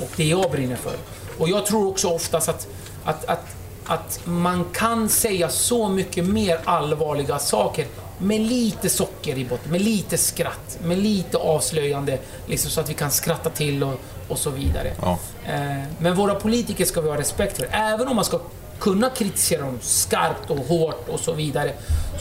Och 0.00 0.10
det 0.16 0.24
jag 0.24 0.50
brinner 0.50 0.76
för. 0.76 0.96
Och 1.38 1.48
jag 1.48 1.66
tror 1.66 1.88
också 1.88 2.08
oftast 2.08 2.48
att, 2.48 2.66
att, 3.04 3.24
att, 3.24 3.56
att 3.84 4.20
man 4.24 4.64
kan 4.72 5.08
säga 5.08 5.48
så 5.48 5.88
mycket 5.88 6.24
mer 6.24 6.60
allvarliga 6.64 7.38
saker 7.38 7.86
med 8.18 8.40
lite 8.40 8.88
socker 8.88 9.38
i 9.38 9.44
botten, 9.44 9.72
med 9.72 9.80
lite 9.80 10.18
skratt, 10.18 10.78
med 10.84 10.98
lite 10.98 11.38
avslöjande, 11.38 12.18
liksom 12.46 12.70
så 12.70 12.80
att 12.80 12.90
vi 12.90 12.94
kan 12.94 13.10
skratta 13.10 13.50
till 13.50 13.82
och, 13.82 14.00
och 14.28 14.38
så 14.38 14.50
vidare. 14.50 14.92
Ja. 15.02 15.18
Eh, 15.46 15.82
Men 15.98 16.14
våra 16.14 16.34
politiker 16.34 16.84
ska 16.84 17.00
vi 17.00 17.08
ha 17.08 17.16
respekt 17.18 17.56
för. 17.56 17.68
Även 17.72 18.08
om 18.08 18.16
man 18.16 18.24
ska 18.24 18.40
kunna 18.78 19.10
kritisera 19.10 19.60
dem 19.60 19.78
skarpt 19.82 20.50
och 20.50 20.56
hårt 20.58 21.08
och 21.08 21.20
så 21.20 21.32
vidare, 21.32 21.72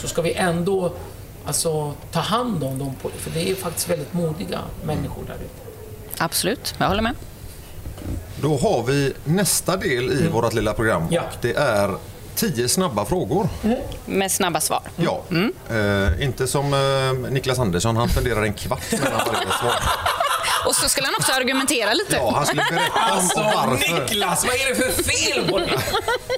så 0.01 0.08
ska 0.08 0.22
vi 0.22 0.34
ändå 0.34 0.93
alltså, 1.45 1.93
ta 2.12 2.20
hand 2.20 2.64
om 2.64 2.80
dem. 2.80 2.93
För 3.18 3.32
det 3.32 3.49
är 3.51 3.56
faktiskt 3.56 3.89
väldigt 3.89 4.14
modiga 4.14 4.60
människor 4.86 5.24
där 5.28 5.36
ute. 5.36 6.24
Absolut, 6.24 6.76
jag 6.78 6.88
håller 6.88 7.01
med. 7.01 7.16
Då 8.41 8.58
har 8.58 8.84
vi 8.84 9.14
nästa 9.24 9.78
del 9.78 10.12
i 10.12 10.28
vårt 10.28 10.54
lilla 10.54 10.74
program 10.74 11.01
Mm. 11.01 11.14
Ja. 11.14 11.22
och 11.22 11.38
det 11.41 11.54
är 11.54 11.95
tio 12.36 12.70
snabba 12.70 13.06
frågor. 13.06 13.49
Med 14.06 14.32
snabba 14.32 14.60
svar. 14.60 14.82
Ja, 14.95 15.22
Mm. 15.30 15.54
eh, 15.70 16.24
inte 16.26 16.47
som 16.47 16.74
eh, 16.74 17.32
Niklas 17.32 17.60
Andersson, 17.60 17.95
han 17.97 18.10
spenderar 18.10 18.43
en 18.43 18.54
kvart 18.54 18.91
mellan 18.91 19.22
varje 19.28 19.47
svar. 19.62 19.74
Och 20.66 20.76
så 20.76 20.89
skulle 20.89 21.07
han 21.07 21.16
också 21.20 21.32
argumentera 21.32 21.93
lite. 21.93 22.16
Ja, 22.16 22.32
han 22.36 22.45
skulle 22.45 22.64
berätta 22.70 23.11
om 23.11 23.18
Alltså 23.18 23.39
varför. 23.39 24.01
Niklas, 24.01 24.45
vad 24.45 24.55
är 24.55 24.70
det 24.70 24.76
för 24.76 25.03
fel 25.03 25.47
på 25.49 25.59
dig? 25.59 25.78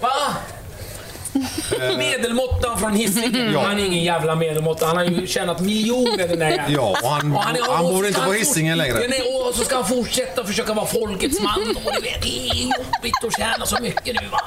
Va? 0.02 0.34
Medelmåttan 1.98 2.80
från 2.80 2.94
Hisingen. 2.96 3.54
Ja. 3.54 3.62
Han 3.64 3.80
är 3.80 3.86
ingen 3.86 4.04
jävla 4.04 4.36
medelmåtta. 4.36 4.86
Han 4.86 4.98
har 4.98 5.04
ju 5.04 5.28
tjänat 5.28 5.60
miljoner 5.60 6.28
den 6.28 6.40
där 6.40 6.50
jäveln. 6.50 6.74
Ja, 6.74 6.98
och 7.04 7.10
han, 7.10 7.36
Och 7.36 7.42
är- 7.44 7.74
han 7.76 7.86
och 7.86 7.94
bor 7.94 8.08
inte 8.08 8.20
på 8.20 8.26
han 8.26 8.36
Hisingen 8.36 8.78
längre. 8.78 9.08
Nej, 9.08 9.22
och 9.22 9.56
så 9.56 9.66
ska 9.66 9.76
han 9.76 9.86
fortsätta 9.88 10.44
försöka 10.46 10.74
vara 10.74 10.86
folkets 10.86 11.40
man. 11.42 11.76
Och 11.86 11.92
du 11.96 12.02
vet, 12.02 12.22
det 12.22 12.50
är 12.50 12.56
jobbigt 12.56 13.24
att 13.28 13.38
tjäna 13.38 13.66
så 13.66 13.78
mycket 13.82 14.22
nu 14.22 14.28
va. 14.32 14.42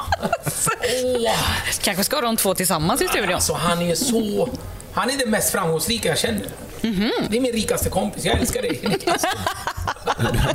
Åh, 1.04 1.34
Kanske 1.82 2.04
ska 2.04 2.20
de 2.20 2.36
två 2.36 2.54
tillsammans 2.54 3.02
i 3.02 3.08
studion. 3.08 3.34
alltså 3.34 3.52
han 3.54 3.82
är 3.82 3.94
så... 3.94 4.48
Han 4.92 5.10
är 5.10 5.16
den 5.18 5.30
mest 5.30 5.52
framgångsrika 5.52 6.08
jag 6.08 6.18
känner. 6.18 6.46
Det 6.82 7.36
är 7.36 7.40
min 7.40 7.52
rikaste 7.52 7.88
kompis. 7.88 8.24
Jag 8.24 8.38
älskar 8.40 8.62
dig. 8.62 8.80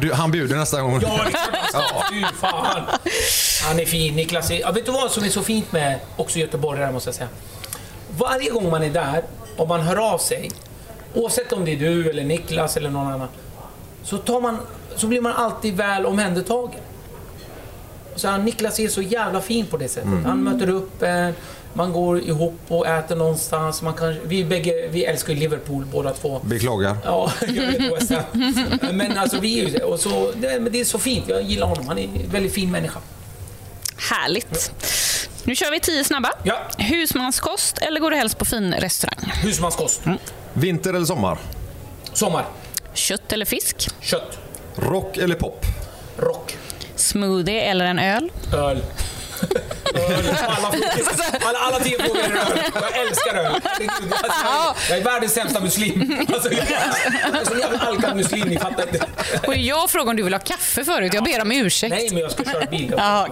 Du, 0.02 0.14
han 0.14 0.32
bjuder 0.32 0.56
nästa 0.56 0.82
gång. 0.82 0.94
Ja, 0.94 1.00
det 1.00 1.06
är 1.06 1.30
klart 1.30 1.56
han 1.72 1.84
ska. 1.84 2.04
Fy 2.12 2.24
fan. 2.42 2.82
Han 3.68 3.80
är 3.80 3.86
fin. 3.86 4.16
Niklas 4.16 4.52
är... 4.52 4.60
Ja, 4.60 4.72
vet 4.72 4.86
du 4.86 4.92
vad 4.92 5.12
som 5.12 5.24
är 5.24 5.30
så 5.30 5.44
fint 5.44 5.72
med 5.72 6.00
också 6.16 6.40
göteborgare 6.40 6.92
måste 6.92 7.08
jag 7.08 7.16
säga? 7.16 7.30
Varje 8.18 8.50
gång 8.50 8.70
man 8.70 8.84
är 8.84 8.90
där 8.90 9.24
och 9.58 9.68
man 9.68 9.82
hör 9.82 10.14
av 10.14 10.18
sig, 10.18 10.52
oavsett 11.14 11.54
om 11.54 11.66
det 11.66 11.72
är 11.72 11.76
du 11.76 12.10
eller 12.10 12.24
Niklas 12.24 12.78
eller 12.78 12.90
någon 12.90 13.08
annan, 13.08 13.28
så, 14.04 14.18
tar 14.18 14.42
man, 14.42 14.58
så 14.96 15.08
blir 15.08 15.22
man 15.22 15.32
alltid 15.34 15.78
väl 15.78 16.06
omhändertagen. 16.06 16.80
Så 18.16 18.28
han, 18.28 18.46
Niklas 18.46 18.80
är 18.80 18.88
så 18.88 19.02
jävla 19.02 19.42
fin 19.42 19.66
på 19.66 19.78
det 19.78 19.88
sättet. 19.88 20.10
Han 20.26 20.44
möter 20.44 20.70
upp 20.70 21.04
en, 21.04 21.34
man 21.74 21.94
går 21.94 22.20
ihop 22.22 22.60
och 22.68 22.88
äter 22.88 23.16
någonstans. 23.16 23.82
Man 23.82 23.94
kan, 23.94 24.16
vi, 24.24 24.46
bägge, 24.46 24.88
vi 24.92 25.06
älskar 25.06 25.34
Liverpool 25.36 25.86
båda 25.86 26.14
två. 26.14 26.40
Beklagar. 26.44 26.98
Ja, 27.06 27.32
jag 27.42 27.54
vet 27.54 27.94
West. 27.94 28.12
Men 28.92 29.18
alltså 29.18 29.40
vi 29.40 29.60
är 29.60 29.66
ju 29.66 29.70
det. 29.70 29.84
Och 29.84 30.00
så, 30.00 30.32
det, 30.36 30.60
men 30.60 30.72
det 30.72 30.80
är 30.80 30.86
så 30.86 31.00
fint. 31.00 31.26
Jag 31.28 31.42
gillar 31.42 31.68
honom. 31.68 31.88
Han 31.88 31.98
är 31.98 32.04
en 32.04 32.30
väldigt 32.32 32.54
fin 32.54 32.72
människa. 32.72 33.00
Härligt. 34.12 34.72
Nu 35.44 35.56
kör 35.56 35.72
vi 35.72 35.80
tio 35.80 36.04
snabba. 36.04 36.32
Ja. 36.44 36.58
Husmanskost 36.78 37.78
eller 37.78 38.00
går 38.00 38.12
det 38.12 38.18
helst 38.18 38.38
på 38.38 38.46
fin 38.46 38.74
restaurang? 38.74 39.32
Husmanskost. 39.44 40.02
Vinter 40.54 40.94
eller 40.94 41.06
sommar? 41.06 41.38
Sommar. 42.14 42.46
Kött 42.94 43.34
eller 43.34 43.46
fisk? 43.46 43.90
Kött. 44.02 44.38
Rock 44.76 45.18
eller 45.18 45.36
pop? 45.36 45.66
Rock. 46.18 46.58
Smoothie 46.96 47.62
eller 47.62 47.86
en 47.86 48.00
öl? 48.00 48.32
Öl. 48.54 48.84
Alla, 50.48 50.72
frågor. 50.72 50.90
alla, 51.48 51.60
alla 51.60 51.80
tio 51.80 51.98
frågor 51.98 52.20
är 52.20 52.24
öl. 52.24 52.60
Jag 52.74 53.08
älskar 53.08 53.36
öl. 53.36 53.54
Alltså, 54.12 54.76
jag, 54.90 54.98
är 54.98 55.04
världens 55.04 55.34
sämsta 55.34 55.60
muslim. 55.60 56.26
Alltså, 56.34 56.52
jag, 56.54 56.62
är 56.62 57.46
så 57.46 57.58
jävla 57.60 57.80
alkad 57.80 58.16
muslim, 58.16 58.48
ni 58.48 58.58
fattar 58.60 58.84
inte. 58.84 59.06
Och 59.48 59.56
jag 59.56 59.90
frågade 59.90 60.10
om 60.10 60.16
du 60.16 60.24
vill 60.24 60.34
ha 60.34 60.40
kaffe 60.40 60.84
förut. 60.86 61.14
Jag 61.14 61.24
ber 61.24 61.42
om 61.42 61.52
ursäkt. 61.52 61.96
Nej, 61.96 62.10
men 62.12 62.20
jag 62.20 62.32
ska 62.32 62.44
köra 62.44 62.66
bil. 62.66 62.94
Ja, 62.98 63.28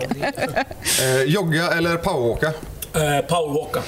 Eh, 1.01 1.23
jogga 1.23 1.67
eller 1.71 1.97
powerwalka? 1.97 2.47
Uh, 2.47 3.21
powerwalka. 3.27 3.81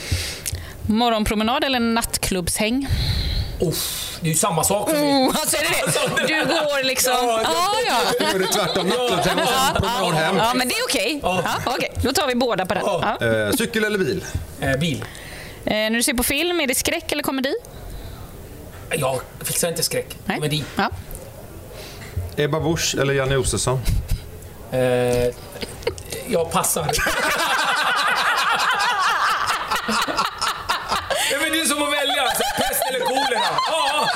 Morgonpromenad 0.87 1.63
eller 1.63 1.79
nattklubbshäng? 1.79 2.87
Uff, 3.59 4.17
det 4.21 4.27
är 4.27 4.31
ju 4.33 4.37
samma 4.37 4.63
sak 4.63 4.89
för 4.89 4.97
mig. 4.97 5.03
Oh, 5.27 5.35
alltså 5.41 5.57
är 5.57 5.61
det 5.61 5.67
det? 6.27 6.39
Du 6.39 6.45
går 6.45 6.83
liksom... 6.83 7.13
Ja, 7.13 7.41
Ja, 7.43 7.75
ja. 7.87 7.97
Nu 8.19 8.25
är 8.25 8.39
det 8.39 8.47
tvärtom. 8.47 8.87
Nattklubbshem 8.87 9.39
och 9.39 9.47
sen 9.47 9.75
promenad 9.81 10.13
hem. 10.13 10.37
Ja, 10.37 10.53
men 10.55 10.67
det 10.67 10.75
är 10.75 10.83
okej. 10.83 11.19
Ja. 11.23 11.41
Ja, 11.45 11.73
okej. 11.73 11.91
Då 12.03 12.13
tar 12.13 12.27
vi 12.27 12.35
båda 12.35 12.65
på 12.65 12.73
den. 12.73 12.83
Ja. 12.85 13.17
Ja. 13.19 13.27
Eh, 13.27 13.51
cykel 13.51 13.83
eller 13.83 13.97
bil? 13.97 14.25
Eh, 14.61 14.71
bil. 14.71 15.05
Eh, 15.65 15.71
när 15.73 15.89
du 15.89 16.03
ser 16.03 16.13
på 16.13 16.23
film, 16.23 16.59
är 16.61 16.67
det 16.67 16.75
skräck 16.75 17.11
eller 17.11 17.23
komedi? 17.23 17.53
Jag 18.89 19.21
fixar 19.43 19.67
inte 19.69 19.83
skräck. 19.83 20.17
Nej. 20.25 20.37
Komedi. 20.37 20.63
Ja. 20.75 20.89
Ebba 22.37 22.59
Busch 22.59 22.95
eller 23.01 23.13
Janne 23.13 23.33
Josefsson? 23.33 23.79
Eh, 24.71 24.79
jag 26.27 26.51
passar. 26.51 26.83
Nej, 31.31 31.39
men 31.41 31.51
det 31.51 31.59
är 31.61 31.65
som 31.65 31.83
att 31.83 31.93
välja. 31.93 32.23
Eller 32.89 32.99
kolera. 32.99 33.41
Ja, 33.71 34.07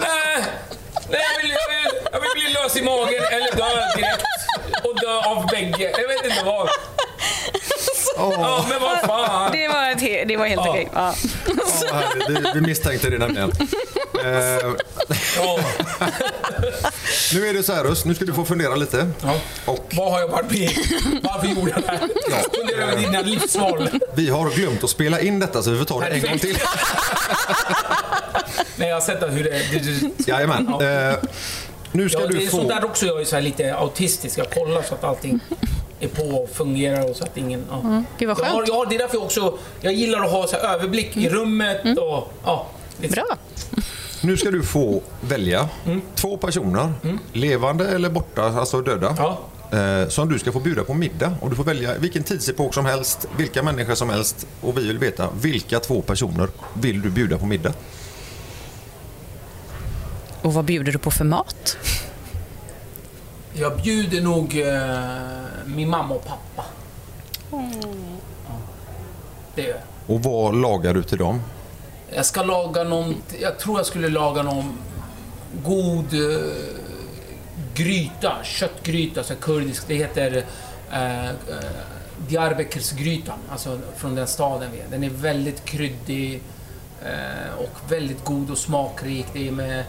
nej, 0.00 0.44
nej 1.10 1.20
jag, 1.34 1.42
vill, 1.42 1.50
jag, 1.50 1.68
vill, 1.68 2.00
jag 2.12 2.20
vill 2.20 2.30
bli 2.34 2.52
lös 2.52 2.76
i 2.76 2.82
magen 2.82 3.24
eller 3.30 3.56
dö 3.56 3.96
direkt. 3.96 4.22
Och 4.84 5.00
dö 5.00 5.30
av 5.30 5.46
bägge. 5.46 5.90
Jag 6.00 6.08
vet 6.08 6.24
inte 6.24 6.44
vad. 6.44 6.68
Ja, 8.16 8.66
men 8.70 8.80
vad 8.80 9.00
fan. 9.00 9.52
Det 9.52 9.68
var, 9.68 9.90
ett, 9.90 9.98
he- 9.98 10.24
det 10.28 10.36
var 10.36 10.46
helt 10.46 10.62
Ja. 10.64 10.70
okej. 10.70 10.88
Ja. 10.94 11.14
Ja, 11.90 12.02
vi, 12.28 12.36
vi 12.54 12.60
misstänkte 12.60 13.10
det 13.10 13.18
nämligen. 13.18 13.52
Eh, 14.24 14.72
Ja. 15.36 15.58
nu 17.34 17.48
är 17.48 17.54
det 17.54 17.62
så 17.62 17.72
här 17.72 17.84
Rust, 17.84 18.04
nu 18.04 18.14
ska 18.14 18.24
du 18.24 18.32
få 18.34 18.44
fundera 18.44 18.74
lite. 18.74 19.10
Ja. 19.22 19.34
Och 19.64 19.86
Vad 19.92 20.12
har 20.12 20.20
jag 20.20 20.28
varit 20.28 20.50
med 20.50 20.70
Varför 21.22 21.46
gjorde 21.46 21.70
jag 21.70 21.82
det 21.82 21.88
här? 21.88 21.98
Fundera 22.60 22.82
över 22.92 22.96
dina 23.02 23.20
livsval. 23.20 23.88
vi 24.14 24.30
har 24.30 24.50
glömt 24.50 24.84
att 24.84 24.90
spela 24.90 25.20
in 25.20 25.38
detta 25.38 25.62
så 25.62 25.70
vi 25.70 25.78
får 25.78 25.84
ta 25.84 26.00
det 26.00 26.06
en 26.06 26.22
gång 26.22 26.38
till. 26.38 26.58
Nej, 28.76 28.88
jag 28.88 28.96
har 28.96 29.00
sett 29.00 29.22
hur 29.22 29.44
det... 29.44 29.50
det, 29.50 29.78
det 29.78 30.26
Jajamän. 30.28 30.68
Eh, 30.68 31.14
nu 31.92 32.08
ska 32.08 32.20
Ja, 32.20 32.26
du 32.26 32.36
är 32.42 32.48
sånt 32.48 32.62
få... 32.62 32.68
där 32.68 32.84
också 32.84 33.06
jag 33.06 33.20
är 33.20 33.24
så 33.24 33.34
här 33.36 33.42
lite 33.42 33.74
autistisk. 33.76 34.38
Jag 34.38 34.50
kollar 34.50 34.82
så 34.82 34.94
att 34.94 35.04
allting 35.04 35.40
är 36.00 36.08
på 36.08 36.22
och 36.22 36.50
fungerar 36.50 37.10
och 37.10 37.16
så 37.16 37.24
att 37.24 37.36
ingen... 37.36 37.64
Ja. 37.70 38.02
Gud 38.18 38.28
vad 38.28 38.38
Jag 38.38 38.44
har, 38.44 38.56
skönt. 38.56 38.68
jag 38.68 38.74
har, 38.74 38.86
det 38.86 38.94
är 38.94 38.98
därför 38.98 39.16
jag 39.16 39.24
också... 39.24 39.58
Jag 39.80 39.92
gillar 39.92 40.20
att 40.24 40.30
ha 40.30 40.46
så 40.46 40.56
här 40.56 40.74
överblick 40.74 41.16
i 41.16 41.28
rummet 41.28 41.98
och... 41.98 42.32
Ja, 42.44 42.66
lite- 43.00 43.14
Bra. 43.14 43.24
Nu 44.20 44.36
ska 44.36 44.50
du 44.50 44.62
få 44.62 45.02
välja 45.20 45.68
två 46.14 46.36
personer, 46.36 46.92
levande 47.32 47.88
eller 47.88 48.10
borta, 48.10 48.42
alltså 48.42 48.80
döda. 48.80 49.16
Ja. 49.18 49.38
eh, 49.78 50.08
som 50.08 50.28
du 50.32 50.38
ska 50.38 50.52
få 50.52 50.60
bjuda 50.60 50.84
på 50.84 50.94
middag. 50.94 51.32
Och 51.40 51.50
du 51.50 51.56
får 51.56 51.64
välja 51.64 51.94
vilken 51.98 52.22
tidsepok 52.22 52.74
som 52.74 52.86
helst, 52.86 53.28
vilka 53.36 53.62
människor 53.62 53.94
som 53.94 54.10
helst. 54.10 54.46
Och 54.60 54.78
vi 54.78 54.86
vill 54.86 54.98
veta 54.98 55.28
vilka 55.40 55.80
två 55.80 56.02
personer 56.02 56.48
vill 56.74 57.02
du 57.02 57.10
bjuda 57.10 57.38
på 57.38 57.46
middag? 57.46 57.72
Och 60.46 60.54
vad 60.54 60.64
bjuder 60.64 60.92
du 60.92 60.98
på 60.98 61.10
för 61.10 61.24
mat? 61.24 61.76
Jag 63.54 63.76
bjuder 63.76 64.20
nog 64.20 64.58
eh, 64.58 65.66
min 65.66 65.88
mamma 65.88 66.14
och 66.14 66.24
pappa. 66.24 66.64
Ja. 67.50 67.70
Det 69.54 69.62
gör 69.62 69.68
jag. 69.68 70.16
Och 70.16 70.22
vad 70.22 70.56
lagar 70.56 70.94
du 70.94 71.02
till 71.02 71.18
dem? 71.18 71.42
Jag 72.14 72.26
ska 72.26 72.42
laga 72.42 72.84
någon... 72.84 73.14
Jag 73.40 73.58
tror 73.58 73.78
jag 73.78 73.86
skulle 73.86 74.08
laga 74.08 74.42
någon 74.42 74.78
god 75.64 76.14
eh, 76.14 76.40
gryta. 77.74 78.36
Köttgryta, 78.44 79.24
så 79.24 79.34
kurdisk. 79.34 79.84
Det 79.88 79.94
heter 79.94 80.44
eh, 80.92 81.26
eh, 81.26 81.30
Diyarbekirsgrytan. 82.28 83.38
Alltså 83.50 83.78
från 83.96 84.14
den 84.14 84.26
staden 84.26 84.70
vi 84.72 84.80
är. 84.80 84.86
Den 84.90 85.04
är 85.04 85.10
väldigt 85.10 85.64
kryddig 85.64 86.42
eh, 87.02 87.58
och 87.58 87.92
väldigt 87.92 88.24
god 88.24 88.50
och 88.50 88.58
smakrik. 88.58 89.26
Det 89.32 89.48
är 89.48 89.52
med, 89.52 89.84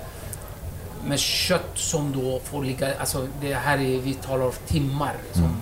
med 1.05 1.19
kött 1.19 1.71
som 1.75 2.11
då 2.11 2.39
får 2.39 2.63
ligga... 2.63 2.99
Alltså 2.99 3.27
det 3.41 3.53
här 3.53 3.77
är... 3.77 3.99
Vi 4.01 4.13
talar 4.13 4.45
om 4.45 4.51
timmar 4.67 5.13
som, 5.33 5.57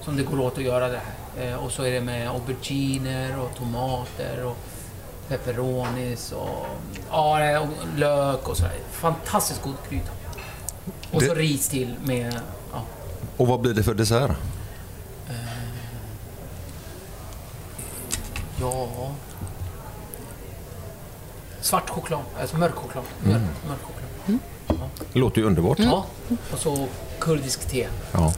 som 0.00 0.16
det 0.16 0.22
går 0.22 0.40
åt 0.40 0.58
att 0.58 0.64
göra 0.64 0.88
det 0.88 1.00
här. 1.36 1.48
Eh, 1.50 1.54
och 1.64 1.70
så 1.72 1.82
är 1.82 1.90
det 1.92 2.00
med 2.00 2.28
auberginer 2.30 3.38
och 3.38 3.50
tomater 3.58 4.44
och 4.44 4.56
pepperonis 5.28 6.32
och, 6.32 6.66
ja, 7.10 7.60
och 7.60 7.68
lök 7.96 8.48
och 8.48 8.56
sådär. 8.56 8.72
Fantastiskt 8.90 9.62
god 9.62 9.74
gryta. 9.90 10.10
Och 11.12 11.22
så 11.22 11.34
Det- 11.34 11.40
ris 11.40 11.68
till 11.68 11.94
med... 12.04 12.40
Ja, 12.72 12.82
Och 13.36 13.46
vad 13.46 13.60
blir 13.60 13.74
det 13.74 13.82
för 13.82 13.94
dessert? 13.94 14.30
ja 18.60 18.88
svart 21.60 21.90
choklad, 21.90 22.20
alltså 22.40 22.56
mörk 22.58 22.74
choklad. 22.74 23.04
Mörk, 23.22 23.42
mörk 23.68 23.78
choklad. 23.82 24.38
Det 25.12 25.18
låter 25.18 25.40
ju 25.40 25.46
underbart. 25.46 25.78
Ja, 25.78 26.04
och 26.52 26.58
så 26.58 26.86
kurdisk 27.20 27.68
te. 27.70 27.86
Ja. 28.12 28.32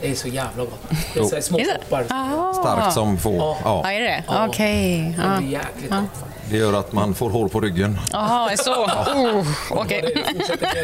Det 0.00 0.10
är 0.10 0.14
så 0.14 0.28
jävla 0.28 0.64
gott. 0.64 0.80
Det 1.14 1.20
är 1.20 1.24
så 1.24 1.34
här 1.34 1.42
små 1.42 1.58
Är 1.58 1.64
koppar. 1.78 2.06
Ah. 2.10 2.54
Starkt 2.54 2.94
som 2.94 3.18
få. 3.18 3.36
Ja. 3.36 3.56
Ja, 3.64 3.80
Ja. 3.84 3.90
är 3.92 4.00
det 4.00 4.06
det? 4.06 4.24
Ja. 4.28 4.46
Okej. 4.48 5.14
Det 5.18 5.22
Ja. 5.24 5.38
blir 5.38 5.48
jäkligt 5.50 5.90
gott. 5.90 5.98
faktiskt. 5.98 6.50
Det 6.50 6.56
gör 6.56 6.72
att 6.72 6.92
man 6.92 7.14
får 7.14 7.30
hår 7.30 7.48
på 7.48 7.60
ryggen. 7.60 7.98
Jaha, 8.12 8.56
så. 8.56 8.72
Oh, 8.84 8.90
Ja, 9.16 9.44
Okej. 9.70 10.12
det 10.14 10.32
fortsätter 10.38 10.66
med. 10.66 10.74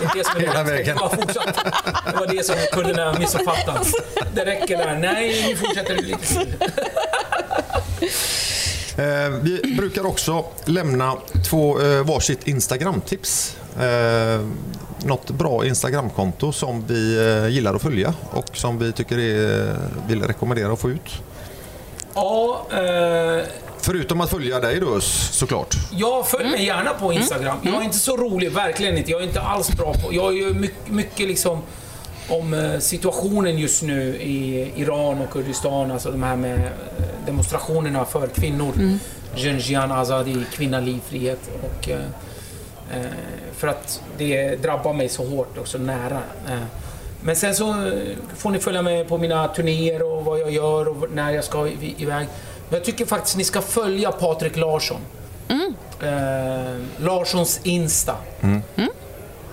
Det 0.00 0.04
är 0.04 0.14
det 0.14 0.24
som 0.26 0.36
är 0.36 0.40
Hela 0.40 0.62
det 0.64 0.70
vägen. 0.72 0.96
Bara. 1.00 1.08
Det 2.10 2.16
var 2.18 2.26
det 2.26 2.46
som 2.46 2.54
kunderna 2.72 3.18
missuppfattade. 3.18 3.80
Det 4.34 4.44
räcker 4.44 4.78
där. 4.78 4.96
Nej, 4.98 5.44
nu 5.48 5.56
fortsätter 5.56 5.94
du 5.94 6.02
lite 6.02 6.26
till. 6.26 6.54
Eh, 8.98 9.28
vi 9.42 9.74
brukar 9.78 10.06
också 10.06 10.44
lämna 10.64 11.16
två 11.50 11.80
eh, 11.80 12.02
varsitt 12.06 12.46
Instagram-tips. 12.46 13.56
Eh, 13.80 14.40
något 15.04 15.30
bra 15.30 15.66
Instagramkonto 15.66 16.52
som 16.52 16.84
vi 16.86 17.18
eh, 17.18 17.48
gillar 17.48 17.74
att 17.74 17.82
följa 17.82 18.14
och 18.30 18.56
som 18.56 18.78
vi 18.78 18.92
tycker 18.92 19.18
är, 19.18 19.76
vill 20.08 20.22
rekommendera 20.22 20.72
att 20.72 20.78
få 20.78 20.90
ut. 20.90 21.22
Ja, 22.14 22.66
eh, 22.72 23.44
Förutom 23.80 24.20
att 24.20 24.30
följa 24.30 24.60
dig 24.60 24.80
då 24.80 25.00
såklart. 25.00 25.74
jag 25.92 26.28
följer 26.28 26.50
mig 26.50 26.64
gärna 26.64 26.90
på 26.90 27.12
Instagram. 27.12 27.56
Jag 27.62 27.74
är 27.74 27.82
inte 27.82 27.98
så 27.98 28.16
rolig, 28.16 28.52
verkligen 28.52 28.96
inte. 28.98 29.10
Jag 29.10 29.20
är 29.20 29.26
inte 29.26 29.40
alls 29.40 29.70
bra 29.76 29.94
på... 29.94 30.14
Jag 30.14 30.26
är 30.32 30.36
ju 30.36 30.54
mycket, 30.54 30.88
mycket 30.88 31.28
liksom 31.28 31.62
om 32.28 32.54
eh, 32.54 32.78
situationen 32.78 33.58
just 33.58 33.82
nu 33.82 34.16
i 34.16 34.72
Iran 34.76 35.20
och 35.20 35.30
Kurdistan, 35.30 35.90
alltså 35.90 36.10
de 36.10 36.22
här 36.22 36.36
med 36.36 36.58
eh, 36.58 37.04
demonstrationerna 37.26 38.04
för 38.04 38.28
kvinnor. 38.28 38.72
Mm. 38.76 38.98
Jenjian 39.36 39.92
Azadi, 39.92 40.44
kvinna, 40.52 40.80
liv, 40.80 41.00
frihet. 41.08 41.50
Och, 41.62 41.88
eh, 41.88 42.00
eh, 42.92 43.06
för 43.58 43.68
att 43.68 44.02
det 44.18 44.56
drabbar 44.56 44.92
mig 44.92 45.08
så 45.08 45.26
hårt 45.26 45.58
och 45.58 45.68
så 45.68 45.78
nära. 45.78 46.22
Eh, 46.48 46.62
men 47.20 47.36
sen 47.36 47.54
så 47.54 47.70
eh, 47.70 48.16
får 48.36 48.50
ni 48.50 48.58
följa 48.58 48.82
med 48.82 49.08
på 49.08 49.18
mina 49.18 49.48
turnéer 49.48 50.02
och 50.02 50.24
vad 50.24 50.40
jag 50.40 50.50
gör 50.50 50.88
och 50.88 51.10
när 51.10 51.30
jag 51.30 51.44
ska 51.44 51.68
iväg. 51.96 52.28
Men 52.68 52.78
jag 52.78 52.84
tycker 52.84 53.06
faktiskt 53.06 53.36
ni 53.36 53.44
ska 53.44 53.60
följa 53.62 54.12
Patrik 54.12 54.56
Larsson. 54.56 55.00
Eh, 56.02 57.04
Larssons 57.04 57.60
Insta. 57.62 58.16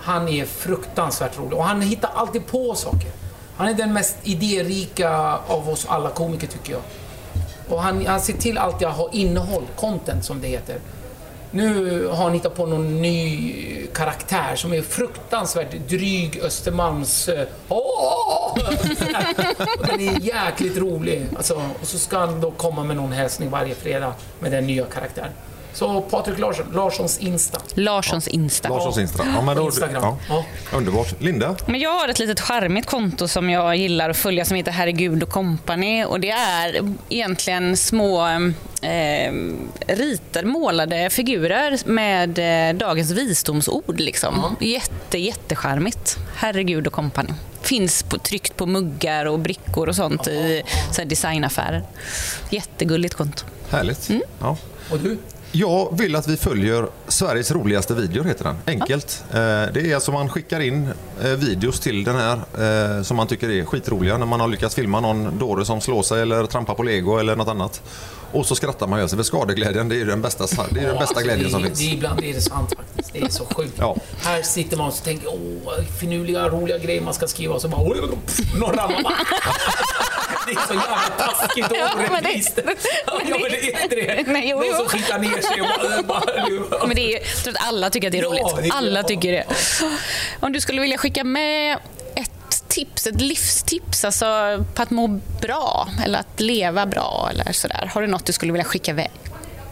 Han 0.00 0.28
är 0.28 0.44
fruktansvärt 0.44 1.38
rolig 1.38 1.58
och 1.58 1.64
han 1.64 1.82
hittar 1.82 2.10
alltid 2.14 2.46
på 2.46 2.74
saker. 2.74 3.10
Han 3.56 3.68
är 3.68 3.74
den 3.74 3.92
mest 3.92 4.16
idérika 4.22 5.38
av 5.46 5.68
oss 5.68 5.86
alla 5.88 6.10
komiker 6.10 6.46
tycker 6.46 6.72
jag. 6.72 6.82
Och 7.68 7.82
han, 7.82 8.06
han 8.06 8.20
ser 8.20 8.32
till 8.32 8.58
alltid 8.58 8.88
att 8.88 8.96
ha 8.96 9.10
innehåll, 9.12 9.64
content 9.76 10.24
som 10.24 10.40
det 10.40 10.48
heter. 10.48 10.76
Nu 11.56 12.06
har 12.06 12.24
han 12.24 12.32
hittat 12.32 12.54
på 12.54 12.66
någon 12.66 13.02
ny 13.02 13.52
karaktär 13.94 14.56
som 14.56 14.72
är 14.72 14.82
fruktansvärt 14.82 15.72
dryg 15.88 16.40
Östermalms... 16.42 17.28
Eh, 17.28 17.46
Åh! 17.68 18.58
Den 19.86 20.00
är 20.00 20.20
jäkligt 20.20 20.76
rolig. 20.76 21.26
Alltså, 21.36 21.54
och 21.80 21.86
så 21.86 21.98
ska 21.98 22.18
han 22.18 22.40
då 22.40 22.50
komma 22.50 22.84
med 22.84 22.96
någon 22.96 23.12
hälsning 23.12 23.50
varje 23.50 23.74
fredag 23.74 24.14
med 24.38 24.52
den 24.52 24.66
nya 24.66 24.84
karaktären. 24.84 25.30
Så 25.76 26.00
Patrik 26.00 26.38
Larsson, 26.38 26.66
Larssons 26.72 27.18
Insta. 27.18 27.60
Larssons 27.74 28.28
Insta. 28.28 28.68
Larssons 28.68 28.98
Insta. 28.98 29.24
Ja, 29.34 29.42
men 29.42 29.56
då, 29.56 29.64
Instagram. 29.64 30.16
ja. 30.28 30.44
Underbart. 30.72 31.20
Linda? 31.22 31.56
Men 31.66 31.80
jag 31.80 31.98
har 31.98 32.08
ett 32.08 32.18
litet 32.18 32.40
charmigt 32.40 32.86
konto 32.86 33.28
som 33.28 33.50
jag 33.50 33.76
gillar 33.76 34.10
att 34.10 34.16
följa 34.16 34.44
som 34.44 34.56
heter 34.56 34.72
Herregud 34.72 35.22
och 35.22 35.28
kompani 35.28 36.04
och 36.04 36.20
det 36.20 36.30
är 36.30 36.94
egentligen 37.08 37.76
små 37.76 38.26
eh, 38.82 39.32
ritar, 39.86 40.44
målade 40.44 41.10
figurer 41.10 41.78
med 41.84 42.38
eh, 42.38 42.78
dagens 42.78 43.10
visdomsord. 43.10 44.00
Liksom. 44.00 44.56
Jätte, 44.60 45.18
jättecharmigt. 45.18 46.16
Herregud 46.36 46.86
och 46.86 46.92
kompani. 46.92 47.32
Finns 47.60 48.02
på, 48.02 48.18
tryckt 48.18 48.56
på 48.56 48.66
muggar 48.66 49.26
och 49.26 49.38
brickor 49.38 49.88
och 49.88 49.96
sånt 49.96 50.26
i 50.28 50.62
så 50.92 51.00
här, 51.00 51.08
designaffärer. 51.08 51.82
Jättegulligt 52.50 53.14
konto. 53.14 53.44
Härligt. 53.70 54.08
Mm. 54.08 54.22
Ja. 54.40 54.56
Och 54.90 54.98
du? 54.98 55.18
Jag 55.58 55.98
vill 55.98 56.16
att 56.16 56.28
vi 56.28 56.36
följer 56.36 56.86
Sveriges 57.08 57.50
roligaste 57.50 57.94
video, 57.94 58.24
heter 58.24 58.44
den. 58.44 58.56
Enkelt. 58.66 59.24
Eh, 59.30 59.36
Det 59.36 59.90
är 59.90 59.94
alltså 59.94 60.12
man 60.12 60.28
skickar 60.28 60.60
in 60.60 60.88
eh, 61.22 61.28
videos 61.30 61.80
till 61.80 62.04
den 62.04 62.16
här 62.16 62.40
eh, 62.96 63.02
som 63.02 63.16
man 63.16 63.26
tycker 63.26 63.50
är 63.50 63.64
skitroliga 63.64 64.18
när 64.18 64.26
man 64.26 64.40
har 64.40 64.48
lyckats 64.48 64.74
filma 64.74 65.00
någon 65.00 65.38
dåre 65.38 65.64
som 65.64 65.80
slår 65.80 66.02
sig 66.02 66.22
eller 66.22 66.46
trampar 66.46 66.74
på 66.74 66.82
lego 66.82 67.18
eller 67.18 67.36
något 67.36 67.48
annat. 67.48 67.82
Och 68.32 68.46
så 68.46 68.54
skrattar 68.54 68.86
man 68.86 69.00
ju. 69.00 69.08
För 69.08 69.22
skadeglädjen, 69.22 69.88
det 69.88 69.94
är 69.94 69.98
ju 69.98 70.04
den 70.04 70.22
bästa, 70.22 70.44
det 70.70 70.80
är 70.80 70.86
den 70.86 70.98
bästa 70.98 71.22
glädjen 71.22 71.50
som 71.50 71.62
det, 71.62 71.68
finns. 71.68 71.78
Det, 71.78 71.84
ibland 71.84 72.24
är 72.24 72.32
det 72.34 72.40
sant 72.40 72.72
faktiskt. 72.76 73.12
Det 73.12 73.22
är 73.22 73.28
så 73.28 73.44
sjukt. 73.44 73.74
Ja. 73.78 73.96
Här 74.22 74.42
sitter 74.42 74.76
man 74.76 74.88
och 74.88 74.94
tänker 75.04 75.28
åh, 75.28 75.72
finurliga, 76.00 76.48
roliga 76.48 76.78
grejer 76.78 77.00
man 77.00 77.14
ska 77.14 77.26
skriva 77.26 77.54
och 77.54 77.60
så 77.60 77.68
bara 77.68 77.82
någon 77.82 78.72
ramlar 78.74 79.02
bara. 79.02 79.16
Det 80.46 80.52
är 80.52 80.66
så 80.68 80.74
jävla 80.74 80.96
taskigt 81.18 81.70
och 81.70 81.76
Ja, 81.76 81.88
men 81.96 82.04
det- 82.04 82.10
orättvist. 82.10 82.58
Ja, 83.06 83.20
men 83.28 83.40
det 83.50 83.72
är 83.74 83.82
inte 83.82 83.94
det. 83.96 84.32
Nej, 84.32 84.48
jo, 84.48 84.56
Någon 84.56 84.66
jo. 84.68 84.74
som 84.76 84.86
skitar 84.88 85.18
ner 85.18 85.40
sig 85.40 85.60
och 85.60 86.04
bara... 86.06 86.22
bara 86.78 86.86
Men 86.86 86.96
det 86.96 87.14
är, 87.14 87.18
jag 87.18 87.44
tror 87.44 87.54
att 87.56 87.68
alla 87.68 87.90
tycker 87.90 88.08
att 88.08 88.12
det 88.12 88.18
är 88.18 88.22
Ja, 88.22 88.28
roligt. 88.28 88.56
det 88.62 88.68
är- 88.68 88.72
alla 88.78 89.00
ja. 89.00 89.02
tycker 89.06 89.32
det. 89.32 89.44
Om 90.40 90.52
du 90.52 90.60
skulle 90.60 90.80
vilja 90.80 90.98
skicka 90.98 91.24
med 91.24 91.78
ett 92.14 92.68
tips, 92.68 93.06
ett 93.06 93.20
livstips 93.20 94.04
alltså 94.04 94.26
på 94.74 94.82
att 94.82 94.90
må 94.90 95.08
bra 95.42 95.88
eller 96.04 96.18
att 96.18 96.40
leva 96.40 96.86
bra 96.86 97.28
eller 97.32 97.52
sådär. 97.52 97.90
Har 97.94 98.00
du 98.00 98.06
något 98.06 98.26
du 98.26 98.32
skulle 98.32 98.52
vilja 98.52 98.64
skicka 98.64 98.90
iväg? 98.90 99.10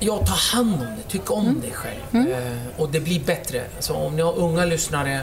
Jag 0.00 0.26
tar 0.26 0.56
hand 0.56 0.74
om 0.74 0.80
det, 0.96 1.12
tyck 1.12 1.30
om 1.30 1.60
dig 1.60 1.72
själv. 1.72 2.28
Eh, 2.32 2.52
och 2.80 2.88
det 2.88 3.00
blir 3.00 3.20
bättre. 3.20 3.62
Alltså, 3.76 3.92
om 3.92 4.16
ni 4.16 4.22
har 4.22 4.38
unga 4.38 4.64
lyssnare 4.64 5.20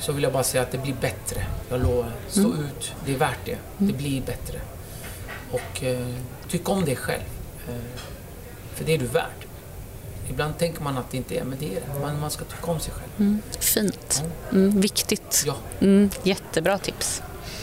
så 0.00 0.12
vill 0.12 0.22
jag 0.22 0.32
bara 0.32 0.42
säga 0.42 0.62
att 0.62 0.72
det 0.72 0.78
blir 0.78 0.94
bättre. 1.00 1.46
Jag 1.68 1.82
lovar. 1.82 2.12
Stå 2.28 2.48
ut, 2.48 2.94
det 3.06 3.14
är 3.14 3.18
värt 3.18 3.38
det. 3.44 3.56
Det 3.78 3.92
blir 3.92 4.22
bättre. 4.22 4.60
Och 5.52 5.84
eh, 5.84 6.06
tyck 6.48 6.68
om 6.68 6.84
dig 6.84 6.96
själv. 6.96 7.22
Eh, 7.68 8.00
för 8.74 8.84
det 8.84 8.94
är 8.94 8.98
du 8.98 9.06
värd. 9.06 9.46
Ibland 10.30 10.58
tänker 10.58 10.82
man 10.82 10.98
att 10.98 11.10
det 11.10 11.16
inte 11.16 11.38
är, 11.38 11.44
men 11.44 11.58
det 11.60 11.66
är 11.66 11.80
det. 11.80 12.00
Man, 12.00 12.20
man 12.20 12.30
ska 12.30 12.44
tycka 12.44 12.70
om 12.70 12.80
sig 12.80 12.94
själv. 12.94 13.38
Fint. 13.60 14.24
Mm, 14.52 14.80
viktigt. 14.80 15.44
Ja. 15.46 15.56
Mm, 15.80 16.10
jättebra 16.22 16.78
tips. 16.78 17.22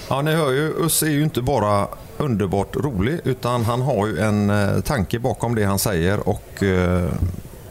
Ja, 0.10 0.22
ni 0.22 0.32
hör 0.32 0.52
ju, 0.52 0.74
Us 0.84 1.04
är 1.04 1.08
ju 1.08 1.24
inte 1.24 1.42
bara 1.42 1.88
underbart 2.18 2.76
rolig 2.76 3.20
utan 3.24 3.64
han 3.64 3.82
har 3.82 4.08
ju 4.08 4.20
en 4.20 4.50
eh, 4.50 4.82
tanke 4.82 5.20
bakom 5.20 5.56
det 5.56 5.64
han 5.64 5.80
säger 5.80 6.30
och 6.30 6.64
eh, 6.64 7.10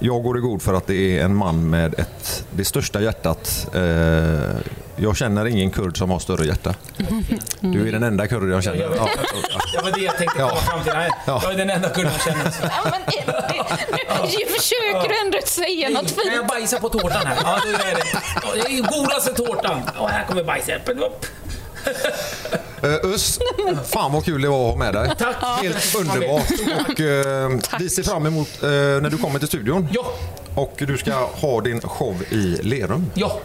jag 0.05 0.23
går 0.23 0.39
i 0.39 0.41
god 0.41 0.63
för 0.63 0.75
att 0.75 0.87
det 0.87 1.19
är 1.19 1.25
en 1.25 1.37
man 1.37 1.71
med 1.71 1.95
ett, 1.99 2.45
det 2.51 2.65
största 2.65 3.01
hjärtat. 3.01 3.67
Eh, 3.75 3.83
jag 4.97 5.17
känner 5.17 5.47
ingen 5.47 5.71
kurd 5.71 5.99
som 5.99 6.11
har 6.11 6.19
större 6.19 6.47
hjärta. 6.47 6.75
Du 7.61 7.89
är 7.89 7.93
den 7.93 8.03
enda 8.03 8.27
kurd 8.27 8.51
jag 8.53 8.65
känner. 8.65 8.79
Ja, 8.81 9.09
Det 9.73 9.83
var 9.83 9.91
det 9.99 10.01
jag 10.05 10.17
tänkte 10.17 10.39
Ja. 10.39 10.49
komma 10.49 10.61
fram 10.61 10.83
till. 10.83 10.93
Jag 11.27 11.53
är 11.53 11.57
den 11.57 11.71
enda 11.71 11.89
kunden 11.89 12.13
jag 12.13 12.23
känner. 12.35 12.55
Ja, 12.63 12.91
men, 12.91 13.01
nu 14.23 14.47
försöker 14.57 15.09
du 15.09 15.21
ändå 15.27 15.39
säga 15.47 15.89
något 15.89 16.15
Kan 16.17 16.25
jag 16.27 16.35
fint. 16.37 16.49
bajsa 16.49 16.81
på 16.81 16.89
tårtan 16.89 17.27
här? 17.27 17.37
Ja, 17.45 17.57
är 17.57 17.95
det. 17.95 18.03
Det 18.55 18.61
är 18.61 18.71
ju 18.77 18.83
godaste 18.83 19.33
tårtan. 19.33 19.81
Och 19.99 20.09
här 20.09 20.25
kommer 20.27 20.45
bajset. 20.45 20.83
Uh, 22.85 23.11
Us, 23.11 23.39
fan 23.87 24.13
vad 24.13 24.25
kul 24.25 24.43
det 24.43 24.49
var 24.49 24.65
att 24.69 24.73
ha 24.73 24.79
med 24.79 24.95
dig. 24.95 25.11
Tack. 25.19 25.37
Helt 25.63 25.95
underbart. 25.95 26.51
Och, 26.89 27.01
eh, 27.01 27.51
vi 27.79 27.89
ser 27.91 28.03
fram 28.03 28.27
emot 28.27 28.49
eh, 28.63 28.69
när 28.69 29.11
du 29.11 29.19
kommer 29.19 29.39
till 29.39 29.49
studion. 29.49 29.89
Ja, 29.93 30.05
Och 30.55 30.75
du 30.79 30.99
ska 30.99 31.13
ha 31.15 31.61
din 31.61 31.81
show 31.81 32.23
i 32.31 32.59
Lerum. 32.63 33.11
ja. 33.15 33.39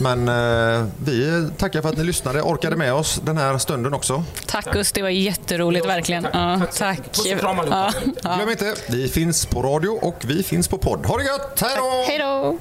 Men 0.00 0.28
eh, 0.28 0.86
vi 1.04 1.48
tackar 1.58 1.82
för 1.82 1.88
att 1.88 1.96
ni 1.96 2.04
lyssnade 2.04 2.42
orkade 2.42 2.76
med 2.76 2.94
oss 2.94 3.20
den 3.24 3.38
här 3.38 3.58
stunden 3.58 3.94
också. 3.94 4.24
Tack 4.46 4.72
Gus, 4.72 4.92
det 4.92 5.02
var 5.02 5.08
jätteroligt 5.08 5.86
verkligen. 5.86 6.22
Tack. 6.22 6.34
Ja, 6.34 6.60
Tack 6.60 6.74
tack. 6.74 6.98
Puss 7.12 7.32
och 7.32 7.40
kram 7.40 7.58
allihopa. 7.58 7.92
Ja, 8.04 8.12
ja. 8.22 8.36
Glöm 8.36 8.50
inte, 8.50 8.74
vi 8.88 9.08
finns 9.08 9.46
på 9.46 9.62
radio 9.62 9.88
och 9.88 10.16
vi 10.26 10.42
finns 10.42 10.68
på 10.68 10.78
podd. 10.78 11.06
Ha 11.06 11.16
det 11.18 11.24
gött! 11.24 11.60
Hej 11.60 11.70
då! 11.76 12.04
Hej 12.08 12.18
då! 12.18 12.58